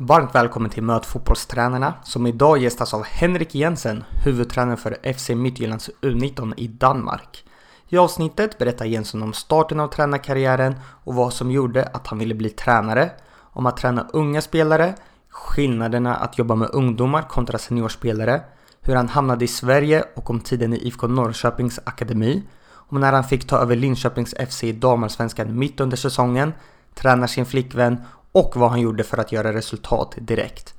Varmt 0.00 0.34
välkommen 0.34 0.70
till 0.70 0.82
Möt 0.82 1.06
fotbollstränarna 1.06 1.94
som 2.04 2.26
idag 2.26 2.58
gästas 2.58 2.94
av 2.94 3.04
Henrik 3.04 3.54
Jensen, 3.54 4.04
huvudtränare 4.24 4.76
för 4.76 5.12
FC 5.12 5.28
Midtjyllands 5.28 5.90
U19 6.02 6.54
i 6.56 6.68
Danmark. 6.68 7.44
I 7.88 7.98
avsnittet 7.98 8.58
berättar 8.58 8.84
Jensen 8.84 9.22
om 9.22 9.32
starten 9.32 9.80
av 9.80 9.88
tränarkarriären 9.88 10.74
och 11.04 11.14
vad 11.14 11.32
som 11.32 11.50
gjorde 11.50 11.84
att 11.84 12.06
han 12.06 12.18
ville 12.18 12.34
bli 12.34 12.50
tränare, 12.50 13.10
om 13.40 13.66
att 13.66 13.76
träna 13.76 14.06
unga 14.12 14.40
spelare, 14.40 14.94
skillnaderna 15.28 16.16
att 16.16 16.38
jobba 16.38 16.54
med 16.54 16.70
ungdomar 16.72 17.22
kontra 17.22 17.58
seniorspelare, 17.58 18.42
hur 18.80 18.94
han 18.94 19.08
hamnade 19.08 19.44
i 19.44 19.48
Sverige 19.48 20.04
och 20.16 20.30
om 20.30 20.40
tiden 20.40 20.72
i 20.72 20.76
IFK 20.76 21.06
Norrköpings 21.06 21.80
akademi, 21.84 22.42
om 22.70 23.00
när 23.00 23.12
han 23.12 23.24
fick 23.24 23.46
ta 23.46 23.58
över 23.58 23.76
Linköpings 23.76 24.34
FC 24.50 24.64
i 24.64 24.72
damallsvenskan 24.72 25.58
mitt 25.58 25.80
under 25.80 25.96
säsongen, 25.96 26.52
tränar 26.94 27.26
sin 27.26 27.46
flickvän 27.46 28.04
och 28.32 28.56
vad 28.56 28.70
han 28.70 28.80
gjorde 28.80 29.04
för 29.04 29.18
att 29.18 29.32
göra 29.32 29.52
resultat 29.52 30.14
direkt. 30.18 30.74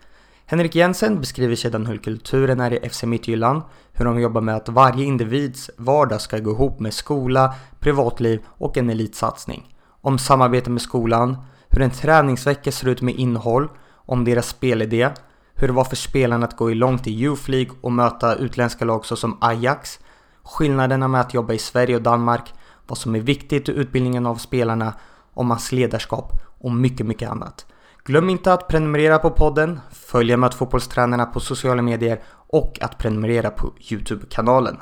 Henrik 0.46 0.76
Jensen 0.76 1.20
beskriver 1.20 1.56
sedan 1.56 1.86
hur 1.86 1.98
kulturen 1.98 2.60
är 2.60 2.86
i 2.86 2.90
FC 2.90 3.04
Midtjylland, 3.04 3.62
hur 3.94 4.06
de 4.06 4.20
jobbar 4.20 4.42
med 4.42 4.56
att 4.56 4.70
varje 4.70 5.06
individs 5.06 5.70
vardag 5.78 6.22
ska 6.22 6.38
gå 6.38 6.52
ihop 6.52 6.80
med 6.80 6.94
skola, 6.94 7.56
privatliv 7.80 8.42
och 8.48 8.78
en 8.78 8.90
elitsatsning. 8.90 9.76
Om 10.02 10.20
samarbete 10.20 10.70
med 10.70 10.82
skolan, 10.82 11.38
hur 11.68 11.82
en 11.82 11.92
träningsvecka 11.92 12.72
ser 12.72 12.88
ut 12.88 13.02
med 13.02 13.16
innehåll, 13.16 13.70
om 13.94 14.26
deras 14.26 14.48
spelidé, 14.48 15.10
hur 15.54 15.68
det 15.68 15.74
var 15.74 15.84
för 15.84 15.96
spelarna 15.96 16.46
att 16.46 16.58
gå 16.58 16.72
i 16.72 16.76
långt 16.76 17.08
i 17.08 17.12
Youth 17.12 17.50
League 17.50 17.76
och 17.82 17.92
möta 17.92 18.36
utländska 18.36 18.86
lag 18.86 19.06
såsom 19.06 19.38
Ajax, 19.42 20.00
skillnaderna 20.44 21.08
med 21.08 21.22
att 21.22 21.34
jobba 21.34 21.54
i 21.54 21.58
Sverige 21.60 21.96
och 21.96 22.02
Danmark, 22.02 22.54
vad 22.88 22.98
som 22.98 23.16
är 23.16 23.20
viktigt 23.20 23.70
i 23.70 23.72
utbildningen 23.72 24.26
av 24.26 24.36
spelarna, 24.36 24.94
om 25.34 25.50
hans 25.50 25.72
ledarskap 25.72 26.49
och 26.60 26.72
mycket, 26.72 27.06
mycket 27.06 27.30
annat. 27.30 27.66
Glöm 28.04 28.30
inte 28.30 28.54
att 28.54 28.68
prenumerera 28.68 29.20
på 29.20 29.30
podden, 29.30 29.80
följa 29.92 30.38
med 30.38 30.54
fotbollstränarna 30.54 31.26
på 31.26 31.40
sociala 31.40 31.82
medier 31.82 32.22
och 32.48 32.78
att 32.82 32.98
prenumerera 32.98 33.50
på 33.50 33.74
Youtube-kanalen. 33.92 34.78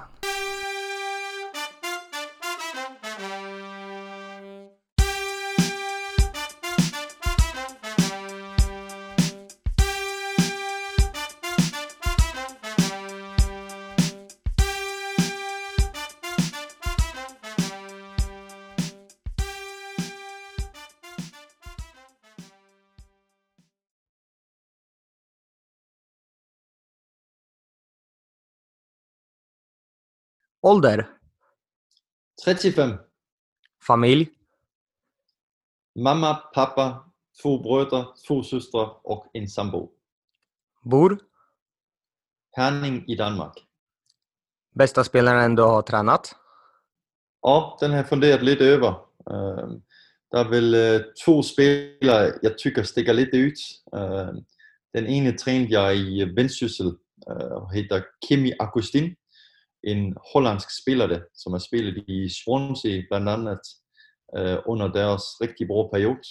Ålder? 30.68 31.08
35. 32.46 32.98
Familj? 33.88 34.30
Mamma, 36.00 36.34
pappa, 36.36 37.12
två 37.42 37.60
bröder, 37.60 38.06
två 38.28 38.44
systrar 38.44 39.00
och 39.04 39.30
en 39.34 39.48
sambo. 39.48 39.92
Bor? 40.84 41.20
Herning 42.52 43.04
i 43.08 43.16
Danmark. 43.16 43.54
Bästa 44.76 45.04
spelaren 45.04 45.56
du 45.56 45.62
har 45.62 45.82
tränat? 45.82 46.36
Ja, 47.42 47.78
den 47.82 47.92
har 47.92 47.98
jag 47.98 48.10
funderat 48.10 48.44
lite 48.44 48.66
över. 48.66 48.90
Ehm, 49.32 49.82
Det 50.32 50.38
är 50.38 50.46
väl 50.50 50.74
eh, 50.74 51.02
två 51.26 51.44
spelare 51.44 52.40
jag 52.42 52.58
tycker 52.58 52.84
sticker 52.84 53.14
lite 53.14 53.38
ut. 53.38 53.60
Ehm, 53.96 54.36
Den 54.94 55.08
ene 55.08 55.32
tränade 55.32 55.70
jag 55.74 55.96
i 55.98 56.26
Vendsyssel 56.26 56.98
och 57.52 57.74
heter 57.74 58.04
Kimi 58.28 58.54
Agustin. 58.60 59.16
En 59.88 60.16
hollandsk 60.34 60.70
spelare 60.82 61.22
som 61.34 61.54
har 61.54 61.60
spelat 61.60 62.04
i 62.08 62.30
Swansea 62.30 63.04
bland 63.10 63.30
annat 63.30 63.64
eh, 64.38 64.54
øh, 64.54 64.58
under 64.66 64.88
deras 64.88 65.24
rigtig 65.42 65.68
gode 65.68 65.90
periode. 65.94 66.28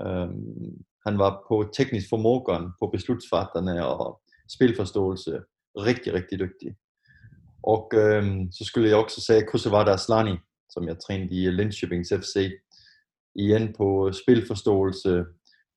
Ehm, 0.00 0.84
Han 1.06 1.18
var 1.18 1.44
på 1.48 1.70
teknisk 1.76 2.08
förmågan, 2.08 2.72
på 2.80 2.86
beslutsfattande 2.86 3.86
och 3.86 4.20
spelförståelse 4.54 5.42
riktigt, 5.78 6.14
riktigt 6.14 6.38
dygtig. 6.38 6.76
Och 7.62 7.94
ehm, 7.94 8.52
så 8.52 8.64
skulle 8.64 8.88
jag 8.88 9.00
också 9.00 9.20
säga 9.20 9.46
Kosovada 9.46 9.92
Aslani 9.94 10.38
som 10.68 10.88
jag 10.88 11.00
tränade 11.00 11.34
i 11.34 11.50
Linköpings 11.50 12.08
FC. 12.08 12.36
Igen 13.38 13.72
på 13.72 14.12
spelförståelse, 14.12 15.26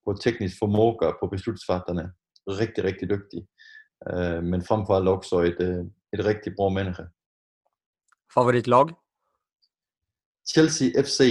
på 0.06 0.14
teknisk 0.14 0.60
förmåga, 0.60 1.12
på 1.12 1.28
beslutsfattande. 1.28 2.12
Riktigt, 2.52 2.86
riktigt 2.86 3.10
duktig. 3.10 3.48
Eh, 4.10 4.36
øh, 4.36 4.44
Men 4.44 4.62
framförallt 4.62 5.10
också 5.10 5.40
ett, 5.40 5.60
et, 5.60 5.68
øh, 5.68 5.86
ett 6.12 6.26
riktigt 6.26 6.56
bra 6.56 6.70
människa. 6.70 7.10
Favoritlag? 8.34 8.94
Chelsea 10.54 11.04
FC. 11.04 11.22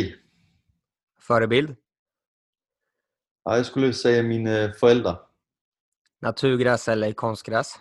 Förebild? 1.20 1.76
Ja, 3.44 3.56
jag 3.56 3.66
skulle 3.66 3.92
säga 3.92 4.22
mina 4.22 4.72
föräldrar. 4.72 5.18
Naturgräs 6.20 6.88
eller 6.88 7.12
konstgräs? 7.12 7.74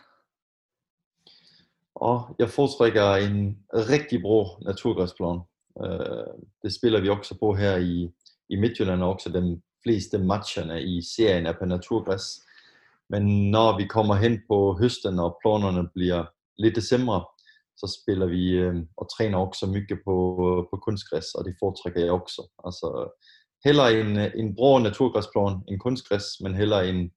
Ja, 1.94 2.36
jag 2.38 2.54
föredrar 2.54 3.18
en 3.20 3.64
riktigt 3.74 4.22
bra 4.22 4.58
naturgräsplan. 4.62 5.38
Eh, 5.80 6.34
Det 6.62 6.70
spelar 6.72 7.02
vi 7.02 7.10
också 7.10 7.36
på 7.36 7.56
här 7.56 7.80
i, 7.80 8.12
i 8.48 8.58
Midtjylland 8.58 9.04
och 9.04 9.10
också 9.10 9.30
de 9.30 9.62
flesta 9.84 10.20
matcherna 10.20 10.80
i 10.80 11.02
serien 11.02 11.46
är 11.46 11.54
på 11.54 11.66
naturgräs. 11.66 12.38
Men 13.08 13.52
när 13.52 13.78
vi 13.78 13.88
kommer 13.88 14.14
hen 14.14 14.48
på 14.48 14.78
hösten 14.80 15.20
och 15.20 15.40
planerna 15.42 15.84
blir 15.94 16.28
lite 16.58 16.82
sämre 16.82 17.22
så 17.76 17.88
spelar 17.88 18.28
vi 18.28 18.58
eh, 18.58 18.74
och 18.96 19.10
tränar 19.10 19.40
också 19.40 19.68
mycket 19.68 20.04
på, 20.04 20.68
på 20.72 20.78
konstgräs 20.78 21.36
och 21.36 21.44
det 21.44 21.56
föredrar 21.60 22.08
jag 22.08 22.16
också. 22.16 22.42
Alltså, 22.64 23.10
hellre 23.64 24.02
en, 24.02 24.18
en 24.18 24.54
bra 24.54 24.80
naturgräsplan 24.80 25.64
än 25.68 25.80
konstgräs 25.80 26.42
men 26.42 26.54
hellre 26.54 26.90
en, 26.90 27.12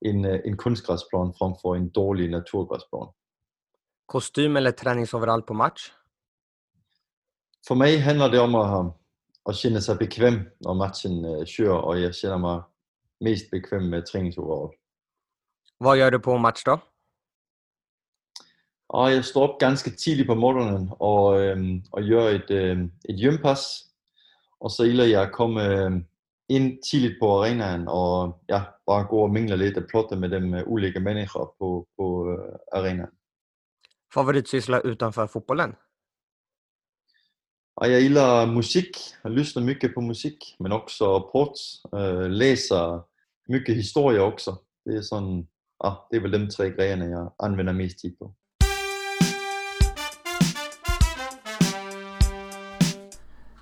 en, 0.00 0.24
en 0.24 0.56
konstgräsplan 0.56 1.34
framför 1.34 1.76
en 1.76 1.90
dålig 1.90 2.30
naturgräsplan. 2.30 3.12
Kostym 4.06 4.56
eller 4.56 4.72
träningsoverall 4.72 5.42
på 5.42 5.54
match? 5.54 5.92
För 7.68 7.74
mig 7.74 7.98
handlar 7.98 8.30
det 8.30 8.40
om 8.40 8.54
att, 8.54 8.96
att 9.42 9.56
känna 9.56 9.80
sig 9.80 9.96
bekväm 9.96 10.50
när 10.58 10.74
matchen 10.74 11.24
eh, 11.24 11.44
kör 11.44 11.80
och 11.80 11.98
jag 11.98 12.14
känner 12.14 12.38
mig 12.38 12.62
mest 13.20 13.50
bekväm 13.50 13.90
med 13.90 14.06
träningsoverall. 14.06 14.74
Vad 15.78 15.98
gör 15.98 16.10
du 16.10 16.18
på 16.18 16.38
match 16.38 16.62
då? 16.64 16.80
Ja, 18.92 19.12
jag 19.12 19.24
står 19.24 19.48
upp 19.48 19.60
ganska 19.60 19.90
tidigt 19.90 20.26
på 20.26 20.34
morgonen 20.34 20.90
och, 20.98 21.40
øhm, 21.40 21.82
och 21.90 22.02
gör 22.02 22.34
ett, 22.34 22.50
øhm, 22.50 22.92
ett 23.08 23.18
gympass. 23.18 23.84
Och 24.58 24.72
så 24.72 24.84
gillar 24.86 25.04
jag 25.04 25.22
att 25.22 25.32
komma 25.32 25.62
øhm, 25.62 26.04
in 26.48 26.80
tidigt 26.80 27.20
på 27.20 27.42
arenan 27.42 27.88
och 27.88 28.42
ja, 28.46 28.62
bara 28.86 29.02
gå 29.02 29.22
och 29.22 29.30
mingla 29.30 29.56
lite 29.56 29.80
och 29.80 29.90
prata 29.90 30.16
med 30.16 30.30
de 30.30 30.54
øh, 30.54 30.68
olika 30.68 31.00
människor 31.00 31.54
på, 31.58 31.86
på 31.96 32.32
øh, 32.32 32.58
arenan. 32.72 33.08
Favoritsyssla 34.14 34.80
utanför 34.80 35.26
fotbollen? 35.26 35.74
Ja, 37.80 37.86
jag 37.86 38.00
gillar 38.00 38.46
musik, 38.46 38.96
jag 39.22 39.32
lyssnar 39.32 39.62
mycket 39.62 39.94
på 39.94 40.00
musik, 40.00 40.56
men 40.58 40.72
också 40.72 41.20
port, 41.20 41.58
äh, 41.92 42.28
läser 42.28 43.00
mycket 43.48 43.76
historia 43.76 44.22
också. 44.22 44.58
Det 44.84 44.96
är, 44.96 45.02
sån, 45.02 45.48
ja, 45.78 46.08
det 46.10 46.16
är 46.16 46.20
väl 46.20 46.30
de 46.30 46.48
tre 46.48 46.70
grejerna 46.70 47.04
jag 47.04 47.34
använder 47.38 47.72
mest 47.72 47.98
tid 47.98 48.18
på. 48.18 48.34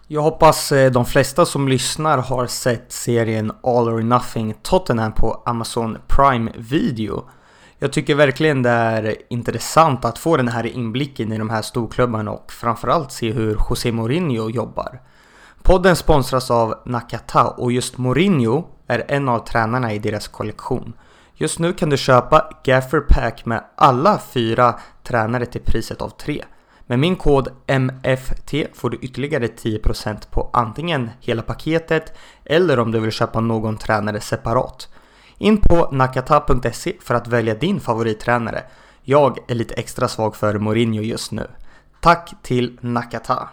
Jag 0.08 0.22
hoppas 0.22 0.72
eh, 0.72 0.90
de 0.92 1.04
flesta 1.04 1.46
som 1.46 1.68
lyssnar 1.68 2.18
har 2.18 2.46
sett 2.46 2.92
serien 2.92 3.52
All 3.62 3.88
or 3.88 4.02
Nothing 4.02 4.54
Tottenham 4.62 5.12
på 5.12 5.42
Amazon 5.46 5.98
Prime 6.06 6.52
Video. 6.56 7.24
Jag 7.78 7.92
tycker 7.92 8.14
verkligen 8.14 8.62
det 8.62 8.70
är 8.70 9.16
intressant 9.28 10.04
att 10.04 10.18
få 10.18 10.36
den 10.36 10.48
här 10.48 10.66
inblicken 10.66 11.32
i 11.32 11.38
de 11.38 11.50
här 11.50 11.62
storklubbarna 11.62 12.30
och 12.30 12.52
framförallt 12.52 13.12
se 13.12 13.32
hur 13.32 13.58
José 13.70 13.92
Mourinho 13.92 14.50
jobbar. 14.50 15.00
Podden 15.62 15.96
sponsras 15.96 16.50
av 16.50 16.74
Nakata 16.84 17.46
och 17.48 17.72
just 17.72 17.98
Mourinho 17.98 18.64
är 18.86 19.04
en 19.08 19.28
av 19.28 19.38
tränarna 19.38 19.92
i 19.92 19.98
deras 19.98 20.28
kollektion. 20.28 20.92
Just 21.34 21.58
nu 21.58 21.72
kan 21.72 21.90
du 21.90 21.96
köpa 21.96 22.50
Gaffer 22.64 23.00
Pack 23.00 23.46
med 23.46 23.64
alla 23.76 24.18
fyra 24.18 24.74
tränare 25.02 25.46
till 25.46 25.62
priset 25.62 26.02
av 26.02 26.08
tre. 26.08 26.44
Med 26.88 26.98
min 26.98 27.16
kod 27.16 27.48
MFT 27.66 28.54
får 28.74 28.90
du 28.90 28.96
ytterligare 28.96 29.46
10% 29.46 30.30
på 30.30 30.50
antingen 30.52 31.10
hela 31.20 31.42
paketet 31.42 32.12
eller 32.44 32.78
om 32.78 32.92
du 32.92 33.00
vill 33.00 33.12
köpa 33.12 33.40
någon 33.40 33.78
tränare 33.78 34.20
separat. 34.20 34.88
In 35.38 35.60
på 35.60 35.90
nakata.se 35.90 36.92
för 37.00 37.14
att 37.14 37.28
välja 37.28 37.54
din 37.54 37.80
favorittränare. 37.80 38.64
Jag 39.02 39.50
är 39.50 39.54
lite 39.54 39.74
extra 39.74 40.08
svag 40.08 40.36
för 40.36 40.58
Mourinho 40.58 41.02
just 41.02 41.32
nu. 41.32 41.46
Tack 42.00 42.34
till 42.42 42.78
Nakata! 42.80 43.48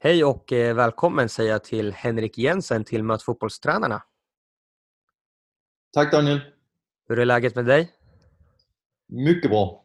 Hej 0.00 0.24
och 0.24 0.52
eh, 0.52 0.74
välkommen 0.74 1.28
säger 1.28 1.50
jag 1.50 1.64
till 1.64 1.92
Henrik 1.92 2.38
Jensen 2.38 2.84
till 2.84 3.02
Möt 3.02 3.22
fotbollstränarna. 3.22 4.02
Tack 5.94 6.12
Daniel. 6.12 6.40
Hur 7.08 7.18
är 7.18 7.24
läget 7.24 7.54
med 7.54 7.64
dig? 7.64 7.95
Mycket 9.08 9.50
bra. 9.50 9.84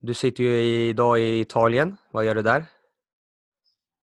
Du 0.00 0.14
sitter 0.14 0.44
ju 0.44 0.88
idag 0.88 1.20
i 1.20 1.40
Italien. 1.40 1.96
Vad 2.10 2.24
gör 2.24 2.34
du 2.34 2.42
där? 2.42 2.66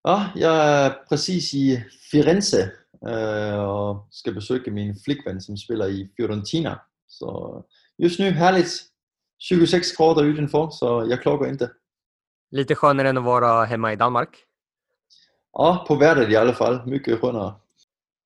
Ja, 0.03 0.25
jag 0.35 0.55
är 0.55 0.89
precis 1.09 1.53
i 1.53 1.85
Firenze 2.11 2.71
øh, 3.07 3.59
och 3.59 4.07
ska 4.11 4.31
besöka 4.31 4.71
min 4.71 4.95
flickvän 4.95 5.41
som 5.41 5.57
spelar 5.57 5.89
i 5.89 6.13
Fiorentina. 6.17 6.81
Så 7.07 7.63
just 7.97 8.19
nu 8.19 8.31
härligt. 8.31 8.91
26 9.37 9.97
grader 9.97 10.23
utanför 10.23 10.69
så 10.69 11.05
jag 11.09 11.21
klagar 11.21 11.49
inte. 11.49 11.71
Lite 12.51 12.75
skönare 12.75 13.09
än 13.09 13.17
att 13.17 13.23
vara 13.23 13.63
hemma 13.65 13.93
i 13.93 13.95
Danmark. 13.95 14.37
Ja, 15.53 15.85
på 15.87 15.95
vädret 15.95 16.29
i 16.29 16.35
alla 16.35 16.53
fall. 16.53 16.87
Mycket 16.87 17.19
skönare. 17.19 17.53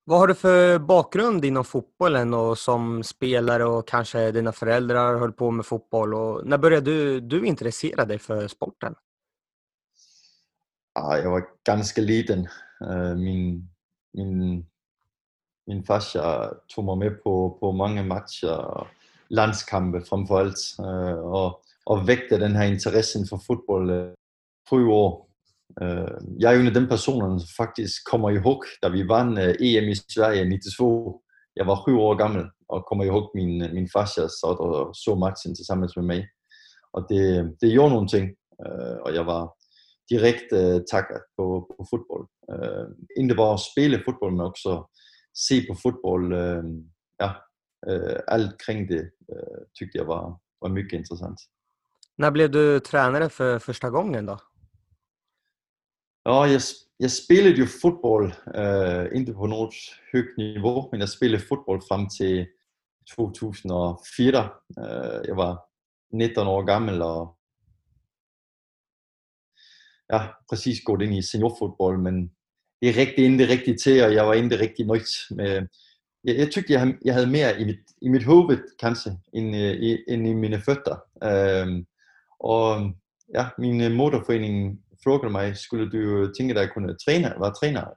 Vad 0.08 0.18
har 0.18 0.26
du 0.26 0.34
för 0.34 0.78
bakgrund 0.78 1.44
inom 1.44 1.64
fotbollen 1.64 2.34
och 2.34 2.58
som 2.58 3.02
spelare 3.02 3.64
och 3.64 3.88
kanske 3.88 4.30
dina 4.30 4.52
föräldrar 4.52 5.18
höll 5.18 5.32
på 5.32 5.50
med 5.50 5.66
fotboll? 5.66 6.14
Och 6.14 6.46
när 6.46 6.58
började 6.58 6.90
du, 6.90 7.20
du 7.20 7.46
intressera 7.46 8.04
dig 8.04 8.18
för 8.18 8.48
sporten? 8.48 8.94
Ja, 10.94 11.18
jag 11.18 11.30
var 11.30 11.44
ganska 11.64 12.00
liten. 12.00 12.48
Eh, 12.80 13.14
min, 13.14 13.68
min, 14.12 14.66
min 15.66 15.82
farsa 15.82 16.54
tog 16.74 16.84
mig 16.84 16.96
med 16.96 17.22
på, 17.22 17.50
på 17.50 17.72
många 17.72 18.02
matcher 18.02 18.58
och 18.58 18.86
landskampe 19.28 20.00
framför 20.00 20.40
allt 20.40 20.76
eh, 20.78 21.18
och, 21.18 21.62
och 21.84 22.08
väckte 22.08 22.38
den 22.38 22.56
här 22.56 22.66
intressen 22.66 23.24
för 23.24 23.36
fotboll 23.36 24.14
sju 24.70 24.86
år. 24.86 25.25
Øh, 25.82 26.18
jag 26.38 26.54
är 26.54 26.60
en 26.60 26.66
af 26.66 26.74
dem 26.74 26.88
personer, 26.88 27.38
som 27.38 27.48
faktiskt 27.56 27.96
kommer 28.10 28.30
ihåg 28.30 28.64
da 28.82 28.88
vi 28.88 29.08
vann 29.08 29.38
øh, 29.38 29.54
EM 29.60 29.88
i 29.88 29.94
Sverige 29.94 30.44
92. 30.44 31.22
Jag 31.56 31.66
var 31.66 31.82
7 31.86 31.98
år 31.98 32.14
gammal 32.14 32.50
och 32.68 32.84
kommer 32.88 33.04
ihåg 33.04 33.30
min, 33.34 33.62
øh, 33.62 33.72
min 33.74 33.88
farsa 33.94 34.28
satt 34.28 34.58
och 34.58 34.96
så 34.96 35.14
matchen 35.14 35.54
tillsammans 35.54 35.96
med 35.96 36.04
mig. 36.04 36.28
Och 36.92 37.06
det, 37.08 37.56
det 37.60 37.68
gjorde 37.68 37.88
någonting 37.88 38.34
och 39.04 39.14
jag 39.14 39.24
var 39.24 39.54
direkt 40.10 40.52
äh, 40.52 40.78
taggad 40.92 41.22
på, 41.36 41.44
på 41.76 41.86
fotboll. 41.90 42.26
ikke 43.16 43.34
bare 43.34 43.54
at 43.54 43.60
spille 43.60 44.02
fotboll 44.04 44.32
men 44.32 44.46
också 44.46 44.88
se 45.34 45.66
på 45.68 45.74
fotboll. 45.74 46.32
Äh, 46.32 46.62
ja, 47.18 47.30
äh, 47.90 48.18
allt 48.26 48.58
kring 48.58 48.86
det 48.88 49.02
äh, 49.32 49.62
tyckte 49.78 49.98
jag 49.98 50.04
var, 50.04 50.38
var 50.60 50.68
mycket 50.68 50.98
intressant. 50.98 51.38
När 52.16 52.30
blev 52.30 52.50
du 52.50 52.80
tränare 52.80 53.28
för 53.28 53.58
första 53.58 53.90
gången 53.90 54.26
då? 54.26 54.38
Ja, 56.26 56.40
jeg, 56.40 56.60
jeg 57.00 57.10
spillede 57.10 57.56
jo 57.56 57.66
fodbold, 57.82 58.32
äh, 58.32 59.18
ikke 59.18 59.32
på 59.34 59.46
noget 59.46 59.74
højt 60.12 60.36
niveau, 60.36 60.88
men 60.92 61.00
jeg 61.00 61.08
spillede 61.08 61.42
fodbold 61.48 61.82
frem 61.88 62.08
til 62.08 62.46
2004. 63.16 64.50
Äh, 64.78 64.84
øh, 64.84 65.28
jeg 65.28 65.36
var 65.36 65.52
19 66.12 66.46
år 66.46 66.64
gammel 66.64 67.02
og 67.02 67.36
ja, 70.12 70.20
præcis 70.48 70.80
gået 70.84 71.02
ind 71.02 71.14
i 71.14 71.22
seniorfodbold, 71.22 71.98
men 71.98 72.32
det 72.82 72.88
er 72.88 72.96
räckte 72.96 73.22
inte 73.22 73.48
riktigt 73.48 73.80
til, 73.80 74.04
og 74.04 74.14
jeg 74.14 74.26
var 74.26 74.34
inte 74.34 74.60
riktigt 74.60 74.88
nöjd 74.88 75.34
med 75.34 75.68
jeg, 76.24 76.36
jeg 76.38 76.50
tykte, 76.50 76.72
jeg, 76.72 76.94
jeg 77.04 77.14
havde 77.14 77.26
mere 77.26 77.60
i 77.60 77.64
mit, 77.64 77.80
i 78.02 78.08
mit 78.08 78.24
huvud 78.24 78.58
end, 78.82 79.16
än 79.32 79.54
i, 79.54 79.98
end 80.08 80.28
i 80.28 80.32
mine 80.34 80.60
fødder. 80.60 80.96
Ähm, 81.22 81.86
og 82.40 82.92
ja, 83.34 83.48
min 83.58 83.94
moderforening 83.94 84.85
frågade 85.02 85.32
mig, 85.32 85.54
skulle 85.54 85.86
du 85.86 86.32
tänka 86.32 86.54
dig 86.54 86.64
att 86.64 86.74
kunna 86.74 86.94
träna, 86.94 87.38
vara 87.38 87.50
tränare? 87.50 87.94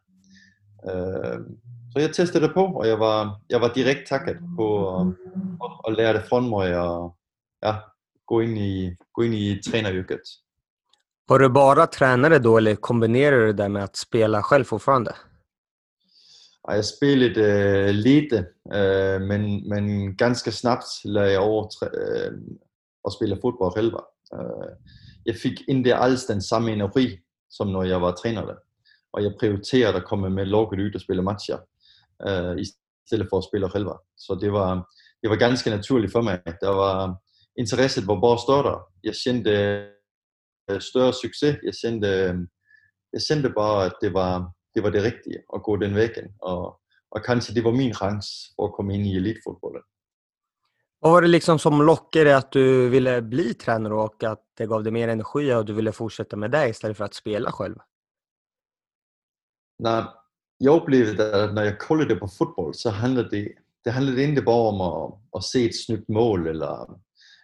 Ähm, 0.90 1.60
så 1.94 2.00
jag 2.00 2.13
testade 2.13 2.48
på 2.48 2.62
och 2.62 2.88
jag 2.88 2.98
var, 2.98 3.42
jag 3.48 3.60
var 3.60 3.74
direkt 3.74 4.10
taggad 4.10 4.38
på 4.57 4.90
att, 5.60 5.90
att 5.90 5.98
lära 5.98 6.22
från 6.22 6.50
mig 6.50 6.78
och 6.80 7.18
ja, 7.60 7.94
gå 8.25 8.44
in 8.44 8.57
i, 8.57 8.98
gå 9.12 9.24
in 9.24 9.34
i 9.34 9.56
tränaryrket. 9.56 10.22
Var 11.28 11.40
du 11.40 11.50
bara 11.50 11.88
tränare 11.88 12.40
då 12.40 12.57
eller 12.57 12.75
kombinerar 12.75 13.40
du 13.40 13.54
det 13.54 13.69
med 13.69 13.84
att 13.84 13.96
spela 13.96 14.44
själv 14.44 14.63
fortfarande? 14.63 15.16
Ja, 16.63 16.75
jag 16.75 16.86
spelade 16.86 17.88
äh, 17.88 17.94
lite, 17.94 18.38
äh, 18.74 19.19
men, 19.19 19.68
men 19.68 20.16
ganska 20.16 20.51
snabbt 20.51 20.86
lade 21.04 21.31
jag 21.31 21.44
över 21.44 22.25
äh, 22.25 22.31
att 23.04 23.13
spela 23.13 23.36
fotboll 23.36 23.72
själv. 23.72 23.94
Øh, 24.33 24.69
jeg 25.25 25.33
jag 25.33 25.35
fick 25.35 25.61
alls 25.93 26.25
den 26.25 26.41
samme 26.41 26.71
energi 26.71 27.19
som 27.49 27.67
när 27.71 27.83
jag 27.83 27.99
var 27.99 28.11
tränare. 28.11 28.55
Och 29.11 29.21
jag 29.21 29.39
prioriterade 29.39 29.97
att 29.97 30.03
komma 30.03 30.29
med 30.29 30.45
lukket 30.45 30.79
ud 30.79 30.95
og 30.95 31.01
spela 31.01 31.21
matcher 31.21 31.57
øh, 32.27 32.51
äh, 32.51 32.59
istället 32.59 33.29
för 33.29 33.37
att 33.37 33.43
spela 33.43 33.69
selv. 33.69 33.89
Så 34.15 34.35
det 34.35 34.51
var, 34.51 34.89
det 35.21 35.29
var 35.29 35.35
ganska 35.35 35.75
naturligt 35.75 36.11
för 36.11 36.21
mig. 36.21 36.41
Det 36.61 36.67
var, 36.67 37.17
intresset 37.55 38.07
var 38.07 38.21
bara 38.21 38.33
øh, 38.33 38.39
större. 38.39 38.79
Jag 39.01 39.15
kände 39.15 39.85
större 40.79 41.13
succes. 41.13 41.57
Jag 41.63 41.75
kände, 41.75 42.45
jag 43.11 43.21
kände 43.21 43.49
bara 43.49 43.85
att 43.85 43.97
det 44.01 44.09
var, 44.09 44.51
det 44.73 44.81
var 44.81 44.91
det 44.91 45.01
riktiga 45.01 45.39
att 45.53 45.63
gå 45.63 45.77
den 45.77 45.95
vägen. 45.95 46.33
Och, 46.39 46.79
och 47.09 47.25
kanske 47.25 47.53
det 47.53 47.61
var 47.61 47.71
min 47.71 47.93
chans 47.93 48.53
for 48.55 48.65
att 48.65 48.73
komma 48.73 48.93
in 48.93 49.05
i 49.05 49.17
elitfotbollen. 49.17 49.83
Vad 51.01 51.12
var 51.12 51.22
det 51.22 51.28
liksom 51.28 51.60
som 51.60 51.81
lockade 51.81 52.38
att 52.38 52.51
du 52.51 52.90
ville 52.90 53.22
bli 53.22 53.54
tränare 53.54 53.94
och 53.94 54.24
att 54.24 54.44
det 54.57 54.66
gav 54.66 54.84
dig 54.84 54.92
mer 54.92 55.07
energi 55.07 55.54
och 55.54 55.66
du 55.66 55.74
ville 55.74 55.92
fortsätta 55.92 56.38
med 56.38 56.51
det 56.51 56.69
istället 56.69 56.98
för 56.98 57.06
att 57.06 57.13
spela 57.13 57.51
själv? 57.51 57.75
När 59.84 60.06
jag 60.57 60.81
upplevde 60.81 61.44
att 61.44 61.54
när 61.54 61.63
jag 61.63 61.80
kollade 61.80 62.16
på 62.16 62.28
fotboll 62.28 62.74
så 62.74 62.90
handlade 62.90 63.30
det, 63.30 63.54
det 63.84 63.92
handlade 63.92 64.24
inte 64.24 64.42
bara 64.42 64.69
om 64.69 64.81
att, 64.81 65.38
att 65.38 65.44
se 65.44 65.66
ett 65.66 65.86
snyggt 65.86 66.10
mål 66.10 66.48
eller 66.48 66.88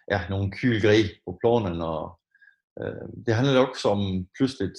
ja, 0.06 0.20
någon 0.30 0.50
kul 0.50 0.80
grej 0.80 1.22
på 1.24 1.32
planen. 1.32 1.82
Och, 1.82 2.20
eh, 2.80 3.08
det 3.12 3.32
handlade 3.32 3.60
också 3.60 3.88
om 3.88 4.26
plötsligt 4.38 4.78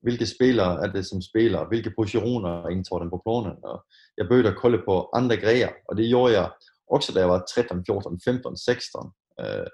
vilka 0.00 0.26
spelare 0.26 0.84
är 0.84 0.88
det 0.88 1.04
som 1.04 1.22
spelar, 1.22 1.68
vilka 1.68 1.90
positioner 1.90 2.70
intar 2.70 3.00
den 3.00 3.10
på 3.10 3.18
planen. 3.18 3.56
Och 3.56 3.84
jag 4.14 4.28
började 4.28 4.52
kolla 4.52 4.78
på 4.78 5.10
andra 5.12 5.36
grejer 5.36 5.70
och 5.86 5.96
det 5.96 6.02
gjorde 6.02 6.32
jag 6.32 6.52
också 6.86 7.12
när 7.12 7.20
jag 7.20 7.28
var 7.28 7.44
13, 7.54 7.84
14, 7.84 8.18
15, 8.24 8.56
16. 8.56 9.10
Øh, 9.40 9.66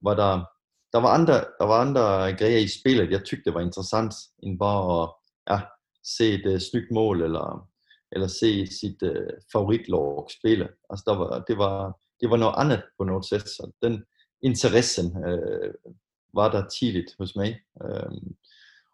var 0.00 0.14
der, 0.14 0.46
der, 0.92 1.00
var 1.00 1.14
andre, 1.14 1.34
der 1.60 1.66
var 1.66 1.80
andre 1.80 2.32
grejer 2.32 2.58
i 2.58 2.68
spelet, 2.68 3.10
jeg 3.10 3.24
tyckte 3.24 3.54
var 3.54 3.60
intressant, 3.60 4.14
end 4.42 4.58
bare 4.58 5.02
at 5.02 5.10
ja, 5.50 5.60
se 6.04 6.34
et 6.34 6.46
øh, 6.46 6.54
uh, 6.54 6.58
snygt 6.58 6.90
mål, 6.90 7.22
eller, 7.22 7.68
eller 8.12 8.26
se 8.26 8.66
sit 8.66 9.02
uh, 9.02 9.32
favoritlag 9.52 10.26
spille. 10.38 10.68
Altså, 10.90 11.04
der 11.06 11.16
var, 11.16 11.44
det, 11.48 11.58
var, 11.58 11.98
det 12.20 12.30
var 12.30 12.36
noget 12.36 12.54
andet 12.56 12.82
på 12.98 13.04
noget 13.04 13.26
sæt, 13.26 13.48
så 13.48 13.70
den 13.82 14.04
interessen 14.42 15.06
uh, 15.06 15.92
var 16.34 16.50
der 16.50 16.68
tidligt 16.68 17.14
hos 17.18 17.36
mig. 17.36 17.60
Uh, 17.84 18.12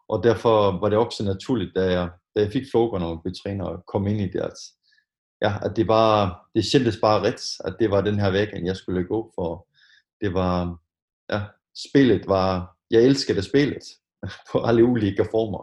og 0.09 0.23
derfor 0.23 0.79
var 0.79 0.89
det 0.89 0.97
også 0.97 1.23
naturligt, 1.23 1.75
da 1.75 1.91
jeg, 1.91 2.09
da 2.35 2.41
jeg 2.41 2.51
fik 2.51 2.63
frågan 2.71 3.01
og 3.01 3.21
blev 3.23 3.33
træner 3.43 3.65
og 3.65 3.83
kom 3.85 4.07
ind 4.07 4.21
i 4.21 4.27
det, 4.27 4.39
at 4.39 4.57
ja, 5.45 5.51
att 5.51 5.75
det 5.75 5.83
var, 5.83 6.45
det 6.53 6.61
kändes 6.61 7.01
bara 7.01 7.23
rätt 7.23 7.41
att 7.63 7.79
det 7.79 7.87
var 7.87 8.01
den 8.01 8.19
här 8.19 8.31
vägen 8.31 8.65
jag 8.65 8.77
skulle 8.77 9.03
gå 9.03 9.31
för 9.35 9.63
det 10.19 10.29
var, 10.29 10.77
ja, 11.27 11.41
spelet 11.73 12.25
var, 12.25 12.75
jag 12.87 13.03
älskade 13.03 13.43
spelet 13.43 13.83
på 14.51 14.59
alla 14.59 14.83
olika 14.83 15.25
former. 15.25 15.61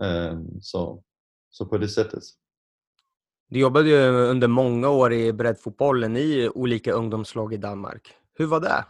Um, 0.00 0.60
så, 0.60 1.02
så 1.50 1.66
på 1.66 1.78
det 1.78 1.88
sättet. 1.88 2.22
Du 3.48 3.58
jobbade 3.58 3.88
ju 3.88 3.96
under 4.06 4.48
många 4.48 4.88
år 4.88 5.12
i 5.12 5.32
breddfotbollen 5.32 6.16
i 6.16 6.48
olika 6.54 6.92
ungdomslag 6.92 7.54
i 7.54 7.56
Danmark. 7.56 8.14
Hur 8.34 8.46
var 8.46 8.60
det? 8.60 8.84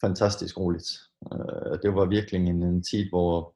Fantastiskt 0.00 0.56
roligt. 0.56 0.86
Uh, 1.32 1.72
det 1.82 1.90
var 1.90 2.06
verkligen 2.06 2.62
en 2.62 2.82
tid 2.82 3.10
hvor 3.10 3.52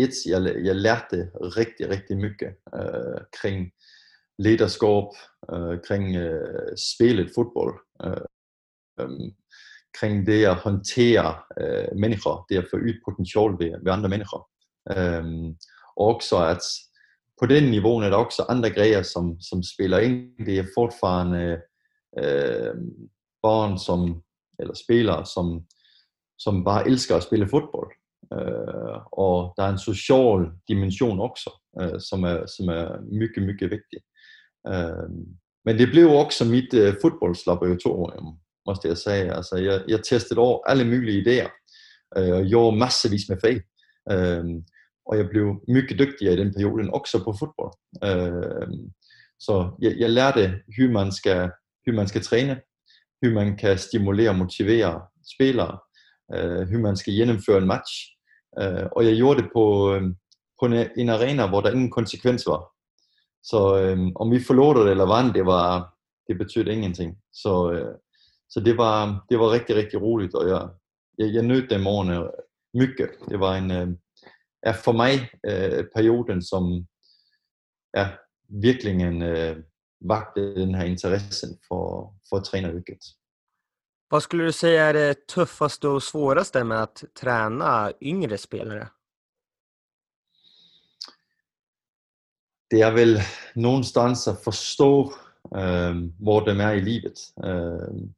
ett, 0.00 0.26
jag, 0.26 0.66
jag 0.66 0.76
lärde 0.76 1.30
riktigt, 1.56 1.88
riktigt 1.90 2.18
mycket 2.18 2.58
uh, 2.76 3.18
kring 3.42 3.72
lederskab 4.38 5.08
øh, 5.52 5.78
kring 5.86 6.16
øh, 6.16 6.76
spelet 6.76 7.30
fodbold, 7.34 7.74
øh, 8.04 8.26
øh, 9.00 9.32
kring 9.98 10.26
det 10.26 10.44
at 10.44 10.56
håndtere 10.56 11.34
øh, 11.60 11.96
mennesker, 11.96 12.46
det 12.48 12.58
at 12.58 12.66
få 12.70 12.76
ud 12.76 12.94
potentiale 13.04 13.56
ved, 13.58 13.84
ved 13.84 13.92
andre 13.92 14.08
mennesker. 14.08 14.48
Øh, 14.90 15.24
og 15.96 16.06
også 16.14 16.36
at 16.36 16.64
på 17.40 17.46
den 17.46 17.70
niveau 17.70 17.98
er 17.98 18.10
der 18.10 18.16
også 18.16 18.44
andre 18.48 18.70
grejer, 18.70 19.02
som, 19.02 19.40
som 19.40 19.62
spiller 19.62 19.98
ind. 19.98 20.46
Det 20.46 20.58
er 20.58 20.74
fortfarande 20.76 21.60
øh, 22.18 22.74
børn, 23.42 23.78
som, 23.78 24.22
eller 24.58 24.74
spillere, 24.74 25.26
som, 25.26 25.66
som 26.38 26.64
bare 26.64 26.86
elsker 26.88 27.16
at 27.16 27.22
spille 27.22 27.48
fodbold. 27.48 27.90
Øh, 28.32 28.98
og 29.12 29.54
der 29.56 29.62
er 29.62 29.72
en 29.72 29.86
social 29.90 30.40
dimension 30.68 31.20
også, 31.20 31.50
øh, 31.80 32.00
som, 32.00 32.24
er, 32.24 32.46
som 32.46 32.68
er 32.68 32.86
mycket, 33.20 33.42
mycket 33.42 33.70
vigtig. 33.70 34.00
Øhm, 34.68 35.26
men 35.64 35.78
det 35.78 35.88
blev 35.90 36.10
også 36.10 36.44
mit 36.44 36.74
øh, 36.74 36.88
uh, 36.88 36.94
fodboldslaboratorium, 37.02 38.28
øh, 38.28 38.32
måste 38.66 38.88
jeg 38.88 38.96
sige. 38.96 39.34
Altså, 39.36 39.56
jeg, 39.56 39.82
jeg 39.88 40.02
testede 40.02 40.40
over 40.40 40.66
alle 40.66 40.84
mulige 40.84 41.22
idéer 41.22 41.50
øh, 42.16 42.32
och 42.36 42.46
gjorde 42.46 42.76
massevis 42.76 43.28
med 43.28 43.38
fel. 43.44 43.62
Øhm, 44.10 44.64
og 45.06 45.16
jeg 45.18 45.28
blev 45.28 45.46
mycket 45.68 45.98
dygtigere 45.98 46.34
i 46.34 46.36
den 46.36 46.54
perioden, 46.54 46.94
også 46.94 47.18
på 47.24 47.34
fodbold. 47.40 47.74
Øh, 48.04 48.68
så 49.40 49.76
jeg, 49.80 49.96
jeg 49.98 50.10
lærte, 50.10 50.40
hvordan 50.76 50.92
man, 50.92 51.12
skal, 51.12 51.50
hvordan 51.84 51.96
man 51.96 52.08
skal 52.08 52.22
træne, 52.22 52.60
hvordan 53.20 53.34
man 53.34 53.56
kan 53.56 53.78
stimulere 53.78 54.30
og 54.30 54.36
motivere 54.36 55.00
spillere, 55.34 55.78
øh, 56.34 56.54
hvordan 56.54 56.82
man 56.82 56.96
skal 56.96 57.14
gennemføre 57.14 57.58
en 57.58 57.66
match. 57.66 57.92
Øh, 58.60 58.86
og 58.96 59.06
jeg 59.06 59.16
gjorde 59.16 59.42
det 59.42 59.50
på, 59.54 59.94
øh, 59.94 60.02
på 60.60 60.66
en, 60.66 60.88
en 60.96 61.08
arena, 61.08 61.46
hvor 61.46 61.60
der 61.60 61.70
ingen 61.70 61.90
konsekvens 61.90 62.46
var. 62.46 62.72
Så 63.42 63.78
øh, 63.78 63.98
om 64.14 64.30
vi 64.30 64.44
forlod 64.46 64.84
det 64.84 64.90
eller 64.90 65.06
vandt, 65.06 65.34
det, 65.34 65.46
var, 65.46 65.94
det 66.28 66.38
betød 66.38 66.66
ingenting. 66.66 67.18
Så, 67.32 67.72
øh, 67.72 67.94
så 68.48 68.60
det, 68.60 68.76
var, 68.76 69.24
det 69.30 69.38
var 69.38 69.50
rigtig, 69.50 69.76
rigtig 69.76 70.02
roligt, 70.02 70.34
og 70.34 70.48
jeg, 70.48 70.68
jeg, 71.18 71.34
jeg 71.34 71.42
nød 71.42 71.68
dem 71.68 71.86
årene 71.86 72.30
mycket. 72.74 73.10
Det 73.28 73.40
var 73.40 73.56
en, 73.56 73.70
øh, 73.70 73.88
er 74.62 74.72
for 74.72 74.92
mig 74.92 75.14
øh, 75.46 75.84
perioden, 75.94 76.42
som 76.42 76.86
ja, 77.96 78.08
virkelig 78.48 79.02
en, 79.02 79.22
øh, 79.22 79.56
vagte 80.04 80.54
den 80.54 80.74
här 80.74 80.86
intressen 80.86 81.58
för, 81.68 82.14
för 82.30 82.40
tränaryrket. 82.40 82.98
Vad 84.08 84.22
skulle 84.22 84.44
du 84.44 84.52
säga 84.52 84.84
är 84.84 84.92
det 84.92 85.26
tuffaste 85.26 85.88
och 85.88 86.02
svåraste 86.02 86.64
med 86.64 86.82
att 86.82 87.04
träna 87.20 87.92
yngre 88.00 88.38
spelare? 88.38 88.88
Det 92.72 92.80
är 92.80 92.92
väl 92.92 93.20
någonstans 93.54 94.28
at 94.28 94.44
förstå 94.44 95.12
øh, 95.56 95.96
hvor 96.18 96.40
de 96.40 96.60
är 96.60 96.72
i 96.72 96.80
livet. 96.80 97.18
Øh, 97.44 98.08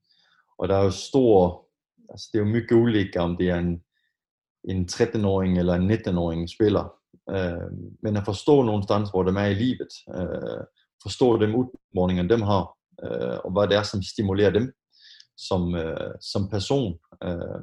och 0.58 0.68
der 0.68 0.74
er 0.74 0.84
jo 0.84 0.90
stor, 0.90 1.64
alltså 2.10 2.30
det 2.32 2.38
är 2.38 2.44
mycket 2.44 2.72
olika 2.72 3.22
om 3.22 3.36
det 3.36 3.50
är 3.50 3.58
en, 3.58 3.82
en 4.68 4.86
13-åring 4.86 5.58
eller 5.58 5.74
en 5.74 5.90
19-åring 5.90 6.48
spelar. 6.48 6.92
Øh, 7.30 7.70
men 8.02 8.16
att 8.16 8.24
förstå 8.24 8.62
någonstans 8.62 9.10
hvor 9.10 9.22
de 9.22 9.36
är 9.36 9.46
i 9.46 9.54
livet 9.54 9.88
øh, 10.08 10.64
forstå 11.02 11.36
de 11.36 11.46
udfordringer, 11.46 12.22
de 12.22 12.42
har, 12.42 12.74
øh, 13.04 13.38
og 13.44 13.52
hvad 13.52 13.68
det 13.68 13.76
er, 13.76 13.82
som 13.82 14.02
stimulerer 14.02 14.50
dem 14.50 14.72
som, 15.36 15.74
øh, 15.74 16.14
som 16.20 16.48
person, 16.48 16.98
øh, 17.24 17.62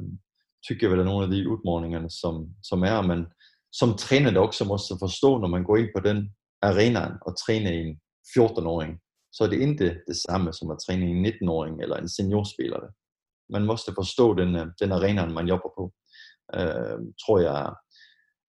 tykker 0.64 0.88
jeg 0.88 0.92
vel 0.92 1.00
er 1.00 1.04
nogle 1.04 1.24
af 1.24 1.32
de 1.32 1.50
udfordringerne, 1.50 2.10
som, 2.10 2.48
som 2.64 2.84
er, 2.84 3.02
men 3.02 3.26
som 3.72 3.98
træner 3.98 4.30
det 4.30 4.40
også 4.40 4.66
måste 4.66 4.96
forstå, 5.00 5.38
når 5.38 5.48
man 5.48 5.64
går 5.64 5.78
ind 5.78 5.90
på 5.96 6.02
den 6.02 6.36
arenaen 6.62 7.14
og 7.22 7.38
træne 7.38 7.74
en 7.74 8.00
14-åring, 8.38 9.00
så 9.34 9.44
er 9.44 9.48
det 9.48 9.62
ikke 9.62 10.02
det 10.08 10.18
samme 10.30 10.54
som 10.54 10.72
at 10.72 10.78
træne 10.86 11.06
en 11.06 11.26
19-åring 11.26 11.82
eller 11.82 11.98
en 11.98 12.10
seniorspiller. 12.10 12.80
Man 13.50 13.66
måste 13.66 13.92
forstå 13.96 14.34
den, 14.34 14.56
øh, 14.56 14.68
den 14.82 14.92
arena, 14.92 15.26
man 15.26 15.48
jobber 15.48 15.70
på. 15.78 15.94
Øh, 16.56 17.00
tror 17.26 17.40
jeg 17.40 17.74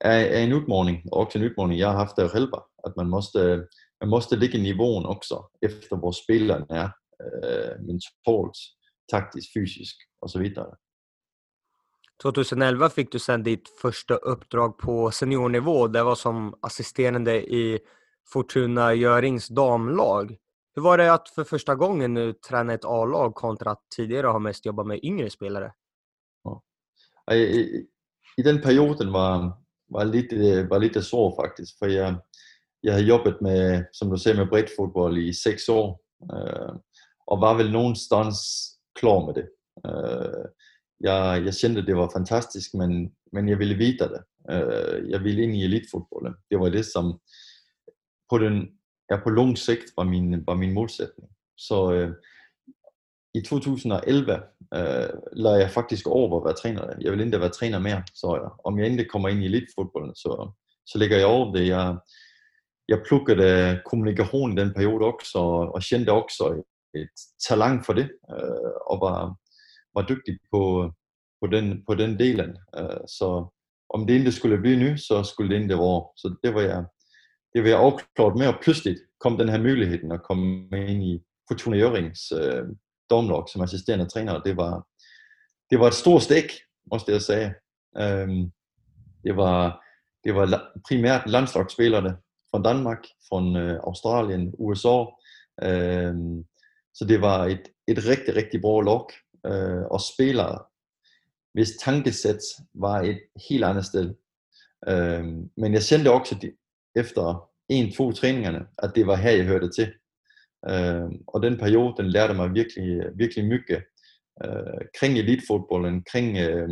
er, 0.00 0.10
er 0.10 0.40
en 0.44 0.52
udfordring, 0.52 0.98
og 1.12 1.18
også 1.20 1.38
en 1.38 1.44
udfordring, 1.44 1.78
jeg 1.78 1.90
har 1.90 1.96
haft 1.96 2.16
der 2.16 2.28
selv, 2.28 2.52
at 2.86 2.92
man 2.96 3.08
måste 3.08 3.38
øh, 3.38 3.62
man 4.02 4.08
måste 4.08 4.36
ligga 4.36 4.58
i 4.58 4.62
nivån 4.62 5.06
också 5.06 5.48
efter 5.62 5.96
hvor 5.96 6.12
spilleren 6.12 6.64
er, 6.70 6.88
eh, 7.24 7.74
mentalt, 7.88 8.56
taktiskt, 9.12 9.52
fysiskt 9.52 10.00
och 10.22 10.30
så 10.30 10.38
vidare. 10.38 10.76
2011 12.22 12.90
fick 12.90 13.12
du 13.12 13.18
sedan 13.18 13.42
ditt 13.42 13.68
första 13.82 14.14
uppdrag 14.14 14.78
på 14.78 15.10
seniornivå. 15.10 15.88
Det 15.88 16.02
var 16.02 16.14
som 16.14 16.54
assisterande 16.62 17.54
i 17.54 17.78
Fortuna 18.28 18.94
Görings 18.94 19.48
damlag. 19.48 20.36
Hur 20.74 20.82
var 20.82 20.98
det 20.98 21.12
att 21.12 21.28
för 21.28 21.44
första 21.44 21.74
gången 21.74 22.14
nu 22.14 22.32
träna 22.32 22.74
ett 22.74 22.84
A-lag 22.84 23.34
kontra 23.34 23.70
att 23.70 23.82
tidigare 23.96 24.26
ha 24.26 24.38
mest 24.38 24.66
jobbat 24.66 24.86
med 24.86 25.00
yngre 25.02 25.30
spelare? 25.30 25.72
Ja. 26.44 26.62
I, 27.32 27.36
i, 27.36 27.86
I, 28.36 28.42
den 28.42 28.60
perioden 28.60 29.12
var, 29.12 29.52
var, 29.88 30.04
lite, 30.04 30.66
var 30.70 30.78
lite 30.78 31.02
svår 31.02 31.36
faktiskt. 31.36 31.78
För 31.78 31.88
jag, 31.88 32.14
jeg 32.80 32.92
havde 32.92 33.06
jobbet 33.06 33.40
med, 33.40 33.84
som 33.92 34.10
du 34.10 34.18
ser, 34.18 34.34
med 34.34 34.48
bredt 34.48 34.76
fodbold 34.76 35.18
i 35.18 35.32
seks 35.32 35.68
år, 35.68 36.00
eh, 36.32 36.38
øh, 36.38 36.74
og 37.26 37.40
var 37.40 37.54
vel 37.54 37.70
nogenstans 37.72 38.38
klar 38.98 39.26
med 39.26 39.34
det. 39.34 39.48
Eh, 39.86 40.14
øh, 40.14 40.44
jeg, 41.00 41.44
jeg 41.44 41.54
kendte, 41.54 41.86
det 41.86 41.96
var 41.96 42.10
fantastisk, 42.12 42.74
men, 42.74 43.12
men 43.32 43.48
jeg 43.48 43.58
ville 43.58 43.74
vide 43.74 44.08
det. 44.08 44.22
Eh, 44.50 44.60
øh, 44.60 45.10
jeg 45.10 45.24
ville 45.24 45.42
ind 45.42 45.56
i 45.56 45.64
elitfotbollen. 45.64 46.34
Det 46.50 46.60
var 46.60 46.68
det, 46.68 46.86
som 46.86 47.20
på, 48.32 48.38
den, 48.38 48.56
ja, 49.10 49.16
på 49.24 49.30
lang 49.30 49.58
sigt 49.58 49.88
var 49.96 50.04
min, 50.04 50.46
var 50.46 50.54
min 50.54 50.74
målsætning. 50.74 51.30
Så 51.56 51.92
øh, 51.92 52.10
i 53.34 53.40
2011 53.40 54.32
øh, 54.74 55.08
lader 55.32 55.56
jeg 55.56 55.70
faktisk 55.70 56.06
over 56.06 56.38
at 56.38 56.44
være 56.44 56.54
træner. 56.54 56.82
Jeg 57.00 57.12
vil 57.12 57.20
ikke 57.20 57.40
være 57.40 57.48
træner 57.58 57.78
mere, 57.78 58.02
så 58.14 58.26
jeg, 58.42 58.50
om 58.64 58.78
jeg 58.78 58.86
endelig 58.86 59.10
kommer 59.10 59.28
ind 59.28 59.42
i 59.42 59.46
elitfodbolden, 59.46 60.14
så, 60.14 60.50
så 60.86 60.98
ligger 60.98 61.16
jeg 61.16 61.26
over 61.26 61.52
det. 61.54 61.66
Jeg, 61.68 61.96
jeg 62.88 63.02
plukkede 63.06 63.44
øh, 63.52 63.78
kommunikation 63.86 64.52
i 64.52 64.60
den 64.60 64.74
periode 64.74 65.04
også, 65.04 65.38
og, 65.38 65.74
og 65.74 65.82
kendte 65.82 66.12
også 66.12 66.62
et 66.94 67.16
talent 67.48 67.86
for 67.86 67.92
det, 67.92 68.10
øh, 68.32 68.72
og 68.90 68.96
var, 69.00 69.36
var 69.94 70.06
dygtig 70.06 70.38
på, 70.52 70.92
på, 71.40 71.46
den, 71.46 71.84
på 71.86 71.94
den 71.94 72.18
delen. 72.18 72.56
Øh, 72.78 73.02
så 73.18 73.28
om 73.94 74.06
det 74.06 74.14
endelig 74.14 74.34
skulle 74.34 74.58
blive 74.58 74.76
ny, 74.76 74.96
så 74.96 75.22
skulle 75.24 75.50
det 75.50 75.56
endelig 75.56 75.78
være. 75.78 76.02
Så 76.16 76.36
det 76.44 76.54
var 76.54 76.60
jeg, 76.60 76.84
det 77.54 77.62
var 77.62 77.68
jeg 77.68 77.78
afklaret 77.78 78.36
med, 78.38 78.46
og 78.46 78.54
pludselig 78.62 78.96
kom 79.20 79.38
den 79.38 79.48
her 79.48 79.58
muligheden 79.58 80.12
at 80.12 80.22
komme 80.22 80.68
ind 80.72 81.02
i 81.02 81.22
Fortuna 81.48 81.76
Jørgens 81.76 82.32
øh, 82.32 82.64
domlok 83.10 83.48
som 83.52 83.62
assisterende 83.62 84.08
træner. 84.08 84.42
Det 84.42 84.56
var, 84.56 84.86
det 85.70 85.80
var 85.80 85.86
et 85.86 85.94
stort 85.94 86.22
stik, 86.22 86.52
også 86.90 87.06
det 87.06 87.12
jeg 87.12 87.22
sagde. 87.22 87.54
Øhm, 87.98 88.52
det 89.24 89.36
var, 89.36 89.84
det 90.24 90.34
var 90.34 90.72
primært 90.88 91.30
landslagsspillerne, 91.30 92.16
fra 92.50 92.62
Danmark, 92.62 93.04
fra 93.28 93.60
øh, 93.60 93.80
Australien, 93.84 94.54
USA. 94.58 95.04
Øhm, 95.62 96.44
så 96.94 97.04
det 97.04 97.20
var 97.20 97.46
et, 97.46 97.62
et 97.88 97.98
rigtig, 98.06 98.36
rigtig 98.36 98.60
bra 98.60 98.80
lok, 98.80 99.12
øh, 99.46 99.82
og 99.90 100.00
spillere, 100.00 100.58
hvis 101.52 101.70
tankesæt 101.84 102.42
var 102.74 103.00
et 103.00 103.20
helt 103.48 103.64
andet 103.64 103.86
sted. 103.86 104.14
Øhm, 104.88 105.50
men 105.56 105.72
jeg 105.72 105.82
sendte 105.82 106.12
også 106.12 106.34
de, 106.42 106.52
efter 106.96 107.48
en-to 107.68 108.12
træningerne, 108.12 108.66
at 108.78 108.92
det 108.94 109.06
var 109.06 109.16
her, 109.16 109.30
jeg 109.30 109.44
hørte 109.44 109.70
til. 109.70 109.92
Øh, 110.70 111.10
og 111.26 111.42
den 111.42 111.58
periode, 111.58 111.94
den 111.96 112.10
lærte 112.10 112.34
mig 112.34 112.54
virkelig, 112.54 113.02
virkelig 113.14 113.44
mycket 113.44 113.82
øh, 114.44 114.80
kring 114.98 115.18
elitefodbolden, 115.18 116.04
kring 116.12 116.38
øh, 116.38 116.68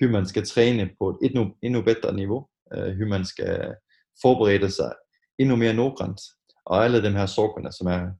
hur 0.00 0.08
man 0.08 0.26
skal 0.26 0.46
træne 0.46 0.90
på 0.98 1.10
et 1.10 1.18
endnu, 1.22 1.54
endnu 1.62 1.82
bedre 1.82 2.14
niveau, 2.14 2.46
øh, 2.74 2.96
hur 2.96 3.06
man 3.06 3.24
skal 3.24 3.74
forberede 4.22 4.70
sig 4.70 4.92
endnu 5.38 5.56
mere 5.56 5.74
noggrant, 5.74 6.20
og 6.66 6.84
alle 6.84 7.02
de 7.02 7.10
her 7.10 7.26
sorgerne, 7.26 7.72
som 7.72 7.86
er 7.86 8.10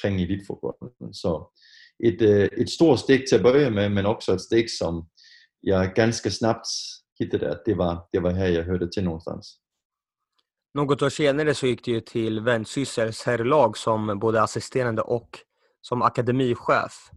kring 0.00 0.20
elitefodbolden. 0.20 1.14
Så 1.14 1.60
et, 2.00 2.22
øh, 2.22 2.48
et 2.56 2.70
stort 2.70 2.98
stik 2.98 3.20
til 3.28 3.36
at 3.36 3.42
bøje 3.42 3.70
med, 3.70 3.88
men 3.88 4.06
også 4.06 4.32
et 4.32 4.40
stik, 4.40 4.68
som 4.78 5.08
jeg 5.62 5.92
ganska 5.94 6.30
snabbt 6.30 6.66
hittade 7.18 7.50
att 7.50 7.64
det 7.64 7.74
var, 7.74 8.08
det 8.12 8.20
var 8.20 8.30
här 8.30 8.48
jag 8.48 8.64
hörde 8.64 8.88
till 8.88 9.04
någonstans. 9.04 9.60
Något 10.74 11.02
år 11.02 11.08
senare 11.08 11.54
så 11.54 11.66
gick 11.66 11.84
det 11.84 11.90
ju 11.90 12.00
till 12.00 12.40
Ventsyssels 12.40 13.22
herrlag 13.22 13.76
som 13.76 14.18
både 14.18 14.42
assisterande 14.42 15.02
och 15.02 15.38
som 15.80 16.02
akademichef. 16.02 17.10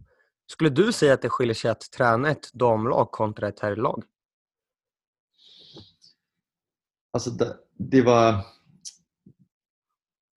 Skulle 0.46 0.70
du 0.70 0.92
säga 0.92 1.14
att 1.14 1.22
det 1.22 1.28
skiljer 1.28 1.54
sig 1.54 1.70
att 1.70 1.90
träna 1.90 2.30
ett 2.30 2.52
damlag 2.52 3.10
kontra 3.10 3.48
ett 3.48 3.60
herrlag? 3.60 4.04
Alltså 7.12 7.30
det, 7.30 7.56
det 7.76 8.02
var 8.02 8.44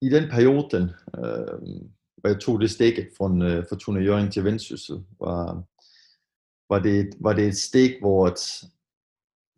i 0.01 0.09
den 0.09 0.29
perioden, 0.29 0.83
øh, 1.17 1.59
hvor 2.15 2.29
jeg 2.29 2.41
tog 2.41 2.61
det 2.61 2.71
stik 2.71 2.95
fra 3.17 3.45
øh, 3.45 3.57
eh, 3.57 3.65
Fortuna 3.69 3.99
Jørgen 3.99 4.31
til 4.31 4.43
Vendsyssel, 4.43 5.05
var, 5.19 5.63
var, 6.69 6.79
det, 6.79 7.13
var 7.19 7.33
det 7.33 7.47
et 7.47 7.57
stik, 7.57 7.99
hvor 7.99 8.27
et, 8.27 8.63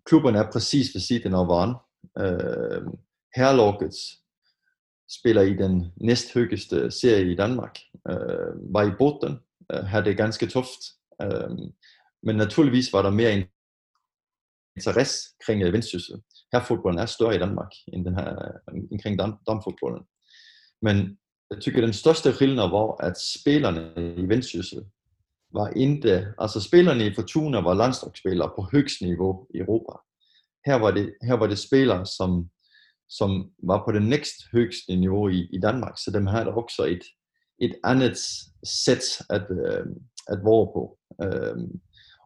klubberne 0.06 0.40
er 0.40 0.52
præcis 0.52 0.96
ved 0.96 1.02
siden 1.02 1.34
af 1.34 1.46
hverandre. 1.46 1.80
Øh, 2.18 2.94
Herlokket 3.36 3.96
spiller 5.20 5.42
i 5.42 5.54
den 5.54 5.94
næsthøjeste 5.96 6.92
serie 6.92 7.32
i 7.32 7.36
Danmark, 7.36 7.80
øh, 8.10 8.74
var 8.74 8.84
i 8.84 8.96
båten, 8.98 9.40
øh, 9.72 9.84
havde 9.84 10.06
det 10.06 10.18
ganske 10.18 10.48
tufft. 10.48 10.82
Øh, 11.22 11.50
men 12.24 12.36
naturligvis 12.36 12.94
var 12.94 13.02
der 13.02 13.10
mere 13.10 13.46
interesse 14.78 15.30
kring 15.46 15.64
øh, 15.64 15.74
Vendsyssel. 15.74 16.22
Her 16.54 16.64
fodbolden 16.64 17.00
er 17.00 17.06
større 17.06 17.36
i 17.36 17.40
Danmark 17.40 17.72
end 17.94 18.06
den 18.06 18.16
her, 18.16 18.30
øh, 18.30 18.84
omkring 18.92 19.20
damfodbolden. 19.20 20.06
Men 20.82 21.18
jeg 21.52 21.62
tycker 21.62 21.82
den 21.82 21.94
største 21.94 22.34
skillnad 22.34 22.70
var, 22.70 23.06
at 23.08 23.18
spillerne 23.20 24.16
i 24.16 24.30
Vendsyssel 24.30 24.86
var 25.54 25.70
inte, 25.70 26.34
altså 26.38 26.62
spillerne 26.62 27.06
i 27.06 27.14
Fortuna 27.16 27.62
var 27.62 27.74
landslagsspillere 27.74 28.52
på 28.56 28.62
højst 28.62 29.02
niveau 29.02 29.48
i 29.56 29.58
Europa. 29.58 29.94
Her 30.66 30.76
var 30.76 30.92
det, 30.92 31.14
her 31.24 31.34
var 31.34 31.48
det 31.48 31.60
spillere, 31.60 32.06
som, 32.06 32.50
som 33.10 33.52
var 33.64 33.84
på 33.86 33.92
det 33.92 34.02
næst 34.02 34.36
højeste 34.52 34.96
niveau 34.96 35.30
i, 35.30 35.50
i 35.54 35.60
Danmark, 35.60 35.98
så 35.98 36.12
dem 36.12 36.26
havde 36.26 36.54
også 36.54 36.84
et, 36.84 37.04
et 37.60 37.76
andet 37.84 38.18
sæt 38.64 39.04
at, 39.30 39.46
øh, 39.52 39.86
at 40.28 40.40
være 40.46 40.68
på. 40.76 40.98
Øh, 41.24 41.58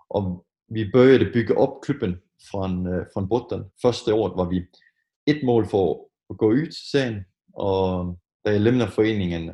og 0.09 0.45
vi 0.69 0.83
begyndte 0.85 1.31
bygge 1.33 1.57
op 1.57 1.81
klubben 1.81 2.15
fra, 2.51 2.63
øh, 2.91 3.05
fra 3.13 3.25
botten. 3.25 3.63
Første 3.81 4.13
år 4.13 4.35
var 4.35 4.49
vi 4.49 4.61
et 5.27 5.41
mål 5.43 5.67
for 5.69 6.09
at 6.29 6.37
gå 6.37 6.47
ud 6.47 6.71
serien, 6.91 7.25
og 7.53 8.19
da 8.45 8.51
jeg 8.51 8.61
lemner 8.61 8.87
foreningen 8.87 9.51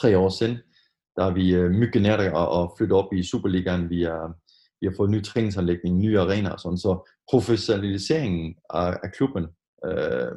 tre 0.00 0.18
år 0.18 0.28
siden, 0.28 0.56
der 1.16 1.24
er 1.24 1.34
vi 1.34 1.54
øh, 1.54 1.70
mygge 1.70 2.00
nær 2.00 2.16
at 2.62 2.70
flytte 2.78 2.92
op 2.92 3.12
i 3.12 3.22
Superligaen. 3.22 3.90
Vi, 3.90 4.02
er, 4.02 4.34
vi 4.80 4.86
har 4.86 4.94
fået 4.96 5.10
ny 5.10 5.24
træningsanlægning, 5.24 5.98
nye 5.98 6.20
arenaer 6.20 6.52
og 6.52 6.60
sådan. 6.60 6.78
Så 6.78 7.10
professionaliseringen 7.30 8.54
af, 8.70 8.96
af 9.02 9.12
klubben 9.12 9.46
øh, 9.86 10.32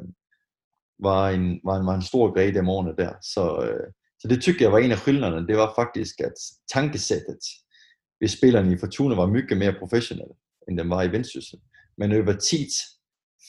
var, 0.98 1.30
en, 1.30 1.60
var, 1.64 1.76
en, 1.76 1.86
var 1.86 1.94
en 1.94 2.02
stor 2.02 2.34
grej 2.34 2.50
de 2.50 2.68
årene 2.68 2.94
der. 2.98 3.12
Så, 3.22 3.42
øh, 3.66 3.92
så 4.20 4.28
det 4.28 4.42
tykker 4.42 4.64
jeg 4.64 4.72
var 4.72 4.78
en 4.78 4.92
af 4.92 4.98
skillnaderne. 4.98 5.46
Det 5.46 5.56
var 5.56 5.72
faktisk, 5.76 6.20
at 6.20 6.34
tankesættet 6.72 7.42
ved 8.20 8.28
spillerne 8.28 8.72
i 8.72 8.78
Fortuna 8.78 9.14
var 9.14 9.26
mycket 9.26 9.58
mere 9.58 9.74
professionelle, 9.78 10.34
end 10.68 10.78
den 10.78 10.90
var 10.90 11.02
i 11.02 11.12
Vendsyssel. 11.12 11.58
Men 11.98 12.12
over 12.12 12.32
tid 12.32 12.68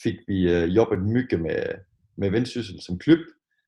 fik 0.02 0.16
vi 0.28 0.52
øh, 0.52 0.76
jobbet 0.76 1.02
mygge 1.02 1.36
med, 1.36 1.62
med 2.16 2.30
Vendsyssel 2.30 2.82
som 2.82 2.98
klub, 2.98 3.18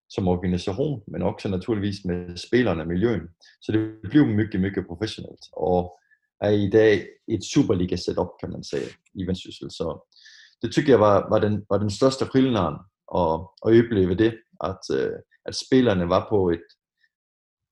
som 0.08 0.28
organisation, 0.28 1.02
men 1.08 1.22
også 1.22 1.48
naturligvis 1.48 2.04
med 2.04 2.36
spillerne 2.36 2.82
og 2.82 2.88
miljøen. 2.88 3.28
Så 3.62 3.72
det 3.72 4.10
blev 4.10 4.26
mycket, 4.26 4.60
mygge 4.60 4.84
professionelt, 4.84 5.44
og 5.52 5.98
er 6.40 6.50
i 6.50 6.70
dag 6.70 7.06
et 7.28 7.44
Superliga 7.44 7.96
setup, 7.96 8.28
kan 8.40 8.50
man 8.50 8.64
sige, 8.64 8.88
i 9.14 9.26
Vendsyssel. 9.26 9.70
Så 9.70 10.15
det 10.62 10.72
tykker 10.72 10.92
jeg 10.92 11.00
var, 11.00 11.28
var, 11.30 11.38
den, 11.38 11.66
var 11.70 11.78
den 11.78 11.90
største 11.90 12.26
skillnaden 12.26 12.78
at, 13.14 13.40
at 13.66 13.72
opleve 13.78 14.14
det, 14.14 14.32
at, 14.64 14.90
att 14.90 15.22
at 15.46 15.54
spillerne 15.56 16.08
var 16.08 16.26
på 16.28 16.50
et 16.50 16.66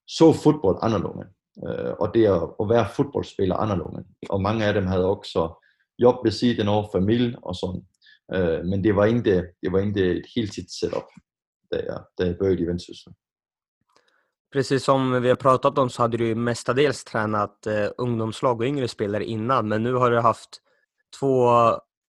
så 0.06 0.32
fodbold 0.32 0.78
anderledes. 0.82 1.28
Och 1.56 2.00
og 2.00 2.14
det 2.14 2.26
at, 2.26 2.42
at 2.60 2.68
være 2.68 2.88
fodboldspiller 2.96 3.56
anderledes. 3.56 4.06
Og 4.30 4.42
mange 4.42 4.64
af 4.64 4.74
dem 4.74 4.86
havde 4.86 5.06
også 5.06 5.54
job 5.98 6.24
ved 6.24 6.32
siden 6.32 6.68
af 6.68 6.88
familie 6.92 7.36
og 7.42 7.54
sådan. 7.54 7.82
Øh, 8.34 8.64
men 8.64 8.84
det 8.84 8.96
var 8.96 9.04
ikke, 9.04 9.52
det 9.62 9.72
var 9.72 9.78
ikke 9.78 10.10
et 10.10 10.26
helt 10.36 10.72
setup 10.80 11.08
da 11.72 11.76
jag, 11.76 12.00
da 12.18 12.26
jag 12.26 12.38
började 12.38 12.62
i 12.62 12.66
Vendsyssel. 12.66 13.12
Precis 14.52 14.82
som 14.82 15.22
vi 15.22 15.28
har 15.28 15.36
pratat 15.36 15.78
om 15.78 15.88
så 15.88 16.02
hade 16.02 16.16
du 16.16 16.34
mestadels 16.34 17.04
tränat 17.04 17.66
eh, 17.66 17.88
ungdomslag 17.98 18.60
och 18.60 18.66
yngre 18.66 18.88
spelare 18.88 19.24
innan, 19.24 19.68
men 19.68 19.82
nu 19.82 19.94
har 19.94 20.10
du 20.10 20.20
haft 20.20 20.60
två 21.20 21.48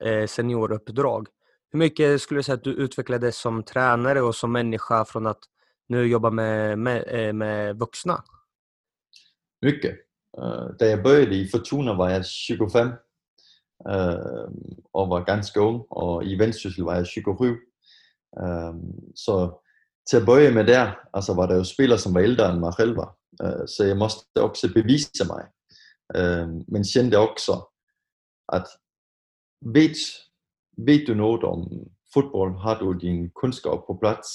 Eh, 0.03 0.27
senioruppdrag. 0.27 1.29
Hur 1.73 1.79
mycket 1.79 2.23
skulle 2.23 2.39
du 2.39 2.43
säga 2.43 2.55
att 2.55 2.65
du 2.65 2.71
utvecklades 2.71 3.37
som 3.37 3.63
tränare 3.63 4.23
och 4.23 4.35
som 4.35 4.53
människa 4.53 5.05
från 5.05 5.27
att 5.27 5.41
nu 5.89 6.07
jobba 6.07 6.31
med, 6.31 6.79
med, 6.79 7.05
eh, 7.07 7.33
med 7.33 7.79
vuxna? 7.79 8.25
Mycket. 9.63 9.95
Uh, 10.39 10.77
da 10.79 10.87
jag 10.87 11.03
började 11.03 11.35
i 11.35 11.49
Fortuna 11.49 11.95
var 11.95 12.11
jag 12.11 12.27
25 12.27 12.89
uh, 12.89 12.95
och 14.93 15.09
var 15.09 15.25
ganska 15.25 15.61
ung 15.61 15.81
och 15.91 16.25
i 16.25 16.37
Vendsyssel 16.37 16.85
var 16.85 16.95
jag 16.95 17.07
27. 17.07 17.51
Uh, 17.51 17.59
så 19.15 19.61
til 20.11 20.17
at 20.17 20.27
börja 20.27 20.51
med 20.51 20.67
der, 20.67 20.93
altså 21.15 21.35
var 21.35 21.47
der 21.47 21.57
jo 21.57 21.65
spillere, 21.65 21.99
som 21.99 22.15
var 22.15 22.21
ældre 22.21 22.51
end 22.51 22.61
mig 22.61 22.73
selv 22.77 22.97
var. 22.97 23.17
Uh, 23.43 23.67
så 23.67 23.85
jeg 23.85 23.97
måste 23.97 24.43
også 24.43 24.73
bevise 24.75 25.25
mig. 25.27 25.45
Uh, 26.19 26.49
men 26.69 26.85
kände 26.85 27.17
också, 27.17 27.69
at 28.49 28.67
ved, 29.65 29.95
ved 30.77 31.07
du 31.07 31.15
noget 31.15 31.45
om 31.45 31.71
fodbold, 32.15 32.59
har 32.61 32.79
du 32.79 32.93
din 32.93 33.31
kunskap 33.31 33.79
på 33.87 33.99
plads, 34.03 34.29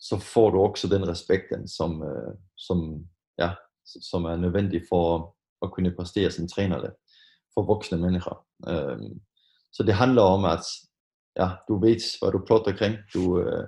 så 0.00 0.18
får 0.18 0.50
du 0.50 0.58
også 0.58 0.88
den 0.88 1.08
respekten, 1.08 1.68
som, 1.68 2.02
øh, 2.02 2.34
som, 2.56 3.06
ja, 3.38 3.50
som 3.84 4.24
er 4.24 4.36
nødvendig 4.36 4.82
for 4.88 5.36
at 5.62 5.72
kunne 5.72 5.96
præstere 5.96 6.30
som 6.30 6.48
træner 6.48 6.80
det 6.80 6.92
for 7.54 7.62
voksne 7.62 7.98
mennesker. 7.98 8.46
Uh, 8.68 9.10
så 9.72 9.82
det 9.82 9.94
handler 9.94 10.22
om, 10.22 10.44
at 10.44 10.64
ja, 11.36 11.48
du 11.68 11.80
ved, 11.80 12.18
hvad 12.20 12.32
du 12.32 12.44
plotter 12.46 12.76
kring. 12.76 12.96
Du, 13.14 13.40
øh, 13.40 13.66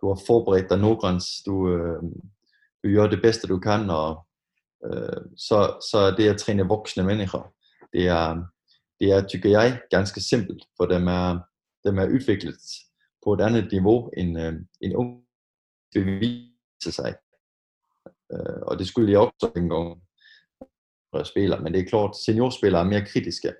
du 0.00 0.08
har 0.08 0.20
forberedt 0.26 0.70
dig 0.70 0.78
noggræns. 0.78 1.26
Du, 1.46 1.68
øh, 1.68 2.02
du 2.84 2.88
gør 2.88 3.06
det 3.06 3.22
bedste, 3.22 3.48
du 3.48 3.58
kan, 3.58 3.90
og 3.90 4.26
øh, 4.84 5.22
så, 5.36 5.58
så 5.90 6.14
det 6.16 6.28
at 6.28 6.40
træne 6.40 6.68
voksne 6.68 7.04
mennesker, 7.04 7.52
det 7.92 8.08
er, 8.08 8.44
det 9.00 9.10
er, 9.10 9.26
tykker 9.26 9.50
jeg, 9.50 9.80
ganske 9.90 10.20
simpelt, 10.20 10.64
for 10.76 10.86
dem 10.86 11.06
er, 11.06 11.38
dem 11.84 11.98
er 11.98 12.06
udviklet 12.06 12.60
på 13.24 13.32
et 13.32 13.40
andet 13.40 13.72
niveau 13.72 14.10
end 14.16 14.40
øh, 14.40 14.52
en 14.80 14.96
ung 14.96 15.24
beviser 15.94 16.90
sig. 16.90 17.14
Øh, 18.32 18.60
og 18.62 18.78
det 18.78 18.86
skulle 18.88 19.12
jeg 19.12 19.20
også 19.20 19.52
en 19.56 19.68
gang 19.68 20.02
øh, 21.16 21.24
spiller, 21.24 21.60
men 21.60 21.72
det 21.72 21.80
er 21.80 21.88
klart, 21.88 22.16
seniorspillere 22.16 22.82
er 22.82 22.88
mere 22.88 23.06
kritiske 23.06 23.52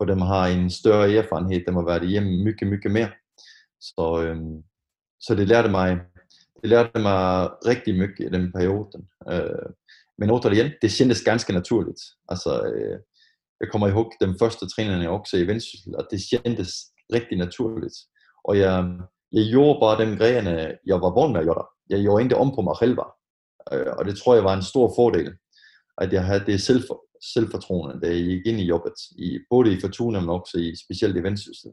for 0.00 0.04
dem 0.04 0.20
har 0.20 0.46
en 0.46 0.70
større 0.70 1.12
erfarenhed, 1.12 1.64
dem 1.66 1.74
har 1.74 1.84
været 1.84 2.08
hjemme 2.08 2.44
mycket, 2.44 2.68
mycket 2.68 2.92
mere. 2.92 3.10
Så, 3.80 4.22
øh, 4.24 4.36
så 5.20 5.34
det 5.34 5.48
lærte 5.48 5.68
mig, 5.68 6.00
det 6.62 6.68
lærte 6.70 7.00
mig 7.00 7.50
rigtig 7.66 7.94
mycket 7.94 8.26
i 8.26 8.28
den 8.36 8.52
perioden. 8.52 9.08
Øh, 9.32 9.68
men 10.18 10.30
återigen, 10.30 10.70
det 10.82 10.90
kändes 10.98 11.22
ganske 11.22 11.52
naturligt. 11.52 12.00
Altså, 12.28 12.62
øh, 12.62 12.98
jag 13.60 13.70
kommer 13.70 13.88
ihåg 13.88 14.12
den 14.20 14.34
första 14.34 14.66
træning, 14.66 15.02
jeg 15.02 15.12
också 15.12 15.36
i 15.36 15.44
Vendsyssel, 15.44 15.94
og 15.94 16.06
det 16.10 16.18
kändes 16.18 16.92
riktigt 17.12 17.38
naturligt. 17.38 17.92
Och 18.44 18.56
jag, 18.56 19.02
jag 19.30 19.44
gjorde 19.44 19.80
bare 19.80 20.04
de 20.04 20.16
grejerna 20.16 20.72
jag 20.82 20.98
var 20.98 21.14
van 21.14 21.32
med 21.32 21.40
att 21.40 21.46
göra. 21.46 21.66
Jag 21.86 22.00
gjorde 22.00 22.24
ikke 22.24 22.36
om 22.36 22.56
på 22.56 22.62
mig 22.62 22.76
selv. 22.78 22.98
Øh, 23.72 23.86
og 23.86 23.98
och 23.98 24.04
det 24.04 24.16
tror 24.16 24.36
jag 24.36 24.42
var 24.42 24.52
en 24.52 24.62
stor 24.62 24.94
fördel, 24.96 25.36
att 25.96 26.12
jag 26.12 26.22
hade 26.22 26.44
det 26.44 26.58
selv, 26.58 26.82
selvfortroende, 27.34 28.00
da 28.00 28.06
jeg 28.06 28.24
gik 28.24 28.46
ind 28.46 28.60
i 28.60 28.64
jobbet, 28.64 28.98
i, 29.18 29.38
både 29.50 29.72
i 29.72 29.80
Fortuna, 29.80 30.20
men 30.20 30.30
også 30.30 30.58
i 30.58 30.76
specielt 30.76 31.16
i 31.16 31.22
Vendsyssel. 31.22 31.72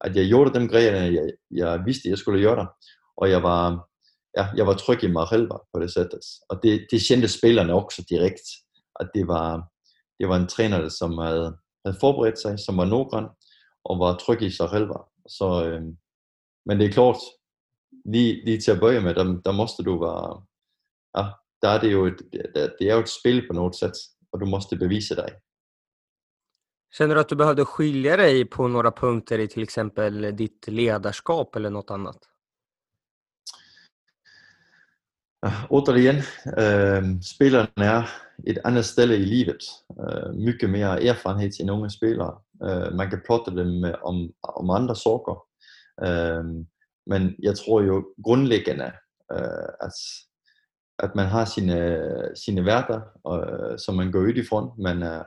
At 0.00 0.16
jeg 0.16 0.28
gjorde 0.28 0.54
dem 0.54 0.68
grejer, 0.68 0.94
jeg, 0.94 1.32
jeg 1.50 1.82
vidste, 1.86 2.08
jeg 2.08 2.18
skulle 2.18 2.42
gøre, 2.42 2.66
og 3.16 3.30
jeg 3.30 3.42
var, 3.42 3.88
ja, 4.36 4.46
jeg 4.56 4.66
var 4.66 4.74
tryg 4.74 5.04
i 5.04 5.12
mig 5.12 5.26
selv 5.28 5.48
på 5.72 5.80
det 5.80 5.92
sættet. 5.92 6.24
Og 6.48 6.62
det, 6.62 6.86
det 6.90 7.00
kendte 7.08 7.28
spillerne 7.28 7.74
også 7.74 8.06
direkt, 8.10 8.46
at 9.00 9.10
det 9.14 9.28
var, 9.28 9.69
det 10.20 10.28
var 10.28 10.36
en 10.36 10.48
træner, 10.48 10.88
som 10.88 11.18
havde, 11.18 11.58
havde 11.84 11.98
forberedt 12.00 12.38
sig, 12.38 12.58
som 12.58 12.76
var 12.76 12.84
nogren, 12.84 13.26
og 13.84 13.98
var 13.98 14.16
tryg 14.16 14.42
i 14.42 14.50
sig 14.50 14.68
selv. 14.70 14.88
Så, 15.28 15.64
øh, 15.66 15.82
men 16.66 16.80
det 16.80 16.86
er 16.86 16.92
klart, 16.92 17.20
lige, 18.04 18.44
lige 18.44 18.60
til 18.60 18.70
at 18.70 18.80
bøje 18.80 19.00
med, 19.00 19.14
der, 19.14 19.24
der 19.44 19.52
måste 19.52 19.82
du 19.82 19.98
være, 19.98 20.44
ja, 21.18 21.24
der 21.62 21.68
er 21.68 21.80
det 21.80 21.92
jo 21.92 22.06
et, 22.06 22.18
det 22.78 22.90
er 22.90 22.94
jo 22.94 23.00
et 23.00 23.16
spil 23.20 23.46
på 23.48 23.52
noget 23.52 23.76
sæt, 23.76 23.96
och 24.32 24.40
du 24.40 24.46
måste 24.46 24.76
bevisa 24.76 25.14
dig. 25.14 25.30
Känner 26.90 27.14
du 27.14 27.20
att 27.20 27.28
du 27.28 27.36
behövde 27.36 27.64
skilja 27.64 28.16
dig 28.16 28.44
på 28.44 28.68
några 28.68 28.90
punkter 28.90 29.38
i 29.38 29.48
till 29.48 29.62
exempel 29.62 30.36
ditt 30.36 30.68
ledarskap 30.68 31.56
eller 31.56 31.70
något 31.70 31.90
annat? 31.90 32.18
Återigen, 35.68 36.16
äh, 36.56 37.20
spelarna 37.20 37.70
är 37.76 38.10
et 38.46 38.58
andet 38.64 38.84
sted 38.84 39.10
i 39.10 39.24
livet. 39.24 39.62
Øh, 40.00 40.30
äh, 40.30 40.34
mycket 40.34 40.70
mer 40.70 40.86
erfarenhet 40.86 41.54
til 41.54 41.70
unge 41.70 41.90
spelare. 41.90 42.36
Äh, 42.64 42.86
øh, 42.86 42.96
man 42.96 43.10
kan 43.10 43.22
prata 43.26 43.50
dem 43.50 43.84
om, 44.02 44.30
om 44.42 44.70
andra 44.70 44.94
saker. 44.94 45.44
Äh, 46.02 46.38
øh, 46.38 46.44
men 47.06 47.34
jag 47.42 47.58
tror 47.58 47.82
ju 47.82 48.04
grundläggande 48.24 48.92
att 49.80 49.92
at 51.02 51.14
man 51.14 51.26
har 51.26 51.44
sine, 51.44 51.78
sine 52.34 52.64
værter, 52.64 53.00
øh, 53.32 53.78
som 53.78 53.94
man 53.94 54.12
går 54.12 54.20
ud 54.20 54.48
front 54.48 54.78
Man 54.78 55.02
er, 55.02 55.22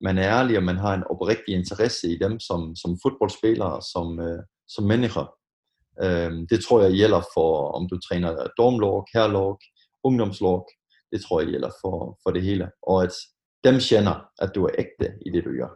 man 0.00 0.18
er 0.18 0.28
ærlig, 0.38 0.56
og 0.56 0.62
man 0.62 0.76
har 0.76 0.94
en 0.94 1.04
oprigtig 1.10 1.54
interesse 1.54 2.08
i 2.08 2.18
dem 2.18 2.40
som, 2.40 2.76
som 2.76 2.98
fodboldspillere, 3.02 3.82
som, 3.92 4.20
øh, 4.20 4.42
som 4.68 4.84
mennesker. 4.84 5.34
Øh, 6.02 6.32
det 6.50 6.64
tror 6.64 6.82
jeg 6.82 6.92
gælder 6.92 7.22
for, 7.34 7.72
om 7.72 7.88
du 7.88 7.98
træner 7.98 8.46
domlog, 8.58 9.06
herlog, 9.14 9.60
ungdomslog. 10.04 10.68
Det 11.14 11.22
tror 11.22 11.40
jeg 11.40 11.50
gælder 11.50 11.70
for, 11.80 12.18
for 12.22 12.30
det 12.30 12.42
hele. 12.42 12.70
Og 12.82 13.02
at 13.02 13.14
dem 13.64 13.74
kender, 13.88 14.16
at 14.38 14.50
du 14.54 14.64
er 14.64 14.70
ægte 14.78 15.06
i 15.26 15.30
det, 15.30 15.44
du 15.44 15.50
gør. 15.50 15.70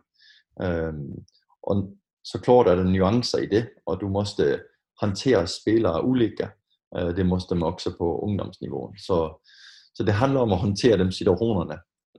Øhm, 0.62 1.14
og 1.62 1.74
så 2.24 2.40
klart 2.40 2.68
er 2.68 2.74
der 2.74 2.84
nuancer 2.84 3.38
i 3.38 3.46
det, 3.46 3.68
og 3.86 4.00
du 4.00 4.08
måste 4.08 4.60
håndtere 5.00 5.46
spillere 5.46 6.04
ulike. 6.04 6.48
Øh, 6.96 7.16
det 7.16 7.26
måste 7.26 7.54
man 7.54 7.72
også 7.72 7.94
på 7.98 8.18
ungdomsnivå. 8.18 8.94
Så, 9.06 9.48
så 9.94 10.02
det 10.02 10.14
handlar 10.14 10.40
om 10.40 10.52
at 10.52 10.58
hantera 10.58 11.04
de 11.04 11.12
situationerna 11.12 11.76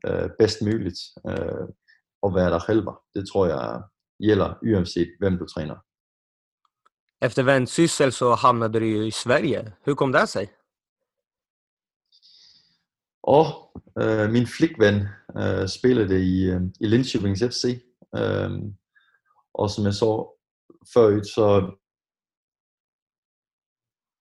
øh, 0.08 0.30
bedst 0.40 0.62
möjligt 0.62 1.00
øh, 1.30 1.68
og 2.22 2.34
vara 2.34 2.50
där 2.50 2.60
selv. 2.60 2.88
Det 3.14 3.28
tror 3.28 3.48
jag 3.48 3.84
gäller 4.24 4.58
uanset 4.62 5.08
vem 5.20 5.38
du 5.38 5.46
tränar. 5.46 5.82
Efter 7.22 7.44
Vendsyssel 7.44 8.12
så 8.12 8.36
hamnade 8.36 8.80
du 8.80 8.86
ju 8.86 9.08
i 9.08 9.12
Sverige. 9.12 9.72
Hur 9.84 9.96
kom 9.96 10.12
det 10.12 10.28
sig? 10.28 10.59
Og 13.24 13.46
øh, 14.02 14.32
min 14.32 14.48
flikven 14.48 15.08
øh, 15.38 15.68
spiller 15.68 16.08
det 16.08 16.22
i, 16.22 16.44
øh, 16.44 16.62
i 16.80 16.88
Linköpings 16.88 17.44
FC. 17.44 17.64
Øh, 18.18 18.52
og 19.54 19.70
som 19.70 19.86
jeg 19.86 19.94
sa 19.94 20.06
förut 20.94 21.28
så 21.28 21.76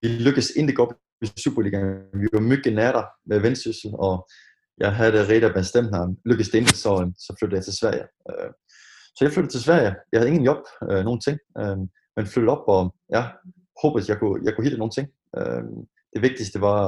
vi 0.03 0.09
lykkedes 0.09 0.51
ikke 0.57 0.75
godt 0.75 0.97
i 1.23 1.27
Superligaen. 1.27 2.21
Vi 2.21 2.29
var 2.33 2.41
mycket 2.41 2.73
nära 2.73 3.03
med 3.27 3.41
Vendsyssel, 3.41 3.91
og 3.95 4.29
jeg 4.79 4.97
havde 4.97 5.29
rigtig 5.29 5.53
bestemt, 5.55 5.91
når 5.91 6.15
lykkedes 6.25 6.51
det 6.51 6.59
ikke, 6.59 6.71
så, 6.71 6.93
øh, 7.03 7.13
så 7.19 7.37
flyttede 7.39 7.59
jeg 7.59 7.65
til 7.65 7.79
Sverige. 7.81 8.07
Øh, 8.31 8.51
så 9.17 9.25
jeg 9.25 9.33
flyttede 9.33 9.55
til 9.55 9.63
Sverige. 9.63 9.95
Jeg 10.13 10.21
havde 10.21 10.31
ingen 10.31 10.45
job, 10.45 10.63
øh, 10.91 11.05
nogen 11.05 11.21
ting. 11.21 11.39
Øh, 11.59 11.79
men 12.17 12.27
flyttede 12.27 12.57
op 12.57 12.65
og 12.69 12.95
ja, 13.17 13.23
håbede, 13.83 14.03
at 14.03 14.09
jeg 14.09 14.19
kunne, 14.19 14.41
jeg 14.45 14.55
kunne 14.55 14.65
hitte 14.65 14.79
nogle 14.79 14.97
ting. 14.97 15.09
Øh, 15.39 15.63
det 16.13 16.23
vigtigste 16.23 16.61
var 16.61 16.79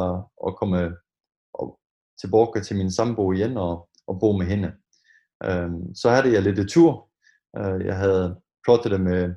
at 0.46 0.56
komme 0.56 0.80
øh, 0.82 0.92
og 1.54 1.79
tilbage 2.20 2.62
til 2.64 2.76
min 2.76 2.92
sambo 2.92 3.32
igen 3.32 3.56
og, 3.56 3.88
og 4.06 4.20
bo 4.20 4.32
med 4.32 4.46
hende. 4.46 4.72
Øh, 5.44 5.70
så 5.94 6.10
havde 6.10 6.32
jeg 6.32 6.42
lidt 6.42 6.70
tur. 6.70 7.08
Øh, 7.58 7.86
jeg 7.86 7.96
havde 7.96 8.36
plottet 8.64 8.92
det 8.92 9.00
med 9.00 9.34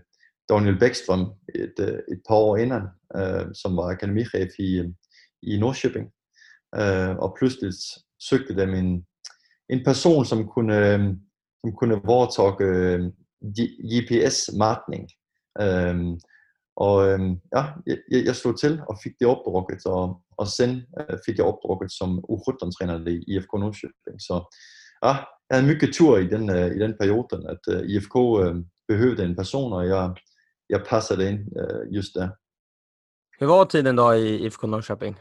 Daniel 0.50 0.80
Bækstrøm 0.80 1.34
et, 1.56 1.74
øh, 1.80 2.00
et 2.12 2.22
par 2.28 2.36
år 2.36 2.58
inden, 2.58 2.84
øh, 3.16 3.46
som 3.54 3.78
var 3.78 3.84
akademichef 3.84 4.52
i, 4.60 4.80
øh, 4.80 4.90
i 5.42 5.60
Nordsjøbing. 5.60 6.08
Øh, 6.76 7.16
og 7.18 7.36
pludselig 7.40 7.74
søgte 8.30 8.56
dem 8.56 8.74
en, 8.74 9.06
en 9.70 9.84
person, 9.86 10.26
som 10.26 10.48
kunne, 10.48 10.94
øh, 10.94 11.00
som 11.62 11.76
kunne 11.80 12.02
vortokke 12.06 12.66
øh, 12.66 13.12
GPS-matning. 13.92 15.10
Øh, 15.62 16.18
og 16.76 17.08
øh, 17.10 17.20
ja, 17.56 17.64
jeg, 17.88 18.26
jeg 18.26 18.36
slog 18.36 18.60
til 18.60 18.82
og 18.90 18.98
fik 19.04 19.12
det 19.20 19.28
opdrukket, 19.28 19.86
og, 19.86 20.23
og 20.38 20.48
sen 20.48 20.72
øh, 21.00 21.18
fik 21.26 21.38
jeg 21.38 21.46
opdrukket 21.46 21.92
som 21.92 22.10
U17-træner 22.34 23.08
i 23.08 23.24
IFK 23.34 23.54
Nordsjøbing. 23.54 24.22
Så 24.28 24.36
ja, 25.04 25.14
jeg 25.48 25.54
havde 25.58 25.68
mye 25.68 25.92
tur 25.94 26.18
i 26.18 26.28
den, 26.28 26.50
øh, 26.50 26.68
i 26.76 26.80
den 26.80 26.94
periode, 27.00 27.50
at 27.54 27.64
øh, 27.74 27.82
IFK 27.90 28.16
øh, 28.44 28.56
behøvede 28.88 29.24
en 29.24 29.36
person, 29.36 29.74
og 29.74 29.88
jeg, 29.88 30.16
jeg 30.70 30.86
passade 30.90 31.30
in 31.30 31.38
øh, 31.62 31.96
just 31.96 32.14
der. 32.16 32.30
Hur 33.40 33.48
var 33.48 33.64
tiden 33.64 33.96
då 33.98 34.12
i 34.12 34.46
IFK 34.46 34.64
Norrköping? 34.64 35.16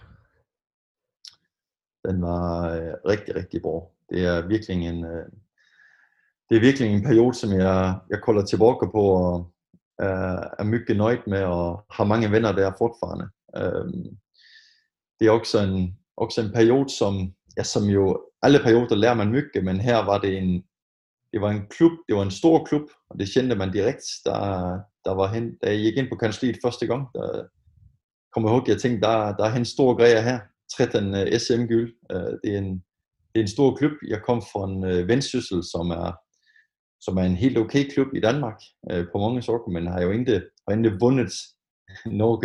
Den 2.05 2.23
var 2.23 2.71
øh, 2.75 2.95
rigtig, 3.13 3.35
rigtig 3.35 3.63
bra. 3.63 3.81
Det 4.11 4.27
er 4.27 4.47
virkelig 4.47 4.87
en, 4.89 5.05
øh, 5.05 5.27
det 6.51 6.57
er 6.57 6.61
virkelig 6.61 6.89
en 6.89 7.03
periode, 7.03 7.35
som 7.35 7.51
jeg, 7.53 7.99
jeg 8.11 8.21
kolder 8.23 8.45
tilbage 8.45 8.91
på 8.95 9.03
og 9.03 9.53
er, 9.99 10.49
er 10.59 10.65
mycket 10.65 10.97
nöjd 10.97 11.23
med 11.27 11.45
og 11.45 11.85
har 11.91 12.05
mange 12.05 12.31
venner 12.31 12.53
der 12.53 12.73
fortfarande. 12.79 13.27
Um, 13.61 14.19
det 15.23 15.29
er 15.29 15.39
også 15.41 15.59
en, 15.59 15.97
også 16.17 16.41
en 16.41 16.53
periode, 16.53 16.91
som, 16.91 17.33
ja, 17.57 17.63
som 17.63 17.85
jo 17.85 18.23
alle 18.43 18.59
perioder 18.59 18.97
lærer 18.97 19.15
man 19.15 19.31
mycket, 19.31 19.65
men 19.65 19.81
her 19.81 19.97
var 19.97 20.19
det 20.19 20.39
en, 20.39 20.63
det 21.33 21.41
var 21.41 21.51
en 21.51 21.67
klub, 21.71 21.93
det 22.09 22.17
var 22.17 22.23
en 22.23 22.31
stor 22.31 22.65
klub, 22.65 22.91
og 23.11 23.19
det 23.19 23.29
kendte 23.35 23.57
man 23.57 23.73
direkte, 23.73 24.07
der, 24.25 24.79
der 25.05 25.15
var 25.15 25.35
hen, 25.35 25.59
da 25.63 25.71
jeg 25.71 25.79
gik 25.79 25.97
ind 25.97 26.09
på 26.09 26.17
kansliet 26.17 26.59
første 26.65 26.87
gang, 26.87 27.09
der 27.15 27.45
kom 28.33 28.45
jeg 28.45 28.51
ihåg, 28.51 28.69
jeg 28.69 28.81
tænkte, 28.81 29.07
der, 29.07 29.37
der 29.37 29.45
er 29.45 29.55
en 29.55 29.65
stor 29.65 29.95
grejer 29.97 30.21
her, 30.21 30.41
13 30.77 31.15
uh, 31.15 31.21
øh, 31.21 31.39
SM-gyld, 31.39 31.95
uh, 32.15 32.21
øh, 32.21 32.33
det, 32.45 32.55
er 32.55 32.59
en, 32.59 32.75
det 33.33 33.37
er 33.37 33.41
en 33.41 33.57
stor 33.57 33.77
klub, 33.77 33.93
jeg 34.09 34.21
kom 34.27 34.43
fra 34.43 34.71
en 34.71 34.85
uh, 34.85 35.09
vendsyssel, 35.09 35.63
som 35.73 35.91
er, 35.91 36.13
som 37.01 37.17
er 37.17 37.23
en 37.23 37.37
helt 37.37 37.59
okay 37.59 37.91
klub 37.91 38.09
i 38.15 38.21
Danmark, 38.21 38.59
uh, 38.93 39.05
på 39.13 39.19
mange 39.19 39.43
sorger, 39.43 39.71
men 39.71 39.87
har 39.87 40.03
jo 40.03 40.11
ikke, 40.11 40.43
har 40.69 40.77
ikke 40.77 40.97
vundet 41.01 41.33
noget, 42.23 42.41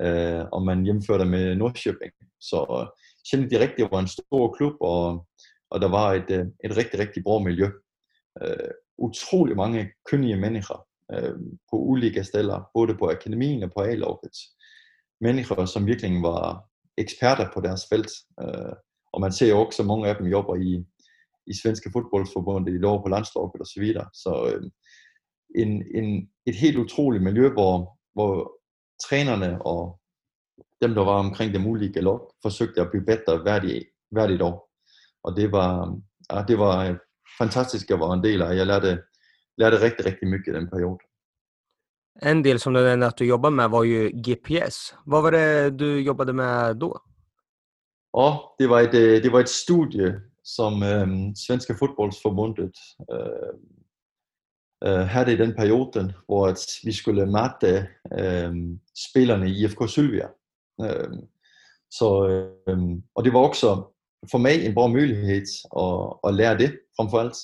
øh, 0.00 0.44
og 0.52 0.62
man 0.62 0.84
hjemførte 0.84 1.24
med 1.24 1.54
Nordsjøbing. 1.54 2.12
Så 2.40 2.66
øh, 2.80 3.00
Sjælland 3.26 3.50
direkte, 3.50 3.88
var 3.90 4.00
en 4.00 4.08
stor 4.08 4.54
klub, 4.56 4.74
og, 4.80 5.26
og 5.70 5.80
der 5.80 5.88
var 5.88 6.12
et, 6.12 6.30
øh, 6.30 6.46
et 6.64 6.76
rigtig, 6.76 7.00
rigtig 7.00 7.22
bra 7.24 7.38
miljø 7.38 7.70
øh, 8.42 8.70
utrolig 8.98 9.56
mange 9.56 9.90
kyndige 10.10 10.36
mennesker 10.36 10.86
øh, 11.12 11.34
på 11.70 11.76
ulike 11.76 12.24
steder, 12.24 12.70
både 12.74 12.94
på 12.94 13.10
akademien 13.10 13.62
og 13.62 13.70
på 13.76 13.80
A-laget. 13.82 14.36
Mennesker, 15.20 15.64
som 15.64 15.86
virkelig 15.86 16.22
var 16.22 16.64
eksperter 16.98 17.48
på 17.54 17.60
deres 17.60 17.82
felt. 17.92 18.10
Øh, 18.42 18.72
og 19.12 19.20
man 19.20 19.32
ser 19.32 19.48
jo 19.48 19.60
også, 19.60 19.82
at 19.82 19.86
mange 19.86 20.08
af 20.08 20.16
dem 20.16 20.26
jobber 20.26 20.56
i, 20.56 20.84
i 21.46 21.52
Svenske 21.62 21.90
Fodboldforbundet, 21.92 22.74
i 22.74 22.78
lov 22.78 23.02
på 23.02 23.08
landslaget 23.08 23.60
og 23.60 23.66
så 23.66 23.80
videre. 23.80 24.06
Så 24.14 24.32
øh, 24.50 24.70
en, 25.62 25.84
en, 25.94 26.30
et 26.46 26.54
helt 26.54 26.78
utroligt 26.78 27.24
miljø, 27.24 27.48
hvor, 27.52 27.98
hvor 28.14 28.57
trænerne 29.04 29.62
og 29.62 30.00
dem, 30.82 30.94
der 30.94 31.04
var 31.04 31.18
omkring 31.18 31.52
det 31.52 31.60
mulige 31.60 31.92
galop, 31.92 32.20
forsøgte 32.42 32.80
at 32.80 32.90
blive 32.90 33.04
bedre 33.04 33.42
hvert, 33.42 33.62
hvert 34.10 34.30
et 34.30 34.42
år. 34.42 34.68
Og 35.22 35.36
det 35.36 35.52
var, 35.52 35.98
ja, 36.32 36.44
det 36.48 36.58
var 36.58 36.98
fantastisk 37.38 37.90
att 37.90 38.00
vara 38.00 38.12
en 38.12 38.22
del 38.22 38.42
av. 38.42 38.54
Jag 38.54 38.66
lärde, 38.66 39.02
lärde 39.56 39.76
riktigt, 39.76 40.06
riktigt 40.06 40.28
mycket 40.28 40.54
den 40.54 40.70
perioden. 40.70 41.06
En 42.22 42.42
del 42.42 42.60
som 42.60 42.72
du 42.72 42.82
nämnde 42.82 43.06
att 43.06 43.16
du 43.16 43.24
jobbade 43.26 43.56
med 43.56 43.70
var 43.70 43.84
ju 43.84 44.10
GPS. 44.10 44.94
Vad 45.04 45.22
var 45.22 45.32
det 45.32 45.70
du 45.70 46.00
jobbade 46.00 46.32
med 46.32 46.76
då? 46.76 47.00
Ja, 48.12 48.54
det 48.58 48.66
var 48.66 48.80
ett, 48.80 48.94
øh, 48.94 49.22
det 49.22 49.32
var 49.32 49.40
ett 49.40 49.48
studie 49.48 50.14
som 50.42 50.82
um, 50.82 51.34
Svenska 51.34 51.74
fotbollsförbundet 51.74 52.72
Øh, 54.84 54.92
uh, 54.92 55.00
uh, 55.00 55.06
hade 55.06 55.32
i 55.32 55.36
den 55.36 55.54
perioden, 55.54 56.12
hvor 56.26 56.46
at 56.46 56.66
vi 56.84 56.92
skulle 56.92 57.26
matte 57.26 57.88
um, 58.10 58.18
øh, 58.18 58.78
spillerne 59.08 59.50
i 59.50 59.64
IFK 59.64 59.88
Sylvia. 59.88 60.26
Um, 60.78 61.28
så, 61.90 62.08
um, 62.66 63.02
og 63.14 63.24
det 63.24 63.32
var 63.32 63.38
også 63.38 63.82
for 64.30 64.38
mig 64.38 64.64
en 64.64 64.74
bra 64.74 64.86
mulighed 64.86 65.42
at, 65.76 66.28
at 66.28 66.34
lære 66.34 66.58
det 66.58 66.78
frem 66.96 67.08
alt. 67.20 67.36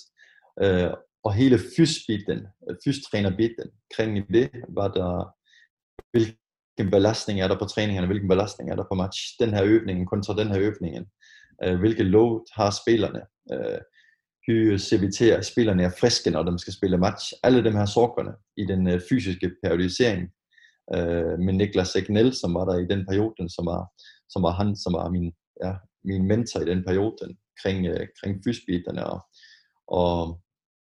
Øh, 0.63 0.91
og 1.25 1.35
hele 1.35 1.59
fysbiten, 1.77 2.47
fystrænerbiten 2.85 3.71
kring 3.97 4.29
det, 4.29 4.51
var 4.69 4.89
der, 4.89 5.35
hvilken 6.13 6.91
belastning 6.91 7.41
er 7.41 7.49
der 7.49 7.59
på 7.59 7.65
træningerne, 7.65 8.07
hvilken 8.07 8.29
belastning 8.29 8.71
er 8.71 8.77
der 8.77 8.85
på 8.91 8.95
match, 8.95 9.19
den 9.41 9.51
her 9.51 9.65
øvning 9.65 10.09
kontra 10.09 10.37
den 10.37 10.49
her 10.49 10.61
øvning, 10.61 11.07
øh, 11.65 11.79
hvilket 11.79 12.07
load 12.07 12.45
har 12.53 12.71
spillerne, 12.83 13.21
øh, 13.53 13.79
hur 14.47 14.77
ser 14.77 14.99
vi 14.99 15.11
til, 15.13 15.29
at 15.31 15.47
spillerne 15.47 15.83
er 15.83 15.91
friske, 16.01 16.31
når 16.31 16.43
de 16.43 16.59
skal 16.59 16.73
spille 16.73 16.99
match. 16.99 17.33
Alle 17.43 17.65
de 17.65 17.73
her 17.73 17.87
sakerna 17.87 18.33
i 18.57 18.65
den 18.65 18.89
øh, 18.89 19.01
fysiske 19.09 19.51
periodisering 19.63 20.23
øh, 20.95 21.39
med 21.39 21.53
Niklas 21.53 21.97
Egnell, 21.97 22.33
som 22.35 22.55
var 22.55 22.65
der 22.65 22.79
i 22.79 22.87
den 22.87 23.07
perioden, 23.07 23.49
som 23.49 23.67
var, 23.67 23.83
som 24.29 24.43
var 24.43 24.51
han, 24.51 24.77
som 24.77 24.93
var 24.93 25.11
min, 25.11 25.33
ja, 25.65 25.73
min 26.05 26.27
mentor 26.29 26.61
i 26.61 26.71
den 26.71 26.85
perioden, 26.85 27.39
kring, 27.63 27.87
øh, 27.87 28.07
kring 28.21 28.43
fysbiterne 28.47 29.07
og, 29.07 29.21
og, 29.89 30.41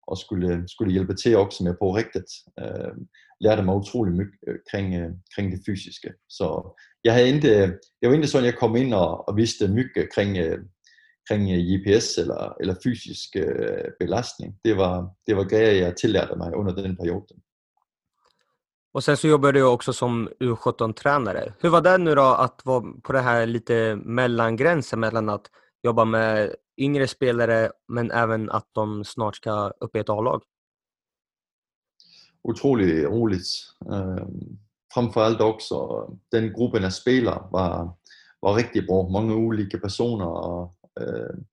og 0.07 0.17
skulle, 0.17 0.63
skulle 0.67 0.91
hjælpe 0.93 1.15
til 1.15 1.37
også 1.37 1.63
med 1.63 1.75
på 1.81 1.95
rigtigt. 1.95 2.31
Øh, 2.59 2.93
lærte 3.41 3.63
mig 3.63 3.75
utrolig 3.75 4.13
mycket 4.13 4.39
øh, 4.47 4.55
kring, 4.71 4.95
øh, 4.95 5.11
kring 5.35 5.51
det 5.51 5.61
fysiske. 5.65 6.09
Så 6.29 6.47
jeg 7.03 7.13
havde 7.13 7.27
ikke, 7.27 7.41
det 7.99 8.03
var 8.03 8.13
ikke 8.13 8.27
sådan, 8.27 8.45
jeg 8.45 8.57
kom 8.57 8.75
ind 8.75 8.93
og, 8.93 9.27
og 9.27 9.37
vidste 9.37 9.67
mycket 9.67 10.09
kring, 10.15 10.37
øh, 10.37 10.59
kring 11.29 11.51
øh, 11.51 11.59
GPS 11.59 12.17
eller, 12.17 12.55
eller 12.59 12.75
fysisk 12.83 13.35
øh, 13.35 13.91
belastning. 13.99 14.59
Det 14.63 14.77
var, 14.77 15.09
det 15.27 15.37
var 15.37 15.43
grejer, 15.43 15.71
jag 15.71 15.97
tillärde 15.97 16.35
mig 16.35 16.53
under 16.55 16.73
den 16.73 16.95
perioden. 16.97 17.41
Och 18.93 19.03
sen 19.03 19.17
så 19.17 19.27
jobbar 19.27 19.51
du 19.51 19.63
också 19.63 19.93
som 19.93 20.29
U17-tränare. 20.39 21.53
Hur 21.59 21.69
var 21.69 21.81
det 21.81 21.97
nu 21.97 22.15
då 22.15 22.21
att 22.21 22.65
vara 22.65 22.83
på 23.03 23.13
det 23.13 23.19
här 23.19 23.45
lite 23.45 23.95
mellangränsen 23.95 24.99
mellan 24.99 25.29
att 25.29 25.45
jobba 25.83 26.05
med 26.05 26.55
yngre 26.77 27.07
spelare 27.07 27.71
men 27.87 28.11
även 28.11 28.49
att 28.49 28.67
de 28.71 29.05
snart 29.05 29.35
ska 29.35 29.69
upp 29.79 29.95
i 29.95 29.99
ett 29.99 30.09
A-lag? 30.09 30.41
Otroligt 32.43 33.05
roligt. 33.05 33.47
Uh, 33.91 34.27
framförallt 34.93 35.41
också 35.41 36.07
den 36.31 36.53
gruppen 36.53 36.85
av 36.85 36.89
spelare 36.89 37.43
var, 37.51 37.97
var 38.39 38.55
riktigt 38.55 38.87
bra. 38.87 39.09
Många 39.09 39.35
olika 39.35 39.77
personer 39.77 40.27
och 40.27 40.78
Øh, 40.99 41.29
uh, 41.29 41.43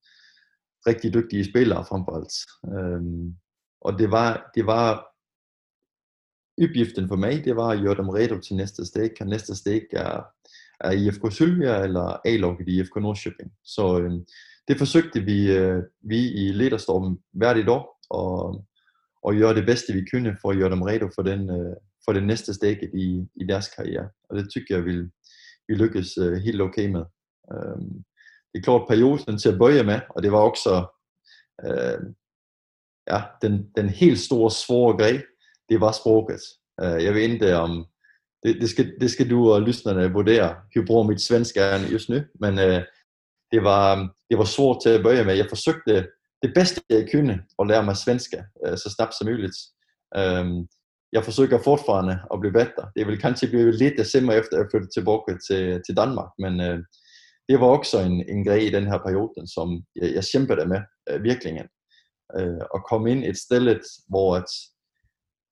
riktigt 0.87 1.15
duktiga 1.15 1.43
spelare 1.43 1.85
framförallt. 1.85 2.37
Um, 2.63 2.75
øh, 2.75 3.33
og 3.81 3.99
det 3.99 4.11
var, 4.11 4.51
det 4.55 4.67
var 4.67 5.07
uppgiften 6.63 7.09
for 7.09 7.17
mig, 7.17 7.45
det 7.45 7.57
var 7.57 7.69
at 7.69 7.83
gøre 7.83 7.97
dem 7.97 8.09
redo 8.09 8.41
til 8.41 8.57
næste 8.57 8.87
steg. 8.87 9.11
Nästa 9.23 9.55
steg 9.55 9.83
er, 9.93 10.23
er 10.81 10.91
IFK 10.91 11.33
Sylvia 11.33 11.83
eller 11.83 12.21
A-laget 12.25 12.69
i 12.69 12.81
IFK 12.81 12.97
Norrköping. 12.97 13.51
Så 13.65 14.01
øh, 14.01 14.13
det 14.69 14.79
forsøgte 14.79 15.21
vi, 15.21 15.57
øh, 15.57 15.83
vi 16.01 16.31
i 16.33 16.53
Lederstormen 16.53 17.19
hvert 17.33 17.59
et 17.59 17.69
år, 17.69 18.01
og, 18.11 18.67
og 19.23 19.35
gøre 19.35 19.55
det 19.55 19.67
bedste 19.67 19.93
vi 19.93 20.07
kunne 20.11 20.37
for 20.41 20.51
at 20.51 20.59
gøre 20.59 20.71
dem 20.71 20.83
redo 20.83 21.09
for 21.15 21.23
den, 21.23 21.51
øh, 21.51 21.77
for 22.05 22.13
det 22.13 22.23
næste 22.23 22.55
steg 22.55 22.79
i, 22.95 23.27
i 23.37 23.45
deres 23.47 23.69
karriere. 23.69 24.09
Og 24.31 24.37
det 24.37 24.51
tykker 24.51 24.77
jeg, 24.77 24.85
vi, 24.85 24.97
vi 25.69 25.75
lykkedes 25.75 26.19
øh, 26.19 26.33
helt 26.33 26.61
okay 26.61 26.91
med. 26.91 27.05
Øhm, 27.53 28.05
det 28.57 28.65
klart 28.65 28.89
perioden 28.89 29.39
til 29.39 29.49
at 29.49 29.59
bøje 29.59 29.83
med, 29.83 30.01
og 30.11 30.23
det 30.23 30.33
var 30.33 30.39
også 30.39 30.87
øh, 31.65 31.99
ja, 33.11 33.23
den, 33.43 33.71
den 33.77 33.89
helt 33.89 34.21
store, 34.21 34.51
svåre 34.51 34.97
grej, 34.97 35.23
det 35.69 35.81
var 35.81 35.93
sproget. 35.93 36.43
Øh, 36.83 37.05
jeg 37.05 37.15
ved 37.15 37.21
ikke 37.21 37.57
om, 37.57 37.87
det, 38.43 38.61
det, 38.61 38.71
skal, 38.71 38.95
det 39.01 39.11
skal 39.11 39.31
du 39.31 39.53
og 39.53 39.63
lytterne 39.63 40.13
vurdere, 40.13 40.57
hvor 40.75 40.85
bra 40.87 41.03
mit 41.03 41.21
svensk 41.21 41.57
er 41.57 41.89
just 41.93 42.09
nu, 42.09 42.21
men 42.41 42.59
øh, 42.59 42.83
det 43.53 43.65
var, 43.65 44.15
det 44.31 44.39
var 44.39 44.45
svårt 44.45 44.83
til 44.83 44.91
at 44.91 45.03
bøje 45.03 45.25
med. 45.25 45.35
Jeg 45.35 45.47
forsøgte 45.49 46.09
det 46.43 46.55
bedste 46.55 46.81
jeg 46.91 47.09
kunne 47.13 47.43
at 47.59 47.67
lære 47.67 47.85
mig 47.85 47.97
svenska 47.97 48.43
øh, 48.67 48.79
så 48.79 48.95
snabbt 48.97 49.15
som 49.15 49.27
muligt. 49.27 49.57
Um, 50.19 50.69
jeg 51.13 51.25
forsøger 51.25 51.59
fortfarande 51.59 52.19
at 52.33 52.41
blive 52.41 52.53
bedre. 52.53 52.91
Det 52.97 53.07
vil 53.07 53.21
kanskje 53.21 53.49
blive 53.49 53.73
lidt 53.73 54.07
simmer 54.07 54.33
efter 54.33 54.57
jeg 54.57 54.67
flyttede 54.71 54.93
tilbage 54.93 55.39
til, 55.49 55.83
til 55.87 55.97
Danmark, 55.97 56.31
men 56.39 56.61
uh, 56.61 56.79
det 57.49 57.61
var 57.61 57.67
også 57.67 58.01
en, 58.01 58.25
en 58.29 58.45
grej 58.45 58.57
i 58.57 58.71
den 58.71 58.87
her 58.87 58.99
periode, 58.99 59.47
som 59.55 59.85
jeg, 59.97 60.15
jeg 60.15 60.25
kæmpede 60.33 60.67
med 60.67 60.81
uh, 61.13 61.23
virkelig. 61.23 61.69
Uh, 62.39 62.63
at 62.75 62.85
komme 62.91 63.11
ind 63.11 63.25
et 63.25 63.39
sted, 63.39 63.81
hvor 64.09 64.37
at 64.37 64.51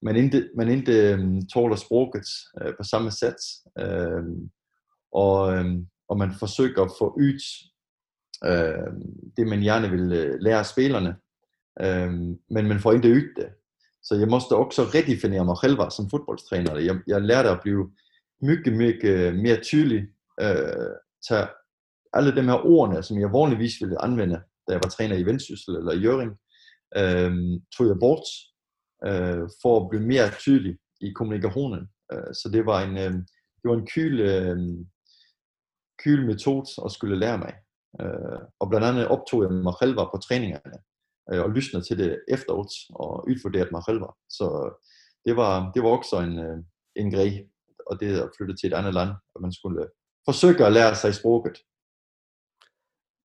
man 0.02 0.16
inte, 0.16 0.50
man 0.56 0.68
inte 0.68 1.14
um, 1.14 1.36
øh, 1.36 1.42
tåler 1.52 1.76
språket 1.76 2.26
uh, 2.60 2.72
på 2.76 2.82
samme 2.82 3.10
sæt. 3.10 3.40
Uh, 3.82 4.24
og, 5.12 5.46
um, 5.46 5.86
og 6.08 6.18
man 6.18 6.32
forsøger 6.38 6.82
at 6.82 6.90
få 6.98 7.14
ud 7.16 7.40
uh, 8.46 8.92
det, 9.36 9.46
man 9.46 9.60
gerne 9.60 9.90
vil 9.90 10.04
uh, 10.04 10.34
lære 10.40 10.64
spillerne, 10.64 11.16
uh, 11.84 12.12
men 12.50 12.68
man 12.68 12.80
får 12.80 12.92
ikke 12.92 13.08
ud 13.08 13.34
det. 13.36 13.48
Så 14.02 14.14
jeg 14.14 14.28
måste 14.28 14.52
också 14.52 14.82
redefinere 14.82 15.44
mig 15.44 15.56
selv 15.62 15.90
som 15.90 16.10
fotbollstränare. 16.10 16.82
Jag, 16.82 17.00
jag 17.06 17.22
lärde 17.22 17.50
att 17.50 17.62
bli 17.62 17.72
mycket, 18.42 18.72
mycket 18.72 19.34
mer 19.34 19.56
tydlig. 19.56 20.02
Uh, 20.42 20.92
tage 21.28 21.48
alle 22.16 22.36
de 22.36 22.42
her 22.42 22.66
ordene, 22.66 23.02
som 23.02 23.20
jeg 23.20 23.32
vanligvis 23.32 23.74
ville 23.80 24.02
anvende, 24.02 24.38
da 24.66 24.72
jeg 24.74 24.80
var 24.84 24.90
træner 24.90 25.16
i 25.16 25.26
Vendsyssel 25.26 25.76
eller 25.76 25.92
i 25.92 26.02
Jøring, 26.06 26.32
øh, 27.00 27.32
tog 27.76 27.86
jeg 27.86 27.96
bort 28.00 28.26
øh, 29.06 29.42
for 29.62 29.72
at 29.80 29.88
blive 29.90 30.06
mere 30.12 30.30
tydelig 30.44 30.74
i 31.00 31.12
kommunikationen. 31.12 31.88
Øh, 32.12 32.30
så 32.34 32.48
det 32.52 32.66
var 32.66 32.78
en, 32.82 32.96
øh, 32.98 33.14
det 33.60 33.66
var 33.70 33.74
en 33.74 33.88
kyl, 33.94 34.20
øh, 34.20 34.56
kyl 36.02 36.26
metode 36.26 36.66
at 36.84 36.92
skulle 36.92 37.18
lære 37.18 37.38
mig. 37.38 37.54
Øh, 38.00 38.38
og 38.60 38.68
blandt 38.68 38.86
andet 38.86 39.08
optog 39.08 39.42
jeg 39.42 39.52
mig 39.52 39.74
selv 39.80 39.94
på 39.94 40.18
træningerne 40.26 40.78
øh, 41.32 41.42
og 41.44 41.50
lyttede 41.50 41.82
til 41.82 41.98
det 41.98 42.24
efteråt 42.28 42.72
og 42.90 43.28
udvurderede 43.28 43.74
mig 43.76 43.82
selv. 43.88 44.00
Så 44.38 44.46
det 45.24 45.36
var, 45.36 45.72
det 45.74 45.82
var 45.82 45.88
også 45.88 46.16
en, 46.28 46.38
øh, 46.38 46.58
en 46.96 47.10
grej, 47.14 47.30
og 47.86 48.00
det 48.00 48.20
at 48.20 48.30
flytte 48.36 48.56
til 48.56 48.66
et 48.66 48.76
andet 48.80 48.94
land, 48.94 49.10
at 49.34 49.40
man 49.40 49.52
skulle 49.52 49.88
forsøge 50.28 50.66
at 50.66 50.72
lære 50.72 50.94
sig 50.94 51.14
sproget. 51.14 51.58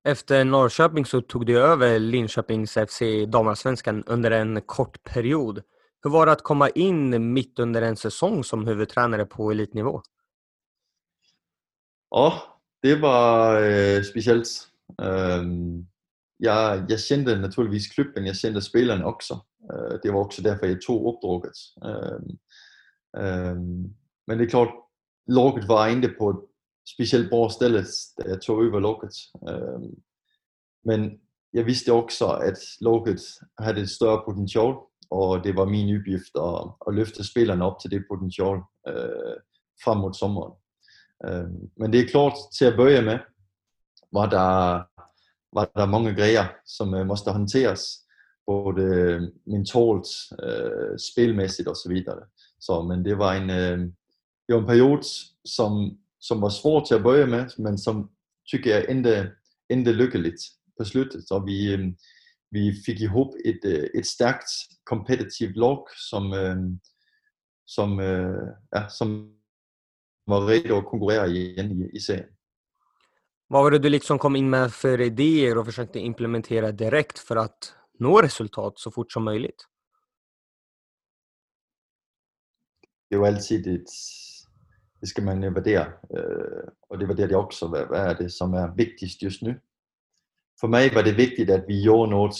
Efter 0.04 0.44
Norrköping 0.44 1.06
så 1.06 1.20
tog 1.20 1.46
du 1.46 1.58
över 1.58 1.98
Linköpings 1.98 2.78
FC 2.88 3.02
damallsvenskan 3.28 4.04
under 4.06 4.30
en 4.30 4.60
kort 4.60 5.02
period. 5.02 5.62
Hur 6.02 6.10
var 6.10 6.26
det 6.26 6.32
att 6.32 6.42
komma 6.42 6.68
in 6.68 7.32
mitt 7.32 7.58
under 7.58 7.82
en 7.82 7.96
säsong 7.96 8.44
som 8.44 8.66
huvudtränare 8.66 9.24
på 9.26 9.50
elitnivå? 9.50 10.02
Ja, 12.10 12.42
det 12.82 12.94
var 12.96 13.62
eh, 13.62 13.96
øh, 13.96 14.02
specielt. 14.04 14.48
Um, 14.98 15.06
ehm, 15.06 15.86
jeg, 16.38 16.84
jeg 16.88 17.00
kände 17.00 17.40
naturligvis 17.40 17.86
klubben, 17.86 18.26
jeg 18.26 18.36
kände 18.36 18.62
spelarna 18.62 19.06
också. 19.06 19.34
Uh, 19.72 19.92
eh, 19.92 19.98
det 20.02 20.10
var 20.10 20.20
också 20.20 20.42
därför 20.42 20.66
jag 20.66 20.80
tog 20.80 21.14
uppdraget. 21.14 21.52
Um, 21.84 22.38
ehm, 23.16 23.26
um, 23.26 23.48
ehm, 23.52 23.94
men 24.26 24.38
det 24.38 24.44
är 24.44 24.48
klart, 24.48 24.74
laget 25.26 25.68
var 25.68 25.88
inte 25.88 26.08
på 26.08 26.30
ett 26.30 26.49
specielt 26.94 27.30
bra 27.30 27.48
ställe 27.48 27.84
da 28.18 28.28
jeg 28.28 28.40
tog 28.40 28.56
over 28.56 28.80
laget. 28.80 29.16
Um, 29.32 29.48
øhm, 29.48 29.94
men 30.84 31.20
jeg 31.52 31.66
vidste 31.66 31.92
også, 31.92 32.26
at 32.26 32.58
laget 32.80 33.20
havde 33.58 33.80
et 33.80 33.90
større 33.90 34.22
potential, 34.24 34.74
og 35.10 35.44
det 35.44 35.56
var 35.56 35.64
min 35.64 35.96
uppgift 35.96 36.34
at, 36.36 36.62
at 36.86 36.94
løfte 36.94 37.30
spillerne 37.30 37.64
op 37.64 37.80
til 37.80 37.90
det 37.90 38.04
potential 38.10 38.58
eh, 38.88 38.94
øh, 38.94 39.36
frem 39.84 39.98
mod 39.98 40.14
sommeren. 40.14 40.52
Um, 41.28 41.70
men 41.76 41.92
det 41.92 42.00
er 42.00 42.08
klart, 42.08 42.36
til 42.58 42.64
at 42.64 42.76
bøje 42.76 43.02
med, 43.02 43.18
var 44.12 44.28
der, 44.28 44.82
var 45.56 45.70
der 45.76 45.86
mange 45.86 46.14
grejer, 46.14 46.46
som 46.66 46.94
øh, 46.94 47.06
måste 47.06 47.30
håndteres, 47.30 47.82
både 48.46 48.82
øh, 48.82 49.22
mentalt, 49.46 50.08
øh, 50.42 50.98
spilmæssigt 51.10 51.68
osv. 51.68 51.94
så. 52.04 52.14
Så, 52.60 52.82
men 52.82 53.04
det 53.04 53.18
var 53.18 53.32
en, 53.32 53.50
øh, 53.50 53.78
det 54.46 54.54
var 54.54 54.60
en 54.60 54.66
periode, 54.66 55.02
som 55.44 55.98
som 56.20 56.40
var 56.40 56.48
svår 56.48 56.84
til 56.84 56.94
at 56.94 57.02
bøje 57.02 57.26
med, 57.26 57.48
men 57.58 57.78
som 57.78 58.10
tycker 58.48 58.70
jeg 58.70 58.86
endte, 58.88 59.32
endte 59.70 59.92
lykkeligt 59.92 60.42
på 60.78 60.84
slutet. 60.84 61.28
Så 61.28 61.38
vi, 61.46 61.72
øh, 61.72 61.92
vi 62.50 62.72
fik 62.86 63.00
ihop 63.00 63.34
et, 63.44 63.60
øh, 63.64 63.88
et 63.94 64.06
stærkt 64.06 64.50
kompetitivt 64.86 65.56
lag, 65.56 65.84
som, 66.10 66.32
øh, 66.32 66.56
som, 67.66 68.00
ja, 68.74 68.88
som 68.88 69.40
var 70.26 70.46
redo 70.46 70.78
att 70.78 70.86
konkurrera 70.86 71.26
igen 71.26 71.82
i, 71.82 71.96
i 71.96 72.00
serien. 72.00 72.36
Vad 73.48 73.62
var 73.62 73.70
det 73.70 73.78
du 73.78 73.88
liksom 73.88 74.18
kom 74.18 74.36
in 74.36 74.50
med 74.50 74.72
för 74.72 75.00
idéer 75.00 75.58
och 75.58 75.66
försökte 75.66 75.98
implementera 75.98 76.72
direkt 76.72 77.18
för 77.18 77.36
att 77.36 77.74
nå 77.98 78.22
resultat 78.22 78.78
så 78.78 78.90
fort 78.90 79.12
som 79.12 79.24
möjligt? 79.24 79.66
Det 83.10 83.16
var 83.16 83.28
alltid 83.28 83.66
ett 83.66 83.90
det 85.00 85.08
skal 85.08 85.24
man 85.24 85.44
øh, 85.44 85.54
vurdere, 85.54 85.86
øh, 86.16 86.64
og 86.90 86.98
det 86.98 87.08
vurderede 87.08 87.32
jeg 87.32 87.38
også, 87.38 87.66
hvad, 87.66 87.84
hvad 87.86 88.00
er 88.00 88.14
det, 88.14 88.32
som 88.32 88.54
er 88.54 88.74
vigtigst 88.76 89.22
just 89.22 89.42
nu. 89.42 89.54
For 90.60 90.66
mig 90.66 90.94
var 90.94 91.02
det 91.02 91.16
vigtigt, 91.16 91.50
at 91.50 91.64
vi 91.68 91.82
gjorde 91.82 92.10
noget 92.10 92.34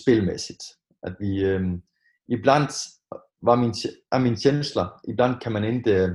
spilmæssigt. 0.00 0.62
At 1.02 1.14
vi, 1.20 1.44
øh, 1.44 1.62
iblandt 2.28 2.72
var 3.42 3.56
min, 3.56 3.74
er 4.12 4.18
min 4.18 4.36
känsla, 4.36 4.84
ibland 5.08 5.40
kan 5.40 5.52
man 5.52 5.64
inte, 5.64 5.90
øh, 5.90 6.10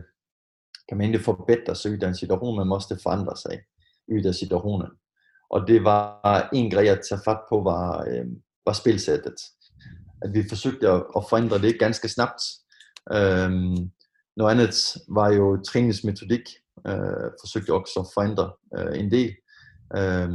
kan 0.90 0.98
man 0.98 1.08
inte 1.08 1.20
förbättra 1.20 1.76
sig 1.76 1.92
ud 1.92 1.98
den 1.98 2.16
situationen, 2.16 2.16
situation, 2.16 2.58
man 2.58 2.68
måste 2.68 3.00
forandre 3.04 3.38
sig 3.38 3.60
ud 4.08 4.24
den 4.24 4.34
situationen. 4.34 4.92
Og 5.50 5.68
det 5.68 5.84
var 5.84 6.50
en 6.54 6.72
grej 6.72 6.88
at 6.88 7.02
tage 7.10 7.22
fat 7.26 7.40
på, 7.50 7.62
var, 7.62 8.06
øh, 8.08 8.26
var 8.66 8.74
spilsættet. 8.74 9.36
At 10.22 10.34
vi 10.34 10.50
forsøgte 10.50 10.90
at, 10.90 11.04
at 11.16 11.24
forandre 11.30 11.62
det 11.62 11.80
ganske 11.80 12.10
snabbt. 12.10 12.42
Øh, 13.14 13.52
noget 14.38 14.52
andet 14.52 14.98
var 15.10 15.30
jo 15.32 15.64
træningsmetodik. 15.64 16.50
Øh, 16.88 17.30
forsøgte 17.42 17.74
også 17.74 18.00
at 18.00 18.06
forandre 18.14 18.54
øh, 18.78 19.00
en 19.00 19.12
del. 19.12 19.36
Øh, 19.98 20.30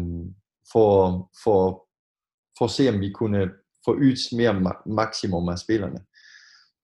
for, 0.72 1.30
for, 1.44 1.86
for 2.58 2.64
at 2.64 2.70
se, 2.70 2.88
om 2.88 3.00
vi 3.00 3.12
kunne 3.12 3.50
få 3.84 3.96
ydt 3.98 4.36
mere 4.36 4.50
ma- 4.50 4.92
maksimum 4.94 5.48
af 5.48 5.58
spillerne. 5.58 6.00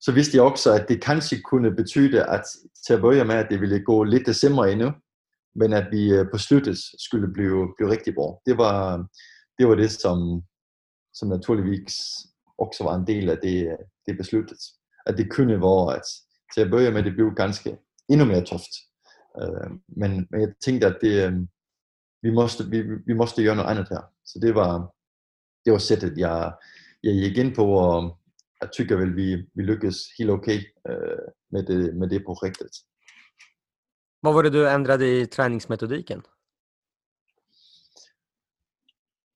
Så 0.00 0.12
vidste 0.12 0.36
jeg 0.36 0.44
også, 0.44 0.72
at 0.72 0.88
det 0.88 1.02
kanskje 1.02 1.40
kunne 1.40 1.76
betyde, 1.76 2.24
at 2.24 2.44
til 2.86 2.94
at 2.94 3.00
bøje 3.00 3.24
med, 3.24 3.34
at 3.34 3.46
det 3.50 3.60
ville 3.60 3.84
gå 3.84 4.04
lidt 4.04 4.26
december 4.26 4.64
endnu, 4.64 4.92
men 5.54 5.72
at 5.72 5.86
vi 5.90 6.12
øh, 6.12 6.26
på 6.32 6.38
slutet 6.38 6.78
skulle 6.98 7.32
blive, 7.32 7.74
blive 7.76 7.90
rigtig 7.90 8.14
bra. 8.14 8.28
Det 8.46 8.58
var 8.58 9.06
det, 9.58 9.68
var 9.68 9.74
det 9.74 9.90
som, 9.90 10.42
som 11.14 11.28
naturligvis 11.28 11.96
også 12.58 12.84
var 12.84 12.94
en 12.94 13.06
del 13.06 13.30
af 13.30 13.38
det, 13.42 13.66
øh, 13.66 13.78
det 14.06 14.16
besluttet. 14.16 14.58
At 15.06 15.18
det 15.18 15.30
kunne 15.30 15.60
være, 15.60 15.96
at 15.96 16.08
til 16.54 16.60
at 16.60 16.70
börja 16.70 16.90
med, 16.90 17.02
det 17.02 17.14
blev 17.14 17.34
ganske 17.34 17.78
endnu 18.08 18.26
mere 18.26 18.44
tufft. 18.44 18.72
Øh, 19.40 19.70
men, 19.88 20.26
men 20.30 20.40
jeg 20.40 20.52
tænkte, 20.64 20.86
at 20.86 20.98
det, 21.00 21.26
øh, 21.26 21.32
vi, 22.22 22.30
måste, 22.30 22.70
vi, 22.70 22.82
vi 23.06 23.14
måste 23.14 23.44
gøre 23.44 23.56
noget 23.56 23.70
andet 23.70 23.88
her. 23.88 24.02
Så 24.24 24.38
det 24.42 24.54
var, 24.54 24.94
det 25.64 25.72
var 25.72 25.78
sættet, 25.78 26.18
jeg, 26.18 26.52
jeg 27.02 27.12
gik 27.12 27.38
ind 27.38 27.54
på, 27.54 27.64
og 27.64 28.18
jeg 28.60 28.70
tykker 28.72 28.96
vel, 28.96 29.16
vi, 29.16 29.36
vi 29.54 29.62
lykkes 29.62 29.96
helt 30.18 30.30
okay 30.30 30.58
øh, 30.88 31.24
med, 31.50 31.62
det, 31.62 31.96
med 31.96 32.08
det 32.08 32.24
projektet. 32.24 32.70
Vad 34.22 34.34
var 34.34 34.42
det 34.42 34.52
du 34.52 34.66
ändrade 34.66 35.20
i 35.20 35.26
träningsmetodiken? 35.26 36.22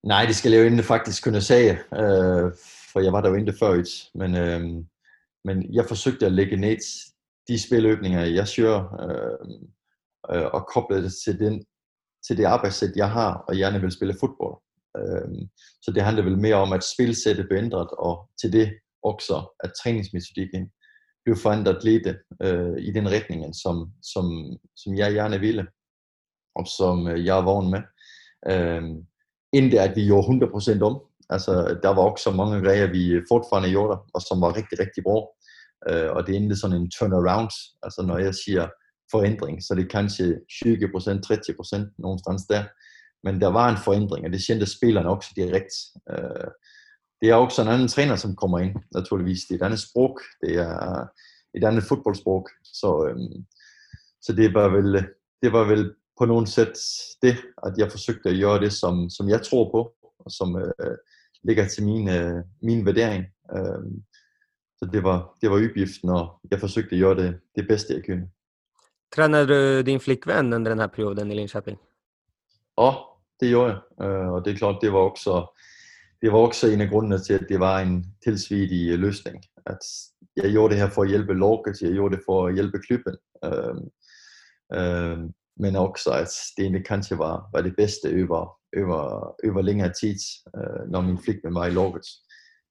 Nej, 0.02 0.26
det 0.26 0.37
skal 0.37 0.52
jeg 0.52 0.59
jo 0.59 0.64
ikke 0.64 0.83
faktisk 0.83 1.24
kunne 1.24 1.40
sige, 1.40 1.70
øh, 1.72 2.52
for 2.92 3.00
jeg 3.00 3.12
var 3.12 3.20
der 3.20 3.28
jo 3.28 3.35
ikke 3.35 3.52
før, 3.52 3.83
men, 4.14 4.37
øh, 4.37 4.85
men 5.48 5.74
jeg 5.74 5.84
forsøgte 5.88 6.26
at 6.26 6.32
lægge 6.32 6.56
ned 6.56 6.78
de 7.48 7.62
spiløbninger, 7.66 8.24
jeg 8.24 8.48
søger, 8.48 8.80
øh, 9.02 9.48
øh, 10.30 10.46
og 10.56 10.66
koble 10.74 11.02
det 11.04 11.12
til, 11.24 11.38
den, 11.38 11.64
til 12.26 12.37
det 12.37 12.44
arbejdssæt, 12.44 12.96
jeg 12.96 13.11
har, 13.11 13.32
og 13.48 13.56
gerne 13.56 13.80
vil 13.80 13.92
spille 13.92 14.16
fodbold. 14.20 14.56
Øh, 14.98 15.28
så 15.82 15.88
det 15.94 16.02
handler 16.02 16.24
vel 16.24 16.38
mere 16.38 16.54
om, 16.54 16.72
at 16.72 16.84
spilsættet 16.94 17.46
blev 17.48 17.58
ændret, 17.58 17.90
og 18.06 18.30
til 18.40 18.52
det 18.52 18.66
også, 19.02 19.37
at 19.64 19.72
træningsmetodikken 19.82 20.70
blev 21.24 21.37
forandret 21.37 21.84
lidt 21.84 22.06
øh, 22.42 22.78
i 22.88 22.90
den 22.92 23.06
retning, 23.11 23.54
som, 23.62 23.92
som, 24.12 24.24
som 24.76 24.94
jeg 24.94 25.12
gerne 25.12 25.38
ville, 25.40 25.66
og 26.54 26.66
som 26.78 27.08
øh, 27.08 27.24
jeg 27.26 27.38
er 27.38 27.44
vågen 27.44 27.70
med. 27.74 27.82
Øh, 28.52 28.82
inden 29.52 29.78
at 29.78 29.96
vi 29.96 30.04
gjorde 30.06 30.46
100% 30.46 30.82
om, 30.82 31.08
Altså, 31.30 31.78
der 31.82 31.88
var 31.88 32.02
også 32.02 32.30
mange 32.30 32.61
grejer, 32.64 32.87
vi 32.96 33.02
fortfarande 33.32 33.70
gjorde, 33.70 33.98
og 34.14 34.20
som 34.22 34.40
var 34.40 34.56
rigtig, 34.56 34.76
rigtig 34.80 35.02
bra. 35.02 35.20
Øh, 35.88 36.10
og 36.10 36.26
det 36.26 36.32
er 36.32 36.38
egentlig 36.38 36.58
sådan 36.58 36.76
en 36.76 36.90
turnaround. 36.90 37.50
Altså, 37.82 38.02
når 38.02 38.18
jeg 38.18 38.34
siger 38.34 38.68
forændring, 39.10 39.62
så 39.62 39.74
det 39.74 39.84
er 39.84 39.88
kanskje 39.88 40.28
20%, 40.34 40.34
30% 41.86 41.94
nogenstans 41.98 42.42
der. 42.46 42.64
Men 43.24 43.40
der 43.40 43.48
var 43.48 43.68
en 43.68 43.84
forændring, 43.84 44.26
og 44.26 44.32
det 44.32 44.46
kendte 44.46 44.66
spillerne 44.66 45.08
også 45.08 45.30
direkte. 45.36 45.76
Øh, 46.10 46.50
det 47.20 47.30
er 47.30 47.34
også 47.34 47.62
en 47.62 47.68
anden 47.68 47.88
træner, 47.88 48.16
som 48.16 48.36
kommer 48.36 48.58
ind, 48.58 48.76
naturligvis. 48.94 49.40
Det 49.48 49.54
er 49.54 49.58
et 49.58 49.66
andet 49.66 49.80
sprog. 49.80 50.20
Det 50.40 50.54
er 50.56 51.06
et 51.54 51.64
andet 51.64 51.84
fodboldsprog. 51.84 52.48
Så, 52.64 53.08
øhm, 53.10 53.46
så 54.22 54.32
det 54.32 54.54
var 54.54 54.68
vel, 54.68 54.92
det 55.42 55.52
var 55.52 55.64
vel 55.64 55.94
på 56.18 56.24
nogen 56.24 56.46
sæt 56.46 56.78
det, 57.22 57.36
at 57.66 57.74
jeg 57.78 57.90
forsøgte 57.90 58.28
at 58.30 58.40
gøre 58.40 58.60
det, 58.60 58.72
som, 58.72 59.10
som 59.10 59.28
jeg 59.28 59.42
tror 59.42 59.70
på, 59.70 59.92
og 60.18 60.30
som 60.30 60.56
øh, 60.56 60.96
ligger 61.44 61.68
til 61.68 61.84
min, 61.84 62.08
øh, 62.08 62.44
min 62.62 62.86
vurdering. 62.86 63.24
Øh, 63.56 63.82
så 64.78 64.86
det 64.92 65.02
var, 65.02 65.34
det 65.40 65.50
var 65.50 65.64
uppgiften 65.64 66.10
og 66.10 66.40
jeg 66.50 66.60
forsøgte 66.60 66.96
at 66.96 67.00
gøre 67.00 67.16
det, 67.16 67.40
det 67.56 67.68
bedste 67.68 67.94
jeg 67.94 68.04
kunne. 68.06 68.28
Tränade 69.16 69.46
du 69.46 69.82
din 69.82 70.00
flickvän 70.00 70.52
under 70.52 70.70
den 70.70 70.78
här 70.78 70.88
perioden 70.88 71.30
i 71.30 71.34
Linköping? 71.34 71.78
Ja, 72.76 72.94
det 73.40 73.48
gjorde 73.48 73.70
jeg. 73.70 74.06
Øh, 74.06 74.28
og 74.32 74.44
det 74.44 74.52
er 74.52 74.56
klart, 74.56 74.82
det 74.82 74.92
var 74.92 74.98
også, 74.98 75.46
det 76.22 76.32
var 76.32 76.38
også 76.38 76.66
en 76.66 76.80
af 76.80 76.88
grundene 76.88 77.18
til, 77.18 77.34
at 77.34 77.46
det 77.48 77.60
var 77.60 77.80
en 77.80 78.04
tilsvidig 78.24 78.98
løsning. 78.98 79.44
at 79.66 79.78
jeg 80.36 80.50
gjorde 80.50 80.74
det 80.74 80.82
her 80.82 80.90
for 80.90 81.02
at 81.02 81.08
hjælpe 81.08 81.34
laget, 81.34 81.82
jeg 81.82 81.92
gjorde 81.92 82.16
det 82.16 82.22
for 82.26 82.46
at 82.46 82.54
hjælpe 82.54 82.78
klubben. 82.86 83.16
Øh, 83.44 83.76
øh, 84.78 85.18
men 85.56 85.76
også 85.76 86.10
at 86.10 86.32
det 86.56 86.62
egentlig 86.62 86.86
kanskje 86.86 87.18
var, 87.18 87.48
var 87.52 87.60
det 87.62 87.76
bedste 87.76 88.06
over, 88.06 88.40
over, 88.76 89.00
over 89.48 89.62
længere 89.62 89.92
tid, 90.00 90.18
øh, 90.56 90.90
når 90.90 91.00
min 91.00 91.18
med 91.44 91.50
mig 91.50 91.68
i 91.68 91.74
laget. 91.74 92.06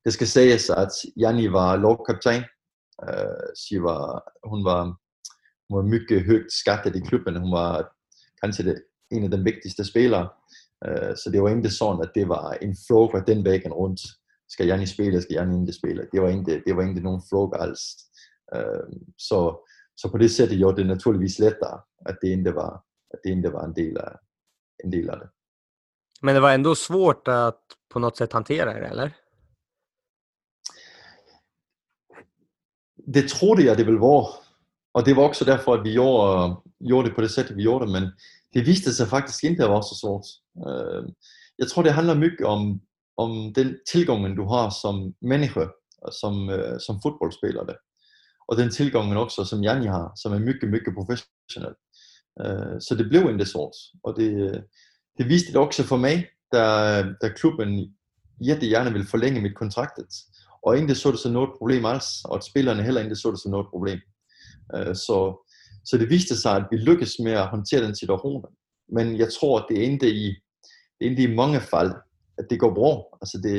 Det 0.06 0.14
skal 0.14 0.28
siges, 0.28 0.70
at 0.70 0.92
Janni 1.18 1.48
var 1.52 1.76
lovkaptajn, 1.76 2.44
Øh, 3.04 3.84
var, 3.84 4.24
hun 4.50 4.66
var, 4.66 4.82
hun 5.70 5.78
var 5.78 5.84
mycket 5.84 6.26
højt 6.26 6.52
skattet 6.52 6.96
i 6.96 7.00
klubben. 7.00 7.36
Hun 7.36 7.52
var 7.52 7.94
kanskje 8.42 8.66
det, 8.66 8.84
en 9.12 9.24
af 9.24 9.32
de 9.32 9.44
vigtigste 9.44 9.86
spillere. 9.86 10.30
Øh, 10.86 11.16
så 11.16 11.30
det 11.32 11.42
var 11.42 11.50
ikke 11.50 11.70
sådan, 11.70 12.02
at 12.02 12.12
det 12.16 12.30
var 12.30 12.54
en 12.54 12.76
fråga 12.88 13.24
den 13.28 13.46
vägen 13.46 13.74
rundt. 13.74 14.02
Skal 14.50 14.68
Janni 14.68 14.86
spille, 14.86 15.22
skal 15.22 15.34
Janni 15.34 15.62
ikke 15.62 15.74
spille. 15.74 16.08
Det 16.12 16.22
var 16.22 16.30
ikke, 16.30 16.64
det 16.66 16.76
var 16.76 16.82
ikke 16.82 17.02
nogen 17.02 17.22
fråga 17.30 17.58
alls. 17.58 17.84
Øh, 18.56 18.88
så, 19.18 19.68
så 19.98 20.12
på 20.12 20.18
det 20.18 20.32
sæt 20.32 20.50
gjorde 20.50 20.78
det 20.78 20.88
naturligvis 20.88 21.40
lettere, 21.40 21.82
at 22.06 22.18
det 22.22 22.28
ikke 22.28 22.56
var, 22.56 22.84
at 23.12 23.20
det 23.24 23.30
ikke 23.30 23.54
var 23.54 23.66
en 23.66 23.76
del, 23.76 23.98
af, 23.98 24.14
en 24.84 24.92
del 24.92 25.10
af 25.10 25.18
det. 25.20 25.30
Men 26.22 26.36
det 26.36 26.42
var 26.42 26.54
ändå 26.54 26.76
svårt 26.76 27.28
att 27.28 27.62
på 27.94 28.00
något 28.00 28.18
sätt 28.18 28.34
hantera 28.34 28.74
det, 28.74 28.90
eller? 28.90 29.12
Det 33.13 33.30
troede 33.30 33.65
jeg, 33.65 33.78
det 33.78 33.86
ville 33.86 34.02
være. 34.02 34.26
Og 34.93 35.06
det 35.06 35.15
var 35.15 35.24
også 35.24 35.46
derfor, 35.46 35.74
at 35.74 35.84
vi 35.84 35.91
gjorde, 35.91 36.56
gjorde 36.88 37.08
det 37.08 37.15
på 37.15 37.22
det 37.22 37.32
sæt, 37.32 37.56
vi 37.56 37.62
gjorde 37.62 37.86
det. 37.86 37.93
Men 37.93 38.04
det 38.54 38.65
viste 38.65 38.93
sig 38.93 39.08
faktisk 39.08 39.43
ikke 39.43 39.63
at 39.63 39.70
være 39.70 39.84
så 39.84 39.96
svårt. 40.02 40.28
Øh, 40.67 41.04
jeg 41.60 41.67
tror, 41.67 41.84
det 41.84 41.93
handler 41.93 42.13
meget 42.13 42.41
om, 42.46 42.82
om 43.17 43.54
den 43.54 43.78
tilgangen, 43.91 44.36
du 44.36 44.48
har 44.48 44.70
som 44.82 45.13
menneske, 45.22 45.67
som, 46.22 46.50
øh, 46.50 46.80
som 46.80 47.00
fodboldspiller 47.04 47.63
det. 47.63 47.76
Og 48.48 48.58
den 48.58 48.72
tilgangen 48.72 49.17
også, 49.17 49.43
som 49.43 49.63
Janni 49.63 49.88
har, 49.88 50.12
som 50.22 50.34
er 50.34 50.39
meget, 50.39 50.67
meget 50.67 50.93
professionel. 50.98 51.76
Øh, 52.41 52.82
så 52.82 52.96
det 52.98 53.10
blev 53.10 53.30
ikke 53.30 53.48
sort. 53.48 53.76
Og 54.04 54.15
det, 54.17 54.63
det 55.17 55.30
viste 55.30 55.52
det 55.52 55.62
også 55.62 55.84
for 55.84 55.98
mig, 55.98 56.26
da, 56.54 56.63
da 57.22 57.30
klubben 57.36 57.96
gerne 58.70 58.91
ville 58.91 59.08
forlænge 59.08 59.41
mit 59.41 59.56
kontraktet. 59.56 60.08
Og 60.68 60.78
ikke 60.78 60.96
så 60.96 61.12
det 61.12 61.20
som 61.20 61.32
noget 61.32 61.50
problem 61.58 61.86
altså, 61.86 62.28
og 62.32 62.44
spillerne 62.44 62.84
heller 62.84 63.02
ikke 63.04 63.16
så 63.16 63.32
det 63.32 63.42
som 63.42 63.52
noget 63.52 63.68
problem. 63.74 64.00
Øh, 64.76 64.96
så, 64.96 65.18
så 65.86 65.98
det 65.98 66.10
viste 66.10 66.36
sig, 66.42 66.56
at 66.56 66.66
vi 66.72 66.78
lykkedes 66.78 67.16
med 67.24 67.32
at 67.32 67.48
håndtere 67.48 67.86
den 67.86 67.96
situation. 67.96 68.46
Men 68.96 69.18
jeg 69.18 69.30
tror, 69.34 69.60
at 69.60 69.66
det 69.70 69.86
endte 69.86 70.10
i, 70.10 70.26
det 70.98 71.08
endte 71.08 71.24
i 71.24 71.36
mange 71.36 71.62
fald, 71.62 71.92
at 72.38 72.46
det 72.50 72.60
går 72.60 72.74
bra. 72.80 73.18
Altså 73.22 73.38
det, 73.44 73.56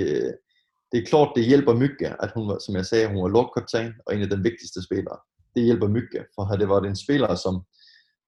det 0.93 0.99
er 0.99 1.07
klart, 1.07 1.33
det 1.37 1.45
hjælper 1.45 1.75
Mygge, 1.75 2.09
at 2.23 2.31
hun 2.35 2.49
var, 2.49 2.59
som 2.67 2.77
jeg 2.77 2.87
sagde, 2.87 3.09
hun 3.09 3.23
var 3.23 3.29
lagkaptajn 3.37 3.93
og 4.07 4.15
en 4.15 4.23
af 4.23 4.31
de 4.31 4.43
vigtigste 4.49 4.83
spillere. 4.83 5.19
Det 5.55 5.65
hjælper 5.65 5.89
Mygge, 5.89 6.21
for 6.35 6.45
havde 6.45 6.61
det 6.61 6.69
været 6.69 6.87
en 6.87 6.97
spiller, 7.05 7.35
som 7.35 7.55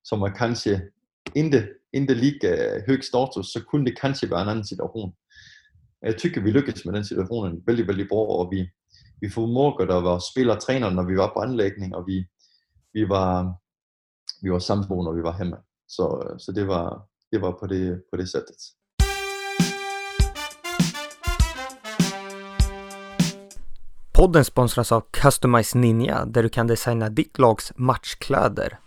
som 0.05 0.21
var 0.21 0.29
kanskje 0.29 0.91
ikke, 1.35 1.69
ikke 1.93 2.15
lige 2.15 2.49
øh, 2.49 2.83
høj 2.89 3.01
status, 3.01 3.47
så 3.53 3.61
kunne 3.71 3.87
det 3.87 4.01
kanskje 4.01 4.31
være 4.31 4.43
en 4.43 4.49
anden 4.49 4.67
situation. 4.67 5.13
Jeg 6.03 6.17
tykker, 6.17 6.41
vi 6.41 6.51
lykkedes 6.51 6.85
med 6.85 6.95
den 6.95 7.05
situation 7.05 7.63
veldig, 7.67 7.87
veldig 7.89 8.07
bra, 8.09 8.23
og 8.41 8.53
vi, 8.53 8.65
vi 9.21 9.29
formår 9.31 9.83
at 9.83 9.89
være 9.89 10.21
spiller 10.21 10.55
og 10.55 10.63
træner, 10.63 10.91
når 10.91 11.03
vi 11.03 11.17
var 11.17 11.33
på 11.35 11.41
anlægning, 11.41 11.95
og 11.97 12.07
vi, 12.07 12.25
vi 12.93 13.09
var, 13.09 13.53
vi 14.43 14.51
var 14.51 14.59
samboende, 14.59 15.05
når 15.05 15.17
vi 15.17 15.23
var 15.23 15.37
hjemme. 15.37 15.57
Så, 15.89 16.37
så 16.39 16.53
det 16.53 16.69
var, 16.69 17.05
det 17.33 17.41
var 17.43 17.53
på 17.61 17.67
det, 17.67 18.03
på 18.13 18.17
det 18.17 18.29
sættet. 18.29 18.57
Podden 24.13 24.45
sponsras 24.45 24.93
av 24.93 25.05
Customize 25.13 25.79
Ninja 25.79 26.25
där 26.25 26.43
du 26.43 26.49
kan 26.49 26.67
designa 26.67 27.09
ditt 27.09 27.39
lags 27.39 27.73
matchkläder 27.77 28.79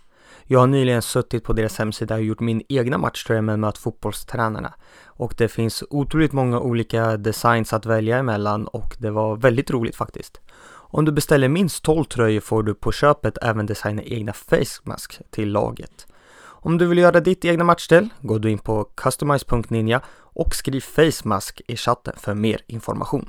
Jag 0.46 0.58
har 0.58 0.66
nyligen 0.66 1.02
suttit 1.02 1.44
på 1.44 1.52
deras 1.52 1.78
hemsida 1.78 2.14
och 2.14 2.22
gjort 2.22 2.40
min 2.40 2.62
egna 2.68 2.98
matchtröja 2.98 3.42
med 3.42 3.58
mött 3.58 3.78
fotbollstränarna. 3.78 4.74
Och 5.06 5.34
det 5.38 5.48
finns 5.48 5.84
otroligt 5.90 6.32
många 6.32 6.60
olika 6.60 7.16
designs 7.16 7.72
att 7.72 7.86
välja 7.86 8.18
emellan 8.18 8.66
och 8.66 8.96
det 8.98 9.10
var 9.10 9.36
väldigt 9.36 9.70
roligt 9.70 9.96
faktiskt. 9.96 10.40
Om 10.66 11.04
du 11.04 11.12
beställer 11.12 11.48
minst 11.48 11.84
12 11.84 12.04
tröjor 12.04 12.40
får 12.40 12.62
du 12.62 12.74
på 12.74 12.92
köpet 12.92 13.38
även 13.42 13.66
designa 13.66 14.02
egna 14.02 14.32
face 14.32 14.80
mask 14.82 15.20
till 15.30 15.52
laget. 15.52 16.06
Om 16.64 16.78
du 16.78 16.86
vill 16.86 16.98
göra 16.98 17.20
ditt 17.20 17.44
egna 17.44 17.64
matchställ, 17.64 18.08
går 18.20 18.38
du 18.38 18.50
in 18.50 18.58
på 18.58 18.84
customize.ninja 18.84 20.00
och 20.18 20.54
skriv 20.54 20.80
face 20.80 21.28
mask 21.28 21.60
i 21.66 21.76
chatten 21.76 22.14
för 22.16 22.34
mer 22.34 22.60
information. 22.66 23.28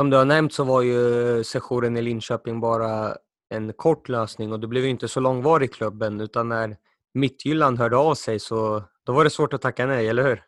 Som 0.00 0.10
du 0.10 0.16
har 0.16 0.24
nämnt 0.24 0.52
så 0.52 0.64
var 0.64 0.82
ju 0.82 1.36
eh, 1.36 1.42
sessionen 1.42 1.96
i 1.96 2.02
Linköping 2.02 2.60
bara 2.60 3.16
en 3.54 3.72
kort 3.72 4.08
lösning 4.08 4.52
och 4.52 4.60
du 4.60 4.66
blev 4.66 4.86
inte 4.86 5.08
så 5.08 5.20
långvarig 5.20 5.64
i 5.64 5.72
klubben 5.72 6.20
utan 6.20 6.48
när 6.48 6.76
Midtjylland 7.14 7.78
hörde 7.78 7.96
av 7.96 8.14
sig 8.14 8.38
så 8.40 8.82
då 9.06 9.12
var 9.12 9.24
det 9.24 9.30
svårt 9.30 9.52
att 9.52 9.62
tacka 9.62 9.86
nej, 9.86 10.08
eller 10.08 10.22
hur? 10.22 10.42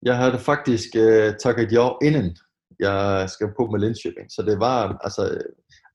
Jag 0.00 0.14
hade 0.14 0.38
faktiskt 0.38 0.94
eh, 0.94 1.32
tackat 1.42 1.72
ja 1.72 1.98
innan 2.02 2.34
jag 2.76 3.30
skrev 3.30 3.48
på 3.48 3.70
med 3.70 3.80
Linköping. 3.80 4.24
Så 4.28 4.42
det 4.42 4.56
var, 4.56 4.98
alltså, 5.00 5.30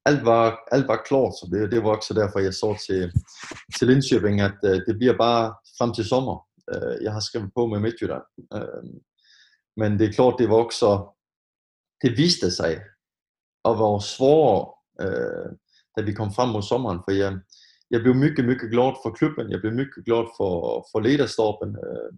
allt 0.08 0.22
var, 0.22 0.58
allt 0.70 0.88
var 0.88 1.04
klart. 1.04 1.34
Så 1.34 1.46
det, 1.46 1.66
det 1.66 1.80
var 1.80 1.94
också 1.94 2.14
därför 2.14 2.40
jag 2.40 2.54
sa 2.54 2.76
till, 2.86 3.12
till 3.78 3.88
Linköping 3.88 4.40
att 4.40 4.64
äh, 4.64 4.70
eh, 4.70 4.78
det 4.86 4.94
blir 4.94 5.14
bara 5.14 5.54
fram 5.78 5.92
till 5.92 6.08
sommar. 6.08 6.40
Eh, 6.74 6.94
jag 7.00 7.12
har 7.12 7.20
skrivit 7.20 7.54
på 7.54 7.66
med 7.66 7.80
Midtjylland. 7.82 8.22
Eh, 8.54 8.82
men 9.76 9.98
det 9.98 10.04
är 10.04 10.12
klart, 10.12 10.38
det 10.38 10.46
var 10.46 10.60
också 10.60 11.12
det 12.02 12.16
viste 12.16 12.50
sig 12.50 12.72
at 13.64 13.74
være 13.82 14.00
svårere, 14.00 14.64
øh, 15.00 15.50
da 15.96 16.02
vi 16.02 16.12
kom 16.12 16.34
frem 16.34 16.48
mod 16.48 16.62
sommeren, 16.62 17.00
for 17.04 17.12
jeg, 17.12 17.38
jeg 17.90 18.00
blev 18.00 18.14
mycket, 18.14 18.44
mycket 18.44 18.70
glad 18.70 18.92
for 19.02 19.10
klubben, 19.10 19.50
jeg 19.50 19.60
blev 19.60 19.72
mycket 19.72 20.04
glad 20.04 20.24
for, 20.36 20.52
for 20.92 21.00
lederstaben, 21.00 21.70
øh, 21.86 22.10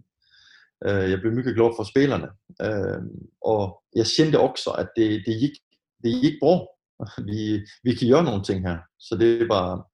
øh, 0.87 1.11
jeg 1.11 1.19
blev 1.19 1.31
mycket 1.33 1.55
glad 1.55 1.71
for 1.77 1.83
spillerne, 1.83 2.29
øh, 2.65 3.01
og 3.41 3.61
jeg 3.95 4.05
kendte 4.17 4.39
også, 4.39 4.69
at 4.81 4.89
det, 4.95 5.23
det, 5.25 5.35
gik, 5.41 5.55
det 6.03 6.21
gik 6.21 6.37
bra. 6.41 6.55
Vi, 7.29 7.41
vi 7.83 7.95
kan 7.95 8.09
gøre 8.09 8.23
nogle 8.23 8.43
ting 8.43 8.67
her, 8.67 8.77
så 8.99 9.17
det 9.19 9.49
var, 9.49 9.89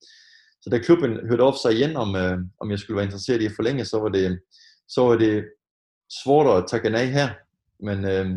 så 0.62 0.70
da 0.70 0.78
klubben 0.80 1.28
hørte 1.30 1.42
op 1.42 1.58
sig 1.62 1.74
igen, 1.74 1.96
om, 1.96 2.16
øh, 2.16 2.38
om 2.60 2.72
jeg 2.72 2.80
skulle 2.80 2.96
være 2.96 3.06
interesseret 3.06 3.42
i 3.42 3.46
at 3.46 3.56
forlænge, 3.56 3.86
så 3.86 4.00
var 4.00 4.10
det, 4.10 4.40
så 4.88 5.02
var 5.02 5.16
det 5.18 5.46
svårt 6.24 6.64
at 6.64 6.70
takke 6.70 6.90
nej 6.90 7.06
her, 7.06 7.30
men, 7.80 8.06
øh, 8.06 8.28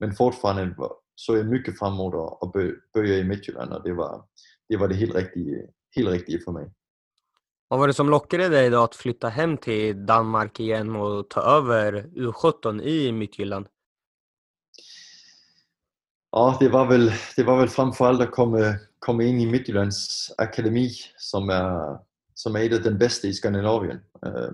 men 0.00 0.16
fortfarande 0.16 0.74
så 1.16 1.36
jeg 1.36 1.46
mycket 1.46 1.78
frem 1.78 1.92
mod 1.92 2.14
at 2.42 2.52
bøge 2.94 3.20
i 3.20 3.28
Midtjylland, 3.28 3.72
og 3.72 3.84
det 3.84 3.96
var 3.96 4.26
det, 4.68 4.80
var 4.80 4.86
det 4.86 4.96
helt, 4.96 5.14
rigtige, 5.14 5.62
helt 5.96 6.08
rigtige 6.08 6.40
for 6.44 6.52
mig. 6.52 6.66
Vad 7.70 7.78
var 7.78 7.86
det 7.86 7.94
som 7.94 8.10
lockade 8.10 8.48
dig 8.48 8.70
då 8.70 8.82
att 8.82 8.94
flytta 8.94 9.28
hem 9.28 9.56
till 9.56 10.06
Danmark 10.06 10.60
igen 10.60 10.96
och 10.96 11.30
ta 11.30 11.40
över 11.40 12.02
U17 12.02 12.82
i 12.82 13.12
Midtjylland? 13.12 13.66
Ja, 16.32 16.56
det 16.60 16.68
var 16.68 16.86
väl, 16.86 17.12
det 17.36 17.42
var 17.44 17.58
väl 17.58 17.68
framför 17.68 18.06
allt 18.06 18.20
att 18.20 18.30
komma, 18.30 18.74
komma 18.98 19.22
in 19.22 19.40
i 19.40 19.46
Midtjyllands 19.46 20.32
akademi, 20.38 20.90
som 21.16 21.50
är, 21.50 21.98
som 22.34 22.56
är 22.56 22.60
ett 22.60 22.72
av 22.72 22.82
de 22.82 22.90
bästa 22.90 23.28
i 23.28 23.32
Skandinavien, 23.32 24.00
øh, 24.26 24.52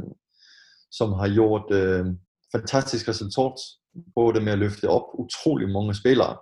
som 0.90 1.12
har 1.12 1.26
gjort 1.28 1.70
øh, 1.70 2.06
fantastisk 2.52 3.08
resultat, 3.08 3.54
både 4.14 4.40
med 4.40 4.52
at 4.52 4.58
løfte 4.58 4.88
op 4.88 5.06
utrolig 5.14 5.68
mange 5.68 5.94
spillere, 5.94 6.36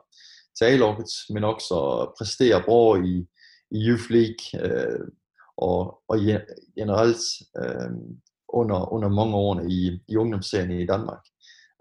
til 0.59 0.65
A-laget, 0.65 1.13
men 1.31 1.45
også 1.45 1.75
at 1.75 2.09
præstere 2.19 2.63
bra 2.67 2.97
i, 2.97 3.27
i 3.71 3.89
Youth 3.89 4.11
League 4.11 4.45
øh, 4.65 5.01
og, 5.57 6.03
og 6.09 6.17
generelt 6.79 7.23
øh, 7.59 7.91
under, 8.49 8.93
under 8.93 9.09
mange 9.09 9.37
år 9.37 9.61
i, 9.61 10.01
i 10.09 10.17
ungdomsserien 10.17 10.71
i 10.71 10.87
Danmark. 10.87 11.23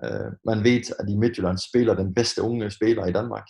Øh, 0.03 0.31
man 0.45 0.63
ved, 0.63 0.81
at 0.99 1.09
i 1.09 1.15
Midtjylland 1.15 1.57
spiller 1.57 1.93
den 1.95 2.13
bedste 2.13 2.41
unge 2.41 2.71
spiller 2.71 3.05
i 3.05 3.11
Danmark. 3.11 3.47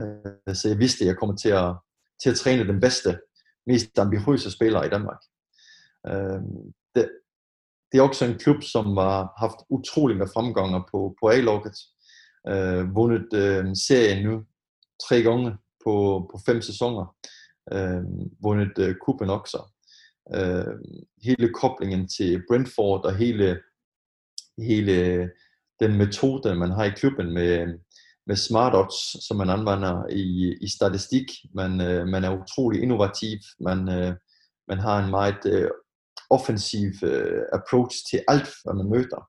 Øh, 0.00 0.54
så 0.54 0.68
jeg 0.68 0.78
vidste, 0.78 1.04
at 1.04 1.08
jeg 1.08 1.16
kommer 1.16 1.36
til 1.36 1.48
at, 1.48 1.74
til 2.22 2.30
at 2.30 2.36
træne 2.36 2.68
den 2.72 2.80
bedste, 2.80 3.20
mest 3.66 3.98
ambitiøse 3.98 4.50
spiller 4.50 4.82
i 4.82 4.88
Danmark. 4.88 5.20
Øh, 6.06 6.40
det, 6.94 7.10
det 7.92 7.98
er 7.98 8.02
også 8.02 8.24
en 8.24 8.38
klub, 8.38 8.62
som 8.62 8.96
har 8.96 9.32
haft 9.38 9.60
utrolig 9.70 10.16
med 10.16 10.26
fremganger 10.34 10.80
på, 10.90 11.16
på 11.20 11.28
A-laget 11.28 11.76
øh, 12.48 12.94
vundet 12.94 13.32
øh, 13.34 13.64
serien 13.86 14.26
nu 14.26 14.44
tre 15.08 15.22
gange 15.22 15.56
på, 15.84 15.94
på 16.32 16.40
fem 16.46 16.62
sæsoner. 16.62 17.16
Øh, 17.72 18.02
vundet 18.42 18.78
øh, 18.78 18.94
kuppen 19.04 19.30
også. 19.30 19.72
Øh, 20.34 20.74
hele 21.22 21.52
koblingen 21.54 22.08
til 22.08 22.42
Brentford 22.48 23.04
og 23.04 23.16
hele, 23.16 23.60
hele 24.58 25.28
den 25.80 25.98
metode, 25.98 26.54
man 26.54 26.70
har 26.70 26.84
i 26.84 26.90
klubben 26.90 27.34
med, 27.34 27.78
med 28.26 28.36
smart 28.36 28.74
odds, 28.74 29.26
som 29.26 29.36
man 29.36 29.50
anvender 29.50 30.06
i, 30.10 30.54
i 30.60 30.68
statistik. 30.68 31.24
Man, 31.54 31.80
øh, 31.80 32.06
man 32.06 32.24
er 32.24 32.42
utrolig 32.42 32.82
innovativ. 32.82 33.38
Man, 33.60 33.88
øh, 33.88 34.14
man 34.68 34.78
har 34.78 35.04
en 35.04 35.10
meget 35.10 35.46
øh, 35.46 35.70
offensiv 36.30 36.90
øh, 37.02 37.42
approach 37.52 37.96
til 38.10 38.24
alt, 38.28 38.48
hvad 38.64 38.74
man 38.74 38.90
møder. 38.90 39.28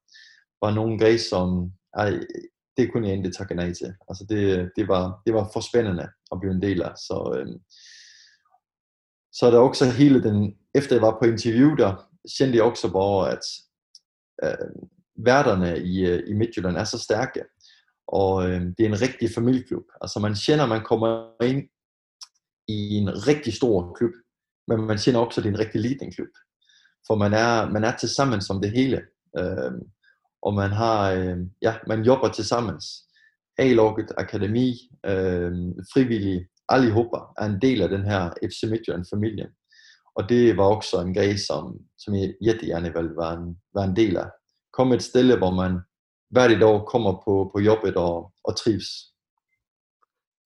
Var 0.61 0.71
nogle 0.73 0.99
grej 0.99 1.17
som 1.17 1.71
ej, 1.93 2.19
det 2.77 2.91
kunne 2.91 3.07
jeg 3.07 3.13
endelig 3.13 3.35
takke 3.35 3.55
nej 3.55 3.73
til. 3.73 3.93
Altså 4.09 4.25
det, 4.29 4.71
det, 4.75 4.87
var, 4.87 5.21
det 5.25 5.33
var 5.33 5.49
for 5.53 5.59
spændende 5.59 6.07
at 6.31 6.39
blive 6.39 6.53
en 6.53 6.61
del 6.61 6.81
af. 6.81 6.97
Så, 6.97 7.35
øhm, 7.37 7.59
så 9.33 9.45
er 9.45 9.51
der 9.51 9.59
også 9.59 9.91
hele 9.91 10.23
den, 10.23 10.57
efter 10.75 10.95
jeg 10.95 11.01
var 11.01 11.17
på 11.19 11.25
interview 11.25 11.75
der, 11.75 12.09
kendte 12.37 12.57
jeg 12.57 12.63
også 12.63 12.91
bare, 12.91 13.31
at 13.31 13.45
øh, 14.43 14.69
værterne 15.25 15.79
i, 15.79 16.05
øh, 16.05 16.23
i 16.27 16.33
Midtjylland 16.33 16.77
er 16.77 16.83
så 16.83 16.99
stærke, 16.99 17.43
og 18.07 18.49
øh, 18.49 18.61
det 18.61 18.79
er 18.79 18.89
en 18.89 19.01
rigtig 19.01 19.29
familieklub. 19.35 19.83
Altså 20.01 20.19
man 20.19 20.35
kender, 20.45 20.65
man 20.65 20.83
kommer 20.83 21.43
ind 21.43 21.69
i 22.67 22.95
en 22.95 23.27
rigtig 23.27 23.53
stor 23.53 23.93
klub, 23.93 24.11
men 24.67 24.81
man 24.81 24.97
kender 24.97 25.19
også, 25.19 25.41
at 25.41 25.43
det 25.43 25.49
er 25.49 25.53
en 25.53 25.59
rigtig 25.59 25.81
liten 25.81 26.11
klub. 26.11 26.33
For 27.07 27.15
man 27.15 27.33
er, 27.33 27.69
man 27.69 27.83
er 27.83 27.97
til 27.97 28.09
sammen 28.09 28.41
som 28.41 28.61
det 28.61 28.71
hele. 28.71 29.01
Øh, 29.37 29.71
og 30.41 30.53
man 30.53 30.71
har, 30.71 31.11
øh, 31.11 31.37
ja, 31.61 31.75
man 31.87 32.03
jobber 32.03 32.29
til 32.29 32.45
sammen. 32.45 32.75
A-logget, 33.57 34.11
akademi, 34.17 34.91
øh, 35.05 35.51
frivillige, 35.93 36.47
allihopa 36.69 37.17
er 37.37 37.45
en 37.45 37.61
del 37.61 37.81
af 37.81 37.89
den 37.89 38.05
her 38.05 38.29
FC 38.29 38.63
Midtjylland-familie. 38.63 39.47
Og 40.15 40.29
det 40.29 40.57
var 40.57 40.63
også 40.63 41.01
en 41.01 41.13
grej, 41.13 41.35
som, 41.37 41.77
som 41.97 42.15
jeg 42.15 42.33
jättegärna 42.41 42.89
ville 42.89 43.15
være 43.17 43.33
en, 43.33 43.57
være 43.75 43.85
en 43.85 43.95
del 43.95 44.17
af. 44.17 44.29
Kom 44.73 44.91
et 44.91 45.03
sted, 45.03 45.37
hvor 45.37 45.51
man 45.51 45.79
hver 46.29 46.47
dag 46.47 46.85
kommer 46.85 47.21
på, 47.25 47.51
på 47.53 47.59
jobbet 47.59 47.95
og, 47.95 48.33
og 48.43 48.57
trivs. 48.57 48.89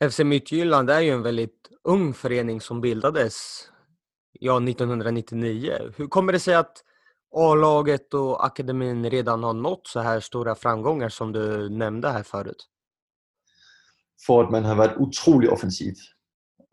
FC 0.03 0.19
Midtjylland 0.19 0.89
är 0.89 0.99
ju 0.99 1.11
en 1.11 1.21
väldigt 1.21 1.69
ung 1.83 2.13
förening 2.13 2.61
som 2.61 2.81
bildades 2.81 3.67
ja, 4.39 4.57
1999. 4.57 5.73
Hur 5.97 6.07
kommer 6.07 6.33
det 6.33 6.39
sig 6.39 6.55
att 6.55 6.83
A-laget 7.35 8.13
och 8.13 8.45
akademin 8.45 9.09
redan 9.09 9.43
har 9.43 9.53
nått 9.53 9.87
så 9.87 9.99
här 9.99 10.19
stora 10.19 10.55
framgångar 10.55 11.09
som 11.09 11.31
du 11.31 11.69
nämnde 11.69 12.09
här 12.09 12.23
förut? 12.23 12.67
För 14.25 14.43
att 14.43 14.51
man 14.51 14.65
har 14.65 14.75
varit 14.75 14.97
otroligt 14.97 15.51
offensiv. 15.51 15.93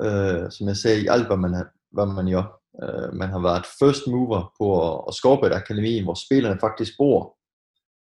Uh, 0.05 0.49
som 0.49 0.69
jag 0.69 0.77
säger 0.77 1.05
i 1.05 1.09
allt 1.09 1.29
vad 1.29 1.39
man, 1.39 1.67
vad 1.91 2.09
man 2.09 2.29
gör. 2.29 2.53
Uh, 2.83 3.13
man 3.13 3.31
har 3.31 3.41
varit 3.41 3.67
øh, 3.67 3.87
first 3.87 4.07
mover 4.07 4.53
på 4.59 4.83
att, 4.83 5.09
att 5.09 5.15
skapa 5.15 5.47
ett 5.47 5.57
akademi, 5.57 6.03
hvor 6.03 6.15
spelarna 6.15 6.59
faktiskt 6.59 6.97
bor. 6.97 7.35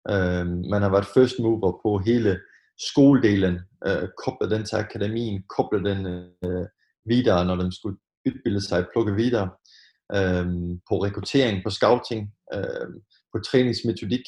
Uh, 0.09 0.45
man 0.71 0.81
har 0.81 0.89
været 0.89 1.07
first 1.13 1.39
mover 1.39 1.71
på 1.71 1.99
hele 1.99 2.39
skoledelen, 2.77 3.55
uh, 3.87 4.07
koblet 4.25 4.49
den 4.51 4.65
til 4.65 4.75
akademien, 4.75 5.43
koblet 5.47 5.83
den 5.83 6.05
uh, 6.45 6.65
videre, 7.05 7.45
når 7.45 7.55
de 7.55 7.71
skulle 7.71 7.97
udbilde 8.27 8.61
sig, 8.61 8.85
plukke 8.93 9.13
videre, 9.15 9.49
uh, 10.17 10.47
på 10.89 10.93
rekruttering, 11.05 11.63
på 11.63 11.69
scouting, 11.69 12.21
uh, 12.55 12.89
på 13.33 13.37
træningsmetodik, 13.49 14.25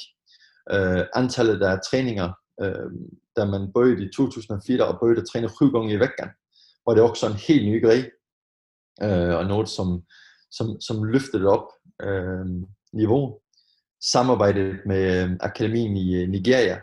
uh, 0.73 1.01
antallet 1.15 1.61
af 1.63 1.79
træninger, 1.89 2.33
uh, 2.63 2.91
da 3.37 3.45
man 3.45 3.71
bøjede 3.73 4.05
i 4.05 4.09
2004 4.15 4.85
og 4.85 4.99
bøjede 4.99 5.21
at 5.21 5.27
træne 5.31 5.49
syv 5.49 5.71
gange 5.71 5.93
i 5.93 5.99
vækken, 5.99 6.29
var 6.85 6.93
det 6.93 7.03
også 7.03 7.27
en 7.27 7.33
helt 7.47 7.65
ny 7.71 7.85
grej, 7.85 8.01
øh, 9.03 9.35
og 9.39 9.45
noget 9.45 9.69
som, 9.69 10.03
som, 10.51 10.81
som 10.81 11.03
løftede 11.03 11.47
op 11.47 11.67
uh, 12.07 12.45
niveau. 12.93 13.39
Samarbejdet 14.13 14.79
med 14.85 15.23
øh, 15.23 15.37
akademien 15.39 15.97
i 15.97 16.15
øh, 16.15 16.29
Nigeria, 16.29 16.79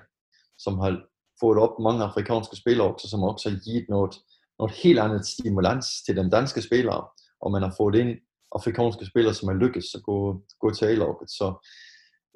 som 0.58 0.78
har 0.78 1.02
fået 1.40 1.58
op 1.58 1.78
mange 1.80 2.04
afrikanske 2.04 2.56
spillere 2.56 2.94
også, 2.94 3.08
som 3.08 3.22
også 3.22 3.50
har 3.50 3.56
givet 3.64 3.86
noget, 3.88 4.14
noget 4.58 4.74
helt 4.82 4.98
andet 4.98 5.26
stimulans 5.26 5.86
til 6.06 6.16
de 6.16 6.30
danske 6.30 6.62
spillere, 6.62 7.06
og 7.40 7.52
man 7.52 7.62
har 7.62 7.74
fået 7.78 7.94
ind 7.94 8.18
afrikanske 8.52 9.06
spillere, 9.06 9.34
som 9.34 9.48
har 9.48 9.54
lykkes 9.54 9.94
at 9.94 10.02
gå, 10.02 10.42
gå 10.60 10.70
til 10.70 10.84
A-laget. 10.84 11.30
Så 11.38 11.68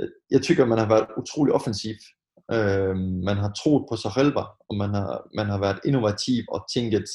øh, 0.01 0.09
jeg 0.31 0.43
tykker, 0.43 0.65
man 0.65 0.79
har 0.79 0.89
været 0.89 1.07
utrolig 1.17 1.55
offensiv. 1.55 1.95
Øh, 2.53 2.97
man 3.29 3.37
har 3.37 3.53
troet 3.53 3.87
på 3.91 3.97
sig 3.97 4.13
selv, 4.13 4.37
og 4.69 4.77
man 4.77 4.91
har, 4.95 5.29
man 5.35 5.47
har 5.47 5.61
været 5.61 5.81
innovativ 5.85 6.45
og 6.49 6.65
tænket, 6.75 7.09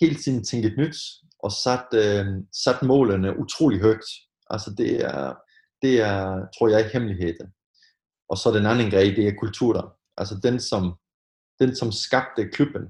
hele 0.00 0.14
tiden 0.14 0.44
tænket 0.44 0.74
nyt, 0.78 0.96
og 1.38 1.52
sat, 1.52 1.88
øh, 1.94 2.26
sat 2.64 2.82
målene 2.82 3.38
utrolig 3.38 3.80
højt. 3.80 4.08
Altså 4.50 4.74
det 4.78 5.04
er, 5.04 5.34
det 5.82 6.00
er, 6.00 6.46
tror 6.58 6.68
jeg, 6.68 6.90
hemmeligheden. 6.92 7.46
Og 8.28 8.36
så 8.38 8.50
den 8.50 8.66
anden 8.66 8.90
grej, 8.90 9.12
det 9.16 9.28
er 9.28 9.40
kulturen. 9.40 9.88
Altså 10.16 10.34
den 10.42 10.60
som, 10.60 10.94
den, 11.60 11.76
som 11.76 11.92
skabte 11.92 12.48
klubben, 12.48 12.82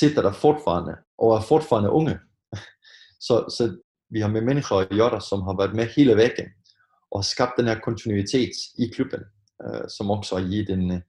sitter 0.00 0.22
der 0.22 0.32
fortfarande, 0.32 0.96
og 1.18 1.36
er 1.36 1.40
fortfarande 1.40 1.90
unge. 1.90 2.18
så, 3.26 3.34
så 3.56 3.76
vi 4.10 4.20
har 4.20 4.28
med 4.28 4.42
mennesker 4.42 4.76
at 4.76 4.88
gøre, 4.88 5.20
som 5.20 5.42
har 5.42 5.56
været 5.56 5.74
med 5.74 5.86
hele 5.96 6.16
væggen, 6.16 6.48
og 7.10 7.18
har 7.18 7.22
skabt 7.34 7.52
den 7.56 7.66
her 7.66 7.78
kontinuitet 7.80 8.54
i 8.78 8.86
klubben, 8.94 9.20
øh, 9.64 9.88
som 9.96 10.10
også 10.10 10.36
har 10.36 10.48
givet 10.48 10.70
en, 10.70 11.02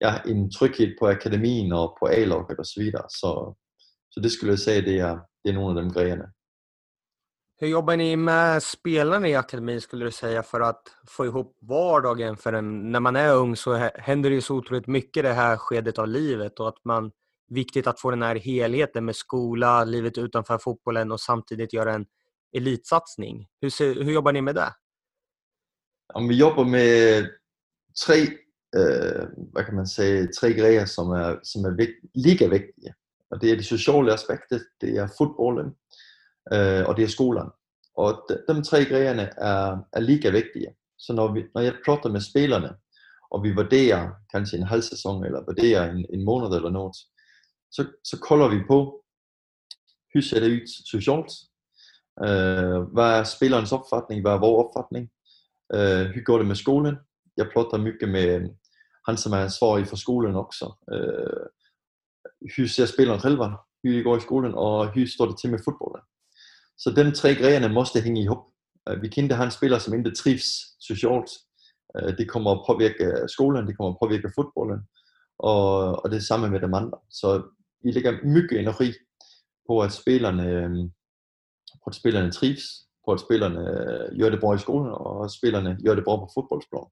ja, 0.00 0.12
en 0.26 0.50
tryghed 0.50 0.90
på 1.00 1.08
akademien 1.08 1.72
og 1.72 1.96
på 1.98 2.06
A-laget 2.06 2.58
osv. 2.58 2.84
så. 2.90 3.06
Så, 3.08 3.54
så 4.10 4.20
det 4.20 4.32
skulle 4.32 4.50
jeg 4.50 4.58
sige, 4.58 4.82
det 4.82 4.98
er, 4.98 5.18
det 5.44 5.50
er 5.50 5.54
nogle 5.54 5.78
af 5.78 5.82
dem 5.82 5.92
grejerne. 5.92 6.26
Hur 7.60 7.68
jobbar 7.68 7.96
ni 7.96 8.16
med 8.16 8.60
spelarna 8.62 9.28
i 9.28 9.34
akademin 9.34 9.80
skulle 9.80 10.04
du 10.04 10.10
säga 10.10 10.42
för 10.42 10.60
att 10.60 10.82
få 11.08 11.26
ihop 11.26 11.56
vardagen? 11.60 12.36
För 12.36 12.52
en, 12.52 12.92
när 12.92 13.00
man 13.00 13.16
är 13.16 13.34
ung 13.34 13.56
så 13.56 13.74
händer 13.94 14.30
det 14.30 14.34
ju 14.34 14.40
så 14.40 14.54
otroligt 14.54 14.86
mycket 14.86 15.22
det 15.22 15.32
här 15.32 15.56
skedet 15.56 15.98
av 15.98 16.08
livet 16.08 16.60
och 16.60 16.68
att 16.68 16.84
man 16.84 17.10
viktigt 17.48 17.86
att 17.86 18.00
få 18.00 18.10
den 18.10 18.22
här 18.22 18.36
helheten 18.36 19.04
med 19.04 19.16
skola, 19.16 19.84
livet 19.84 20.18
utanför 20.18 20.58
fotbollen 20.58 21.12
och 21.12 21.20
samtidigt 21.20 21.72
göra 21.72 21.94
en 21.94 22.06
elitsatsning. 22.56 23.46
Hur, 23.60 23.70
ser, 23.70 23.94
hur 23.94 24.12
jobbar 24.12 24.32
ni 24.32 24.42
med 24.42 24.54
det? 24.54 24.74
Ja, 26.14 26.20
vi 26.28 26.36
jobbar 26.36 26.64
med 26.64 27.26
tre, 28.06 28.22
eh, 28.76 29.28
vad 29.36 29.66
kan 29.66 29.74
man 29.74 29.86
säga, 29.86 30.26
tre 30.40 30.52
grejer 30.52 30.86
som 30.86 31.12
är, 31.12 31.40
som 31.42 31.64
är 31.64 31.70
vikt, 31.70 32.04
lika 32.14 32.48
viktiga. 32.48 32.94
Och 33.30 33.38
det 33.38 33.50
är 33.50 33.56
det 33.56 33.62
sociala 33.62 34.14
aspektet, 34.14 34.62
det 34.80 34.96
är 34.96 35.08
fotbollen 35.08 35.74
eh, 36.50 36.82
och 36.82 36.94
det 36.94 37.02
är 37.02 37.06
skolan. 37.06 37.52
Och 37.94 38.26
de, 38.28 38.54
de 38.54 38.62
tre 38.62 38.84
grejerna 38.84 39.28
är, 39.28 39.78
är 39.92 40.00
lika 40.00 40.30
viktiga. 40.30 40.70
Så 40.96 41.12
när, 41.12 41.32
vi, 41.32 41.50
när 41.54 41.62
jag 41.62 41.84
pratar 41.84 42.10
med 42.10 42.22
spelarna 42.22 42.76
och 43.28 43.44
vi 43.44 43.52
värderar 43.52 44.10
kanske 44.28 44.56
en 44.56 44.62
halv 44.62 44.80
säsong 44.80 45.24
eller 45.24 45.46
värderar 45.46 45.88
en, 45.88 46.06
en 46.08 46.24
månad 46.24 46.54
eller 46.54 46.70
något, 46.70 46.96
så, 47.74 47.86
så 48.04 48.18
kolder 48.20 48.48
vi 48.48 48.60
på, 48.68 49.04
hur 50.14 50.20
ser 50.20 50.40
det 50.40 50.50
ud 50.52 50.66
socialt? 50.92 51.32
Uh, 52.26 52.92
hvad 52.94 53.10
er 53.18 53.24
spillerens 53.24 53.72
opfattning? 53.72 54.20
Hvad 54.22 54.32
er 54.32 54.44
vores 54.46 54.64
opfattning? 54.64 55.04
Uh, 55.74 55.80
øh, 55.80 56.06
hur 56.14 56.24
går 56.24 56.38
det 56.38 56.46
med 56.46 56.56
skolen? 56.56 56.96
Jeg 57.36 57.48
plotter 57.52 57.78
mycket 57.78 58.08
med 58.08 58.26
øh, 58.34 58.48
han, 59.06 59.16
som 59.16 59.32
er 59.32 59.36
ansvarig 59.36 59.86
for 59.86 59.96
skolen 59.96 60.34
også. 60.34 60.66
Øh, 60.92 61.46
uh, 62.42 62.50
hur 62.56 62.66
ser 62.66 62.86
spilleren 62.86 63.20
selv? 63.20 63.36
Hur 63.82 63.90
det 63.96 64.04
går 64.04 64.16
i 64.16 64.26
skolen, 64.28 64.54
og 64.54 64.94
hur 64.94 65.06
står 65.06 65.26
det 65.26 65.38
til 65.38 65.50
med 65.50 65.64
fodbolden? 65.64 66.04
Så 66.78 66.90
de 66.90 67.10
tre 67.10 67.34
grejerne 67.34 67.68
måste 67.68 68.00
hænge 68.00 68.22
ihop. 68.22 68.44
Uh, 68.90 69.02
vi 69.02 69.08
kan 69.08 69.22
inte 69.22 69.34
ha 69.34 69.44
en 69.44 69.58
spiller, 69.58 69.78
som 69.78 69.94
inte 69.94 70.14
trivs 70.14 70.48
socialt. 70.80 71.30
Uh, 71.94 72.10
det 72.18 72.28
kommer 72.28 72.50
at 72.50 72.64
påvirke 72.68 73.28
skolen, 73.28 73.66
det 73.66 73.76
kommer 73.76 73.92
at 73.92 74.00
påvirke 74.02 74.32
fodbolden, 74.34 74.80
og, 75.38 76.04
og 76.04 76.10
det 76.10 76.16
er 76.16 76.28
samme 76.30 76.50
med 76.50 76.60
de 76.60 76.66
andre. 76.66 76.98
Så 77.10 77.42
vi 77.84 77.90
lægger 77.90 78.24
mycket 78.24 78.60
energi 78.60 78.92
på, 79.68 79.80
at 79.80 79.92
spillerne, 79.92 80.46
øhm, 80.50 80.88
på 81.82 81.86
at 81.86 81.94
spillerne 81.94 82.32
trives, 82.32 82.64
på 83.04 83.12
at 83.12 83.20
spillerne 83.20 83.60
øh, 83.60 84.18
gør 84.18 84.30
det 84.30 84.40
bra 84.40 84.54
i 84.54 84.58
skolen, 84.58 84.92
og 84.92 85.24
at 85.24 85.30
spillerne 85.30 85.78
gør 85.86 85.94
det 85.94 86.04
bra 86.04 86.16
på 86.16 86.28
fodboldsplan. 86.34 86.88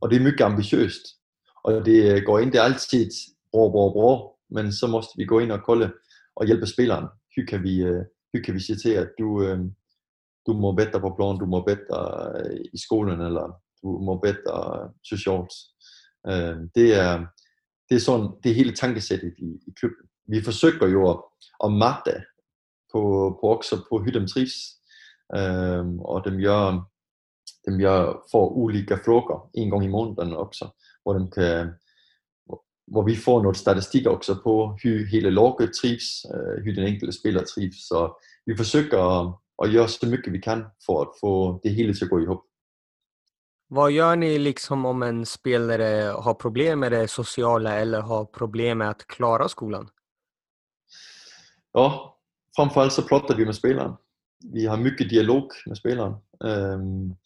Og 0.00 0.10
det 0.10 0.16
er 0.16 0.24
mycket 0.24 0.44
ambitiøst. 0.44 1.04
Og 1.64 1.86
det 1.86 1.98
øh, 2.12 2.22
går 2.26 2.38
ikke 2.38 2.60
altid 2.60 3.10
bra, 3.52 3.68
bra, 3.74 3.84
bra, 3.96 4.12
men 4.50 4.72
så 4.72 4.86
måste 4.86 5.12
vi 5.16 5.24
gå 5.24 5.38
ind 5.38 5.52
og 5.52 5.62
kolde 5.64 5.92
og 6.36 6.46
hjælpe 6.46 6.66
spilleren. 6.66 7.06
Hur 7.36 7.44
kan 7.48 7.62
vi, 7.62 7.82
øh, 7.82 8.04
hur 8.32 8.40
kan 8.44 8.54
vi 8.54 8.60
sige 8.60 8.76
til, 8.76 8.90
at 8.90 9.08
du, 9.18 9.42
øhm, 9.42 9.74
du 10.46 10.52
må 10.52 10.72
bedre 10.72 11.00
på 11.00 11.14
planen, 11.16 11.40
du 11.40 11.46
må 11.46 11.64
bedre 11.64 11.98
i 12.72 12.78
skolen, 12.78 13.20
eller 13.20 13.46
du 13.82 13.98
må 13.98 14.18
bedre 14.18 14.90
socialt. 15.04 15.52
Øhm, 16.28 16.70
det, 16.74 16.94
er, 16.94 17.26
det 17.88 17.94
er 17.96 18.00
sådan, 18.00 18.30
det 18.42 18.50
er 18.50 18.54
hele 18.54 18.72
tankesættet 18.72 19.34
i, 19.38 19.48
i 19.68 19.70
klubben. 19.80 20.05
Vi 20.28 20.42
forsøger 20.42 20.86
jo 20.86 21.10
at, 21.10 21.18
at 21.64 21.72
magte 21.72 22.24
på, 22.92 23.00
på 23.40 23.46
også 23.46 23.76
på 23.88 23.98
hur 23.98 24.26
trivs, 24.26 24.56
øhm, 25.36 26.00
og 26.00 26.24
dem 26.24 26.40
gør, 26.40 26.90
dem 27.66 27.78
gør 27.78 28.26
får 28.32 28.48
ulike 28.48 28.98
frågor 29.04 29.50
en 29.54 29.70
gang 29.70 29.84
i 29.84 29.88
måneden 29.88 30.32
også, 30.32 30.68
hvor 31.02 31.12
de 31.12 31.30
kan 31.30 31.74
hvor 32.86 33.02
vi 33.02 33.16
får 33.16 33.42
noget 33.42 33.56
statistik 33.56 34.06
også 34.06 34.34
på, 34.44 34.78
hur 34.82 35.06
hele 35.10 35.30
laget 35.30 35.70
trivs, 35.80 36.06
øh, 36.34 36.64
hur 36.64 36.72
den 36.72 36.86
enkelte 36.86 37.18
spiller 37.18 37.42
trivs. 37.44 37.88
Så 37.88 38.22
vi 38.46 38.56
forsøger 38.56 39.00
at, 39.20 39.34
at 39.62 39.72
gøre 39.72 39.88
så 39.88 40.06
mycket 40.06 40.32
vi 40.32 40.40
kan 40.40 40.64
for 40.86 41.02
at 41.02 41.08
få 41.20 41.60
det 41.64 41.74
hele 41.74 41.94
til 41.94 42.04
at 42.04 42.10
gå 42.10 42.18
ihop. 42.18 42.42
Vad 43.70 43.90
gör 43.90 44.14
ni 44.14 44.38
liksom 44.38 44.86
om 44.86 45.02
en 45.02 45.24
spelare 45.26 46.22
har 46.22 46.34
problem 46.34 46.78
med 46.78 46.90
det 46.90 47.10
sociala 47.10 47.80
eller 47.80 48.00
har 48.00 48.24
problem 48.24 48.78
med 48.78 48.88
att 48.88 49.06
klara 49.06 49.48
skolan? 49.48 49.88
Ja, 51.76 52.18
framförallt 52.56 52.92
så 52.92 53.02
pratar 53.02 53.36
vi 53.36 53.44
med 53.44 53.54
spelaren. 53.54 53.96
Vi 54.52 54.66
har 54.66 54.76
mycket 54.76 55.10
dialog 55.10 55.52
med 55.66 55.76
spelaren. 55.76 56.14
Um, 56.40 57.16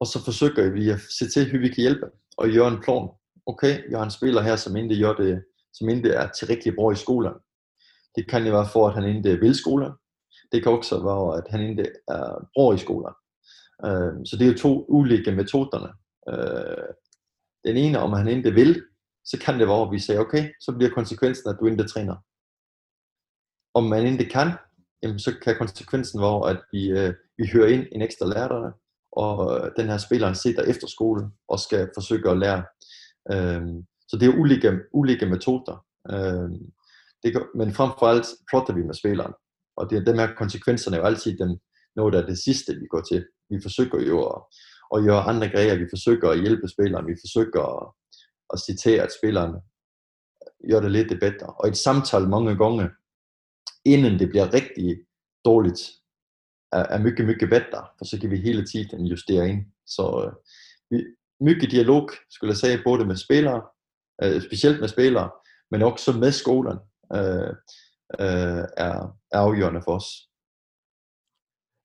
och 0.00 0.08
så 0.08 0.20
försöker 0.20 0.70
vi 0.70 0.92
att 0.92 1.02
se 1.02 1.26
till 1.26 1.44
hur 1.44 1.58
vi 1.58 1.68
kan 1.68 1.84
hjälpa 1.84 2.06
och 2.36 2.48
göra 2.48 2.68
en 2.68 2.80
plan 2.80 3.08
okay, 3.44 3.88
vi 3.88 3.94
har 3.94 4.04
en 4.04 4.10
spiller 4.10 4.42
her, 4.42 4.56
som 4.56 4.76
ikke, 4.76 4.96
gør 4.96 5.14
det, 5.14 5.44
som 5.72 5.88
ikke 5.88 6.08
er 6.08 6.28
tillräckligt 6.28 6.76
bra 6.76 6.92
i 6.92 6.96
skolan. 6.96 7.34
Det 8.14 8.28
kan 8.28 8.44
ju 8.44 8.52
vara 8.52 8.68
för 8.68 8.88
att 8.88 8.94
han 8.94 9.08
inte 9.08 9.36
vill 9.36 9.54
skolan. 9.54 9.98
Det 10.52 10.60
kan 10.60 10.72
också 10.72 10.98
vara 11.02 11.38
att 11.38 11.48
han 11.50 11.60
inte 11.60 11.82
är 12.06 12.48
bra 12.54 12.74
i 12.74 12.78
skolan. 12.78 13.14
Øh, 13.86 14.24
så 14.24 14.36
det 14.36 14.46
er 14.46 14.52
jo 14.52 14.58
to 14.58 14.86
ulike 14.88 15.32
metoderne. 15.32 15.88
Ehm, 16.28 16.38
øh, 16.38 16.94
den 17.64 17.76
ene, 17.76 17.98
om 17.98 18.12
han 18.12 18.28
ikke 18.28 18.50
vil, 18.50 18.82
så 19.24 19.38
kan 19.38 19.58
det 19.58 19.68
være, 19.68 19.82
at 19.82 19.92
vi 19.92 19.98
siger, 19.98 20.20
okay, 20.20 20.52
så 20.60 20.72
bliver 20.72 20.94
konsekvensen, 20.94 21.50
at 21.50 21.56
du 21.60 21.66
ikke 21.66 21.84
træner. 21.84 22.16
Om 23.74 23.84
man 23.84 24.06
ikke 24.06 24.28
kan, 24.28 24.50
jamen, 25.02 25.18
så 25.18 25.34
kan 25.42 25.56
konsekvensen 25.56 26.20
være, 26.20 26.50
at 26.50 26.60
vi, 26.72 26.90
øh, 26.90 27.14
vi 27.38 27.50
hører 27.52 27.68
ind 27.68 27.86
en 27.92 28.02
ekstra 28.02 28.26
lærer, 28.26 28.72
og 29.12 29.70
den 29.76 29.86
her 29.88 29.98
spiller 29.98 30.32
sidder 30.32 30.62
efter 30.62 30.86
skole 30.86 31.30
og 31.48 31.58
skal 31.58 31.90
forsøge 31.96 32.30
at 32.30 32.38
lære. 32.38 32.64
Øhm, 33.32 33.86
så 34.08 34.16
det 34.20 34.28
er 34.28 34.38
ulike, 34.38 34.78
ulike 34.92 35.26
metoder. 35.26 35.84
Øhm, 36.12 36.72
det, 37.22 37.46
men 37.54 37.74
frem 37.74 37.90
for 37.98 38.06
alt 38.06 38.26
plotter 38.50 38.74
vi 38.74 38.82
med 38.82 38.94
spilleren. 38.94 39.32
Og 39.76 39.90
det, 39.90 40.06
dem 40.06 40.18
her 40.18 40.34
konsekvenserne 40.34 40.96
er 40.96 41.00
jo 41.00 41.06
altid 41.06 41.38
dem, 41.38 41.58
noget 41.96 42.14
af 42.14 42.26
det 42.26 42.38
sidste, 42.38 42.74
vi 42.74 42.86
går 42.86 43.00
til 43.00 43.24
vi 43.52 43.58
forsøger 43.62 44.00
jo 44.10 44.16
at, 44.32 44.38
at 44.94 45.04
gøre 45.04 45.28
andre 45.30 45.48
grejer, 45.48 45.78
vi 45.82 45.92
forsøger 45.94 46.28
at 46.30 46.40
hjælpe 46.40 46.68
spilleren, 46.68 47.06
vi 47.06 47.16
forsøger 47.24 47.62
at, 47.76 47.84
at 48.52 48.58
citere, 48.66 49.02
at 49.02 49.12
spilleren 49.18 49.52
gør 50.70 50.80
det 50.80 50.90
lidt 50.90 51.20
bedre. 51.20 51.48
Og 51.60 51.68
et 51.68 51.76
samtale 51.76 52.28
mange 52.28 52.56
gange, 52.62 52.84
inden 53.84 54.18
det 54.18 54.28
bliver 54.28 54.54
rigtig 54.54 55.04
dårligt, 55.44 55.80
er, 56.72 56.84
er 56.94 56.98
mycket, 56.98 57.26
mycket 57.26 57.48
bedre, 57.50 57.86
for 57.98 58.04
så 58.04 58.20
kan 58.20 58.30
vi 58.30 58.36
hele 58.36 58.66
tiden 58.66 59.06
justere 59.06 59.48
ind. 59.48 59.66
Så 59.86 60.24
øh, 60.24 60.32
vi, 60.90 61.04
mycket 61.40 61.70
dialog, 61.70 62.10
skulle 62.30 62.50
jeg 62.50 62.56
sige, 62.56 62.80
både 62.84 63.04
med 63.04 63.16
spillere, 63.16 63.62
øh, 64.22 64.42
specielt 64.42 64.80
med 64.80 64.88
spillere, 64.88 65.30
men 65.70 65.82
også 65.82 66.12
med 66.12 66.32
skolen, 66.32 66.78
øh, 67.12 67.52
øh, 68.20 68.64
er, 68.76 69.16
er 69.32 69.38
afgørende 69.38 69.82
for 69.84 69.96
os. 69.96 70.28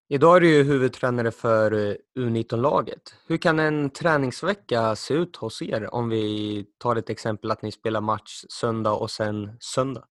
Idag 0.09 0.35
är 0.35 0.39
du 0.39 0.47
ju 0.47 0.63
huvudtränare 0.63 1.31
för 1.31 1.71
eh, 1.71 1.95
U19-laget. 2.19 3.15
Hur 3.27 3.37
kan 3.37 3.59
en 3.59 3.89
träningsvecka 3.89 4.95
se 4.95 5.13
ut 5.13 5.35
hos 5.35 5.61
er 5.61 5.93
om 5.93 6.09
vi 6.09 6.65
tar 6.79 6.95
ett 6.95 7.09
exempel 7.09 7.51
att 7.51 7.61
ni 7.61 7.71
spelar 7.71 8.01
match 8.01 8.45
söndag 8.49 8.91
och 8.91 9.11
sen 9.11 9.57
söndag? 9.59 10.05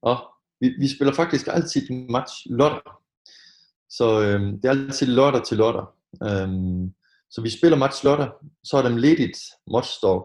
Ja, 0.00 0.37
vi, 0.60 0.74
vi 0.78 0.88
spiller 0.88 1.14
faktisk 1.14 1.46
altid 1.50 1.90
match 1.90 2.34
lotter. 2.50 3.02
Så 3.90 4.36
um, 4.36 4.60
det 4.60 4.64
er 4.64 4.70
altid 4.70 5.06
lotter 5.06 5.40
til 5.40 5.56
lotter. 5.56 5.94
Um, 6.20 6.28
øhm, 6.28 6.94
så 7.30 7.42
vi 7.42 7.50
spiller 7.50 7.78
match 7.78 8.04
lotter, 8.04 8.30
så 8.64 8.76
er 8.76 8.82
det 8.82 9.00
ledigt 9.00 9.38
matchdag 9.72 10.22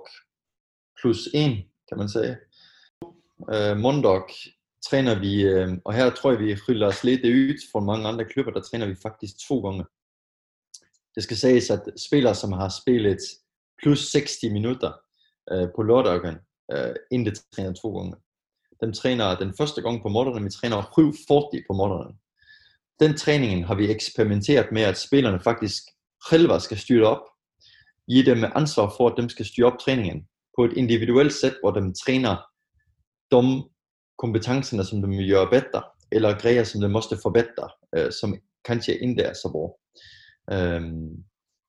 plus 1.02 1.28
1, 1.34 1.64
kan 1.90 1.98
man 1.98 2.10
sige. 2.10 2.38
Øh, 3.54 3.78
Mondok 3.78 4.32
træner 4.90 5.20
vi, 5.20 5.42
øh, 5.42 5.78
og 5.86 5.94
her 5.94 6.10
tror 6.10 6.32
jeg, 6.32 6.40
vi 6.40 6.56
skylder 6.56 6.88
os 6.88 7.04
lidt 7.04 7.26
ud 7.26 7.60
for 7.72 7.80
mange 7.80 8.08
andre 8.08 8.26
klubber, 8.26 8.52
der 8.52 8.62
træner 8.62 8.88
vi 8.88 8.96
faktisk 9.02 9.34
to 9.48 9.60
gange. 9.60 9.86
Det 11.16 11.24
skal 11.24 11.38
siges, 11.38 11.70
at 11.70 11.84
spillere, 12.08 12.36
som 12.36 12.52
har 12.52 12.70
spillet 12.82 13.20
plus 13.82 14.12
60 14.12 14.44
minutter 14.44 14.92
øh, 15.52 15.68
på 15.76 15.84
lørdagen, 15.84 16.38
øh, 16.74 16.96
inden 17.12 17.26
det 17.26 17.44
træner 17.56 17.74
to 17.74 17.98
gange. 17.98 18.16
Den 18.84 18.94
træner 18.94 19.36
den 19.36 19.54
første 19.58 19.82
gang 19.82 20.02
på 20.02 20.10
morgenen, 20.10 20.46
vi 20.46 20.50
træner 20.50 20.82
7.40 20.82 21.64
på 21.68 21.74
morgenen. 21.74 22.16
Den 23.00 23.18
træningen 23.18 23.64
har 23.64 23.76
vi 23.76 23.92
eksperimenteret 23.92 24.72
med, 24.72 24.82
at 24.82 24.98
spillerne 24.98 25.40
faktisk 25.40 25.84
selv 26.30 26.60
skal 26.60 26.78
styre 26.78 27.08
op, 27.08 27.24
give 28.10 28.26
dem 28.26 28.44
ansvar 28.56 28.94
for, 28.98 29.08
at 29.08 29.14
dem 29.18 29.30
skal 29.30 29.46
styre 29.46 29.68
op 29.72 29.80
træningen 29.80 30.28
på 30.58 30.66
et 30.66 30.74
individuelt 30.74 31.34
sæt, 31.34 31.56
hvor 31.62 31.72
de 31.72 31.94
træner 32.06 32.36
de 33.32 33.64
kompetenserna 34.18 34.84
som 34.84 35.02
de 35.02 35.08
vill 35.08 35.34
göra 35.34 35.50
bättre 35.50 35.82
eller 36.12 36.40
grejer 36.40 36.64
som 36.64 36.82
de 36.82 36.90
måste 36.90 37.16
förbättra 37.16 37.68
som 38.20 38.36
kanske 38.66 39.00
ikke 39.00 39.22
er 39.22 39.34
så 39.34 39.50
bra. 39.54 39.68
Um, 40.56 41.24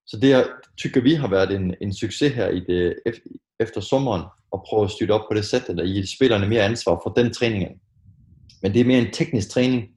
så 0.06 0.18
det 0.22 0.46
tycker 0.76 1.00
vi 1.00 1.14
har 1.14 1.28
været 1.28 1.50
en, 1.50 1.74
en 1.80 1.94
succes 1.94 2.32
her 2.32 2.48
i 2.48 2.60
det, 2.60 2.94
efter 3.60 3.80
sommeren, 3.80 4.22
at 4.52 4.60
prøve 4.68 4.84
at 4.84 4.90
styra 4.90 5.14
op 5.14 5.28
på 5.30 5.34
det 5.34 5.44
sæt, 5.44 5.68
och 5.68 5.86
ge 5.86 6.06
spillerne 6.06 6.48
mere 6.48 6.62
ansvar 6.62 7.00
for 7.02 7.10
den 7.10 7.32
træning. 7.32 7.80
Men 8.62 8.74
det 8.74 8.80
er 8.80 8.84
mere 8.84 8.98
en 8.98 9.12
teknisk 9.12 9.50
træning, 9.50 9.88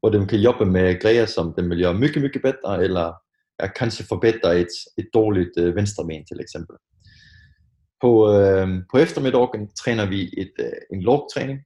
hvor 0.00 0.10
de 0.10 0.26
kan 0.26 0.38
jobbe 0.38 0.66
med 0.66 1.00
grejer 1.00 1.26
som 1.26 1.54
de 1.58 1.68
vil 1.68 1.82
gøre 1.82 1.94
mycket, 1.94 2.22
mycket 2.22 2.42
bedre, 2.42 2.84
eller 2.84 3.12
er 3.58 3.66
kanskje 3.66 4.06
forbedre 4.06 4.60
et, 4.60 4.74
et 4.98 5.08
dårligt 5.14 5.50
øh, 5.58 5.76
vänsterben 5.76 6.24
til 6.24 6.40
eksempel. 6.40 6.76
På, 8.00 8.32
øh, 8.34 8.68
på 8.92 8.98
eftermiddagen 8.98 9.70
træner 9.84 10.06
vi 10.06 10.20
et, 10.38 10.52
øh, 10.60 10.72
en 10.92 11.02
lågtræning, 11.02 11.60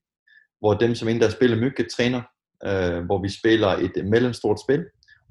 hvor 0.60 0.74
dem, 0.74 0.94
som 0.94 1.08
endda 1.08 1.30
spiller 1.30 1.36
spillet 1.36 1.58
mycket, 1.58 1.86
træner, 1.96 2.22
øh, 2.66 3.04
hvor 3.04 3.22
vi 3.22 3.28
spiller 3.28 3.68
et 3.68 4.04
mellemstort 4.04 4.60
spil, 4.60 4.84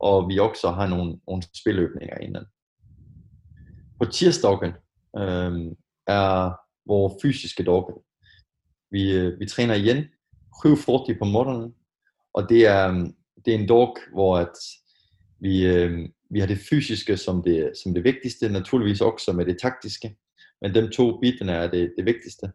og 0.03 0.29
vi 0.29 0.39
også 0.39 0.71
har 0.71 0.87
nogle, 0.87 1.19
nogle 1.27 1.43
spiløbninger 1.53 2.17
inden. 2.17 2.45
På 3.99 4.05
tirsdagen 4.05 4.73
øh, 5.17 5.75
er 6.07 6.59
vores 6.87 7.13
fysiske 7.21 7.63
dag. 7.63 7.83
Vi, 8.91 9.11
øh, 9.11 9.39
vi 9.39 9.45
træner 9.45 9.73
igen 9.73 9.97
7.40 10.65 11.17
på 11.19 11.25
morgenen, 11.25 11.73
og 12.33 12.49
det 12.49 12.65
er, 12.67 12.89
øhm, 12.89 13.15
det 13.45 13.55
er 13.55 13.59
en 13.59 13.67
dag, 13.67 13.93
hvor 14.13 14.37
at 14.37 14.57
vi, 15.39 15.65
øh, 15.65 16.09
vi 16.29 16.39
har 16.39 16.47
det 16.47 16.59
fysiske 16.69 17.17
som 17.17 17.43
det, 17.43 17.71
som 17.83 17.93
det 17.93 18.03
vigtigste, 18.03 18.49
naturligvis 18.49 19.01
også 19.01 19.33
med 19.33 19.45
det 19.45 19.57
taktiske, 19.61 20.15
men 20.61 20.75
dem 20.75 20.89
to 20.89 21.19
bitene 21.19 21.51
er 21.51 21.67
det, 21.71 21.93
det 21.97 22.05
vigtigste. 22.05 22.51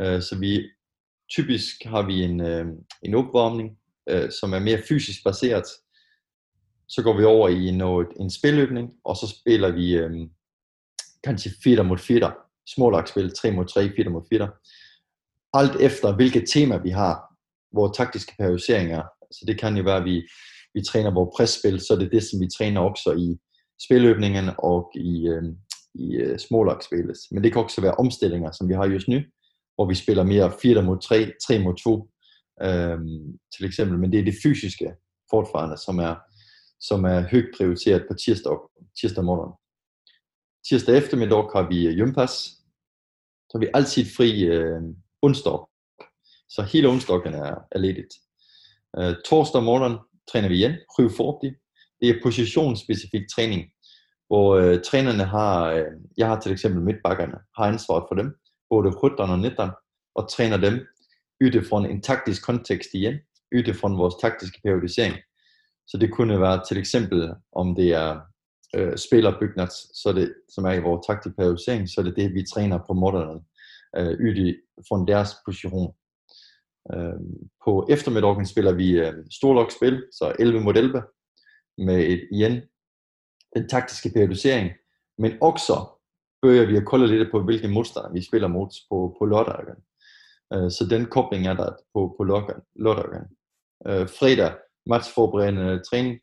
Øh, 0.00 0.22
så 0.22 0.38
vi 0.40 0.70
typisk 1.30 1.84
har 1.84 2.06
vi 2.06 2.22
en, 2.22 2.40
øh, 2.40 2.66
en 3.02 3.14
opvarmning, 3.14 3.78
øh, 4.08 4.30
som 4.30 4.52
er 4.52 4.58
mere 4.58 4.82
fysisk 4.88 5.24
baseret. 5.24 5.64
Så 6.88 7.02
går 7.02 7.16
vi 7.16 7.24
over 7.24 7.48
i 7.48 7.70
noget, 7.70 8.08
en 8.20 8.30
spilløbning, 8.30 8.90
og 9.04 9.16
så 9.16 9.26
spiller 9.40 9.70
vi 9.72 9.96
øh, 9.96 10.10
kanskje 11.24 11.50
4 11.64 11.84
mod 11.84 11.98
4, 11.98 12.32
smålagsspil, 12.74 13.34
3 13.34 13.50
mod 13.50 13.64
3, 13.64 13.90
4 13.96 14.10
mod 14.10 14.22
4. 14.32 14.50
Alt 15.54 15.76
efter 15.80 16.16
hvilket 16.16 16.44
tema 16.48 16.76
vi 16.76 16.90
har, 16.90 17.34
hvor 17.72 17.88
taktiske 17.92 18.34
periodisering 18.38 18.92
er. 18.92 19.02
Så 19.02 19.26
altså, 19.30 19.44
det 19.46 19.60
kan 19.60 19.76
jo 19.76 19.82
være, 19.82 19.96
at 19.96 20.04
vi, 20.04 20.28
vi 20.74 20.82
træner 20.82 21.14
vores 21.14 21.36
presspil, 21.36 21.80
så 21.80 21.96
det 21.96 22.06
er 22.06 22.10
det, 22.10 22.22
som 22.22 22.40
vi 22.40 22.48
træner 22.58 22.80
også 22.80 23.12
i 23.12 23.38
spilløbningen 23.84 24.50
og 24.58 24.92
i, 24.94 25.28
øh, 25.28 25.42
i 25.94 26.16
øh, 26.16 26.38
smålagsspillet. 26.38 27.16
Men 27.30 27.44
det 27.44 27.52
kan 27.52 27.62
også 27.62 27.80
være 27.80 27.94
omstillinger, 27.94 28.50
som 28.52 28.68
vi 28.68 28.74
har 28.74 28.86
just 28.86 29.08
nu, 29.08 29.20
hvor 29.74 29.86
vi 29.88 29.94
spiller 29.94 30.22
mere 30.22 30.52
4 30.62 30.82
mod 30.82 30.98
3, 31.00 31.32
3 31.46 31.58
mod 31.58 31.74
2 31.74 32.10
øh, 32.62 32.98
til 33.56 33.66
eksempel. 33.66 33.98
Men 33.98 34.12
det 34.12 34.20
er 34.20 34.24
det 34.24 34.40
fysiske 34.42 34.92
fortfarande, 35.30 35.76
som 35.76 35.98
er, 35.98 36.14
som 36.80 37.04
er 37.04 37.20
højt 37.20 37.50
prioriteret 37.56 38.04
på 38.08 38.14
tirsdag, 38.14 38.58
tirsdag 39.00 39.24
morgen. 39.24 39.52
Tirsdag 40.68 40.96
eftermiddag 40.96 41.42
har 41.54 41.68
vi 41.68 41.86
øh, 41.86 41.94
hjempas. 41.94 42.32
Så 43.48 43.52
har 43.54 43.58
vi 43.58 43.70
altid 43.74 44.04
fri 44.16 44.44
øh, 44.44 44.82
onsdag. 45.22 45.58
Så 46.48 46.62
hele 46.62 46.88
onsdagen 46.88 47.34
er, 47.34 47.54
er 47.72 47.78
ledigt. 47.78 48.14
Øh, 48.98 49.14
torsdag 49.28 49.62
morgen 49.62 49.98
træner 50.32 50.48
vi 50.48 50.56
igen, 50.56 50.72
7.40. 50.72 51.98
Det 52.00 52.08
er 52.08 52.22
positionsspecifik 52.22 53.22
træning, 53.34 53.62
hvor 54.26 54.56
øh, 54.56 54.82
trænerne 54.82 55.24
har, 55.24 55.70
øh, 55.72 55.92
jeg 56.16 56.26
har 56.26 56.40
til 56.40 56.52
eksempel 56.52 56.82
midtbakkerne, 56.82 57.38
har 57.56 57.64
ansvaret 57.64 58.04
for 58.08 58.14
dem 58.14 58.34
både 58.70 58.92
17 58.92 59.30
og 59.30 59.38
19 59.38 59.70
og 60.14 60.30
træner 60.30 60.56
dem 60.56 60.86
utifrån 61.44 61.86
en 61.86 62.02
taktisk 62.02 62.44
kontekst 62.46 62.90
igen, 62.94 63.14
utifrån 63.58 63.98
vores 63.98 64.14
taktiske 64.22 64.60
periodisering. 64.64 65.16
Så 65.88 65.98
det 66.00 66.12
kunne 66.12 66.40
være 66.40 66.64
til 66.68 66.78
eksempel, 66.78 67.34
om 67.52 67.74
det 67.74 67.88
er 67.92 68.20
øh, 68.76 68.96
spillerbygnads, 68.96 70.00
så 70.02 70.12
det, 70.12 70.34
som 70.54 70.64
er 70.64 70.72
i 70.72 70.82
vores 70.82 71.06
taktik 71.06 71.36
periodisering, 71.36 71.88
så 71.88 72.00
er 72.00 72.04
det 72.04 72.16
det, 72.16 72.34
vi 72.34 72.42
træner 72.54 72.78
på 72.86 72.92
moderne 72.92 73.40
øh, 73.96 74.18
utifrån 74.28 75.08
deres 75.08 75.30
position. 75.44 75.94
Øh, 76.94 77.20
på 77.64 77.86
eftermiddagen 77.90 78.46
spiller 78.46 78.72
vi 78.72 78.90
øh, 78.90 79.14
storlokspil, 79.30 80.04
så 80.12 80.36
11 80.38 80.60
mod 80.60 80.74
11, 80.74 81.02
med 81.78 81.98
et, 81.98 82.28
igen 82.32 82.62
den 83.56 83.68
taktiske 83.68 84.10
periodisering, 84.14 84.70
men 85.18 85.32
også 85.40 85.86
bøger 86.42 86.66
vi 86.66 86.76
at 86.76 86.86
kolde 86.86 87.06
lidt 87.06 87.30
på, 87.30 87.42
hvilke 87.42 87.68
modstandere 87.68 88.12
vi 88.12 88.22
spiller 88.22 88.48
mod 88.48 88.68
på, 88.90 89.16
på 89.18 89.26
lørdagen. 89.26 89.82
Øh, 90.52 90.70
så 90.70 90.86
den 90.90 91.06
kobling 91.06 91.46
er 91.46 91.54
der 91.54 91.72
på, 91.94 92.14
på 92.18 92.24
lørdagen. 92.76 93.26
Øh, 93.86 94.08
fredag 94.08 94.52
matchforberedende 94.88 95.82
træning, 95.90 96.20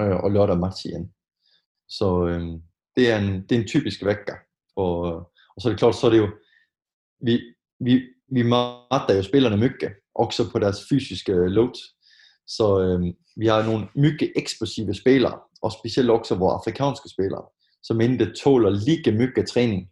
øh, 0.00 0.16
og 0.24 0.30
lørdag 0.30 0.58
match 0.58 0.86
igen. 0.86 1.12
Så 1.88 2.26
øhm, 2.26 2.62
det, 2.96 3.10
er 3.10 3.18
en, 3.18 3.42
det 3.42 3.52
er 3.52 3.60
en 3.60 3.66
typisk 3.66 4.04
vækker. 4.04 4.36
Og, 4.76 4.98
og 5.54 5.58
så 5.60 5.68
er 5.68 5.72
det 5.72 5.78
klart, 5.78 5.94
så 5.94 6.06
er 6.06 6.10
det 6.10 6.18
jo, 6.18 6.28
vi, 7.20 7.40
vi, 7.80 8.02
vi 8.32 8.42
matter 8.42 9.14
jo 9.16 9.22
spillerne 9.22 9.56
mycket, 9.56 9.92
også 10.14 10.50
på 10.52 10.58
deres 10.58 10.88
fysiske 10.88 11.32
øh, 11.32 11.46
load. 11.46 11.78
Så 12.46 12.80
øh, 12.80 13.14
vi 13.36 13.46
har 13.46 13.62
nogle 13.62 13.88
mycket 13.94 14.32
eksplosive 14.36 14.94
spillere, 14.94 15.38
og 15.62 15.72
specielt 15.72 16.10
også 16.10 16.34
vores 16.34 16.60
afrikanske 16.60 17.08
spillere, 17.08 17.44
som 17.82 18.00
ikke 18.00 18.32
tåler 18.44 18.70
lige 18.70 19.12
mycket 19.12 19.48
træning, 19.48 19.90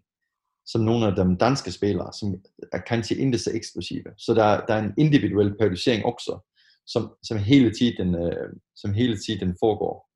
som 0.66 0.80
nogle 0.80 1.06
af 1.06 1.14
de 1.16 1.36
danske 1.40 1.72
spillere, 1.72 2.12
som 2.20 2.34
er 2.72 2.78
kanskje 2.78 3.16
ikke 3.16 3.38
så 3.38 3.50
eksplosive. 3.54 4.10
Så 4.18 4.34
der, 4.34 4.66
der 4.66 4.74
er 4.74 4.82
en 4.82 4.94
individuel 4.98 5.56
periodisering 5.58 6.04
også, 6.04 6.51
som, 6.86 7.14
som, 7.22 7.38
hele 7.38 7.70
tiden, 7.74 8.14
øh, 8.14 8.48
som 8.76 8.94
hele 8.94 9.16
tiden 9.16 9.56
foregår 9.60 10.08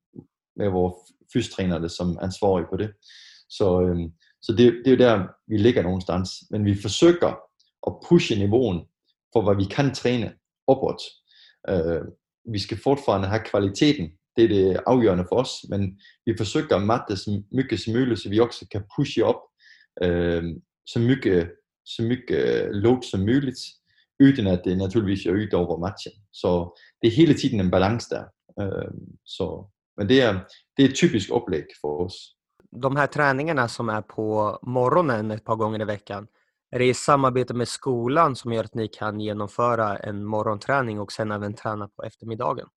med 0.55 0.69
vores 0.69 0.95
fystrænere 1.33 1.89
som 1.89 2.17
ansvarlige 2.21 2.67
på 2.71 2.77
det. 2.77 2.89
Så, 3.49 3.81
øh, 3.81 3.97
så 4.41 4.51
det, 4.51 4.73
det 4.85 4.87
er 4.87 4.91
jo 4.91 4.97
der, 4.97 5.27
vi 5.47 5.57
ligger 5.57 5.81
nogenstans. 5.81 6.29
Men 6.51 6.65
vi 6.65 6.75
forsøger 6.81 7.39
at 7.87 7.93
pushe 8.09 8.35
niveauen 8.35 8.79
for, 9.33 9.41
hvad 9.41 9.55
vi 9.55 9.65
kan 9.75 9.93
træne 9.93 10.33
opad. 10.67 10.99
Øh, 11.69 12.05
vi 12.53 12.59
skal 12.59 12.77
fortfarande 12.83 13.27
have 13.27 13.43
kvaliteten. 13.51 14.11
Det 14.35 14.43
er 14.43 14.47
det 14.47 14.79
afgørende 14.87 15.25
for 15.29 15.35
os, 15.35 15.51
men 15.69 15.99
vi 16.25 16.33
forsøger 16.37 16.75
at 16.75 16.81
matte 16.81 17.17
så 17.17 17.43
mycket 17.51 17.79
som 17.79 17.93
muligt, 17.93 18.19
så 18.19 18.29
vi 18.29 18.39
også 18.39 18.67
kan 18.71 18.83
pushe 18.95 19.25
op 19.25 19.41
øh, 20.03 20.43
så 20.87 20.99
mycket, 20.99 21.51
så 21.85 22.03
mycket 22.03 22.65
øh, 22.65 22.69
load 22.71 23.03
som 23.03 23.19
muligt, 23.19 23.59
uden 24.23 24.47
at 24.47 24.61
det 24.65 24.77
naturligvis 24.77 25.25
er 25.25 25.31
ud 25.31 25.53
over 25.53 25.79
matchen. 25.79 26.13
Så 26.41 26.77
det 27.01 27.07
er 27.07 27.15
hele 27.21 27.33
tiden 27.33 27.59
en 27.59 27.71
balance 27.71 28.09
der. 28.09 28.25
Øh, 28.61 28.91
så, 29.23 29.69
men 29.97 30.09
det 30.09 30.21
er, 30.21 30.33
det 30.77 30.85
er 30.85 30.89
et 30.89 30.95
typisk 30.95 31.31
oplæg 31.31 31.65
for 31.81 32.05
os. 32.05 32.33
De 32.81 32.97
här 32.97 33.07
träningarna 33.07 33.67
som 33.67 33.89
är 33.89 34.01
på 34.01 34.59
morgonen 34.61 35.31
ett 35.31 35.45
par 35.45 35.55
gånger 35.55 35.81
i 35.81 35.85
veckan, 35.85 36.27
är 36.71 36.79
det 36.79 36.85
i 36.85 36.93
samarbete 36.93 37.53
med 37.53 37.67
skolan 37.67 38.35
som 38.35 38.53
gör 38.53 38.63
att 38.63 38.75
ni 38.75 38.87
kan 38.87 39.19
genomföra 39.19 39.97
en 39.97 40.25
morgonträning 40.25 40.99
och 40.99 41.11
sen 41.11 41.31
även 41.31 41.53
träna 41.53 41.87
på 41.87 42.03
eftermiddagen? 42.03 42.67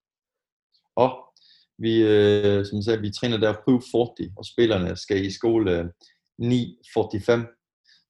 Ja, 0.95 1.33
vi, 1.79 2.03
øh, 2.03 2.67
som 2.67 2.83
sagt, 2.83 3.03
vi 3.03 3.13
træner 3.13 3.39
der 3.39 3.53
7.40, 3.53 4.33
og 4.37 4.47
spillerne 4.47 4.97
skal 4.97 5.25
i 5.25 5.31
skole 5.31 5.93
9.45. 6.43 7.57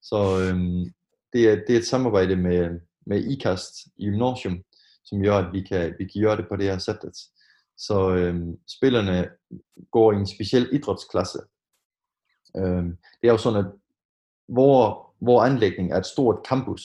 Så 0.03 0.41
øhm, 0.41 0.93
det, 1.33 1.49
er, 1.49 1.57
det 1.67 1.71
er 1.71 1.79
et 1.79 1.87
samarbejde 1.87 2.37
med, 2.37 2.81
med 3.07 3.25
IKAST 3.25 3.75
i 3.97 4.05
gymnasium, 4.05 4.63
som 5.11 5.23
gør, 5.23 5.37
at 5.37 5.53
vi 5.53 5.63
kan, 5.63 5.95
vi 5.99 6.05
kan 6.05 6.23
gøre 6.23 6.37
det 6.37 6.47
på 6.49 6.57
det 6.57 6.71
her 6.71 6.79
sættet. 6.79 7.17
Så 7.79 8.15
øhm, 8.15 8.57
spillerne 8.77 9.29
går 9.91 10.13
i 10.13 10.17
en 10.17 10.27
speciel 10.27 10.69
idrætsklasse. 10.73 11.39
Øhm, 12.57 12.97
det 13.21 13.29
er 13.29 13.33
jo 13.33 13.39
sådan, 13.39 13.65
at 13.65 13.73
hvor, 14.49 15.13
hvor 15.21 15.43
anlægning 15.43 15.93
er 15.93 15.99
et 15.99 16.07
stort 16.07 16.39
campus, 16.49 16.83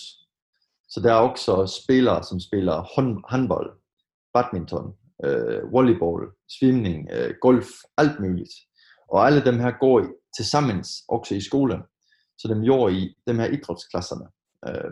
så 0.90 1.00
der 1.00 1.14
er 1.14 1.20
også 1.20 1.82
spillere, 1.84 2.24
som 2.24 2.40
spiller 2.40 2.86
hånd, 2.96 3.24
håndbold, 3.30 3.80
badminton, 4.34 4.94
øh, 5.24 5.72
volleyball, 5.72 6.22
svimning, 6.60 7.10
øh, 7.12 7.34
golf, 7.42 7.68
alt 7.98 8.20
muligt. 8.20 8.54
Og 9.10 9.26
alle 9.26 9.46
dem 9.46 9.60
her 9.60 9.72
går 9.80 10.06
til 10.38 10.46
sammen 10.46 10.80
også 11.08 11.36
i 11.36 11.42
skolen. 11.42 11.82
Så 12.38 12.48
dem 12.48 12.64
gjorde 12.64 12.94
i 12.94 13.16
dem 13.28 13.40
her 13.40 13.46
idrætsklasserne. 13.46 14.28
Øh, 14.68 14.92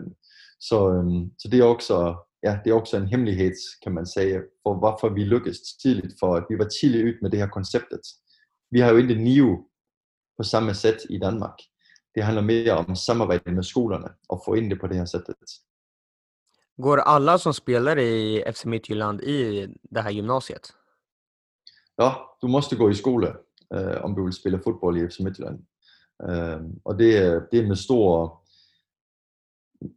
så, 0.60 0.78
øh, 0.92 1.26
så 1.38 1.48
det 1.48 1.60
er 1.60 1.64
også 1.64 2.14
ja, 2.44 2.58
det 2.64 2.70
er 2.70 2.74
også 2.74 2.96
en 2.96 3.08
hemmelighed, 3.08 3.56
kan 3.82 3.92
man 3.92 4.06
sige, 4.06 4.42
for 4.62 4.74
hvorfor 4.78 5.08
vi 5.08 5.24
lykkedes 5.24 5.60
tidligt, 5.82 6.14
for 6.20 6.36
at 6.36 6.44
vi 6.50 6.58
var 6.58 6.68
tidligt 6.68 7.04
ud 7.04 7.14
med 7.22 7.30
det 7.30 7.38
her 7.38 7.48
konceptet. 7.48 8.00
Vi 8.70 8.80
har 8.80 8.90
jo 8.90 8.96
ikke 8.96 9.14
NIO 9.14 9.68
på 10.36 10.42
samme 10.42 10.74
sæt 10.74 11.00
i 11.10 11.18
Danmark. 11.18 11.58
Det 12.14 12.24
handler 12.24 12.42
mere 12.42 12.72
om 12.72 12.94
samarbete 12.94 13.52
med 13.52 13.62
skolerne 13.62 14.08
og 14.28 14.42
få 14.44 14.54
ind 14.54 14.70
det 14.70 14.80
på 14.80 14.86
det 14.86 14.96
her 14.96 15.04
sättet. 15.04 15.36
Går 16.82 17.00
alla 17.06 17.38
som 17.38 17.52
spelar 17.52 17.98
i 17.98 18.42
FC 18.52 18.64
Midtjylland 18.64 19.22
i 19.22 19.66
det 19.94 20.02
här 20.02 20.12
gymnasiet? 20.12 20.74
Ja, 21.98 22.12
du 22.42 22.48
måste 22.48 22.76
gå 22.76 22.90
i 22.90 22.94
skole, 22.94 23.34
øh, 23.74 24.04
om 24.04 24.14
du 24.14 24.24
vil 24.24 24.32
spille 24.32 24.60
fodbold 24.64 24.96
i 24.96 25.08
FC 25.08 25.20
Midtjylland. 25.20 25.58
Øh, 26.28 26.60
og 26.84 26.98
det, 26.98 27.42
det 27.52 27.60
er 27.60 27.66
med 27.66 27.76
stor... 27.76 28.40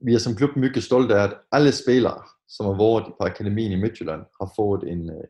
Vi 0.05 0.13
er 0.13 0.19
som 0.19 0.35
klub 0.35 0.55
mycket 0.55 0.83
stolte 0.83 1.15
af, 1.15 1.23
at 1.23 1.37
alle 1.51 1.71
spillere, 1.71 2.23
som 2.47 2.65
har 2.65 2.77
været 2.77 3.13
på 3.19 3.23
akademien 3.25 3.71
i 3.71 3.81
Midtjylland, 3.81 4.21
har 4.41 4.53
fået 4.55 4.83
en, 4.83 5.09
øh, 5.09 5.27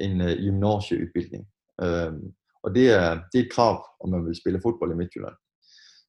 en 0.00 0.20
øh, 0.20 0.36
gymnasieudbildning. 0.36 1.48
Øh, 1.82 2.12
og 2.62 2.74
det 2.74 2.90
er, 2.90 3.10
det 3.32 3.38
er 3.40 3.44
et 3.44 3.52
krav, 3.52 3.86
om 4.00 4.10
man 4.10 4.26
vil 4.26 4.40
spille 4.40 4.60
fodbold 4.62 4.92
i 4.92 4.96
Midtjylland. 4.96 5.34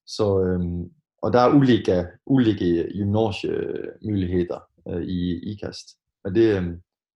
Så, 0.05 0.43
øhm, 0.43 0.83
og 1.21 1.33
der 1.33 1.39
er 1.39 1.55
ulike, 1.55 2.07
ulike 2.25 2.91
gymnasiemuligheder 2.97 4.59
øh, 4.87 5.03
i 5.03 5.19
IKAST. 5.51 5.87
Men 6.23 6.35
det, 6.35 6.57
øh, 6.57 6.63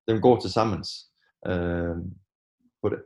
dem 0.09 0.21
går 0.21 0.41
til 0.41 0.53
sammen 0.53 0.85
øh, 1.47 1.97
på 2.83 2.89
det. 2.89 3.03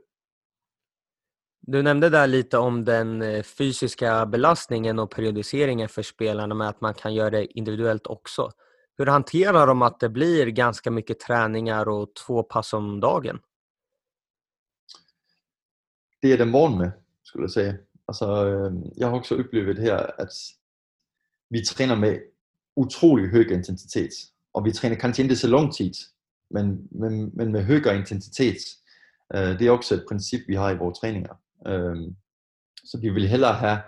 Du 1.73 1.83
nämnde 1.83 2.11
där 2.11 2.27
lite 2.27 2.59
om 2.59 2.85
den 2.85 3.23
eh, 3.23 3.43
fysiska 3.43 4.27
belastningen 4.27 4.99
och 4.99 5.11
periodiseringen 5.11 5.89
för 5.89 6.03
spelarna 6.03 6.55
med 6.55 6.69
att 6.69 6.81
man 6.81 6.95
kan 6.95 7.15
göra 7.15 7.31
det 7.31 7.59
individuellt 7.59 8.07
också. 8.07 8.51
Hur 8.99 9.07
hanterar 9.07 9.67
de 9.67 9.83
att 9.83 10.01
det 10.01 10.09
blir 10.09 10.47
ganska 10.47 10.91
mycket 10.91 11.21
träningar 11.21 11.89
och 11.89 12.15
två 12.15 12.43
pass 12.43 12.73
om 12.73 13.01
dagen? 13.01 13.41
Det 16.23 16.33
är 16.33 16.39
den 16.39 16.53
van 16.53 16.79
med, 16.79 16.93
skulle 17.23 17.45
jag 17.45 17.51
säga. 17.51 17.75
Altså, 18.07 18.27
jag 18.27 18.93
jeg 18.97 19.09
har 19.09 19.19
også 19.19 19.39
oplevet 19.39 19.79
her, 19.79 19.97
at 20.19 20.33
vi 21.51 21.65
træner 21.65 21.97
med 21.97 22.21
utrolig 22.77 23.31
høj 23.31 23.53
intensitet. 23.53 24.13
Og 24.55 24.65
vi 24.65 24.73
træner 24.73 24.97
kanskje 24.97 25.23
ikke 25.23 25.37
så 25.37 25.49
lang 25.49 25.75
tid, 25.75 25.95
men, 26.51 26.89
men, 26.91 27.31
men 27.35 27.53
med 27.53 27.65
højere 27.65 27.97
intensitet. 27.97 28.59
Øh, 29.35 29.59
det 29.59 29.67
er 29.67 29.71
også 29.71 29.95
et 29.95 30.05
princip, 30.09 30.41
vi 30.49 30.55
har 30.55 30.71
i 30.71 30.79
vores 30.79 30.99
træninger. 30.99 31.35
Øhm, 31.67 32.17
så 32.85 32.99
vi 33.01 33.09
vil 33.09 33.29
hellere 33.29 33.55
have 33.55 33.79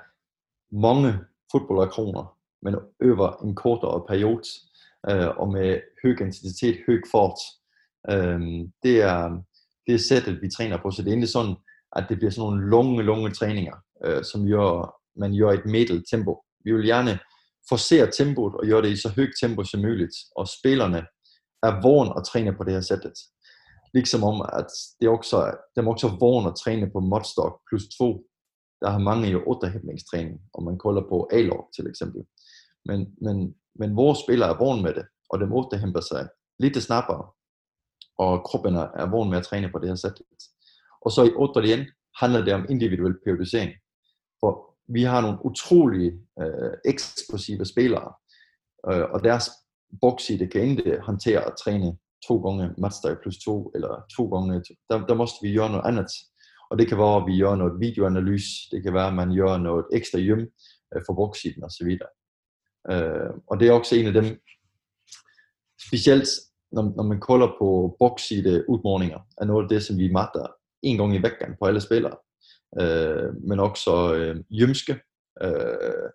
mange 0.70 1.18
fodboldakroner, 1.52 2.36
men 2.62 2.74
over 2.74 3.44
en 3.44 3.54
kortere 3.54 4.06
periode, 4.08 4.48
øh, 5.10 5.28
og 5.28 5.48
med 5.52 5.80
høj 6.02 6.12
intensitet, 6.26 6.76
høj 6.86 6.98
fart. 7.12 7.38
Øh, 8.12 8.40
det, 8.82 9.02
er, 9.02 9.42
det 9.86 9.94
er 9.94 10.06
sættet, 10.08 10.42
vi 10.42 10.48
træner 10.50 10.78
på, 10.82 10.90
så 10.90 11.02
det 11.02 11.08
er 11.08 11.12
egentlig 11.12 11.36
sådan, 11.38 11.56
at 11.96 12.06
det 12.08 12.16
bliver 12.18 12.30
sådan 12.30 12.50
nogle 12.50 12.70
lange, 12.70 13.02
lange 13.02 13.30
træninger 13.30 13.76
øh, 14.04 14.24
som 14.24 14.46
gør, 14.46 14.94
man 15.20 15.38
gør 15.38 15.50
et 15.50 15.66
middel 15.66 16.04
tempo. 16.10 16.42
Vi 16.64 16.72
vil 16.72 16.86
gerne 16.86 17.18
forcere 17.68 18.10
tempoet 18.10 18.54
og 18.54 18.66
gøre 18.66 18.82
det 18.82 18.90
i 18.90 18.96
så 18.96 19.08
højt 19.08 19.34
tempo 19.40 19.64
som 19.64 19.80
muligt, 19.80 20.16
og 20.36 20.48
spillerne 20.48 21.00
er 21.62 21.82
vågen 21.82 22.12
at 22.16 22.24
træne 22.24 22.52
på 22.56 22.64
det 22.64 22.72
her 22.72 22.80
sættet. 22.80 23.16
Ligesom 23.94 24.24
om, 24.24 24.40
at 24.60 24.70
det 25.00 25.08
også, 25.08 25.36
de 25.76 25.80
er 25.80 25.86
også 25.86 26.16
vågen 26.20 26.46
at 26.46 26.56
træne 26.64 26.90
på 26.90 27.00
modstock 27.00 27.54
plus 27.68 27.84
2. 27.98 28.24
Der 28.82 28.90
har 28.90 28.98
mange 28.98 29.28
jo 29.28 29.42
otterhæbningstræning, 29.46 30.40
om 30.54 30.64
man 30.64 30.78
kolder 30.78 31.02
på 31.10 31.28
A-log 31.32 31.68
til 31.76 31.86
eksempel. 31.86 32.22
Men, 32.86 33.14
men, 33.22 33.54
men 33.74 33.96
vores 33.96 34.18
spillere 34.18 34.50
er 34.50 34.58
vågen 34.58 34.82
med 34.82 34.94
det, 34.94 35.06
og 35.30 35.40
de 35.40 35.54
återhæmter 35.54 36.00
sig 36.00 36.28
lidt 36.58 36.82
snappere, 36.82 37.26
og 38.18 38.44
kroppen 38.44 38.74
er 38.74 39.10
vågen 39.10 39.30
med 39.30 39.38
at 39.38 39.44
træne 39.44 39.70
på 39.72 39.78
det 39.78 39.88
her 39.88 39.96
sættet. 39.96 40.26
Og 41.04 41.10
så 41.12 41.22
i 41.24 41.64
igen 41.64 41.86
handler 42.20 42.44
det 42.44 42.54
om 42.54 42.66
individuel 42.70 43.14
periodisering. 43.24 43.72
For 44.40 44.76
vi 44.88 45.02
har 45.02 45.20
nogle 45.20 45.38
utrolige 45.44 46.12
øh, 46.40 46.72
eksplosive 46.84 47.64
spillere, 47.64 48.12
øh, 48.90 49.04
og 49.14 49.24
deres 49.24 49.50
bokside 50.00 50.46
kan 50.46 50.60
ikke 50.62 51.00
håndtere 51.00 51.40
at 51.46 51.54
træne 51.64 51.98
to 52.28 52.34
gange 52.38 52.74
matchdag 52.78 53.16
plus 53.22 53.38
to, 53.38 53.70
eller 53.74 54.04
to 54.16 54.28
gange, 54.28 54.62
der, 54.90 55.06
der 55.06 55.14
måste 55.14 55.38
vi 55.42 55.54
gøre 55.54 55.70
noget 55.70 55.86
andet. 55.86 56.10
Og 56.70 56.78
det 56.78 56.88
kan 56.88 56.98
være, 56.98 57.16
at 57.16 57.26
vi 57.26 57.38
gør 57.38 57.54
noget 57.54 57.80
videoanalyse, 57.80 58.50
det 58.70 58.82
kan 58.82 58.94
være, 58.94 59.06
at 59.06 59.14
man 59.14 59.36
gør 59.36 59.56
noget 59.56 59.84
ekstra 59.92 60.18
hjem 60.18 60.42
øh, 60.94 61.02
for 61.06 61.14
boksiden 61.14 61.64
osv. 61.64 61.90
Øh, 62.90 63.30
og 63.46 63.60
det 63.60 63.68
er 63.68 63.72
også 63.72 63.96
en 63.96 64.06
af 64.06 64.12
dem, 64.12 64.24
specielt 65.88 66.28
når, 66.72 66.92
når 66.96 67.02
man 67.02 67.20
kolder 67.20 67.46
på 67.46 67.96
bokside 67.98 68.64
udmålinger, 68.68 69.18
er 69.40 69.44
noget 69.44 69.62
af 69.62 69.68
det, 69.68 69.82
som 69.82 69.98
vi 69.98 70.12
matter 70.12 70.46
en 70.82 70.96
gang 70.96 71.14
i 71.14 71.22
vækken 71.22 71.54
på 71.60 71.66
alle 71.66 71.80
spillere 71.80 72.16
øh, 72.80 73.34
men 73.48 73.60
også 73.60 74.14
øh, 74.14 74.36
jømske. 74.50 74.92
Øh, 75.42 76.08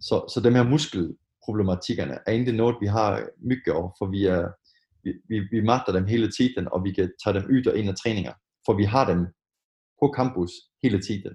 så, 0.00 0.24
så 0.34 0.40
dem 0.44 0.54
her 0.54 0.62
muskelproblematikkerne 0.62 2.14
er 2.26 2.32
egentlig 2.32 2.54
noget, 2.54 2.76
vi 2.80 2.86
har 2.86 3.28
mycket 3.50 3.74
over, 3.74 3.90
for 3.98 4.06
vi, 4.10 4.24
er, 4.24 4.48
vi, 5.04 5.12
vi, 5.28 5.38
vi 5.50 5.60
magter 5.60 5.92
dem 5.92 6.06
hele 6.06 6.30
tiden, 6.30 6.68
og 6.72 6.84
vi 6.84 6.92
kan 6.92 7.12
tage 7.24 7.34
dem 7.34 7.44
ud 7.50 7.66
og 7.66 7.78
ind 7.78 7.88
af 7.88 7.96
træninger, 7.96 8.32
for 8.66 8.72
vi 8.76 8.84
har 8.84 9.14
dem 9.14 9.26
på 10.02 10.14
campus 10.16 10.50
hele 10.82 11.00
tiden. 11.00 11.34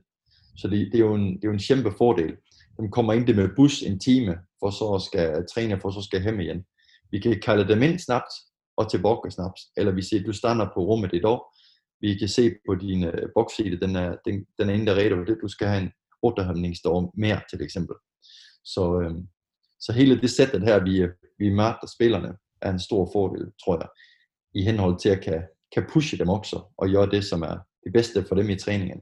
Så 0.58 0.68
det, 0.68 0.90
det, 0.92 0.96
er 0.96 1.06
jo 1.06 1.16
en, 1.16 1.28
det 1.36 1.44
er 1.44 1.48
jo 1.48 1.54
en 1.54 1.68
kæmpe 1.68 1.92
fordel. 1.98 2.36
De 2.82 2.92
kommer 2.92 3.14
ind 3.14 3.36
med 3.36 3.50
bus 3.56 3.82
en 3.82 4.00
time, 4.00 4.38
for 4.60 4.70
så 4.70 5.06
skal 5.08 5.46
træne, 5.54 5.80
for 5.82 5.92
så 5.92 6.02
skal 6.02 6.24
hjem 6.24 6.40
igen. 6.40 6.66
Vi 7.12 7.20
kan 7.20 7.42
kalde 7.42 7.68
dem 7.68 7.82
ind 7.82 8.00
snabbt, 8.00 8.34
og 8.80 8.92
tilbage 8.92 9.32
snabbt. 9.32 9.60
Eller 9.78 9.92
vi 9.92 10.02
siger, 10.02 10.24
du 10.24 10.34
stander 10.34 10.68
på 10.74 10.80
rummet 10.80 11.14
i 11.14 11.20
dag, 11.20 11.40
vi 12.02 12.18
kan 12.18 12.30
se 12.30 12.52
på 12.68 12.76
din 12.76 13.04
øh, 13.04 13.30
bokside, 13.36 13.80
den 13.80 13.96
er, 13.96 14.16
den, 14.26 14.46
den 14.60 14.70
er 14.70 14.86
der 14.86 14.96
redo 15.02 15.24
det. 15.24 15.38
Du 15.42 15.48
skal 15.48 15.68
have 15.68 15.82
en 15.82 15.92
återhæmtningsstorm 16.24 17.12
mere 17.18 17.42
til 17.50 17.62
eksempel. 17.62 17.96
Så, 18.64 19.00
øh, 19.02 19.16
så 19.80 19.94
hele 19.94 20.22
det 20.22 20.30
sættet 20.30 20.64
her, 20.64 20.84
vi, 20.84 21.02
øh, 21.02 21.10
vi 21.40 21.50
møder 21.50 21.94
spillerne, 21.96 22.38
er 22.62 22.72
en 22.72 22.80
stor 22.80 23.10
fordel, 23.14 23.52
tror 23.64 23.78
jeg, 23.78 23.90
i 24.56 24.64
henhold 24.64 25.00
til 25.00 25.10
at 25.10 25.22
kan, 25.22 25.44
kan 25.74 25.88
pushe 25.94 26.18
dem 26.18 26.30
også, 26.30 26.74
og 26.78 26.90
gøre 26.90 27.10
det, 27.10 27.26
som 27.26 27.42
er 27.42 27.58
det 27.84 27.94
bedste 27.94 28.26
for 28.28 28.36
dem 28.36 28.50
i 28.50 28.60
træningen. 28.60 29.02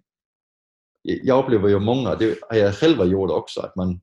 Jeg, 1.06 1.20
jeg 1.24 1.36
oplever 1.36 1.70
jo 1.70 1.80
mange, 1.80 2.10
og 2.10 2.20
det 2.20 2.40
har 2.52 2.58
jeg 2.58 2.74
selv 2.74 3.10
gjort 3.10 3.32
også, 3.32 3.60
at 3.60 3.72
man, 3.78 4.02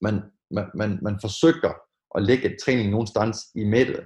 man, 0.00 0.22
man, 0.50 0.66
man, 0.74 0.98
man 1.02 1.18
forsøger 1.20 1.72
at 2.14 2.22
lægge 2.22 2.52
et 2.52 2.56
træning 2.64 2.90
nogenstans 2.90 3.38
i 3.54 3.64
midten. 3.64 4.04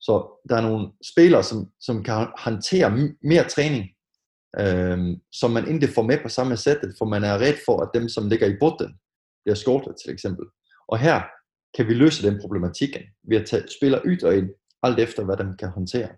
Så 0.00 0.42
der 0.48 0.56
er 0.56 0.60
nogle 0.60 0.92
spillere, 1.12 1.42
som, 1.42 1.70
som 1.80 2.02
kan 2.02 2.26
håndtere 2.38 2.90
mere 3.22 3.48
træning, 3.48 3.84
øh, 4.60 4.98
som 5.32 5.50
man 5.50 5.68
ikke 5.68 5.94
får 5.94 6.02
med 6.02 6.18
på 6.22 6.28
samme 6.28 6.56
sæt, 6.56 6.78
for 6.98 7.04
man 7.04 7.24
er 7.24 7.38
ret 7.38 7.58
for, 7.66 7.80
at 7.80 7.90
dem, 7.94 8.08
som 8.08 8.28
ligger 8.28 8.46
i 8.46 8.56
bunden, 8.60 8.98
bliver 9.44 9.56
skortet 9.56 9.94
til 10.04 10.12
eksempel. 10.12 10.46
Og 10.88 10.98
her 10.98 11.22
kan 11.76 11.86
vi 11.88 11.94
løse 11.94 12.30
den 12.30 12.40
problematikken 12.40 13.02
ved 13.28 13.36
at 13.36 13.46
tage 13.46 13.68
spillere 13.78 14.06
ud 14.06 14.22
og 14.22 14.36
ind, 14.36 14.48
alt 14.82 14.98
efter 14.98 15.24
hvad 15.24 15.36
de 15.36 15.56
kan 15.58 15.68
håndtere. 15.68 16.08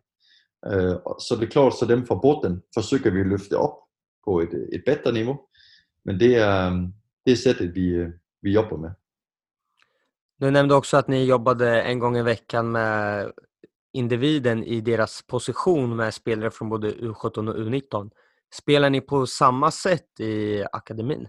Øh, 0.66 0.97
så 1.26 1.37
det 1.41 1.43
er 1.43 1.51
klart, 1.51 1.79
så 1.79 1.87
dem 1.87 2.07
fra 2.07 2.20
bunden 2.22 2.62
forsøger 2.74 3.11
vi 3.11 3.20
at 3.20 3.26
løfte 3.26 3.57
op 3.57 3.76
på 4.24 4.41
et, 4.41 4.68
et 4.72 4.83
bedre 4.87 5.12
niveau, 5.12 5.41
men 6.05 6.20
det 6.20 6.37
er 6.37 6.66
øhm, 6.66 6.93
det 7.29 7.33
er 7.33 7.37
sættet, 7.37 7.74
vi, 7.74 7.87
øh, 7.89 8.09
vi 8.43 8.53
jobber 8.53 8.76
med. 8.76 8.91
Du 10.39 10.51
nämnde 10.51 10.74
också 10.74 10.97
att 10.97 11.09
ni 11.09 11.24
jobbade 11.24 11.82
en 11.82 11.99
gång 11.99 12.16
i 12.16 12.22
veckan 12.22 12.72
med 12.72 13.32
individen 13.93 14.64
i 14.64 14.80
deras 14.80 15.22
position 15.22 15.97
med 15.97 16.14
spelare 16.14 16.51
från 16.51 16.68
både 16.68 16.93
U17 16.93 17.49
och 17.49 17.57
U19. 17.57 18.11
Spelar 18.55 18.91
ni 18.91 19.01
på 19.01 19.26
samma 19.26 19.70
sätt 19.70 20.20
i 20.20 20.64
akademin? 20.72 21.28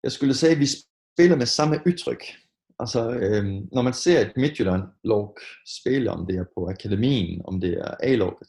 Jag 0.00 0.12
skulle 0.12 0.34
säga 0.34 0.52
att 0.52 0.58
vi 0.58 0.66
spelar 0.66 1.36
med 1.36 1.48
samma 1.48 1.76
uttryck. 1.84 2.36
Alltså, 2.76 2.98
eh, 2.98 3.42
när 3.72 3.82
man 3.82 3.94
ser 3.94 4.26
ett 4.26 4.36
Midtjylland-lag 4.36 5.32
spela, 5.64 6.12
om 6.12 6.26
det 6.26 6.36
är 6.36 6.44
på 6.44 6.68
akademin, 6.68 7.40
om 7.44 7.60
det 7.60 7.74
är 7.74 8.14
A-laget, 8.14 8.48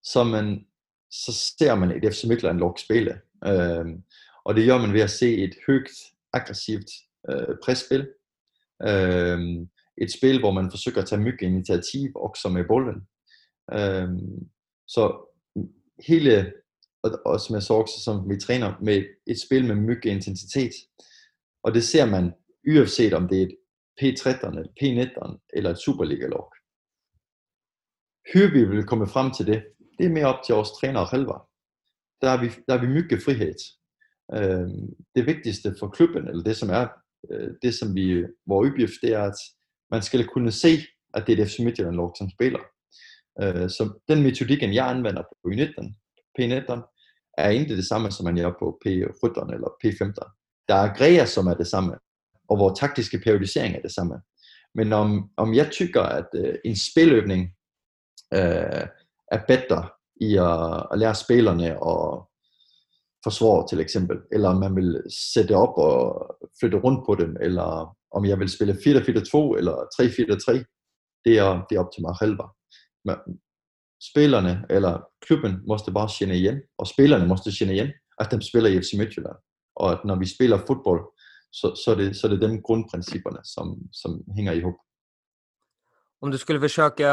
så 0.00 0.24
man 0.24 0.64
så 1.08 1.32
ser 1.32 1.76
man 1.76 1.90
et 1.90 2.14
FC 2.14 2.24
Midtjylland 2.24 2.60
lag 2.60 2.78
spille. 2.78 3.20
Ehm, 3.46 3.88
øh, 3.88 3.98
og 4.44 4.54
det 4.54 4.66
gør 4.66 4.78
man 4.78 4.92
ved 4.92 5.00
at 5.00 5.10
se 5.10 5.44
et 5.44 5.54
højt 5.66 5.90
aggressivt 6.32 6.90
øh, 7.30 7.56
presspil. 7.64 8.08
Øh, 8.82 9.38
et 10.02 10.12
spil, 10.18 10.40
hvor 10.40 10.50
man 10.50 10.70
forsøger 10.70 11.02
at 11.02 11.08
tage 11.08 11.20
mycket 11.20 11.46
initiativ, 11.46 12.12
også 12.16 12.48
med 12.48 12.64
bolden. 12.68 13.00
Øh, 13.72 14.08
så 14.88 15.02
hele, 16.06 16.52
og, 17.02 17.10
og 17.26 17.40
som 17.40 17.54
jeg 17.54 17.62
så 17.62 17.74
også, 17.74 18.00
som 18.04 18.30
vi 18.30 18.40
træner 18.40 18.78
med 18.82 19.04
et 19.26 19.40
spil 19.46 19.64
med 19.66 19.74
mycket 19.74 20.10
intensitet. 20.10 20.72
Og 21.62 21.74
det 21.74 21.84
ser 21.84 22.06
man 22.06 22.32
uanset 22.72 23.12
om 23.12 23.28
det 23.28 23.38
er 23.38 23.46
et 23.46 23.56
P13 24.00 24.58
et 24.60 24.70
P19 24.80 25.46
eller 25.52 25.70
et 25.70 25.78
Superliga-log. 25.78 26.52
Hur 28.32 28.52
vi 28.52 28.64
vil 28.64 28.84
komme 28.84 29.06
frem 29.06 29.32
til 29.32 29.46
det, 29.46 29.66
det 29.98 30.06
er 30.06 30.10
mere 30.10 30.26
op 30.26 30.44
til 30.44 30.54
vores 30.54 30.70
trænere 30.70 31.08
selv. 31.10 31.26
Der 32.20 32.28
har 32.28 32.40
vi, 32.42 32.48
der 32.68 32.74
er 32.74 32.80
vi 32.80 32.86
mye 32.86 33.20
frihed. 33.24 33.58
Øh, 34.34 34.68
Det 35.14 35.26
vigtigste 35.26 35.74
for 35.78 35.88
klubben, 35.88 36.28
eller 36.28 36.42
det 36.42 36.56
som 36.56 36.70
er 36.70 36.88
Øh, 37.30 37.50
det 37.62 37.74
som 37.74 37.94
vi, 37.94 38.24
hvor 38.46 38.66
uppgift, 38.66 39.02
det 39.02 39.12
är 39.12 39.18
att 39.18 39.38
man 39.90 40.02
ska 40.02 40.22
kunna 40.22 40.50
se 40.50 40.80
att 41.12 41.26
det 41.26 41.32
är 41.32 41.36
det 41.36 41.46
FC 41.46 41.58
Midtjylland-lag 41.58 42.16
som 42.16 42.30
spelar. 42.30 42.60
Øh, 43.42 43.68
så 43.68 44.00
den 44.08 44.22
metodiken 44.22 44.74
jeg 44.74 44.90
anvender 44.90 45.22
på 45.22 45.50
U19, 45.50 45.94
P19, 46.38 46.82
er 47.38 47.50
ikke 47.50 47.76
det 47.76 47.88
samme, 47.88 48.10
som 48.10 48.24
man 48.24 48.36
gør 48.36 48.52
på 48.58 48.78
P17 48.86 49.54
eller 49.54 49.68
P15. 49.84 50.64
Der 50.68 50.74
er 50.74 50.94
grejer 50.94 51.24
som 51.24 51.46
er 51.46 51.54
det 51.54 51.66
samme, 51.66 51.94
og 52.48 52.56
hvor 52.56 52.74
taktiske 52.74 53.18
periodisering 53.18 53.76
er 53.76 53.80
det 53.80 53.92
samme. 53.92 54.14
Men 54.74 54.92
om, 54.92 55.30
om 55.36 55.54
jeg 55.54 55.70
tykker, 55.70 56.02
at 56.02 56.26
øh, 56.34 56.54
en 56.64 56.76
spiløbning 56.76 57.42
øh, 58.34 58.86
er 59.32 59.40
bedre 59.48 59.88
i 60.20 60.36
at, 60.36 60.86
at 60.92 60.98
lære 60.98 61.14
spillerne 61.14 61.82
og 61.82 62.30
forsvar 63.26 63.66
til 63.66 63.80
eksempel, 63.82 64.20
eller 64.32 64.48
om 64.48 64.60
man 64.62 64.76
vil 64.76 65.02
sætte 65.12 65.56
op 65.56 65.78
og 65.78 65.96
flytte 66.60 66.78
rundt 66.84 67.02
på 67.06 67.14
dem, 67.20 67.36
eller 67.40 67.96
om 68.16 68.24
jeg 68.24 68.38
vil 68.38 68.50
spille 68.50 68.72
4-4-2 68.72 69.58
eller 69.58 69.74
3-4-3, 69.94 70.62
det 71.24 71.38
er, 71.38 71.50
det 71.66 71.76
er 71.76 71.82
op 71.84 71.92
til 71.92 72.04
mig 72.06 72.14
selv. 72.20 72.38
Men 73.04 73.16
spillerne 74.10 74.54
eller 74.70 75.00
klubben 75.26 75.60
måste 75.68 75.92
bare 75.92 76.10
kende 76.18 76.38
igen, 76.38 76.60
og 76.78 76.86
spillerne 76.86 77.26
måste 77.26 77.52
kende 77.58 77.74
igen, 77.74 77.92
at 78.20 78.30
de 78.30 78.48
spiller 78.48 78.70
i 78.70 78.80
FC 78.80 78.94
Midtjylland. 78.98 79.38
Og 79.76 79.92
at 79.92 80.04
når 80.04 80.16
vi 80.22 80.26
spiller 80.34 80.58
fodbold, 80.66 81.02
så, 81.52 81.74
så, 81.84 81.90
er 81.90 81.94
det, 81.94 82.16
så 82.16 82.26
er 82.26 82.30
det 82.30 82.40
de 82.40 82.62
grundprincipperne, 82.62 83.40
som, 83.44 83.78
som 83.92 84.22
hænger 84.36 84.52
ihop. 84.52 84.74
Om 86.20 86.30
du 86.30 86.38
skulle 86.38 86.60
försöka 86.60 87.10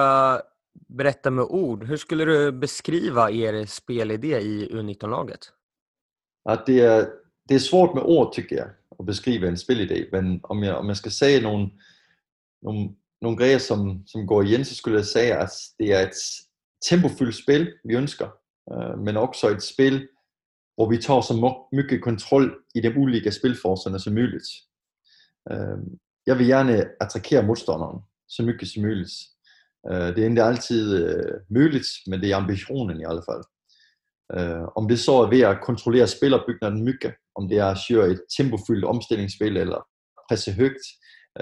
berätta 0.87 1.31
med 1.31 1.43
ord. 1.43 1.83
Hur 1.83 1.97
skulle 1.97 2.25
du 2.25 2.51
beskriva 2.51 3.29
er 3.29 3.65
spelidé 3.65 4.39
i 4.39 4.69
U19-laget? 4.71 5.51
Ja, 6.43 6.63
det, 6.65 6.79
är, 6.79 7.09
det 7.47 7.55
är 7.55 7.59
svårt 7.59 7.93
med 7.93 8.03
ord 8.03 8.33
tycker 8.33 8.55
jag 8.55 8.69
att 8.99 9.05
beskriva 9.05 9.47
en 9.47 9.57
spelidé. 9.57 10.07
Men 10.11 10.39
om 10.43 10.63
jag, 10.63 10.79
om 10.79 10.87
jag 10.87 10.97
ska 10.97 11.09
säga 11.09 11.41
någon, 11.41 11.69
någon, 12.61 12.95
någon 13.21 13.35
grejer 13.35 13.59
som, 13.59 14.03
som 14.05 14.25
går 14.25 14.45
igen 14.45 14.65
så 14.65 14.75
skulle 14.75 14.95
jag 14.95 15.05
säga 15.05 15.41
att 15.41 15.53
det 15.77 15.91
är 15.91 16.03
ett 16.03 16.15
tempofyldt 16.89 17.35
spel 17.35 17.67
vi 17.83 17.95
önskar. 17.95 18.31
Øh, 18.71 18.97
men 18.97 19.17
också 19.17 19.51
ett 19.51 19.63
spel 19.63 20.07
hvor 20.75 20.89
vi 20.89 20.97
tar 20.97 21.21
så 21.21 21.67
mycket 21.71 22.01
kontroll 22.01 22.51
i 22.73 22.81
de 22.81 22.97
olika 22.97 23.31
spilforcerna 23.31 23.99
som 23.99 24.13
möjligt. 24.13 24.47
Øh, 25.51 25.77
jag 26.25 26.35
vill 26.35 26.49
gärna 26.49 26.83
attackera 26.99 27.41
motståndaren 27.41 28.01
så 28.27 28.43
mycket 28.43 28.67
som 28.67 28.81
möjligt. 28.81 29.11
Øh, 29.91 30.15
det 30.15 30.19
er 30.23 30.29
ikke 30.29 30.43
altid 30.43 31.05
øh, 31.05 31.41
muligt, 31.49 31.87
men 32.07 32.21
det 32.21 32.31
er 32.31 32.37
ambitionen 32.37 33.01
i 33.01 33.05
alle 33.05 33.21
fald. 33.29 33.43
Øh, 34.37 34.63
om 34.75 34.87
det 34.87 34.99
så 34.99 35.11
er 35.11 35.29
ved 35.29 35.41
at 35.41 35.61
kontrollere 35.63 36.07
spillerbygningen 36.07 36.83
mygge, 36.83 37.13
om 37.35 37.49
det 37.49 37.57
er 37.57 37.65
at 37.65 37.77
køre 37.89 38.07
et 38.07 38.21
tempofyldt 38.37 38.85
omstillingsspil 38.85 39.57
eller 39.57 39.87
presse 40.29 40.53
højt. 40.53 40.85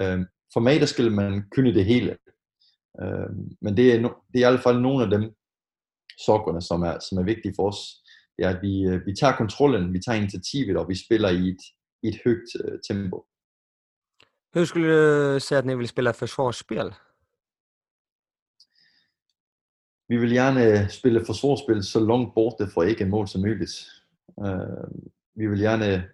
Øh, 0.00 0.20
for 0.52 0.60
mig 0.60 0.80
der 0.80 0.86
skal 0.86 1.12
man 1.12 1.44
kunne 1.54 1.74
det 1.74 1.84
hele. 1.84 2.16
Øh, 3.02 3.30
men 3.62 3.76
det 3.76 3.94
er, 3.94 3.98
det 3.98 4.36
er 4.36 4.38
i 4.38 4.42
alle 4.42 4.58
fald 4.58 4.78
nogle 4.80 5.04
af 5.04 5.10
dem 5.10 5.34
sokkerne, 6.26 6.62
som 6.62 6.82
er, 6.82 6.98
som 6.98 7.18
er 7.18 7.22
vigtige 7.22 7.54
for 7.56 7.68
os. 7.68 7.80
Det 8.36 8.44
er, 8.44 8.50
at 8.56 8.62
vi, 8.62 8.82
øh, 8.82 9.06
vi 9.06 9.14
tager 9.20 9.36
kontrollen, 9.36 9.92
vi 9.92 10.00
tager 10.00 10.18
initiativet, 10.18 10.76
og 10.76 10.88
vi 10.88 10.94
spiller 11.04 11.28
i 11.28 11.48
et, 11.48 11.62
i 12.02 12.08
et 12.08 12.18
højt 12.24 12.80
tempo. 12.88 13.26
Hur 14.54 14.64
skulle 14.64 14.88
du 15.34 15.40
säga 15.40 15.58
att 15.58 15.64
ni 15.64 15.74
vill 15.74 15.88
spela 15.88 16.12
försvarsspel? 16.12 16.94
Vi 20.12 20.16
vil 20.16 20.32
gerne 20.32 20.64
øh, 20.64 20.90
spille 20.90 21.24
forsvarsspil 21.26 21.82
så 21.84 22.00
langt 22.00 22.34
borte 22.34 22.66
fra 22.66 22.82
ikke 22.82 23.04
mål 23.04 23.28
som 23.28 23.40
muligt. 23.40 23.74
Uh, 24.36 24.90
vi 25.34 25.46
vil 25.46 25.60
gerne 25.60 26.04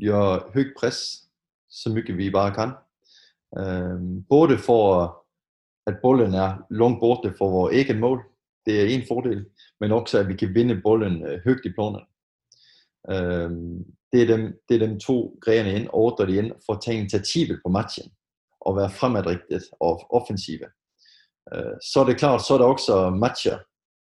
gøre 0.00 0.42
højt 0.54 0.72
pres, 0.78 1.24
så 1.68 1.90
mycket 1.90 2.16
vi 2.16 2.30
bare 2.30 2.54
kan. 2.54 2.70
Uh, 3.60 4.24
både 4.28 4.58
for 4.58 4.84
at 5.86 5.96
bolden 6.02 6.34
er 6.34 6.66
langt 6.70 7.00
borte 7.00 7.34
fra 7.38 7.46
vores 7.46 7.74
eget 7.74 7.98
mål, 8.00 8.22
det 8.66 8.80
er 8.80 8.86
en 8.86 9.06
fordel, 9.08 9.46
men 9.80 9.92
også 9.92 10.18
at 10.18 10.28
vi 10.28 10.36
kan 10.36 10.54
vinde 10.54 10.80
bolden 10.82 11.22
uh, 11.22 11.44
højt 11.44 11.64
i 11.64 11.72
planen. 11.76 12.04
Uh, 13.12 13.50
det, 14.12 14.22
er 14.22 14.36
dem, 14.36 14.60
det 14.68 14.74
er 14.74 14.86
dem 14.86 15.00
to 15.00 15.38
grene 15.40 15.74
ind, 15.74 15.88
ordre 15.92 16.30
ind 16.30 16.52
for 16.66 16.72
at 16.72 16.82
tage 16.84 16.98
initiativet 16.98 17.60
på 17.64 17.68
matchen 17.68 18.12
og 18.60 18.76
være 18.76 18.90
fremadrettet 18.90 19.64
og 19.80 20.06
offensive. 20.10 20.66
Øh, 21.52 21.76
så 21.92 22.00
er 22.00 22.04
det 22.04 22.18
klart, 22.18 22.46
så 22.46 22.54
er 22.54 22.58
der 22.58 22.64
også 22.64 23.10
matcher, 23.24 23.58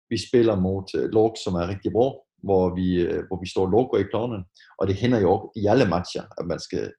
vi 0.10 0.18
spiller 0.28 0.56
mod 0.56 0.86
øh, 0.96 1.10
lag, 1.18 1.32
som 1.44 1.54
er 1.56 1.68
rigtig 1.68 1.92
bra, 1.92 2.08
hvor 2.48 2.76
vi, 2.76 2.88
øh, 3.02 3.24
hvor 3.28 3.40
vi 3.44 3.48
står 3.54 3.66
logo 3.76 3.98
i 3.98 4.10
planen. 4.12 4.42
Og 4.80 4.88
det 4.88 4.96
hænder 4.96 5.20
jo 5.20 5.52
i 5.56 5.66
alle 5.66 5.86
matcher, 5.86 6.24
at 6.38 6.46
man 6.46 6.60
skal 6.60 6.92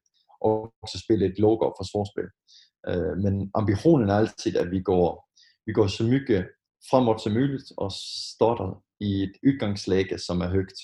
også 0.84 0.96
spille 1.04 1.26
et 1.26 1.38
logo 1.38 1.62
og 1.68 1.74
forsvarsspil. 1.80 2.28
Men 3.24 3.50
ambitionen 3.54 4.08
er 4.10 4.14
altid, 4.14 4.56
at 4.56 4.70
vi 4.70 4.80
går, 4.80 5.30
vi 5.66 5.72
går 5.72 5.86
så 5.86 6.04
mycket 6.04 6.48
framåt 6.90 7.22
som 7.22 7.32
muligt 7.32 7.72
og 7.76 7.92
starter 8.36 8.82
i 9.00 9.22
et 9.22 9.36
udgangsläge 9.42 10.18
som 10.18 10.42
är 10.42 10.48
högt. 10.48 10.76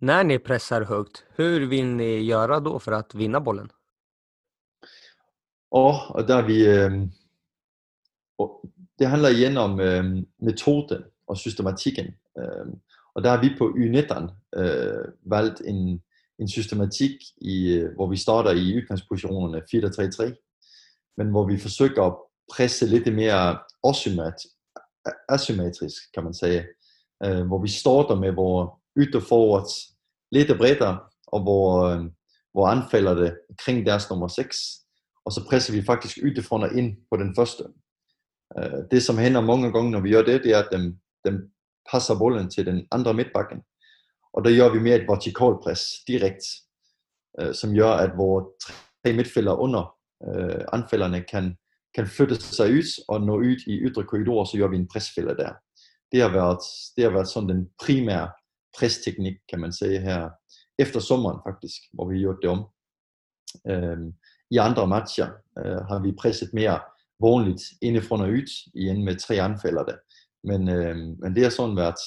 När 0.00 0.24
ni 0.24 0.38
pressar 0.38 0.82
högt, 0.82 1.24
hur 1.34 1.66
vill 1.66 1.86
ni 1.86 2.20
göra 2.20 2.60
då 2.60 2.78
för 2.78 2.92
att 2.92 3.14
vinna 3.14 3.40
bollen? 3.40 3.70
Ja, 5.70 6.10
och 6.14 6.26
där 6.26 6.42
vi, 6.42 6.66
det 8.98 9.06
handler 9.06 9.28
igen 9.28 9.56
om 9.56 9.80
øh, 9.80 10.04
metoden 10.40 11.02
og 11.28 11.36
systematikken. 11.36 12.06
Øh, 12.38 12.66
og 13.14 13.24
der 13.24 13.30
har 13.30 13.40
vi 13.40 13.50
på 13.58 13.64
Y19 13.68 14.14
øh, 14.60 15.04
valgt 15.26 15.60
en, 15.60 16.02
en 16.38 16.48
systematik, 16.48 17.12
i, 17.40 17.72
øh, 17.72 17.94
hvor 17.94 18.06
vi 18.06 18.16
starter 18.16 18.50
i 18.50 18.76
udgangspositionerne 18.76 19.62
4-3-3, 19.74 21.14
men 21.16 21.30
hvor 21.30 21.46
vi 21.46 21.58
forsøger 21.58 22.02
at 22.02 22.16
presse 22.52 22.86
lidt 22.86 23.14
mere 23.14 23.58
asymmetrisk, 25.28 26.12
kan 26.14 26.24
man 26.24 26.34
sige. 26.34 26.66
Øh, 27.24 27.46
hvor 27.46 27.62
vi 27.62 27.68
starter 27.68 28.14
med 28.14 28.32
vores 28.32 28.70
ytterforwards 28.98 29.74
lidt 30.32 30.58
bredere, 30.58 30.98
og 31.26 31.42
hvor, 31.42 31.82
øh, 31.82 32.04
hvor 32.52 32.66
anfalder 32.66 33.14
det 33.14 33.36
kring 33.58 33.86
deres 33.86 34.10
nummer 34.10 34.28
6, 34.28 34.58
og 35.24 35.32
så 35.32 35.44
presser 35.48 35.72
vi 35.72 35.82
faktisk 35.82 36.18
ytterfronter 36.22 36.68
ind 36.68 36.96
på 37.10 37.16
den 37.16 37.34
første. 37.36 37.64
Øh, 38.58 38.80
det 38.90 39.02
som 39.02 39.18
hænder 39.18 39.40
mange 39.40 39.72
gange, 39.72 39.90
når 39.90 40.00
vi 40.00 40.10
gør 40.10 40.22
det, 40.22 40.44
det 40.44 40.52
er, 40.52 40.58
at 40.58 40.68
dem, 40.72 40.98
dem 41.24 41.52
passer 41.92 42.18
bolden 42.18 42.50
til 42.50 42.66
den 42.66 42.86
andre 42.90 43.14
midtbakken. 43.14 43.58
Og 44.32 44.44
der 44.44 44.56
gør 44.56 44.72
vi 44.72 44.80
mere 44.80 44.96
et 44.96 45.08
vertikalt 45.08 45.60
pres 45.62 45.82
direkte. 46.06 46.46
øh, 47.40 47.54
som 47.54 47.74
gør, 47.74 47.90
at 47.90 48.10
vores 48.16 48.46
tre 49.04 49.12
midtfælder 49.12 49.54
under 49.54 49.94
øh, 50.28 50.64
anfælderne 50.72 51.20
kan, 51.32 51.56
kan 51.94 52.06
flytte 52.06 52.36
sig 52.36 52.70
ud 52.70 53.04
og 53.08 53.20
nå 53.20 53.36
ud 53.36 53.56
i 53.66 53.74
ydre 53.86 54.04
korridorer, 54.04 54.44
så 54.44 54.58
gør 54.58 54.68
vi 54.68 54.76
en 54.76 54.88
presfælder 54.92 55.34
der. 55.34 55.52
Det 56.12 56.20
har 56.22 56.32
været, 56.32 56.62
det 56.96 57.04
har 57.04 57.10
været 57.10 57.28
sådan 57.28 57.48
den 57.48 57.68
primære 57.84 58.30
presteknik, 58.78 59.36
kan 59.50 59.60
man 59.60 59.72
sige 59.72 60.00
her, 60.00 60.30
efter 60.78 61.00
sommeren 61.00 61.38
faktisk, 61.46 61.80
hvor 61.92 62.08
vi 62.08 62.18
gjorde 62.18 62.38
gjort 62.40 62.42
det 62.42 62.50
om. 62.50 62.60
Øh, 63.70 64.12
I 64.50 64.56
andre 64.56 64.86
matcher 64.86 65.28
øh, 65.58 65.80
har 65.90 66.02
vi 66.02 66.12
presset 66.20 66.50
mere 66.52 66.80
vanligt 67.22 67.62
indefra 67.82 68.22
og 68.22 68.28
ud, 68.28 68.70
igen 68.74 69.04
med 69.04 69.16
tre 69.16 69.34
anfælder 69.34 69.84
der. 69.84 69.96
Men, 70.44 70.68
øh, 70.68 70.96
men 70.96 71.34
det 71.34 71.42
har 71.42 71.50
sådan 71.50 71.76
været, 71.76 72.00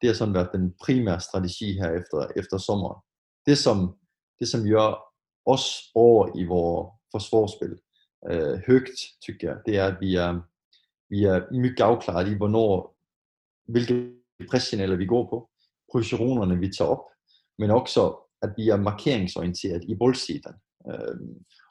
det 0.00 0.08
har 0.08 0.14
sådan 0.14 0.34
været 0.34 0.50
den 0.52 0.74
primære 0.84 1.20
strategi 1.20 1.72
her 1.72 1.90
efter, 1.90 2.32
efter 2.36 2.58
sommeren. 2.58 3.00
Det 3.46 3.58
som, 3.58 3.96
det 4.40 4.48
som 4.48 4.64
gør 4.64 5.14
os 5.46 5.90
over 5.94 6.38
i 6.38 6.44
vores 6.44 6.88
forsvarsspil 7.12 7.74
øh, 8.30 8.60
højt, 8.66 8.98
tykker 9.22 9.48
jeg, 9.48 9.58
det 9.66 9.78
er, 9.78 9.86
at 9.86 9.96
vi 10.00 10.14
er, 10.14 10.40
vi 11.10 11.24
er 11.24 11.52
mycket 11.52 11.80
afklaret 11.80 12.28
i, 12.28 12.34
hvornår, 12.34 12.96
hvilke 13.68 14.12
pressignaler 14.50 14.96
vi 14.96 15.06
går 15.06 15.30
på, 15.30 15.50
positionerne 15.92 16.58
vi 16.58 16.68
tager 16.68 16.90
op, 16.90 17.04
men 17.58 17.70
også 17.70 18.24
at 18.42 18.50
vi 18.56 18.68
er 18.68 18.76
markeringsorienteret 18.76 19.84
i 19.84 19.94
boldsiden, 19.94 20.54
øh, 20.90 21.16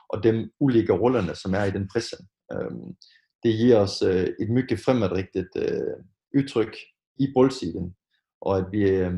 og 0.09 0.23
de 0.23 0.49
ulike 0.59 0.93
rollerne, 0.93 1.35
som 1.35 1.53
er 1.53 1.63
i 1.63 1.71
den 1.71 1.87
pressen. 1.87 2.27
Øh, 2.51 2.71
det 3.43 3.57
giver 3.57 3.79
os 3.79 4.01
øh, 4.01 4.27
et 4.39 4.49
mycket 4.49 4.79
fremadrettet 4.79 5.49
øh, 5.55 5.97
udtryk 6.37 6.75
i 7.17 7.31
boldsiden, 7.33 7.95
og 8.41 8.57
at 8.57 8.65
vi, 8.71 8.89
øh, 8.89 9.13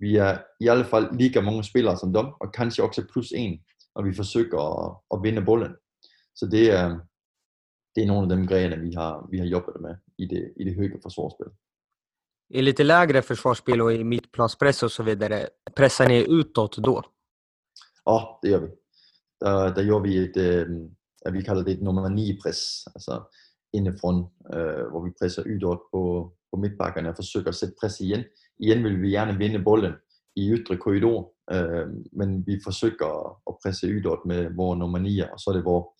vi 0.00 0.16
er 0.16 0.38
i 0.60 0.68
alle 0.68 0.84
fald 0.84 1.18
lige 1.18 1.42
mange 1.42 1.64
spillere 1.64 1.98
som 1.98 2.12
dem, 2.12 2.26
og 2.40 2.52
kanskje 2.52 2.84
også 2.84 3.06
plus 3.12 3.32
en, 3.32 3.60
når 3.94 4.02
vi 4.02 4.14
forsøger 4.14 4.60
at, 4.86 4.96
at 5.14 5.22
vinde 5.22 5.44
bolden. 5.44 5.74
Så 6.34 6.46
det 6.46 6.70
er, 6.70 7.00
det 7.94 8.02
är 8.02 8.06
några 8.06 8.22
av 8.22 8.28
de 8.28 8.46
grejerna 8.46 8.76
vi 8.76 8.94
har, 8.94 9.26
vi 9.30 9.38
har 9.38 9.46
jobbat 9.46 9.80
med 9.80 9.96
i 10.18 10.26
det, 10.26 10.52
i 10.56 10.64
det 10.64 10.70
höga 10.70 10.98
försvarsspelet. 11.02 11.52
I 12.48 12.62
lite 12.62 12.84
lägre 12.84 13.22
försvarsspel 13.22 13.80
och 13.80 13.92
i 13.92 14.04
mittplanspress 14.04 14.82
och 14.82 14.92
så 14.92 15.02
vidare, 15.02 15.48
pressar 15.74 16.08
ni 16.08 16.26
utåt 16.28 16.76
då? 16.76 17.02
Ja, 18.04 18.38
det 18.42 18.48
gör 18.48 18.60
vi. 18.60 18.68
Där, 19.40 19.74
där 19.74 19.82
gör 19.82 20.00
vi 20.00 20.24
ett, 20.24 20.36
at 21.26 21.34
vi 21.34 21.42
kallar 21.42 21.62
det 21.62 21.72
et 21.72 21.82
nummer 21.82 22.08
9-press, 22.08 22.88
alltså 22.94 23.20
inifrån, 23.72 24.26
øh, 24.54 24.84
hvor 24.90 25.04
vi 25.04 25.10
presser 25.20 25.42
ydort 25.46 25.80
på, 25.92 26.32
på 26.50 26.56
mittbackarna 26.56 27.10
forsøger 27.10 27.16
försöker 27.16 27.52
sätta 27.52 27.74
press 27.80 28.00
igen. 28.00 28.24
Igen 28.58 28.84
vill 28.84 29.02
vi 29.02 29.10
gärna 29.10 29.38
vinna 29.38 29.58
bollen 29.58 29.92
i 30.36 30.50
ytre 30.50 30.76
korridor, 30.76 31.32
øh, 31.52 31.86
men 32.12 32.46
vi 32.46 32.60
försöker 32.64 33.06
att 33.50 33.58
pressa 33.62 33.86
ydort 33.86 34.24
med 34.26 34.50
vår 34.56 34.74
nummer 34.74 34.98
9 34.98 35.22
och 35.32 35.40
så 35.40 35.50
är 35.50 35.54
det 35.54 35.64
vår 35.64 35.94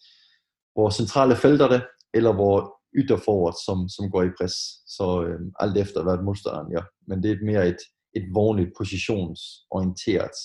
vores 0.77 0.95
centrale 0.95 1.37
felter 1.37 1.68
det, 1.68 1.83
eller 2.14 2.33
vores 2.33 2.68
ytterforward, 2.97 3.55
som, 3.66 3.89
som 3.89 4.11
går 4.11 4.22
i 4.24 4.37
pres. 4.39 4.57
Så 4.87 5.24
øh, 5.24 5.41
alt 5.61 5.77
efter, 5.77 6.03
hvad 6.03 6.22
modstanderen 6.22 6.72
gør. 6.74 6.85
Men 7.09 7.22
det 7.22 7.31
er 7.31 7.45
mere 7.45 7.68
et, 7.68 7.83
et 8.16 8.27
vanligt 8.35 8.72
positionsorienteret 8.79 10.37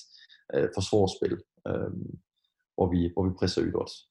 øh, 0.54 0.68
forsvarsspil, 0.76 1.38
øh, 1.68 1.92
hvor, 2.76 2.88
vi, 2.94 3.10
hvor 3.14 3.24
vi 3.28 3.34
presser 3.40 3.62
ytterst. 3.68 4.11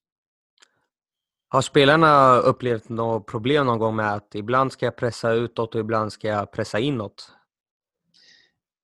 Har 1.52 1.62
spelarna 1.62 2.38
upplevt 2.38 2.88
något 2.88 3.26
problem 3.26 3.66
någon 3.66 3.78
gång 3.78 3.96
med 3.96 4.12
att 4.12 4.34
ibland 4.34 4.72
ska 4.72 4.86
jag 4.86 4.96
pressa 4.96 5.32
utåt 5.32 5.74
och 5.74 5.80
ibland 5.80 6.12
ska 6.12 6.28
jag 6.28 6.52
pressa 6.52 6.78
inåt? 6.78 7.32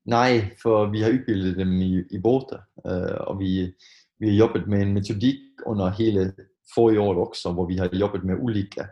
Nej, 0.04 0.56
for 0.62 0.86
vi 0.86 1.02
har 1.02 1.10
udbildet 1.10 1.58
dem 1.58 1.82
i, 1.82 2.06
i 2.10 2.18
båter, 2.18 2.64
øh, 2.86 2.92
eh, 2.92 3.20
og 3.20 3.38
vi, 3.40 3.74
vi 4.18 4.28
har 4.28 4.36
jobbet 4.36 4.68
med 4.68 4.82
en 4.82 4.94
metodik 4.94 5.40
under 5.66 5.90
hele 5.90 6.32
forrige 6.74 7.00
år 7.00 7.28
også, 7.28 7.52
hvor 7.52 7.66
vi 7.66 7.76
har 7.76 7.88
jobbet 7.92 8.24
med 8.24 8.36
ulike 8.40 8.86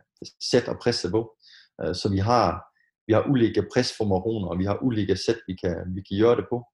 sæt 0.50 0.68
at 0.68 0.78
presse 0.82 1.10
på. 1.10 1.36
Øh, 1.82 1.94
så 1.94 2.08
vi 2.08 2.18
har, 2.18 2.62
vi 3.06 3.12
har 3.12 3.26
ulike 3.30 3.66
presformationer, 3.74 4.48
og 4.48 4.58
vi 4.58 4.64
har 4.64 4.78
ulike 4.82 5.16
sæt, 5.16 5.38
vi 5.46 5.54
kan, 5.54 5.94
vi 5.94 6.02
kan 6.02 6.18
gøre 6.18 6.36
det 6.36 6.46
på. 6.50 6.64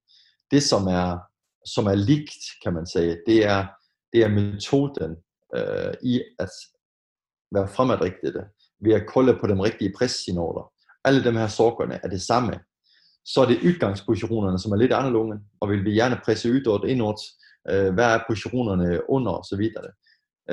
Det, 0.50 0.62
som 0.62 0.86
er, 0.86 1.18
som 1.66 1.86
er 1.86 1.94
likt, 1.94 2.42
kan 2.64 2.74
man 2.74 2.86
sige, 2.86 3.18
det 3.26 3.46
er, 3.46 3.66
det 4.12 4.22
er 4.24 4.28
metoden 4.28 5.16
øh, 5.56 5.94
i 6.02 6.22
at 6.38 6.50
være 7.54 7.68
fremadrigtet 7.68 8.44
ved 8.84 8.94
at 8.94 9.06
kolde 9.06 9.38
på 9.40 9.46
de 9.46 9.62
rigtige 9.62 9.92
pressignaler. 9.98 10.72
Alle 11.04 11.24
de 11.24 11.32
her 11.32 11.48
sorgerne 11.48 12.00
er 12.02 12.08
det 12.08 12.22
samme. 12.22 12.54
Så 13.24 13.40
er 13.40 13.46
det 13.46 13.62
udgangspositionerne, 13.64 14.58
som 14.58 14.72
er 14.72 14.76
lidt 14.76 14.92
anderledes, 14.92 15.40
og 15.60 15.70
vil 15.70 15.84
vi 15.84 15.94
gerne 15.94 16.20
presse 16.24 16.52
udåt, 16.52 16.88
indåt, 16.88 17.20
øh, 17.70 17.94
hvad 17.94 18.04
er 18.14 18.24
positionerne 18.28 19.10
under 19.10 19.32
og 19.32 19.44
så 19.44 19.56
videre. 19.56 19.90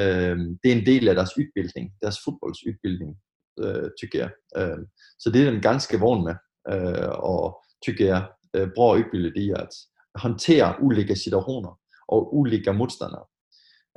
Øh, 0.02 0.38
det 0.64 0.72
er 0.72 0.76
en 0.76 0.86
del 0.86 1.08
af 1.08 1.16
deres 1.16 1.38
udbildning, 1.38 1.92
deres 2.02 2.18
fodboldsudbildning, 2.26 3.18
øh, 3.60 3.90
tykker 4.00 4.20
jeg. 4.20 4.32
Øh, 4.58 4.80
så 5.20 5.30
det 5.30 5.42
er 5.42 5.52
den 5.52 5.62
ganske 5.62 6.00
vogn 6.00 6.24
med, 6.24 6.36
øh, 6.74 7.10
og 7.10 7.64
tykker 7.86 8.06
jeg, 8.06 8.28
øh, 8.56 8.68
bra 8.76 8.94
udbildet 8.94 9.34
i 9.36 9.50
at 9.50 9.70
håndtere 10.16 10.76
ulike 10.82 11.16
situationer 11.16 11.80
og 12.08 12.36
ulike 12.38 12.74
modstandere. 12.74 13.26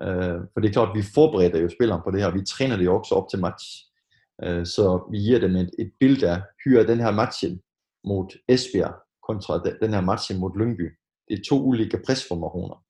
Øh, 0.03 0.41
for 0.53 0.61
det 0.61 0.69
er 0.69 0.73
klart, 0.73 0.89
at 0.89 0.97
vi 0.97 1.03
forbereder 1.15 1.59
jo 1.61 1.69
spilleren 1.69 2.03
på 2.05 2.11
det 2.11 2.23
her, 2.23 2.31
vi 2.31 2.45
træner 2.45 2.77
det 2.77 2.85
jo 2.85 2.99
også 2.99 3.15
op 3.15 3.29
til 3.29 3.41
match. 3.41 3.67
Øh, 4.43 4.67
så 4.67 5.09
vi 5.11 5.19
giver 5.19 5.41
dem 5.41 5.57
et, 5.57 5.71
et 5.79 5.93
billede 6.01 6.31
af, 6.31 6.43
hyre 6.65 6.87
den 6.87 7.01
her 7.01 7.11
matchen 7.11 7.61
mod 8.05 8.39
Esbjerg 8.49 8.95
kontra 9.29 9.63
den 9.83 9.95
her 9.95 10.01
matchen 10.01 10.41
mod 10.41 10.59
Lyngby. 10.59 10.87
Det 11.29 11.39
er 11.39 11.43
to 11.49 11.63
ulike 11.63 12.03
presformationer, 12.07 12.85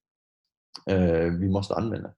øh, 0.90 1.40
vi 1.40 1.48
måste 1.48 1.74
anvende. 1.74 2.10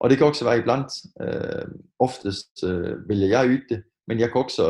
Og 0.00 0.10
det 0.10 0.18
kan 0.18 0.26
også 0.26 0.44
være 0.44 0.58
iblandt, 0.58 0.92
øh, 1.24 1.68
oftest 1.98 2.64
øh, 2.64 3.08
vælger 3.08 3.28
jeg 3.28 3.48
yde 3.48 3.66
det, 3.68 3.82
men 4.06 4.20
jeg 4.20 4.28
kan 4.32 4.42
også 4.44 4.64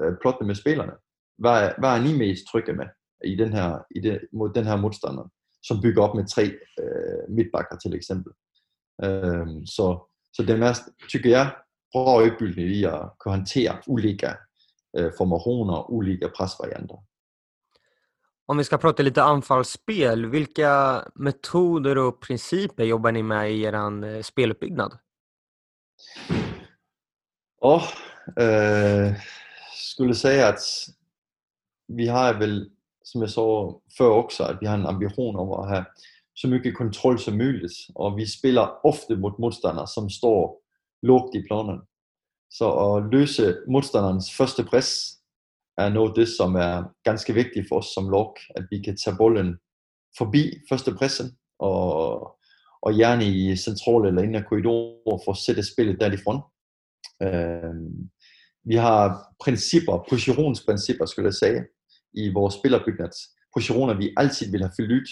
øh, 0.00 0.12
plotte 0.20 0.44
med 0.44 0.54
spillerne. 0.54 0.92
Hvad 1.38 1.56
er, 1.64 1.72
hvad 1.78 1.90
er 1.90 2.02
ni 2.02 2.18
mest 2.18 2.42
trygge 2.52 2.72
med 2.72 2.86
i 3.24 3.36
den 3.36 3.52
her, 3.52 3.78
i 3.96 4.00
det, 4.00 4.20
mod 4.32 4.52
den 4.54 4.64
her 4.64 4.76
modstander, 4.76 5.30
som 5.62 5.80
bygger 5.82 6.02
op 6.02 6.14
med 6.14 6.26
tre 6.26 6.44
øh, 6.82 7.34
midtbakker 7.36 7.76
til 7.76 7.94
eksempel. 7.94 8.32
Øh, 9.04 9.46
så, 9.66 9.98
så 10.32 10.42
det 10.42 10.58
mest, 10.58 10.82
tykker 11.08 11.30
jeg, 11.30 11.50
bra 11.92 12.22
opbygning 12.22 12.68
i 12.68 12.84
at 12.84 13.00
kunne 13.18 13.34
håndtere 13.34 13.76
ulike 13.86 14.34
øh, 14.96 15.12
formationer, 15.18 15.90
ulike 15.90 16.28
presvarianter. 16.36 16.96
Om 18.48 18.58
vi 18.58 18.64
ska 18.64 18.78
prata 18.78 19.02
lite 19.02 19.22
anfallsspel, 19.22 20.26
vilka 20.26 21.02
metoder 21.14 21.98
och 21.98 22.20
principer 22.20 22.84
jobbar 22.84 23.10
ni 23.12 23.22
med 23.22 23.50
i 23.50 23.64
er 23.64 23.74
eh, 23.74 24.22
speluppbyggnad? 24.22 24.98
Oh, 27.62 27.82
øh, 28.38 29.14
skulle 29.74 30.14
säga 30.14 30.48
att 30.48 30.60
vi 31.88 32.06
har 32.06 32.34
väl, 32.34 32.70
som 33.02 33.20
jag 33.20 33.30
sa 33.30 33.80
før 33.98 34.10
också, 34.10 34.44
att 34.44 34.58
vi 34.60 34.66
har 34.66 34.74
en 34.74 34.86
ambition 34.86 35.36
om 35.36 35.52
att 35.52 35.68
ha 35.68 35.84
så 36.40 36.48
mycket 36.48 36.74
kontroll 36.74 37.18
som 37.18 37.38
möjligt. 37.38 37.72
Och 37.94 38.18
vi 38.18 38.26
spelar 38.26 38.86
ofta 38.86 39.16
mot 39.16 39.38
modstandere, 39.38 39.86
som 39.86 40.10
står 40.10 40.56
lågt 41.02 41.34
i 41.34 41.42
planen. 41.42 41.80
Så 42.50 42.70
at 42.72 43.12
løse 43.12 43.56
modstanderens 43.68 44.36
første 44.36 44.64
press 44.64 45.20
er 45.78 45.88
noget 45.88 46.16
det, 46.16 46.28
som 46.28 46.54
er 46.54 46.84
ganske 47.04 47.34
vigtigt 47.34 47.68
for 47.68 47.78
os 47.78 47.94
som 47.94 48.10
lok, 48.10 48.38
at 48.56 48.64
vi 48.70 48.82
kan 48.82 48.96
tage 48.96 49.16
bolden 49.16 49.56
forbi 50.18 50.52
første 50.68 50.94
pressen, 50.94 51.38
og, 51.58 52.22
og 52.82 52.94
gerne 52.94 53.24
i 53.24 53.56
central 53.56 54.06
eller 54.06 54.22
inden 54.22 54.44
korridorer 54.44 55.18
for 55.24 55.32
at 55.32 55.38
sætte 55.38 55.62
spillet 55.72 56.00
derifrån. 56.00 56.42
Øh, 57.22 57.74
vi 58.64 58.74
har 58.74 59.32
principper, 59.44 60.04
positionsprincipper, 60.10 61.06
skulle 61.06 61.26
jeg 61.26 61.34
sige, 61.34 61.64
i 62.12 62.32
vores 62.32 62.54
spillerbyggnad. 62.54 63.10
Positioner, 63.54 63.94
vi 63.94 64.14
altid 64.16 64.50
vil 64.50 64.60
have 64.60 64.72
fyldt 64.76 64.92
ud. 64.92 65.08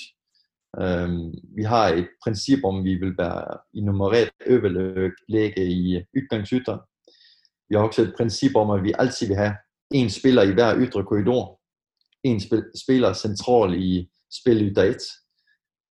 Øh, 0.77 1.09
vi 1.57 1.63
har 1.63 1.89
et 1.89 2.09
princip 2.25 2.65
om, 2.65 2.85
vi 2.85 2.95
vil 2.95 3.15
være 3.19 3.59
i 3.75 3.81
nummeret 3.81 4.31
øverlæge 4.47 5.67
i 5.67 5.97
udgangsytter. 6.17 6.79
Vi 7.69 7.77
har 7.77 7.83
også 7.83 8.03
et 8.03 8.15
princip 8.17 8.57
om, 8.57 8.71
at 8.71 8.83
vi 8.83 8.95
altid 8.99 9.27
vil 9.27 9.37
have 9.37 9.55
en 9.91 10.11
spiller 10.11 10.43
i 10.43 10.53
hver 10.53 10.79
ytre 10.79 11.05
korridor, 11.05 11.61
en 12.25 12.41
spiller 12.85 13.13
central 13.13 13.75
i 13.83 14.11
spil 14.41 14.79
1, 14.79 14.97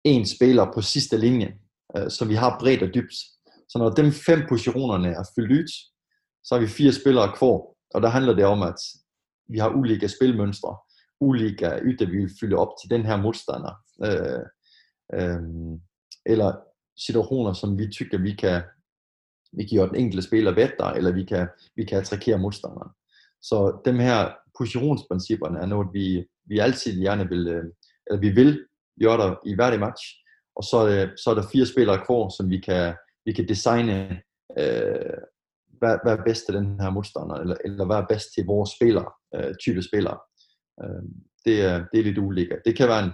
en 0.04 0.26
spiller 0.26 0.72
på 0.74 0.80
sidste 0.80 1.16
linje, 1.18 1.58
uh, 1.98 2.08
så 2.08 2.24
vi 2.24 2.34
har 2.34 2.58
bredt 2.60 2.82
og 2.82 2.94
dybt. 2.94 3.14
Så 3.68 3.78
når 3.78 3.90
de 3.90 4.12
fem 4.12 4.40
positionerne 4.48 5.08
er 5.08 5.24
fyldt 5.34 5.52
ud, 5.52 5.68
så 6.44 6.54
har 6.54 6.60
vi 6.60 6.66
fire 6.66 6.92
spillere 6.92 7.32
kvar, 7.36 7.60
og 7.94 8.02
der 8.02 8.08
handler 8.08 8.34
det 8.34 8.44
om, 8.44 8.62
at 8.62 8.80
vi 9.48 9.58
har 9.58 9.70
ulike 9.70 10.08
spilmønstre, 10.08 10.76
ulike 11.20 11.66
ytter, 11.82 12.06
vi 12.06 12.16
vil 12.16 12.36
fylde 12.40 12.56
op 12.56 12.72
til 12.82 12.90
den 12.90 13.06
her 13.06 13.16
modstander, 13.16 13.74
Uh, 13.98 14.44
øh, 15.14 15.42
eller 16.26 16.52
situationer, 16.96 17.52
som 17.52 17.78
vi 17.78 17.88
tykker, 17.88 18.18
vi 18.18 18.34
kan, 18.34 18.62
vi 19.52 19.64
kan 19.66 19.78
gøre 19.78 19.88
den 19.88 19.96
enkelte 19.96 20.26
spiller 20.26 20.54
bedre, 20.54 20.96
eller 20.96 21.12
vi 21.12 21.24
kan, 21.24 21.48
vi 21.76 21.84
kan 21.84 21.98
attrakere 21.98 22.38
modstanderen. 22.38 22.90
Så 23.42 23.80
dem 23.84 23.98
her 23.98 24.34
positionsprincipperne 24.58 25.58
er 25.58 25.66
noget, 25.66 25.88
vi, 25.92 26.26
vi 26.44 26.58
altid 26.58 27.00
gerne 27.00 27.28
vil, 27.28 27.48
øh, 27.48 27.64
eller 28.06 28.20
vi 28.20 28.30
vil 28.30 28.66
gøre 29.02 29.18
der 29.18 29.34
i 29.46 29.54
hver 29.54 29.78
match, 29.78 30.02
og 30.56 30.64
så 30.64 30.88
øh, 30.88 31.16
så 31.16 31.30
er 31.30 31.34
der 31.34 31.48
fire 31.52 31.66
spillere 31.66 32.04
kvar, 32.06 32.28
som 32.28 32.50
vi 32.50 32.60
kan, 32.60 32.94
vi 33.24 33.32
kan 33.32 33.48
designe, 33.48 34.22
øh, 34.58 35.18
hvad, 35.78 35.98
hvad 36.02 36.12
er 36.18 36.24
bedst 36.24 36.46
til 36.46 36.54
den 36.54 36.80
her 36.80 36.90
modstander, 36.90 37.34
eller, 37.34 37.56
eller 37.64 37.84
hvad 37.86 37.96
er 37.96 38.06
bedst 38.08 38.34
til 38.34 38.44
vores 38.46 38.70
spillere, 38.70 39.10
øh, 39.34 39.54
type 39.60 39.82
spillere. 39.82 40.18
Øh, 40.82 41.02
det, 41.44 41.64
er, 41.64 41.84
det 41.92 42.00
er 42.00 42.04
lidt 42.04 42.18
ulækkert. 42.18 42.58
Det 42.64 42.76
kan 42.76 42.88
være 42.88 43.04
en 43.04 43.12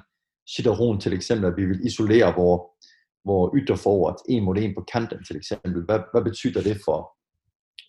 situation 0.56 1.00
til 1.00 1.12
eksempel, 1.12 1.46
at 1.46 1.56
vi 1.56 1.66
vil 1.66 1.86
isolere 1.86 2.34
vores, 2.34 2.62
hvor 3.24 3.56
ytterforret 3.56 4.16
en 4.28 4.44
mod 4.44 4.56
en 4.56 4.74
på 4.74 4.84
kanten 4.92 5.24
til 5.24 5.36
eksempel. 5.36 5.84
Hvad, 5.84 6.00
hvad 6.12 6.22
betyder 6.22 6.62
det 6.62 6.80
for 6.84 6.98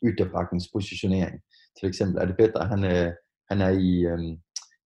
ytterbakkens 0.06 0.70
positionering? 0.74 1.42
Til 1.80 1.88
eksempel 1.88 2.22
er 2.22 2.26
det 2.26 2.38
bedre, 2.38 2.62
at 2.62 2.70
han 2.70 2.84
øh, 2.84 3.14
han 3.50 3.62
er 3.62 3.70
i, 3.70 3.92
øh, 4.12 4.20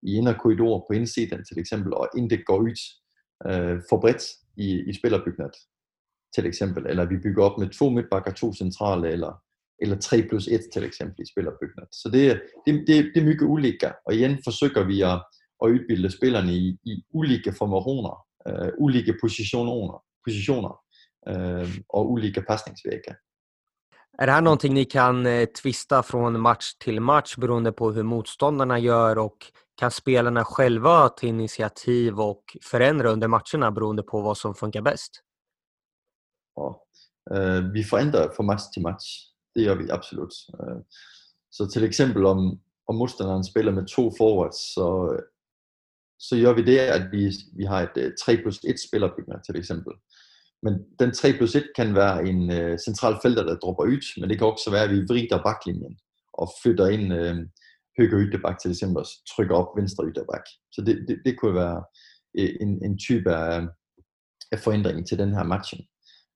i 0.01 0.15
inderkorridor 0.19 0.85
på 0.87 0.93
indsiden 0.93 1.45
til 1.45 1.59
eksempel, 1.59 1.93
og 1.93 2.09
ikke 2.17 2.43
går 2.43 2.57
ud 2.57 2.79
øh, 3.47 3.81
for 3.89 3.97
bredt 4.01 4.23
i, 4.57 4.89
i 4.89 4.93
spillerbygnet 4.93 5.55
til 6.35 6.45
eksempel, 6.45 6.85
eller 6.85 7.05
vi 7.05 7.17
bygger 7.17 7.43
op 7.43 7.57
med 7.59 7.69
to 7.69 7.89
midtbakker, 7.89 8.31
to 8.31 8.53
centrale, 8.53 9.09
eller, 9.09 9.33
eller 9.81 9.97
3 9.99 10.27
plus 10.29 10.47
1 10.47 10.61
til 10.73 10.83
eksempel 10.83 11.21
i 11.21 11.31
spillerbygnet. 11.31 11.87
Så 11.91 12.09
det, 12.13 12.41
det, 12.65 12.73
det, 12.87 12.95
det 13.13 13.21
er 13.21 13.25
mye 13.25 13.45
ulike, 13.45 13.89
og 14.05 14.15
igen 14.15 14.39
forsøger 14.43 14.83
vi 14.91 15.01
at, 15.01 15.17
at 15.63 15.69
udbilde 15.69 16.11
spillerne 16.11 16.53
i, 16.53 16.77
i 16.83 17.03
ulike 17.13 17.53
formationer, 17.53 18.25
øh, 18.47 18.69
ulike 18.77 19.13
positioner, 19.21 20.03
positioner 20.25 20.73
øh, 21.27 21.77
och 21.89 22.11
olika 22.11 22.41
passningsvägar. 22.41 23.15
Är 24.19 24.25
det 24.25 24.31
här 24.31 24.41
någonting 24.41 24.73
ni 24.73 24.85
kan 24.85 25.25
eh, 25.25 25.45
twista 25.45 26.03
från 26.03 26.39
match 26.39 26.73
till 26.79 27.01
match 27.01 27.37
beroende 27.37 27.71
på 27.71 27.91
hur 27.91 28.03
motståndarna 28.03 28.79
gör 28.79 29.17
och 29.17 29.37
kan 29.75 29.91
spelarna 29.91 30.43
själva 30.43 31.09
ta 31.09 31.27
initiativ 31.27 32.19
och 32.19 32.43
förändra 32.63 33.09
under 33.09 33.27
matcherna 33.27 33.71
beroende 33.71 34.03
på 34.03 34.21
vad 34.21 34.37
som 34.37 34.55
funkar 34.55 34.81
bäst? 34.81 35.11
Ja, 36.55 36.83
eh, 37.31 37.61
vi 37.73 37.83
förändrar 37.83 38.29
från 38.29 38.45
match 38.45 38.69
till 38.73 38.81
match. 38.81 39.05
Det 39.55 39.61
gör 39.61 39.75
vi 39.75 39.91
absolut. 39.91 40.47
Eh, 40.59 40.77
så 41.49 41.67
till 41.67 41.83
exempel 41.83 42.25
om, 42.25 42.61
om 42.85 42.95
modstanderen 42.95 43.43
spelar 43.43 43.71
med 43.71 43.87
två 43.95 44.11
forwards 44.11 44.73
så, 44.73 45.19
så 46.19 46.35
gør 46.35 46.53
vi 46.53 46.61
det 46.61 46.77
at 46.77 47.11
vi, 47.11 47.31
vi 47.57 47.63
har 47.63 47.81
et 47.81 47.97
øh, 47.97 48.11
3 48.25 48.37
plus 48.41 48.59
1 48.63 48.75
spillerbygner 48.87 49.41
til 49.41 49.57
eksempel. 49.57 49.93
Men 50.63 50.73
den 50.99 51.11
3 51.13 51.33
plus 51.33 51.55
1 51.55 51.67
kan 51.75 51.95
være 51.95 52.27
en 52.27 52.51
øh, 52.51 52.79
central 52.79 53.15
felter, 53.21 53.43
der 53.43 53.55
dropper 53.55 53.83
ud, 53.83 54.19
men 54.19 54.29
det 54.29 54.37
kan 54.37 54.47
også 54.47 54.71
være, 54.71 54.83
at 54.83 54.91
vi 54.91 55.05
vrider 55.09 55.43
baklinjen 55.43 55.97
og 56.33 56.51
flytter 56.63 56.87
ind 56.87 57.13
øh, 57.13 57.35
højre 57.97 58.25
ytterbak 58.25 58.59
til 58.59 58.71
eksempel 58.71 58.97
og 58.97 59.05
trykker 59.35 59.55
op 59.55 59.77
venstre 59.77 60.05
ytterbak. 60.05 60.45
Så 60.71 60.81
det, 60.81 61.05
det, 61.07 61.17
det 61.25 61.39
kunne 61.39 61.55
være 61.55 61.83
øh, 62.39 62.55
en, 62.61 62.85
en 62.85 62.97
type 62.97 63.35
af, 63.35 63.67
af 64.51 64.59
forandring 64.59 65.07
til 65.07 65.17
den 65.17 65.33
her 65.33 65.43
matchen. 65.43 65.81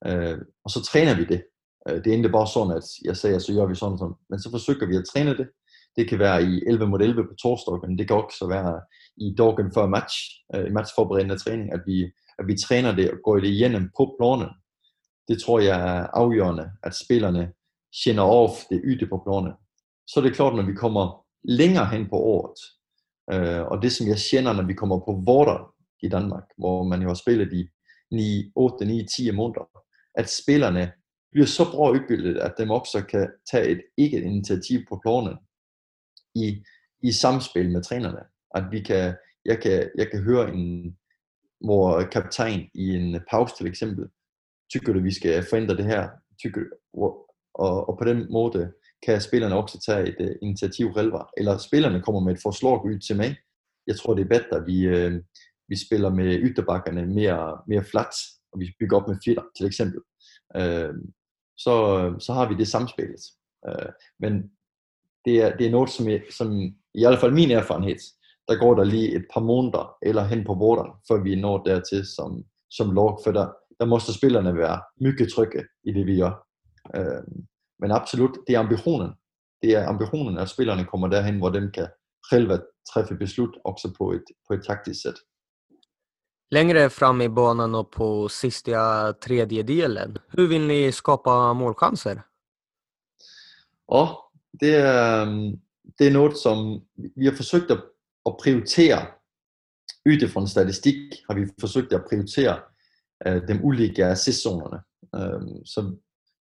Øh, 0.07 0.37
og 0.65 0.69
så 0.71 0.83
træner 0.83 1.15
vi 1.15 1.25
det. 1.25 1.43
Øh, 1.89 1.95
det 1.95 2.07
er 2.07 2.17
ikke 2.17 2.29
bare 2.29 2.47
sådan, 2.47 2.77
at 2.77 2.83
jeg 3.05 3.17
siger, 3.17 3.39
så 3.39 3.53
gør 3.53 3.65
vi 3.65 3.75
sådan, 3.75 3.97
sådan. 3.97 4.15
Men 4.29 4.39
så 4.39 4.49
forsøger 4.51 4.87
vi 4.87 4.95
at 4.95 5.05
træne 5.13 5.37
det. 5.37 5.47
Det 5.95 6.09
kan 6.09 6.19
være 6.19 6.43
i 6.43 6.61
11 6.67 6.87
mod 6.87 7.01
11 7.01 7.23
på 7.23 7.35
torsdag, 7.41 7.89
men 7.89 7.97
det 7.97 8.07
kan 8.07 8.17
også 8.17 8.47
være 8.47 8.81
i 9.17 9.35
dagen 9.37 9.73
før 9.73 9.85
match, 9.87 10.15
øh, 10.55 10.67
i 10.67 10.69
matchforberedende 10.69 11.37
træning, 11.37 11.73
at 11.73 11.81
vi 11.85 12.11
at 12.41 12.47
vi 12.47 12.55
træner 12.67 12.95
det 12.95 13.11
og 13.11 13.17
går 13.23 13.39
det 13.39 13.47
igennem 13.47 13.89
på 13.97 14.15
planen. 14.19 14.49
Det 15.27 15.41
tror 15.41 15.59
jeg 15.59 15.79
er 15.79 16.07
afgørende, 16.13 16.71
at 16.83 16.93
spillerne 16.95 17.53
kender 18.03 18.23
af 18.23 18.49
det 18.69 18.81
yde 18.83 19.07
på 19.07 19.17
planen. 19.25 19.53
Så 20.07 20.19
er 20.19 20.23
det 20.23 20.35
klart, 20.35 20.55
når 20.55 20.65
vi 20.65 20.73
kommer 20.73 21.25
længere 21.43 21.85
hen 21.85 22.09
på 22.09 22.15
året, 22.15 22.59
øh, 23.33 23.61
og 23.71 23.81
det 23.81 23.91
som 23.91 24.07
jeg 24.07 24.17
kender, 24.31 24.53
når 24.53 24.67
vi 24.67 24.73
kommer 24.73 24.99
på 24.99 25.23
vorter 25.25 25.73
i 26.03 26.09
Danmark, 26.09 26.43
hvor 26.57 26.83
man 26.83 27.01
jo 27.01 27.07
har 27.07 27.19
spillet 27.23 27.53
i 27.53 27.69
9, 28.11 28.51
8, 28.55 28.85
9, 28.85 29.07
10 29.17 29.31
måneder, 29.31 29.65
at 30.15 30.29
spillerne 30.29 30.91
bliver 31.31 31.47
så 31.47 31.63
bra 31.71 31.89
udbildet, 31.91 32.37
at 32.37 32.53
dem 32.57 32.69
også 32.69 33.05
kan 33.09 33.29
tage 33.51 33.67
et 33.67 33.81
eget 33.97 34.23
initiativ 34.23 34.79
på 34.89 34.99
planen 35.03 35.37
i, 36.35 36.63
i 37.03 37.11
samspil 37.11 37.71
med 37.71 37.83
trænerne. 37.83 38.23
At 38.55 38.63
vi 38.71 38.79
kan, 38.79 39.15
jeg, 39.45 39.61
kan, 39.61 39.89
jeg 39.97 40.11
kan 40.11 40.23
høre 40.23 40.53
en, 40.53 40.97
hvor 41.65 42.03
kaptajn 42.03 42.69
i 42.73 42.95
en 42.95 43.19
pause 43.31 43.55
til 43.57 43.67
eksempel, 43.67 44.09
tykker 44.71 44.93
du, 44.93 44.99
vi 44.99 45.13
skal 45.13 45.45
forændre 45.49 45.77
det 45.77 45.85
her, 45.85 46.09
tykker, 46.39 46.61
og, 47.53 47.89
og, 47.89 47.97
på 47.97 48.05
den 48.05 48.31
måde 48.31 48.73
kan 49.05 49.21
spillerne 49.21 49.55
også 49.55 49.81
tage 49.85 50.07
et 50.07 50.29
uh, 50.29 50.35
initiativ 50.41 50.93
selv, 50.95 51.13
eller 51.37 51.57
spillerne 51.57 52.01
kommer 52.01 52.21
med 52.21 52.33
et 52.33 52.41
forslag 52.41 52.85
ud 52.85 52.99
til 52.99 53.17
mig. 53.17 53.35
Jeg 53.87 53.95
tror, 53.95 54.13
det 54.13 54.23
er 54.23 54.27
bedre, 54.27 54.61
at 54.61 54.67
vi, 54.67 54.77
uh, 54.87 55.13
vi 55.67 55.75
spiller 55.85 56.09
med 56.09 56.39
ytterbakkerne 56.41 57.05
mere, 57.05 57.61
mere 57.67 57.83
flat, 57.83 58.13
og 58.53 58.59
vi 58.59 58.75
bygger 58.79 58.97
op 58.97 59.07
med 59.07 59.17
fjetter, 59.25 59.43
til 59.57 59.65
eksempel. 59.65 60.01
Uh, 60.59 60.95
så, 61.57 61.75
så 62.19 62.33
har 62.33 62.49
vi 62.49 62.55
det 62.55 62.67
samspillet. 62.67 63.21
Uh, 63.67 63.89
men 64.19 64.51
det 65.25 65.41
er, 65.41 65.57
det 65.57 65.67
er 65.67 65.71
noget, 65.71 65.89
som, 65.89 66.09
jeg, 66.09 66.21
som 66.29 66.61
i 66.93 67.05
hvert 67.05 67.19
fald 67.19 67.31
min 67.31 67.51
erfarenhed, 67.51 67.99
der 68.47 68.59
går 68.59 68.75
der 68.75 68.83
lige 68.83 69.15
et 69.15 69.25
par 69.33 69.41
måneder 69.41 69.97
eller 70.01 70.23
hen 70.23 70.45
på 70.45 70.53
våren, 70.53 70.91
før 71.07 71.23
vi 71.23 71.35
når 71.35 71.63
dertil 71.63 72.05
som, 72.15 72.43
som 72.69 72.95
lag, 72.95 73.17
for 73.23 73.31
der, 73.31 73.47
der 73.79 73.85
måste 73.85 74.13
spillerne 74.13 74.57
være 74.57 74.81
mycket 75.01 75.33
trygge 75.33 75.63
i 75.83 75.91
det 75.93 76.05
vi 76.05 76.19
gør. 76.19 76.47
Øh, 76.95 77.23
men 77.79 77.91
absolut, 77.91 78.37
det 78.47 78.55
er 78.55 78.59
ambitionen. 78.59 79.11
Det 79.61 79.75
er 79.75 79.87
ambitionen, 79.87 80.37
at 80.37 80.49
spillerne 80.49 80.85
kommer 80.85 81.07
derhen, 81.07 81.37
hvor 81.37 81.49
de 81.49 81.71
kan 81.73 81.87
själva 82.29 82.57
träffa 82.93 83.15
beslut 83.15 83.55
också 83.63 83.93
på 83.97 84.13
ett, 84.13 84.27
på 84.47 84.53
ett 84.53 84.63
taktiskt 84.63 85.01
sätt. 85.01 85.15
Längre 86.51 86.89
fram 86.89 87.21
i 87.21 87.29
banan 87.29 87.75
och 87.75 87.91
på 87.91 88.29
sista 88.29 89.13
tredjedelen, 89.13 90.17
hur 90.27 90.47
vill 90.47 90.67
ni 90.67 90.91
skapa 90.91 91.53
målchanser? 91.53 92.21
Ja, 93.87 94.30
det 94.59 94.75
er, 94.75 95.21
øhm, 95.21 95.59
det 95.99 96.07
er 96.07 96.11
noget, 96.11 96.37
som 96.37 96.81
vi 97.15 97.25
har 97.25 97.35
forsøgt 97.35 97.71
at, 97.71 97.83
at 98.25 98.35
prioritere, 98.39 99.07
utifrån 100.09 100.47
statistik 100.47 100.95
har 101.29 101.35
vi 101.35 101.45
forsøgt 101.59 101.93
at 101.93 102.05
prioritere 102.09 102.59
øh, 103.27 103.47
de 103.47 103.59
ulike 103.63 104.15
sæsonerne. 104.15 104.79
Øh, 105.15 105.41
så, 105.65 105.95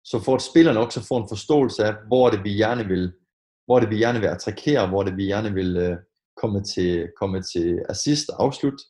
så 0.03 0.20
for 0.20 0.36
at 0.36 0.41
spillerne 0.41 0.80
også 0.80 1.07
får 1.07 1.22
en 1.22 1.30
forståelse 1.30 1.84
af, 1.86 1.93
hvor 2.07 2.30
det 2.30 2.43
vi 2.43 2.53
gerne 2.53 2.88
vil, 2.88 3.14
hvor 3.66 3.80
det 3.80 3.89
vi 3.89 3.97
gerne 3.97 4.20
vil 4.20 4.28
attrakere, 4.28 4.88
hvor 4.88 5.03
det 5.03 5.18
vi 5.18 5.24
gerne 5.24 5.53
vil 5.53 5.78
øh, 5.78 5.97
komme 6.41 6.64
til, 6.64 7.12
komme 7.20 7.41
til 7.41 7.86
assist 7.89 8.30
og 8.30 8.43
afslut, 8.43 8.82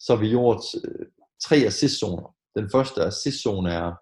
så 0.00 0.14
har 0.14 0.20
vi 0.20 0.28
gjort 0.28 0.62
øh, 0.84 1.06
tre 1.44 1.56
assistzoner. 1.56 2.34
Den 2.56 2.70
første 2.70 3.02
assistzone 3.02 3.72
er 3.72 3.92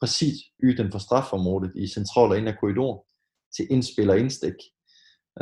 præcis 0.00 0.34
yden 0.62 0.92
for 0.92 0.98
strafområdet 0.98 1.72
i 1.74 1.86
central 1.88 2.30
og 2.30 2.38
indre 2.38 2.56
korridor 2.60 3.06
til 3.56 3.66
indspil 3.70 4.10
og 4.10 4.18
indstik. 4.18 4.54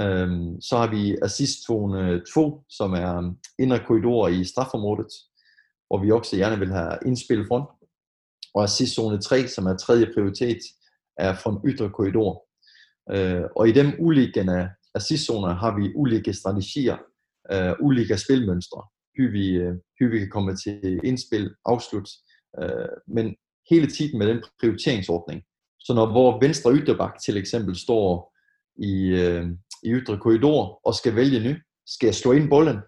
Øhm, 0.00 0.60
så 0.60 0.76
har 0.76 0.90
vi 0.90 1.16
assistzone 1.22 2.24
2, 2.34 2.64
som 2.68 2.92
er 2.92 3.34
indre 3.58 3.80
korridorer 3.86 4.28
i 4.28 4.44
strafområdet, 4.44 5.12
hvor 5.86 6.02
vi 6.02 6.10
også 6.10 6.36
gerne 6.36 6.58
vil 6.58 6.72
have 6.72 6.98
indspil 7.06 7.46
front. 7.48 7.68
Og 8.54 8.62
assistzone 8.62 9.20
3, 9.20 9.48
som 9.48 9.66
er 9.66 9.76
tredje 9.76 10.06
prioritet, 10.14 10.58
er 11.16 11.34
fra 11.34 11.60
ydre 11.64 11.90
korridor. 11.90 12.46
Øh, 13.10 13.44
og 13.56 13.68
i 13.68 13.72
dem 13.72 13.86
ulike 13.98 14.68
assistzoner 14.94 15.54
har 15.54 15.76
vi 15.78 15.92
ulike 15.94 16.32
strategier, 16.32 16.96
øh, 17.52 17.72
ulike 17.80 18.16
spilmønstre, 18.16 18.82
hvor 19.14 19.30
vi, 19.32 19.46
øh, 19.50 20.12
vi 20.12 20.18
kan 20.18 20.30
komme 20.30 20.56
til 20.56 21.00
indspil, 21.04 21.54
afslut, 21.64 22.08
øh, 22.62 22.88
men 23.06 23.36
hele 23.70 23.86
tiden 23.86 24.18
med 24.18 24.26
den 24.26 24.42
prioriteringsordning. 24.60 25.42
Så 25.84 25.94
når 25.94 26.06
hvor 26.10 26.40
venstre 26.40 26.72
ytterbak 26.72 27.14
til 27.24 27.36
eksempel 27.36 27.76
står 27.76 28.32
i, 28.76 29.06
øh, 29.22 29.46
i 29.82 29.88
ytre 29.88 30.18
korridor 30.18 30.80
og 30.84 30.94
skal 30.94 31.16
vælge 31.16 31.40
nu. 31.48 31.54
Skal 31.86 32.06
jeg 32.06 32.14
slå 32.14 32.32
ind 32.32 32.48
bolden? 32.50 32.78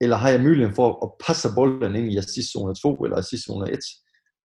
Eller 0.00 0.16
har 0.16 0.28
jeg 0.28 0.42
muligheden 0.42 0.74
for 0.74 1.04
at 1.04 1.10
passe 1.26 1.48
bolden 1.54 1.96
ind 1.96 2.12
i 2.12 2.16
assistzone 2.16 2.74
2 2.74 2.94
eller 3.04 3.16
assistzone 3.16 3.72
1? 3.72 3.78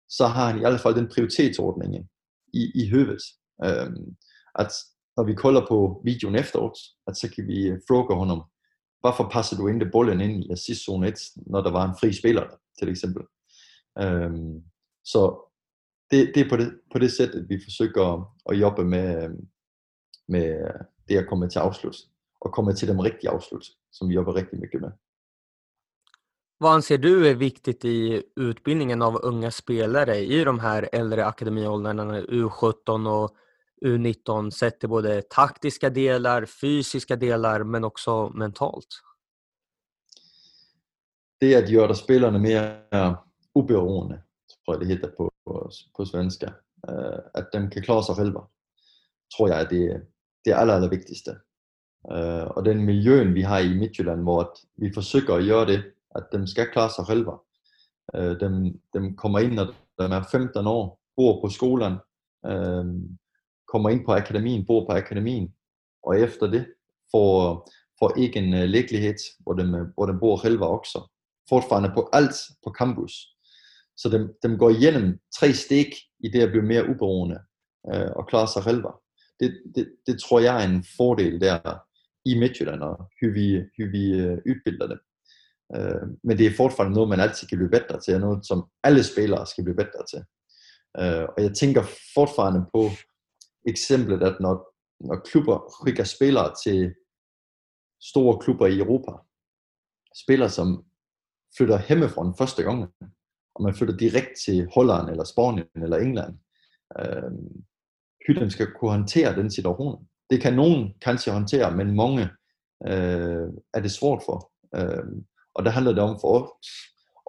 Så 0.09 0.27
har 0.27 0.47
han 0.47 0.57
i 0.57 0.61
hvert 0.61 0.81
fald 0.81 0.95
den 0.95 1.09
prioritetsordning 1.15 2.09
i, 2.53 2.63
i 2.75 2.91
høvet. 2.91 3.23
Øhm, 3.65 4.17
at 4.59 4.73
når 5.17 5.25
vi 5.25 5.35
kolder 5.35 5.67
på 5.69 6.03
videoen 6.05 6.37
efteråt, 6.37 6.79
at 7.07 7.17
så 7.17 7.31
kan 7.35 7.47
vi 7.47 7.67
øh, 7.67 7.79
fråga 7.89 8.15
honom, 8.15 8.43
hvorfor 9.01 9.29
passer 9.33 9.57
du 9.57 9.69
ikke 9.69 9.91
bolden 9.93 10.21
ind 10.21 10.45
i 10.45 10.53
assistzone 10.53 11.09
1, 11.09 11.15
når 11.47 11.61
der 11.61 11.71
var 11.71 11.85
en 11.89 11.97
fri 12.01 12.13
spiller, 12.13 12.47
til 12.79 12.89
eksempel. 12.89 13.23
Øhm, 14.03 14.63
så 15.05 15.51
det, 16.15 16.35
det 16.35 16.41
er 16.41 16.49
på 16.49 16.57
det, 16.57 16.71
på 16.93 16.99
det 16.99 17.13
sæt, 17.13 17.35
at 17.35 17.49
vi 17.49 17.61
forsøger 17.65 18.03
at, 18.15 18.27
at 18.51 18.61
jobbe 18.61 18.85
med, 18.85 19.39
med 20.29 20.71
det 21.09 21.19
at 21.19 21.29
komme 21.29 21.49
til 21.49 21.59
afslut 21.59 21.97
og 22.41 22.53
komme 22.53 22.75
till 22.75 22.89
de 22.89 23.03
riktiga 23.03 23.31
avslut 23.31 23.67
som 23.93 24.09
vi 24.09 24.15
jobbar 24.15 24.33
riktigt 24.33 24.61
mycket 24.61 24.81
med. 24.81 24.93
Vad 26.59 26.75
anser 26.75 26.99
du 26.99 27.29
är 27.29 27.35
viktigt 27.35 27.85
i 27.85 28.23
utbildningen 28.37 29.03
av 29.03 29.21
unga 29.23 29.51
spelare 29.51 30.17
i 30.17 30.45
de 30.45 30.59
här 30.59 30.89
äldre 30.93 31.27
akademiåldrarna, 31.27 32.21
U17 32.21 33.09
och 33.09 33.37
U19, 33.85 34.51
sett 34.51 34.81
till 34.81 34.89
både 34.89 35.23
taktiska 35.23 35.91
delar, 35.91 36.47
fysiska 36.47 37.17
delar 37.17 37.65
men 37.65 37.85
också 37.85 38.29
mentalt? 38.29 38.87
Det 41.41 41.55
är 41.55 41.63
att 41.63 41.69
göra 41.69 41.95
spelarna 41.95 42.39
mer 42.39 42.81
oberoende, 43.53 44.24
tror 44.65 44.75
jeg 44.75 44.81
det 44.81 44.89
hedder 44.89 45.11
på, 45.17 45.33
på, 45.47 45.71
på 45.97 46.05
svenska. 46.05 46.47
Uh, 46.89 46.95
øh, 46.95 47.19
at 47.35 47.47
de 47.53 47.71
kan 47.73 47.83
klare 47.83 48.05
sig 48.05 48.17
selv, 48.17 48.35
tror 49.37 49.49
jeg, 49.49 49.71
det, 49.71 50.03
det 50.45 50.53
er 50.53 50.57
aller, 50.57 50.75
aller 50.75 50.89
vigtigste. 50.89 51.31
Uh, 52.11 52.19
øh, 52.19 52.47
og 52.47 52.65
den 52.65 52.85
miljøen, 52.85 53.35
vi 53.35 53.43
har 53.43 53.59
i 53.59 53.79
Midtjylland, 53.79 54.23
hvor 54.23 54.57
vi 54.77 54.91
forsøger 54.95 55.35
at 55.35 55.45
gøre 55.45 55.67
det, 55.67 55.85
at 56.15 56.25
de 56.33 56.51
skal 56.51 56.73
klare 56.73 56.91
sig 56.91 57.07
selv. 57.07 57.27
Øh, 58.15 58.31
uh, 58.31 58.41
de, 58.41 58.75
de 58.95 59.17
kommer 59.17 59.39
ind, 59.39 59.53
når 59.53 59.65
de 59.99 60.15
er 60.15 60.29
15 60.31 60.67
år, 60.67 61.01
bor 61.17 61.41
på 61.41 61.49
skolen, 61.49 61.93
uh, 62.49 62.87
kommer 63.73 63.91
ind 63.91 64.05
på 64.07 64.13
akademien, 64.13 64.67
bor 64.67 64.87
på 64.87 64.93
akademien, 64.93 65.55
og 66.03 66.21
efter 66.21 66.47
det 66.47 66.67
får, 67.11 67.69
får 67.99 68.19
egen 68.19 68.55
uh, 68.55 68.69
lægelighed, 68.69 69.15
hvor 69.41 69.53
de, 69.53 69.93
hvor 69.95 70.07
de 70.07 70.19
bor 70.21 70.37
selv 70.37 70.63
også. 70.63 71.11
Fortfarande 71.49 71.91
på 71.95 72.09
alt 72.13 72.37
på 72.65 72.75
campus. 72.79 73.34
Så 73.97 74.09
dem, 74.09 74.35
dem 74.43 74.59
går 74.59 74.71
igennem 74.71 75.19
tre 75.39 75.53
stik 75.53 75.95
i 76.25 76.29
det 76.29 76.43
at 76.43 76.51
blive 76.51 76.65
mere 76.65 76.89
uberoende 76.89 77.39
øh, 77.95 78.11
og 78.17 78.29
klare 78.29 78.49
sig 78.49 78.63
selv. 78.63 78.83
Det, 79.41 79.63
det, 79.75 79.93
det 80.07 80.21
tror 80.21 80.41
jeg 80.41 80.63
er 80.63 80.69
en 80.69 80.85
fordel 80.97 81.41
der 81.41 81.79
i 82.25 82.39
Midtjylland, 82.39 82.83
og 82.83 82.97
hur 82.97 83.33
vi, 83.33 83.47
vi 83.95 84.05
udbilder 84.51 84.87
dem. 84.87 84.99
Øh, 85.77 86.07
men 86.25 86.39
det 86.39 86.47
er 86.47 86.57
fortfarande 86.57 86.95
noget, 86.95 87.09
man 87.09 87.21
altid 87.21 87.49
kan 87.49 87.59
blive 87.59 87.71
bedre 87.71 88.01
til, 88.01 88.15
og 88.15 88.21
noget, 88.21 88.47
som 88.47 88.69
alle 88.83 89.05
spillere 89.05 89.47
skal 89.47 89.65
blive 89.65 89.77
bedre 89.77 90.05
til. 90.13 90.23
Øh, 91.01 91.25
og 91.37 91.43
jeg 91.43 91.55
tænker 91.55 91.83
fortfarande 92.15 92.67
på 92.75 92.91
eksemplet, 93.69 94.23
at 94.23 94.37
når, 94.41 94.55
når 95.01 95.21
klubber 95.31 95.57
skikker 95.81 96.05
spillere 96.05 96.55
til 96.65 96.95
store 98.11 98.39
klubber 98.39 98.67
i 98.67 98.79
Europa, 98.79 99.13
spillere 100.25 100.51
som 100.51 100.85
flytter 101.57 101.87
hjemmefra 101.89 102.25
den 102.25 102.35
første 102.39 102.63
gang, 102.63 102.93
og 103.55 103.63
man 103.63 103.75
flytter 103.75 103.97
direkte 103.97 104.35
til 104.45 104.69
Holland, 104.75 105.11
eller 105.11 105.25
Spanien, 105.25 105.83
eller 105.83 105.97
England, 105.97 106.35
øh, 106.99 107.33
hytten 108.27 108.51
skal 108.51 108.67
kunne 108.73 108.91
håndtere 108.91 109.37
den 109.37 109.51
situation. 109.51 110.07
Det 110.31 110.41
kan 110.41 110.55
nogen 110.55 110.95
kanskje 111.01 111.33
håndtere, 111.33 111.77
men 111.77 111.97
mange 111.97 112.23
øh, 112.87 113.49
er 113.75 113.81
det 113.81 113.93
svært 113.93 114.23
for. 114.27 114.53
Øh, 114.75 115.05
og 115.55 115.65
der 115.65 115.71
handler 115.71 115.93
det 115.93 116.03
om 116.03 116.21
for 116.21 116.41
os 116.41 116.51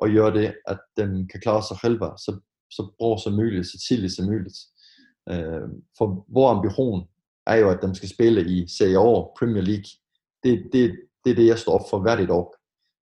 at 0.02 0.14
gøre 0.14 0.34
det, 0.34 0.56
at 0.68 0.80
de 0.98 1.28
kan 1.32 1.40
klare 1.42 1.64
sig 1.64 1.78
selv 1.82 2.00
så, 2.00 2.40
så 2.72 2.92
bra 3.00 3.18
som 3.24 3.34
muligt, 3.34 3.68
så 3.68 3.86
tidligt 3.88 4.14
som 4.14 4.26
muligt. 4.26 4.58
Øh, 5.30 5.68
for 5.98 6.26
vores 6.34 6.58
ambition 6.58 7.08
er 7.48 7.56
jo, 7.56 7.70
at 7.70 7.82
de 7.82 7.96
skal 7.96 8.10
spille 8.10 8.42
i 8.52 8.68
Serie 8.68 8.98
A, 8.98 9.22
Premier 9.40 9.64
League. 9.64 9.90
Det, 10.44 10.70
det, 10.74 10.96
det 11.24 11.32
er 11.32 11.36
det, 11.36 11.48
jeg 11.48 11.60
står 11.60 11.80
op 11.80 11.90
for 11.90 12.00
hvert 12.00 12.20
et 12.20 12.30
år. 12.30 12.55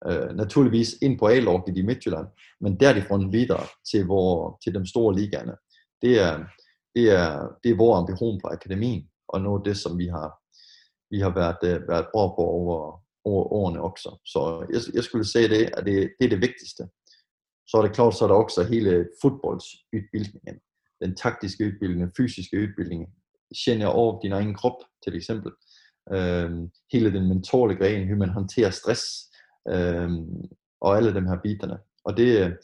Øh, 0.07 0.35
naturligvis 0.35 0.95
ind 1.01 1.19
på 1.19 1.27
A-laget 1.27 1.77
i 1.77 1.81
Midtjylland, 1.81 2.27
men 2.61 2.79
derifrån 2.79 3.33
videre 3.33 3.65
til, 3.91 4.05
hvor, 4.05 4.59
til 4.63 4.75
de 4.75 4.89
store 4.89 5.15
ligaerne. 5.15 5.55
Det 6.01 6.19
er, 6.19 6.35
det 6.95 7.05
er, 7.11 7.57
det 7.63 7.71
er 7.71 7.77
vores 7.77 7.97
ambition 7.97 8.41
på 8.41 8.47
akademien, 8.47 9.09
og 9.27 9.41
noget 9.41 9.59
af 9.59 9.63
det, 9.63 9.77
som 9.77 9.97
vi 9.97 10.07
har, 10.07 10.29
vi 11.11 11.19
har 11.19 11.33
været, 11.33 11.61
øh, 11.63 11.87
været 11.87 12.07
bra 12.13 12.27
på 12.27 12.43
over, 12.59 13.03
over 13.25 13.53
årene 13.53 13.81
også. 13.81 14.09
Så 14.25 14.65
jeg, 14.73 14.81
jeg 14.95 15.03
skulle 15.03 15.25
sige 15.25 15.49
det, 15.49 15.69
at 15.77 15.85
det, 15.85 15.95
det 16.19 16.25
er 16.25 16.29
det 16.29 16.41
vigtigste. 16.41 16.83
Så 17.67 17.77
er 17.77 17.81
det 17.81 17.95
klart, 17.95 18.15
så 18.15 18.23
er 18.23 18.27
der 18.27 18.35
også 18.35 18.63
hele 18.63 19.07
fodboldsudbildningen. 19.21 20.57
Den 21.01 21.15
taktiske 21.15 21.65
udbildning, 21.65 22.01
den 22.01 22.13
fysiske 22.17 22.57
udbildning. 22.61 23.07
Kender 23.65 23.87
over 23.87 24.21
din 24.21 24.31
egen 24.31 24.53
krop, 24.55 24.79
til 25.03 25.15
eksempel. 25.15 25.51
Øhm, 26.13 26.71
hele 26.93 27.13
den 27.13 27.27
mentale 27.27 27.75
gren, 27.79 27.99
hvordan 27.99 28.19
man 28.19 28.29
håndterer 28.29 28.69
stress, 28.69 29.03
øhm, 29.67 30.49
og 30.81 30.97
alle 30.97 31.13
de 31.13 31.21
her 31.21 31.39
biterne. 31.43 31.79
Og 32.03 32.17
det, 32.17 32.57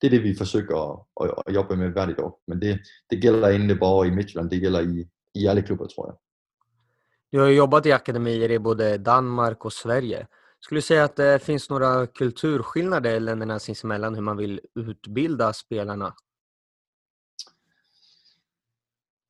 det 0.00 0.06
er 0.06 0.10
det, 0.10 0.22
vi 0.22 0.34
forsøger 0.38 0.76
at, 0.76 1.00
at, 1.20 1.42
at 1.46 1.54
jobbe 1.54 1.76
med 1.76 1.88
hvert 1.88 2.20
år. 2.20 2.42
Men 2.46 2.60
det, 2.60 2.80
det 3.10 3.22
gælder 3.22 3.48
ikke 3.48 3.76
bare 3.76 4.06
i 4.06 4.10
Midtjylland, 4.10 4.50
det 4.50 4.60
gælder 4.60 4.80
i, 4.80 5.08
i 5.34 5.46
alle 5.46 5.62
klubbar 5.62 5.86
tror 5.86 6.06
jag. 6.06 6.16
Du 7.32 7.38
har 7.40 7.48
jobbat 7.48 7.86
i 7.86 7.90
akademier 7.90 8.50
i 8.50 8.58
både 8.58 8.98
Danmark 8.98 9.64
och 9.64 9.72
Sverige. 9.72 10.26
Skulle 10.60 10.78
du 10.78 10.82
säga 10.82 11.04
att 11.04 11.16
det 11.16 11.42
finns 11.42 11.70
några 11.70 12.06
kulturskillnader 12.06 13.20
länderna 13.20 13.58
sinsemellan 13.58 14.14
hur 14.14 14.22
man 14.22 14.36
vill 14.36 14.60
utbilda 14.74 15.52
spelarna? 15.52 16.14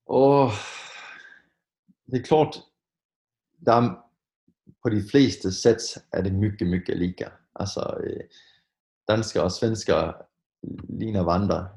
Och 0.07 0.51
det 2.07 2.17
är 2.17 2.23
klart, 2.23 2.57
där 3.57 4.04
på 4.85 4.91
de 4.91 5.03
fleste 5.03 5.53
sätt 5.53 5.81
är 6.11 6.23
det 6.23 6.33
mycket, 6.33 6.69
mycket 6.69 6.97
lika. 6.97 7.33
Alltså, 7.53 7.81
eh, 7.81 8.13
øh, 8.13 8.23
danskar 9.09 9.45
och 9.45 9.53
svenskar 9.53 10.27
ligner 10.89 11.23
vandre 11.23 11.69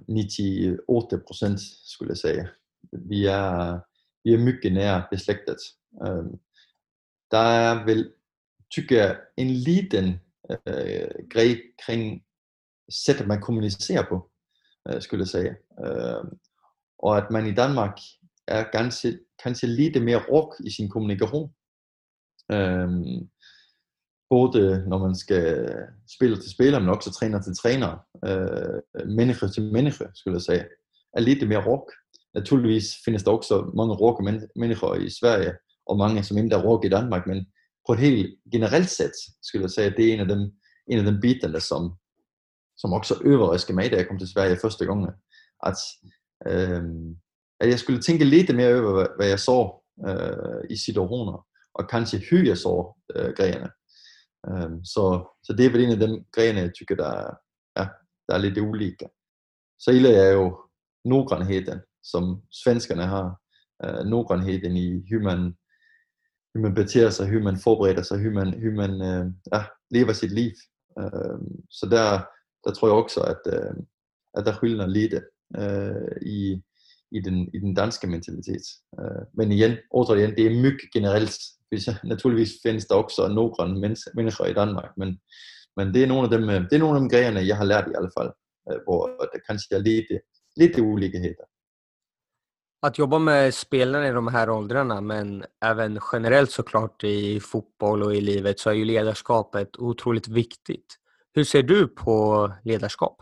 98 0.87 1.19
procent, 1.27 1.59
skulle 1.83 2.11
jeg 2.11 2.17
sige. 2.17 2.49
Vi 2.91 3.25
er, 3.25 3.79
vi 4.23 4.33
er 4.33 4.37
mycket 4.37 4.73
nær 4.73 5.07
beslægtet. 5.11 5.57
Um, 5.91 6.39
der 7.31 7.37
er 7.37 7.85
vel, 7.85 8.13
tykker 8.71 8.97
jeg, 8.97 9.17
en 9.37 9.49
liten 9.49 10.19
øh, 10.49 11.09
grej 11.29 11.61
kring 11.85 12.23
sættet, 12.89 13.27
man 13.27 13.41
kommunicerer 13.41 14.05
på, 14.09 14.31
øh, 14.89 15.01
skulle 15.01 15.21
jeg 15.21 15.27
sige. 15.27 15.55
Øh, 15.85 16.23
og 16.99 17.17
at 17.17 17.31
man 17.31 17.47
i 17.47 17.53
Danmark 17.53 17.99
er 18.47 18.63
ganske, 18.71 19.19
kanskje 19.43 19.69
lidt 19.69 20.03
mere 20.03 20.23
råk 20.31 20.55
i 20.65 20.71
sin 20.71 20.89
kommunikation. 20.89 21.53
Øhm, 22.51 23.29
både 24.29 24.85
når 24.87 24.97
man 24.97 25.15
skal 25.15 25.75
spille 26.15 26.37
til 26.41 26.51
spiller, 26.51 26.79
men 26.79 26.89
også 26.89 27.11
træner 27.11 27.41
til 27.41 27.55
træner, 27.55 27.91
øh, 28.27 29.07
menneske 29.17 29.47
til 29.47 29.63
menneske, 29.63 30.05
skulle 30.15 30.35
jeg 30.35 30.41
sige, 30.41 30.65
er 31.17 31.21
lidt 31.21 31.47
mere 31.47 31.65
rock. 31.65 31.91
Naturligvis 32.35 32.85
findes 33.05 33.23
der 33.23 33.31
også 33.31 33.71
mange 33.75 33.93
rock 33.95 34.17
mennesker 34.55 34.93
i 34.93 35.09
Sverige, 35.09 35.53
og 35.85 35.97
mange 35.97 36.23
som 36.23 36.37
ikke 36.37 36.55
er 36.55 36.63
rock 36.63 36.85
i 36.85 36.89
Danmark, 36.89 37.27
men 37.27 37.45
på 37.87 37.93
et 37.93 37.99
helt 37.99 38.35
generelt 38.51 38.89
sæt, 38.89 39.15
skulle 39.41 39.63
jeg 39.63 39.71
sige, 39.71 39.89
det 39.89 40.09
er 40.09 40.13
en 40.13 40.19
af 40.19 40.27
dem, 40.27 40.41
en 40.91 40.99
af 40.99 41.05
dem 41.05 41.21
biterne, 41.21 41.59
som, 41.59 41.93
som 42.77 42.93
også 42.93 43.13
overraskede 43.25 43.75
mig, 43.75 43.91
da 43.91 43.95
jeg 43.95 44.07
kom 44.07 44.19
til 44.19 44.31
Sverige 44.33 44.57
første 44.61 44.85
gang, 44.85 45.07
at, 45.65 45.79
øh, 46.47 46.83
at 47.59 47.69
jeg 47.69 47.79
skulle 47.79 48.01
tænke 48.01 48.25
lidt 48.25 48.55
mere 48.55 48.81
over, 48.81 49.15
hvad 49.17 49.27
jeg 49.27 49.39
så 49.39 49.83
øh, 50.07 50.63
i 50.69 50.75
situationer, 50.77 51.47
og 51.77 51.89
kanskje 51.89 52.21
hur 52.29 52.47
jeg 52.47 52.57
så 52.57 52.93
øh, 53.15 53.33
greiene. 53.37 53.69
Um, 54.47 54.57
øhm, 54.57 54.85
så, 54.85 55.03
så 55.43 55.53
det 55.53 55.65
er 55.65 55.71
vel 55.71 55.83
en 55.83 55.91
af 55.91 55.99
de 55.99 56.25
grene, 56.31 56.59
jeg 56.59 56.73
tykker, 56.73 56.95
der 56.95 57.11
ja, 57.77 57.87
der 58.27 58.33
er 58.33 58.37
lidt 58.37 58.57
ulike. 58.57 59.09
Så 59.79 59.91
ille 59.91 60.15
er 60.15 60.31
jo 60.31 60.61
noggrannheden, 61.05 61.79
som 62.03 62.41
svenskerne 62.63 63.05
har. 63.05 63.41
Øh, 63.85 63.99
uh, 63.99 64.05
noggrannheden 64.05 64.77
i, 64.77 64.87
hur 65.09 65.21
man, 65.23 65.39
hur 66.53 66.61
man 66.61 66.73
beter 66.73 67.09
sig, 67.09 67.29
hur 67.29 67.39
man 67.39 67.57
forbereder 67.57 68.03
sig, 68.03 68.23
hur 68.23 68.31
man, 68.31 68.47
hur 68.61 68.71
man 68.71 68.93
uh, 69.01 69.25
øh, 69.25 69.31
ja, 69.53 69.63
lever 69.91 70.13
sit 70.13 70.31
liv. 70.31 70.51
Uh, 71.01 71.39
så 71.69 71.87
der, 71.91 72.09
der 72.63 72.73
tror 72.73 72.87
jeg 72.87 72.95
også, 72.95 73.21
at, 73.21 73.41
uh, 73.53 73.75
at 74.37 74.45
der 74.45 74.53
skyldner 74.53 74.87
lidt 74.87 75.13
uh, 75.57 76.21
i, 76.21 76.63
i, 77.11 77.19
den, 77.21 77.49
i 77.53 77.59
den 77.59 77.73
danske 77.73 78.07
mentalitet. 78.07 78.65
Uh, 78.91 79.23
men 79.33 79.51
igen, 79.51 79.77
återigen, 79.91 80.35
det 80.35 80.45
er 80.45 80.61
mycket 80.61 80.89
generelt 80.93 81.41
hvis, 81.69 81.89
naturligvis 82.11 82.53
findes 82.63 82.85
der 82.85 82.95
også 82.95 83.27
nogle 83.27 83.79
mennesker 84.15 84.45
i 84.45 84.53
Danmark, 84.53 84.91
men, 84.97 85.19
men 85.75 85.93
det 85.93 86.03
er 86.03 86.07
nogle 86.07 86.23
af 86.23 86.29
dem, 86.29 86.47
det 86.47 86.73
er 86.73 86.79
nogle 86.79 86.95
af 86.95 87.01
dem 87.01 87.09
grejerne, 87.09 87.47
jeg 87.47 87.57
har 87.57 87.65
lært 87.65 87.87
i 87.87 87.97
alle 87.97 88.11
fall, 88.17 88.31
øh, 88.69 88.79
hvor 88.85 89.29
det 89.33 89.41
kanske 89.47 89.75
är 89.75 89.79
lite, 89.79 90.19
lite 90.57 90.81
olikheter. 90.81 91.47
Att 92.81 92.99
jobba 92.99 93.19
med 93.19 93.53
spelarna 93.53 94.07
i 94.07 94.11
de 94.11 94.27
här 94.27 94.49
åldrarna, 94.49 95.01
men 95.01 95.43
även 95.65 95.99
generellt 96.11 96.51
såklart 96.51 97.03
i 97.03 97.39
fotboll 97.39 98.03
och 98.03 98.15
i 98.15 98.21
livet, 98.21 98.59
så 98.59 98.69
är 98.69 98.73
ju 98.73 98.85
ledarskapet 98.85 99.77
otroligt 99.77 100.27
viktigt. 100.27 100.99
Hur 101.33 101.43
ser 101.43 101.63
du 101.63 101.87
på 101.87 102.51
ledarskap? 102.63 103.21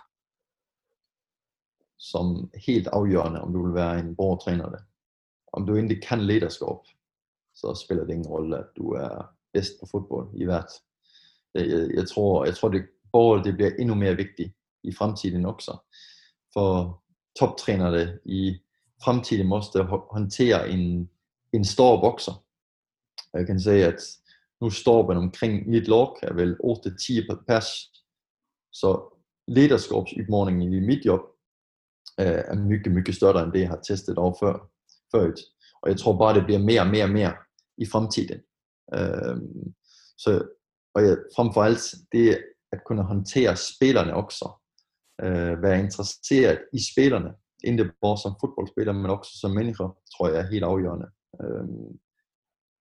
Som 1.97 2.49
helt 2.53 2.87
avgörande 2.87 3.39
om 3.39 3.53
du 3.53 3.63
vill 3.63 3.71
vara 3.71 3.99
en 3.99 4.15
bra 4.15 4.39
tränare. 4.45 4.79
Om 5.51 5.65
du 5.65 5.79
inte 5.79 5.95
kan 5.95 6.27
ledarskap, 6.27 6.85
så 7.55 7.81
spiller 7.85 8.03
det 8.05 8.13
ingen 8.13 8.27
rolle, 8.27 8.57
at 8.57 8.65
du 8.77 8.91
er 8.91 9.25
bedst 9.53 9.71
på 9.79 9.85
fodbold 9.91 10.27
i 10.35 10.45
hvert. 10.45 10.71
Jeg, 11.53 11.89
jeg 11.95 12.07
tror, 12.07 12.45
jeg 12.45 12.55
tror 12.55 12.69
det, 12.69 12.85
både 13.11 13.43
det 13.43 13.53
bliver 13.53 13.71
endnu 13.79 13.95
mere 13.95 14.15
vigtigt 14.15 14.53
i 14.83 14.91
fremtiden 14.93 15.45
også. 15.45 15.77
For 16.53 17.01
toptrænerne 17.39 18.19
i 18.25 18.57
fremtiden 19.03 19.47
måste 19.47 19.83
håndtere 19.83 20.69
en, 20.69 21.09
en 21.53 21.65
stor 21.65 22.01
bokser. 22.01 22.43
Jeg 23.33 23.45
kan 23.45 23.59
sige, 23.59 23.85
at 23.85 24.01
nu 24.61 24.69
står 24.69 25.07
man 25.07 25.17
omkring 25.17 25.69
mit 25.69 25.87
lok, 25.87 26.19
er 26.21 26.33
vel 26.33 26.57
8-10 26.63 27.45
pers. 27.47 27.67
Så 28.73 29.19
lederskabsudfordringen 29.47 30.73
i 30.73 30.79
mit 30.79 31.05
job 31.05 31.21
øh, 32.19 32.41
er 32.51 32.55
mycket, 32.55 32.93
mycket 32.93 33.15
større 33.15 33.43
end 33.43 33.51
det, 33.51 33.59
jeg 33.59 33.69
har 33.69 33.81
testet 33.87 34.17
over 34.17 34.35
før. 34.39 34.69
før. 35.11 35.31
Og 35.81 35.89
jeg 35.89 35.97
tror 35.99 36.17
bare, 36.17 36.35
det 36.35 36.45
bliver 36.45 36.59
mere 36.59 36.81
og 36.81 36.87
mere 36.87 37.03
og 37.03 37.09
mere 37.09 37.33
i 37.77 37.85
fremtiden. 37.85 38.41
Øh, 38.93 39.37
så, 40.17 40.47
og 40.93 41.03
ja, 41.03 41.15
frem 41.35 41.53
for 41.53 41.63
alt 41.63 41.95
det 42.11 42.43
at 42.71 42.79
kunne 42.85 43.03
håndtere 43.03 43.55
spillerne 43.55 44.15
også. 44.15 44.49
øh, 45.23 45.61
være 45.61 45.79
interesseret 45.79 46.59
i 46.73 46.79
spillerne, 46.91 47.33
ikke 47.63 47.91
bare 48.01 48.17
som 48.17 48.35
fodboldspiller, 48.41 48.93
men 48.93 49.11
også 49.11 49.31
som 49.41 49.51
mennesker, 49.51 49.97
tror 50.17 50.29
jeg 50.29 50.37
er 50.37 50.51
helt 50.51 50.63
afgørende. 50.63 51.07
Øh, 51.41 51.67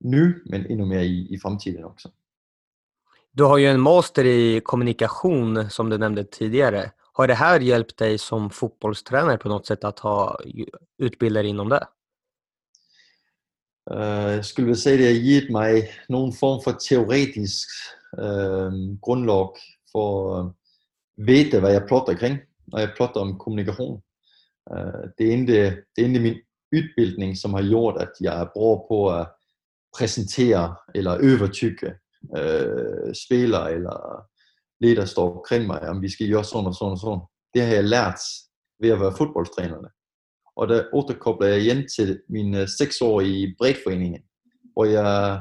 nu, 0.01 0.23
men 0.51 0.67
endnu 0.71 0.87
mere 0.87 1.07
i, 1.07 1.35
i 1.35 1.39
fremtiden 1.43 1.85
også. 1.85 2.09
Du 3.39 3.45
har 3.45 3.57
ju 3.57 3.69
en 3.69 3.81
master 3.81 4.25
i 4.25 4.61
kommunikation 4.61 5.71
som 5.71 5.91
du 5.91 5.97
nämnde 5.97 6.25
tidigare. 6.25 6.91
Har 7.15 7.27
det 7.27 7.35
här 7.35 7.61
hjälpt 7.61 7.99
dig 7.99 8.19
som 8.19 8.51
fotbollstränare 8.51 9.39
på 9.39 9.49
något 9.49 9.67
sätt 9.67 9.85
att 9.85 9.99
ha 9.99 10.37
utbildare 10.99 11.47
inom 11.47 11.69
det? 11.69 11.87
Uh, 13.97 14.45
skulle 14.45 14.69
vi 14.69 14.75
sige, 14.75 14.93
at 14.93 14.99
det 14.99 15.07
har 15.07 15.23
givet 15.23 15.51
mig 15.51 15.89
nogen 16.09 16.33
form 16.33 16.61
for 16.65 16.73
teoretisk 16.73 17.69
uh, 18.19 19.01
grundlag 19.01 19.49
for 19.93 20.39
øh, 20.39 20.47
at 20.47 21.27
vide, 21.27 21.61
hvad 21.61 21.73
jeg 21.73 21.85
plotter 21.89 22.15
kring, 22.15 22.39
når 22.67 22.79
jeg 22.79 22.93
plotter 22.97 23.21
om 23.21 23.39
kommunikation. 23.39 24.03
Uh, 24.71 25.03
det, 25.19 25.27
er 25.27 25.33
ikke, 25.33 25.53
det 25.53 25.99
er 25.99 26.07
ikke 26.07 26.21
min 26.21 26.39
udbildning, 26.77 27.39
som 27.39 27.55
har 27.55 27.63
gjort, 27.63 28.03
at 28.03 28.13
jeg 28.21 28.41
er 28.41 28.47
på 28.55 29.09
at 29.19 29.27
præsentere 29.99 30.77
eller 30.95 31.19
øvertykke 31.21 31.95
uh, 32.39 33.13
spillere 33.27 33.73
eller 33.73 34.27
ledere 34.81 35.07
står 35.07 35.37
omkring 35.37 35.67
mig, 35.67 35.81
om 35.89 36.03
vi 36.03 36.09
skal 36.09 36.31
gøre 36.31 36.45
sådan 36.45 36.67
og 36.67 36.75
sådan 36.75 36.93
og 36.93 36.99
sådan. 36.99 37.21
Det 37.55 37.63
har 37.63 37.75
jeg 37.75 37.85
lært 37.85 38.21
ved 38.81 38.91
at 38.91 39.01
være 39.01 39.17
fodboldtrænerne. 39.19 39.89
Og 40.59 40.69
der 40.69 40.85
återkobler 40.93 41.47
jeg 41.47 41.61
igen 41.63 41.89
til 41.97 42.23
mine 42.29 42.61
øh, 42.61 42.69
seks 42.69 43.01
år 43.01 43.21
i 43.21 43.55
bredforeningen, 43.59 44.23
hvor 44.73 44.85
jeg, 44.85 45.41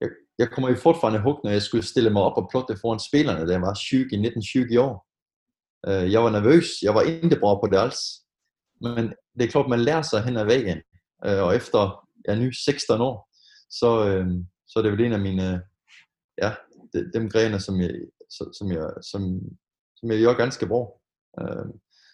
jeg, 0.00 0.08
jeg 0.38 0.50
kommer 0.50 0.68
i 0.68 0.76
fortfarande 0.76 1.18
ihåg, 1.18 1.40
når 1.44 1.50
jeg 1.50 1.62
skulle 1.62 1.86
stille 1.86 2.10
mig 2.10 2.22
op 2.22 2.36
og 2.36 2.48
plotte 2.50 2.76
foran 2.80 3.00
spillerne, 3.08 3.46
da 3.46 3.52
jeg 3.52 3.62
var 3.62 3.74
20, 3.74 4.04
19-20 4.04 4.80
år. 4.80 5.06
Øh, 5.88 6.12
jeg 6.12 6.22
var 6.24 6.30
nervøs, 6.30 6.66
jeg 6.82 6.94
var 6.94 7.02
ikke 7.02 7.40
bra 7.40 7.54
på 7.60 7.68
det 7.72 7.78
alls. 7.78 8.00
Men 8.80 9.12
det 9.38 9.44
er 9.44 9.50
klart, 9.50 9.68
man 9.68 9.80
lærer 9.80 10.02
sig 10.02 10.24
hen 10.24 10.36
ad 10.36 10.44
vejen. 10.44 10.80
Øh, 11.26 11.42
og 11.42 11.56
efter 11.56 12.06
jeg 12.24 12.34
er 12.34 12.40
nu 12.40 12.52
16 12.52 13.00
år, 13.00 13.28
så, 13.70 13.88
så 14.68 14.78
er 14.78 14.82
det 14.82 14.92
vel 14.92 15.00
en 15.00 15.12
af 15.12 15.20
mine, 15.20 15.62
ja, 16.42 16.54
dem 17.14 17.30
grene, 17.30 17.60
som 17.60 17.80
jeg, 17.80 17.90
som 18.30 18.72
jeg, 18.72 18.90
som, 19.10 19.40
som 19.96 20.10
jeg 20.10 20.20
gør 20.24 20.34
ganske 20.34 20.66
bra. 20.66 20.84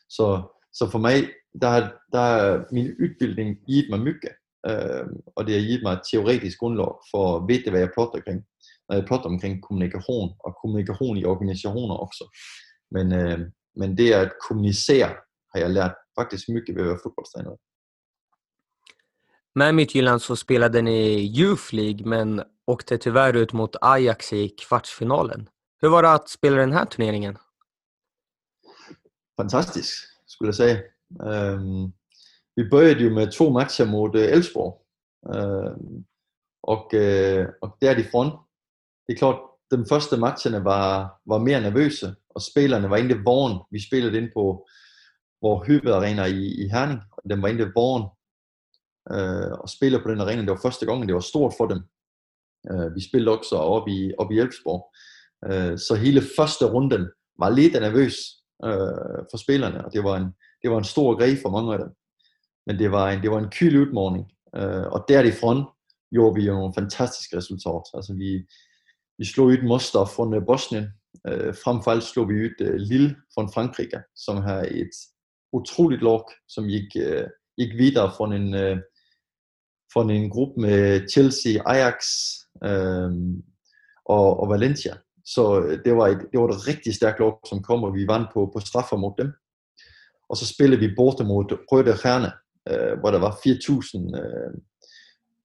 Så, 0.09 0.43
så 0.73 0.89
for 0.91 0.99
mig, 0.99 1.15
der 1.61 1.69
har 2.13 2.75
min 2.75 2.89
udbildning 3.03 3.57
givet 3.67 3.91
mig 3.91 4.01
mycket. 4.01 4.33
Øh, 4.69 5.07
og 5.37 5.47
det 5.47 5.55
har 5.55 5.69
givet 5.69 5.83
mig 5.83 5.93
et 5.93 6.07
teoretisk 6.11 6.59
grundlag 6.59 6.93
for 7.11 7.25
at 7.37 7.49
vide, 7.49 7.71
hvad 7.71 7.81
jeg 7.81 7.91
plotter 7.95 8.19
omkring. 8.19 8.41
Når 8.89 8.95
jeg 8.97 9.05
plotter 9.07 9.29
omkring 9.35 9.63
kommunikation, 9.63 10.29
og 10.45 10.57
kommunikation 10.63 11.17
i 11.17 11.25
organisationer 11.25 11.95
også. 11.95 12.25
Men, 12.95 13.07
øh, 13.21 13.39
men 13.77 13.99
det 13.99 14.13
at 14.13 14.33
kommunicera 14.49 15.11
har 15.53 15.59
jag 15.61 15.71
lärt 15.71 15.97
faktiskt 16.19 16.49
mycket 16.49 16.75
ved 16.75 16.83
at 16.83 16.89
være 16.89 16.99
fotbollstränare. 17.03 17.57
Med 19.55 19.73
Midtjylland 19.73 20.21
så 20.21 20.37
spelade 20.37 20.83
ni 20.83 21.33
Youth 21.41 21.75
League 21.75 22.07
men 22.07 22.43
åkte 22.67 22.97
tyvärr 22.97 23.37
ut 23.37 23.53
mot 23.53 23.77
Ajax 23.83 24.33
i 24.33 24.49
kvartsfinalen. 24.49 25.49
Hur 25.81 25.89
var 25.89 26.03
det 26.03 26.13
att 26.13 26.29
spela 26.29 26.57
den 26.57 26.73
här 26.73 26.85
turneringen? 26.85 27.39
Fantastisk, 29.37 29.95
skulle 30.27 30.49
jeg 30.49 30.55
sige. 30.55 30.96
Øhm, 31.11 31.93
vi 32.57 32.63
började 32.73 33.03
jo 33.05 33.11
med 33.15 33.33
to 33.33 33.51
matcher 33.51 33.85
mod 33.85 34.17
øh, 34.17 34.33
Elfsborg. 34.35 34.73
Øhm, 35.35 36.05
og, 36.63 36.81
øh, 36.95 37.47
og 37.63 37.77
der 37.81 37.91
er 37.91 37.95
de 37.95 38.11
front. 38.11 38.35
det 39.07 39.13
er 39.15 39.19
klart, 39.19 39.41
de 39.71 39.85
første 39.89 40.17
matcherne 40.17 40.65
var, 40.65 41.21
var 41.27 41.39
mere 41.39 41.61
nervøse, 41.61 42.15
og 42.35 42.43
spillerne 42.43 42.91
var 42.91 42.97
ikke 42.97 43.23
vågen. 43.25 43.59
Vi 43.71 43.81
spillede 43.89 44.19
ind 44.19 44.31
på 44.37 44.67
vores 45.43 45.67
hyperarena 45.67 46.25
i, 46.25 46.43
i 46.63 46.69
Herning. 46.69 47.01
og 47.13 47.23
Den 47.31 47.43
var 47.43 47.49
ikke 47.49 47.73
vågen. 47.77 48.05
Øh, 49.15 49.53
og 49.63 49.69
spille 49.69 50.03
på 50.03 50.11
den 50.11 50.21
arena. 50.21 50.41
Det 50.41 50.51
var 50.51 50.67
første 50.67 50.87
gang, 50.87 51.07
det 51.07 51.15
var 51.15 51.21
stort 51.21 51.55
for 51.59 51.67
dem. 51.67 51.81
Øh, 52.71 52.95
vi 52.95 53.01
spillede 53.09 53.39
også 53.39 53.57
op 53.57 53.89
i, 53.89 54.13
op 54.19 54.33
i 54.33 54.39
Elfsborg. 54.39 54.83
Øh, 55.49 55.79
så 55.79 55.95
hele 55.95 56.23
første 56.37 56.65
runden 56.73 57.11
var 57.39 57.51
lidt 57.51 57.73
nervøs 57.73 58.17
øh, 58.65 59.19
for 59.31 59.37
spillerne, 59.45 59.85
og 59.85 59.93
det 59.93 60.05
var 60.05 60.17
en, 60.17 60.31
det 60.67 60.75
var 60.75 60.81
en 60.83 60.95
stor 60.95 61.15
grej 61.15 61.39
for 61.43 61.51
mange 61.55 61.73
af 61.75 61.79
dem. 61.79 61.91
Men 62.67 62.79
det 62.79 62.91
var 62.91 63.11
en, 63.11 63.23
det 63.23 63.31
var 63.31 63.39
en 63.39 63.53
kyl 63.55 63.77
udmorning, 63.83 64.27
Uh, 64.57 64.87
og 64.95 65.05
derifrån 65.09 65.65
gjorde 66.13 66.35
vi 66.35 66.47
jo 66.47 66.53
nogle 66.53 66.75
fantastiske 66.75 67.37
resultater. 67.37 67.91
Altså 67.95 68.15
vi, 68.15 68.47
vi 69.19 69.25
slog 69.25 69.47
ud 69.47 69.69
Mostar 69.69 70.05
fra 70.05 70.45
Bosnien. 70.47 70.87
Uh, 71.29 71.53
frem 71.65 71.83
for 71.83 71.91
alt 71.91 72.03
slog 72.03 72.29
vi 72.29 72.35
ud 72.35 72.57
uh, 72.67 72.75
Lille 72.75 73.17
fra 73.35 73.47
Frankrig, 73.55 73.91
som 74.17 74.37
har 74.37 74.61
et 74.61 74.95
utroligt 75.53 76.03
lag, 76.03 76.25
som 76.49 76.65
gik, 76.65 76.89
uh, 76.97 77.27
gik 77.59 77.73
videre 77.79 78.13
fra 78.17 78.35
en, 78.35 78.47
uh, 78.55 78.79
fra 79.93 80.03
en 80.13 80.31
gruppe 80.31 80.61
med 80.61 81.09
Chelsea, 81.09 81.63
Ajax 81.67 81.97
uh, 82.65 83.13
og, 84.05 84.41
og 84.41 84.49
Valencia. 84.49 84.95
Så 85.25 85.43
det 85.85 85.97
var, 85.97 86.07
et, 86.09 86.21
det 86.33 86.41
var 86.41 86.49
et 86.49 86.69
rigtig 86.69 86.95
stærkt 86.95 87.21
lag, 87.21 87.35
som 87.49 87.63
kom, 87.63 87.85
og 87.85 87.95
vi 87.95 88.09
vandt 88.09 88.29
på, 88.35 88.51
på 88.55 88.61
straffer 88.61 88.97
mod 88.97 89.15
dem. 89.19 89.33
Og 90.29 90.37
så 90.37 90.47
spillede 90.55 90.81
vi 90.81 90.95
borte 90.97 91.25
mod 91.25 91.45
Røde 91.73 91.97
Herne, 92.03 92.31
øh, 92.71 92.99
hvor 93.01 93.11
der 93.11 93.19
var 93.19 93.33
4.000 93.33 94.21
øh, 94.21 94.53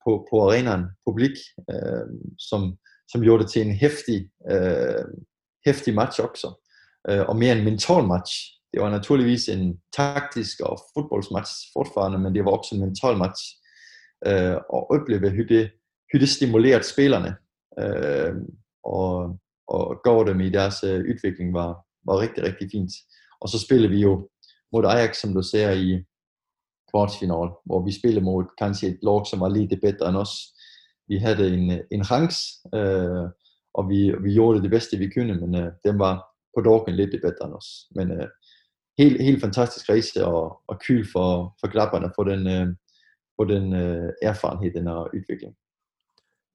på, 0.03 0.27
på 0.29 0.35
arenaen, 0.45 0.85
publik, 1.05 1.37
øh, 1.71 2.07
som, 2.49 2.77
som 3.11 3.21
gjorde 3.21 3.43
det 3.43 3.51
til 3.51 3.61
en 3.61 3.75
hæftig, 3.75 4.29
øh, 4.51 5.05
hæftig 5.65 5.93
match 5.93 6.21
også. 6.21 6.47
Øh, 7.09 7.25
og 7.29 7.35
mere 7.35 7.57
en 7.57 7.63
mental 7.63 8.03
match. 8.03 8.33
Det 8.73 8.81
var 8.81 8.89
naturligvis 8.89 9.49
en 9.49 9.81
taktisk 9.93 10.59
og 10.59 10.79
fodboldsmatch 10.93 11.51
fortfarande, 11.73 12.19
men 12.19 12.35
det 12.35 12.45
var 12.45 12.51
også 12.51 12.75
en 12.75 12.81
mental 12.81 13.17
match. 13.17 13.41
Øh, 14.27 14.57
og 14.69 14.91
opleve, 14.91 15.29
hur 15.35 15.47
det, 15.49 15.71
hur 16.11 16.19
det 16.19 16.29
stimulerede 16.29 16.83
spillerne, 16.83 17.35
øh, 17.79 18.35
og, 18.83 19.39
og 19.67 20.01
gav 20.03 20.25
dem 20.27 20.39
i 20.41 20.49
deres 20.49 20.83
øh, 20.83 20.99
udvikling 20.99 21.53
var, 21.53 21.85
var 22.05 22.19
rigtig, 22.19 22.43
rigtig 22.43 22.69
fint. 22.71 22.91
Og 23.41 23.49
så 23.49 23.59
spillede 23.59 23.89
vi 23.89 24.01
jo 24.01 24.29
mod 24.71 24.85
Ajax, 24.85 25.17
som 25.21 25.33
du 25.33 25.41
ser 25.43 25.71
i 25.71 26.03
kvartsfinal, 26.91 27.49
hvor 27.65 27.85
vi 27.85 27.91
spillede 27.91 28.25
mod 28.25 28.45
kanskje 28.57 28.89
et 28.89 28.99
lag, 29.03 29.27
som 29.27 29.39
var 29.39 29.49
lidt 29.49 29.81
bedre 29.81 30.09
end 30.09 30.17
os. 30.17 30.33
Vi 31.07 31.17
havde 31.17 31.53
en, 31.53 31.81
en 31.91 32.03
chance, 32.03 32.37
øh, 32.75 33.25
og 33.73 33.89
vi, 33.89 34.13
vi 34.23 34.33
gjorde 34.33 34.61
det 34.61 34.69
bedste, 34.69 34.97
vi 34.97 35.09
kunne, 35.15 35.33
men 35.33 35.55
øh, 35.55 35.71
den 35.85 35.99
var 35.99 36.15
på 36.57 36.61
dagen 36.61 36.95
lidt 36.95 37.21
bedre 37.21 37.45
end 37.45 37.53
os. 37.53 37.69
Men 37.95 38.11
øh, 38.11 38.27
helt, 38.97 39.21
helt 39.21 39.41
fantastisk 39.41 39.89
rejse, 39.89 40.25
og, 40.25 40.61
og 40.67 40.79
kyl 40.79 41.05
for, 41.13 41.55
for 41.59 41.67
klapperne 41.67 42.11
for 42.15 42.23
den, 42.23 42.47
øh, 42.47 42.67
for 43.35 43.43
den 43.43 43.73
øh, 43.73 44.09
erfarenhed, 44.21 44.73
den 44.73 44.87
her 44.87 45.07
udvikling. 45.15 45.55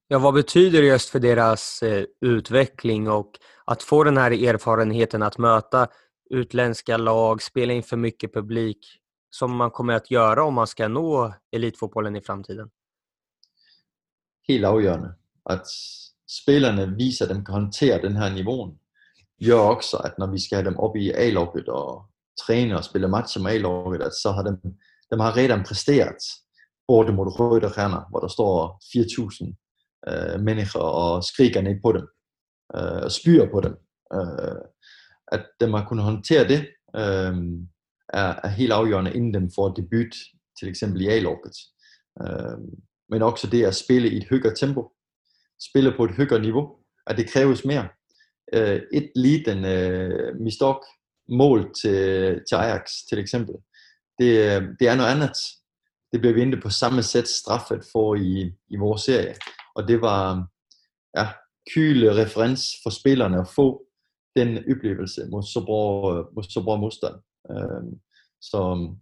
Ja, 0.08 0.18
vad 0.18 0.34
betyder 0.34 0.80
det 0.80 0.88
just 0.88 1.10
för 1.10 1.18
deras 1.18 1.82
eh, 1.82 2.04
utveckling 2.20 3.10
och 3.10 3.30
att 3.64 3.82
få 3.82 4.04
den 4.04 4.16
här 4.16 4.30
erfarenheten 4.30 5.22
att 5.22 5.38
möta 5.38 5.88
utländska 6.30 6.96
lag, 6.96 7.42
spela 7.42 7.72
inför 7.72 7.96
mycket 7.96 8.34
publik 8.34 8.78
som 9.30 9.56
man 9.56 9.70
kommer 9.70 9.94
att 9.94 10.10
göra 10.10 10.44
om 10.44 10.54
man 10.54 10.66
ska 10.66 10.88
nå 10.88 11.34
elitfotbollen 11.52 12.16
i 12.16 12.20
framtiden? 12.20 12.70
Helt 14.48 14.64
afgørende, 14.64 15.14
at 15.50 15.66
spillerne 16.42 16.86
viser, 16.96 17.24
at 17.24 17.34
de 17.34 17.44
kan 17.44 17.54
håndtere 17.54 18.02
den 18.02 18.16
her 18.16 18.30
nivån, 18.34 18.78
gør 19.44 19.58
også, 19.58 19.96
at 19.96 20.18
når 20.18 20.26
vi 20.26 20.38
skal 20.38 20.56
have 20.56 20.70
dem 20.70 20.78
op 20.78 20.96
i 20.96 21.10
A-laget 21.10 21.68
og 21.68 22.06
træne 22.46 22.76
og 22.76 22.84
spille 22.84 23.08
matcher 23.08 23.42
med 23.42 23.52
A-laget, 23.52 24.02
at 24.02 24.14
så 24.14 24.32
har 24.32 24.42
de, 24.42 24.56
de 25.10 25.22
har 25.22 25.36
redan 25.36 25.64
præsteret 25.64 26.22
både 26.88 27.12
mod 27.12 27.40
Røde 27.40 27.70
Stjerner, 27.70 28.10
hvor 28.10 28.20
der 28.20 28.28
står 28.28 28.80
4.000 28.96 29.54
øh, 30.08 30.40
mennesker 30.40 30.80
og 30.80 31.24
skriger 31.24 31.60
ned 31.62 31.76
på 31.84 31.92
dem, 31.92 32.06
øh, 32.76 33.02
og 33.42 33.50
på 33.52 33.60
dem. 33.60 33.74
Øh, 34.14 34.60
at 35.32 35.46
dem 35.60 35.72
har 35.72 35.88
kunnet 35.88 36.04
håndtere 36.04 36.48
det, 36.48 36.60
øh, 36.96 37.36
er, 38.08 38.40
er 38.44 38.48
helt 38.48 38.72
afgørende, 38.72 39.14
inden 39.14 39.34
dem 39.34 39.50
får 39.54 39.74
debut, 39.74 40.16
til 40.58 40.68
eksempel 40.68 41.02
i 41.02 41.06
A-laget. 41.06 41.56
Øh, 42.22 42.58
men 43.08 43.22
også 43.22 43.46
det 43.46 43.64
at 43.64 43.74
spille 43.74 44.10
i 44.10 44.16
et 44.16 44.28
højere 44.30 44.54
tempo, 44.54 44.92
spille 45.70 45.92
på 45.96 46.04
et 46.04 46.10
højere 46.10 46.40
niveau, 46.40 46.76
at 47.06 47.16
det 47.16 47.30
kræves 47.30 47.64
mere. 47.64 47.88
Øh, 48.52 48.82
et 48.92 49.10
lige 49.16 49.44
den 49.44 49.64
øh, 49.64 50.40
mistok 50.40 50.84
mål 51.28 51.74
til, 51.80 52.40
til 52.48 52.54
Ajax, 52.54 52.90
til 53.08 53.18
eksempel, 53.18 53.54
det, 54.18 54.30
øh, 54.30 54.62
det 54.80 54.88
er 54.88 54.96
noget 54.96 55.10
andet. 55.10 55.36
Det 56.12 56.20
bliver 56.20 56.34
vi 56.34 56.40
ikke 56.40 56.60
på 56.60 56.70
samme 56.70 57.02
sæt 57.02 57.28
straffet 57.28 57.84
for 57.92 58.14
i, 58.14 58.52
i 58.68 58.76
vores 58.76 59.02
serie. 59.02 59.34
Og 59.74 59.88
det 59.88 60.00
var 60.00 60.46
ja, 61.16 61.28
kyle 61.74 62.22
referens 62.22 62.62
for 62.82 62.90
spillerne 62.90 63.40
at 63.40 63.48
få 63.48 63.85
den 64.36 64.58
oplevelse 64.58 65.26
mod 65.30 65.42
så 65.42 65.64
bra, 65.66 65.82
mod 66.34 66.42
så 66.42 66.62
bra 66.64 66.76
modstand. 66.76 67.14
Øh, 67.50 67.84
så 68.40 68.58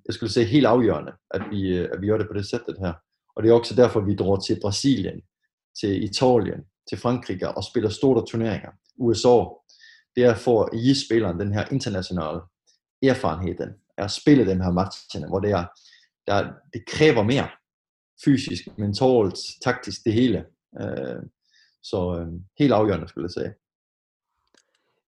jeg 0.06 0.14
skulle 0.14 0.32
sige 0.32 0.46
helt 0.46 0.66
afgørende, 0.66 1.12
at 1.30 1.42
vi, 1.50 1.76
at 1.76 2.00
vi 2.00 2.06
gør 2.06 2.18
det 2.18 2.28
på 2.28 2.34
det 2.34 2.46
sættet 2.46 2.76
her. 2.78 2.92
Og 3.36 3.42
det 3.42 3.48
er 3.48 3.54
også 3.54 3.74
derfor, 3.74 4.00
vi 4.00 4.14
drar 4.14 4.36
til 4.40 4.60
Brasilien, 4.62 5.20
til 5.80 6.04
Italien, 6.04 6.60
til 6.88 6.98
Frankrig 6.98 7.56
og 7.56 7.64
spiller 7.64 7.90
store 7.90 8.26
turneringer. 8.26 8.70
USA, 8.98 9.36
det 10.16 10.24
er 10.24 10.34
for 10.34 10.62
at 10.62 10.72
give 10.72 10.96
spilleren 11.06 11.40
den 11.40 11.52
her 11.52 11.64
internationale 11.72 12.40
erfarenheden 13.02 13.70
at 13.98 14.10
spille 14.10 14.46
den 14.46 14.60
her 14.60 14.70
matchen, 14.70 15.28
hvor 15.28 15.40
det, 15.40 15.50
er, 15.50 15.66
der, 16.26 16.52
det 16.72 16.86
kræver 16.86 17.22
mere 17.22 17.48
fysisk, 18.24 18.78
mentalt, 18.78 19.38
taktisk, 19.64 20.04
det 20.04 20.12
hele. 20.12 20.44
Øh, 20.80 21.22
så 21.82 22.18
øh, 22.20 22.26
helt 22.58 22.72
afgørende 22.72 23.08
skulle 23.08 23.24
jeg 23.24 23.30
sige. 23.30 23.54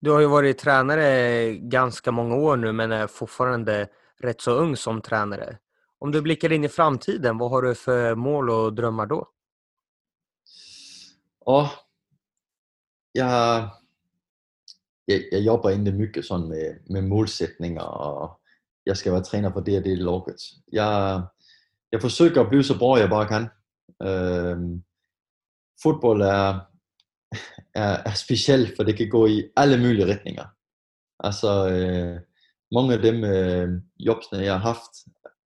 Du 0.00 0.10
har 0.10 0.20
ju 0.20 0.26
varit 0.26 0.58
tränare 0.58 1.54
ganska 1.54 2.12
många 2.12 2.36
år 2.36 2.56
nu 2.56 2.72
men 2.72 2.92
är 2.92 3.06
fortfarande 3.06 3.88
rätt 4.20 4.40
så 4.40 4.50
ung 4.50 4.76
som 4.76 5.00
tränare. 5.00 5.58
Om 5.98 6.12
du 6.12 6.22
blickar 6.22 6.52
in 6.52 6.64
i 6.64 6.68
framtiden, 6.68 7.38
vad 7.38 7.50
har 7.50 7.62
du 7.62 7.74
för 7.74 8.14
mål 8.14 8.50
och 8.50 8.74
drömmar 8.74 9.06
då? 9.06 9.28
Ja, 11.44 11.70
jag, 13.12 13.70
jag, 15.04 15.22
jag 15.30 15.40
jobbar 15.40 15.70
inte 15.70 15.92
mycket 15.92 16.24
sån 16.24 16.48
med, 16.48 16.82
med 16.86 17.04
målsättningar 17.04 17.86
och 17.86 18.40
jag 18.84 18.96
ska 18.96 19.10
vara 19.10 19.24
tränare 19.24 19.52
för 19.52 19.60
det 19.60 19.76
och 19.76 19.82
det 19.82 19.96
laget. 19.96 20.36
Jag, 20.66 21.22
jag 21.90 22.02
försöker 22.02 22.40
att 22.40 22.50
bli 22.50 22.64
så 22.64 22.74
bra 22.74 22.98
jag 22.98 23.10
bara 23.10 23.24
kan. 23.24 23.48
Øh, 24.04 24.56
fotboll 25.82 26.22
är, 26.22 26.60
er, 27.74 28.02
er 28.06 28.14
speciellt 28.14 28.76
för 28.76 28.84
det 28.84 28.96
kan 28.96 29.08
gå 29.08 29.28
i 29.28 29.52
alla 29.56 29.76
möjliga 29.76 30.06
riktningar. 30.06 30.54
Alltså, 31.24 31.68
øh, 31.68 32.20
många 32.74 32.94
av 32.94 33.02
de 33.02 33.08
øh, 33.08 33.68
jobbene 33.98 34.44
jag 34.44 34.52
har 34.52 34.60
haft 34.72 34.94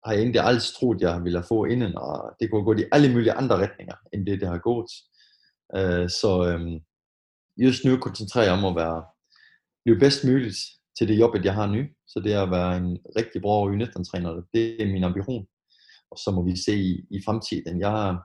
har 0.05 0.13
jeg 0.13 0.21
egentlig 0.23 0.41
aldrig 0.41 0.63
troet, 0.63 1.01
jeg 1.01 1.25
ville 1.25 1.43
få 1.49 1.65
inden, 1.65 1.97
og 1.97 2.37
det 2.41 2.51
kunne 2.51 2.65
gå 2.65 2.75
i 2.75 2.85
alle 2.93 3.13
mulige 3.13 3.33
andre 3.33 3.57
retninger, 3.57 3.95
end 4.13 4.27
det, 4.27 4.41
det 4.41 4.49
har 4.49 4.59
gået. 4.59 4.91
Øh, 5.77 6.09
så 6.11 6.31
øh, 6.49 6.81
just 7.57 7.85
nu 7.85 7.97
koncentrerer 7.97 8.45
jeg 8.45 8.53
om 8.53 8.65
at 8.65 8.77
være, 8.77 9.05
blive 9.85 9.99
bedst 9.99 10.25
muligt 10.25 10.57
til 10.99 11.09
det 11.09 11.19
job, 11.19 11.45
jeg 11.45 11.55
har 11.55 11.67
nu. 11.67 11.83
Så 12.07 12.21
det 12.21 12.33
er 12.33 12.43
at 12.43 12.51
være 12.51 12.77
en 12.77 12.99
rigtig 13.17 13.43
bra 13.43 13.55
U19-træner, 13.71 14.43
det 14.55 14.83
er 14.83 14.87
min 14.87 15.05
ambition. 15.05 15.47
Og 16.11 16.19
så 16.19 16.31
må 16.31 16.43
vi 16.43 16.57
se 16.57 16.75
i, 16.77 17.07
i 17.11 17.23
fremtiden. 17.25 17.81
Jeg, 17.81 18.19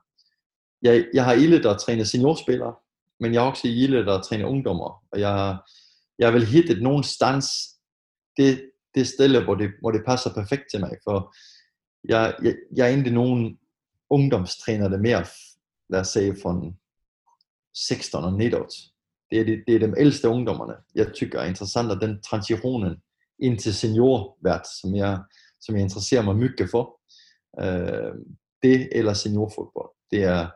jeg, 0.82 1.06
jeg 1.14 1.26
har 1.26 1.34
ildet 1.34 1.66
at 1.66 1.80
træne 1.80 2.06
seniorspillere, 2.06 2.76
men 3.20 3.34
jeg 3.34 3.42
har 3.42 3.50
også 3.50 3.68
ildet 3.68 4.10
at 4.10 4.24
træne 4.24 4.48
ungdommer. 4.48 5.04
Og 5.12 5.20
jeg, 5.20 5.58
jeg 6.20 6.34
vil 6.34 6.46
hitte 6.46 6.84
nogenstans 6.84 7.46
det, 8.38 8.72
det 8.96 9.08
sted, 9.08 9.44
hvor 9.44 9.56
det, 9.56 9.72
hvor 9.82 9.92
det 9.92 10.06
passer 10.06 10.34
perfekt 10.34 10.64
til 10.72 10.80
mig. 10.80 10.92
For 11.04 11.36
jeg, 12.10 12.36
jeg, 12.44 12.56
jeg 12.76 12.84
er 12.86 12.98
ikke 12.98 13.10
nogen 13.10 13.60
ungdomstræner, 14.10 14.90
der 14.90 14.98
mere, 14.98 15.26
lad 15.90 16.00
os 16.00 16.08
sige, 16.08 16.36
fra 16.42 16.62
16 17.74 18.24
og 18.24 18.34
nedåt. 18.34 18.74
Det 19.32 19.40
er, 19.40 19.46
det, 19.46 19.64
det 19.68 19.76
er 19.76 19.80
de 19.80 19.94
ældste 19.98 20.30
ungdommerne, 20.30 20.74
jeg 20.96 21.14
tykker 21.14 21.40
er 21.40 21.46
interessant, 21.46 21.92
og 21.92 22.02
den 22.02 22.22
transitionen 22.22 22.96
ind 23.40 23.60
til 23.60 23.74
seniorvært, 23.74 24.68
som 24.82 24.96
jeg, 24.96 25.20
som 25.62 25.76
jeg 25.76 25.84
interesserer 25.84 26.22
mig 26.22 26.36
mycket 26.36 26.70
for. 26.70 27.00
Øh, 27.62 28.14
det 28.64 28.90
eller 28.92 29.14
seniorfodbold, 29.14 29.90
det 30.12 30.24
er 30.24 30.48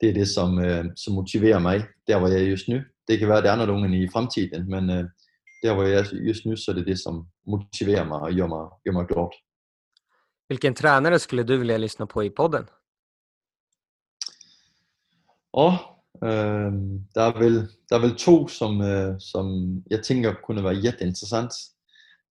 det, 0.00 0.08
er 0.08 0.12
det 0.12 0.28
som, 0.28 0.58
øh, 0.58 0.84
som 0.96 1.14
motiverer 1.14 1.58
mig, 1.58 1.84
der 2.06 2.18
hvor 2.18 2.28
jeg 2.28 2.42
er 2.42 2.50
just 2.50 2.68
nu. 2.68 2.80
Det 3.08 3.18
kan 3.18 3.28
være, 3.28 3.42
det 3.42 3.48
er 3.48 3.52
anderledes 3.52 4.10
i 4.10 4.12
fremtiden, 4.12 4.70
men 4.70 4.90
øh, 4.90 5.04
der 5.62 5.74
hvor 5.74 5.82
jeg 5.82 6.00
er 6.00 6.16
just 6.28 6.46
nu, 6.46 6.56
så 6.56 6.70
er 6.70 6.74
det 6.74 6.86
det, 6.86 6.98
som 6.98 7.26
motiverer 7.46 8.04
mig 8.04 8.20
og 8.20 8.32
gør 8.32 8.46
mig, 8.46 8.64
gør 8.84 8.92
mig 8.92 9.06
glad. 9.06 9.30
Vilken 10.48 10.74
tränare 10.74 11.18
skulle 11.18 11.44
du 11.44 11.56
vilja 11.56 11.76
lyssna 11.76 12.04
på 12.04 12.20
i 12.20 12.30
podden? 12.30 12.64
Ja, 15.56 15.70
øh, 16.24 16.72
der, 17.14 17.22
er 17.22 17.38
vel, 17.38 17.54
der 17.88 17.96
er 17.96 18.00
vel 18.00 18.16
to, 18.16 18.48
som, 18.48 18.80
øh, 18.80 19.20
som 19.20 19.46
jeg 19.90 20.02
tænker 20.02 20.34
kunne 20.44 20.64
være 20.64 20.80
jätteinteressant. 20.84 21.52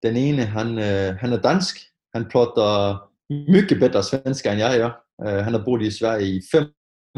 Den 0.03 0.15
ene, 0.15 0.45
han, 0.45 0.67
øh, 0.67 1.15
han 1.15 1.33
er 1.33 1.41
dansk. 1.41 1.75
Han 2.13 2.25
plotter 2.29 2.97
mycket 3.29 3.79
bedre 3.79 4.03
svenska 4.03 4.51
end 4.51 4.59
jeg 4.59 4.79
gør. 4.79 4.91
Øh, 5.27 5.43
han 5.43 5.53
har 5.53 5.63
boet 5.65 5.81
i 5.81 5.91
Sverige 5.91 6.35
i 6.35 6.41
fem 6.51 6.67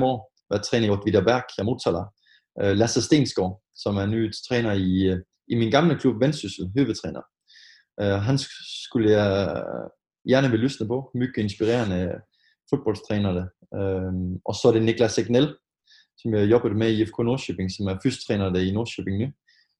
år, 0.01 0.36
været 0.49 0.63
træner 0.65 0.87
i 0.87 0.89
Åtvidaberg, 0.89 1.43
jeg 1.57 1.65
Motala. 1.65 2.03
Øh, 2.61 2.77
Lasse 2.77 3.01
Stensgaard, 3.01 3.61
som 3.75 3.97
er 3.97 4.05
ny 4.05 4.31
træner 4.47 4.73
i, 4.73 4.91
øh, 5.11 5.19
i 5.47 5.55
min 5.55 5.71
gamle 5.71 5.99
klub 5.99 6.21
Vendsyssel, 6.21 6.71
hovedtræner. 6.77 7.21
Øh, 8.01 8.19
han 8.27 8.37
skulle 8.85 9.11
jeg 9.11 9.29
øh, 9.57 9.85
gerne 10.31 10.51
vil 10.51 10.59
lytte 10.59 10.85
på. 10.87 11.11
Mycket 11.15 11.41
inspirerende 11.43 11.99
øh, 11.99 12.19
fodboldtrænere. 12.69 13.49
Øhm, 13.79 14.33
og 14.45 14.53
så 14.55 14.63
er 14.67 14.73
det 14.73 14.83
Niklas 14.83 15.17
Egnell, 15.17 15.55
som 16.17 16.33
jeg 16.33 16.51
jobbede 16.51 16.75
med 16.81 16.89
i 16.91 17.01
IFK 17.01 17.17
Norrköping, 17.19 17.69
som 17.75 17.87
er 17.87 17.97
fysstræner 18.03 18.55
i 18.55 18.71
Norrköping 18.71 19.17
nu, 19.17 19.27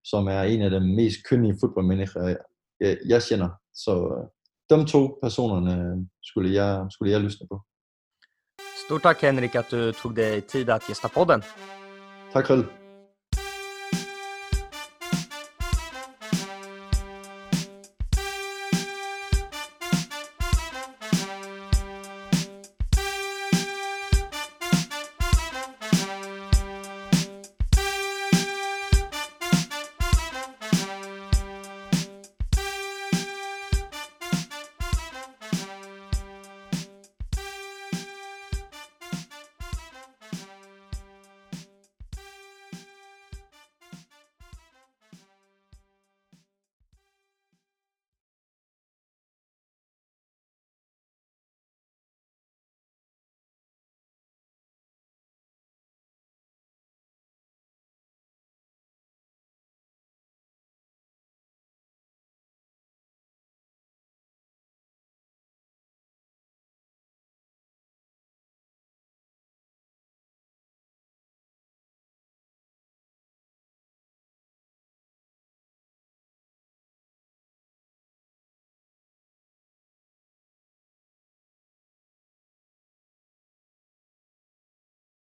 som 0.03 0.27
er 0.27 0.41
en 0.41 0.61
af 0.61 0.69
de 0.69 0.79
mest 0.79 1.17
kønne 1.29 1.57
fodboldmennesker, 1.59 2.35
jeg, 2.79 2.97
jeg 3.07 3.21
kender. 3.29 3.49
Så 3.73 3.93
de 4.69 4.85
to 4.85 5.19
personerne 5.23 6.07
skulle 6.23 6.53
jeg, 6.53 6.85
skulle 6.89 7.11
jeg 7.11 7.21
lytte 7.21 7.47
på. 7.51 7.61
Stort 8.85 9.03
tack 9.03 9.21
Henrik 9.21 9.55
att 9.55 9.69
du 9.69 9.93
tog 9.93 10.15
dig 10.15 10.41
tid 10.41 10.69
att 10.69 10.89
gästa 10.89 11.07
podden. 11.09 11.41
Tack 12.33 12.45
själv. 12.45 12.63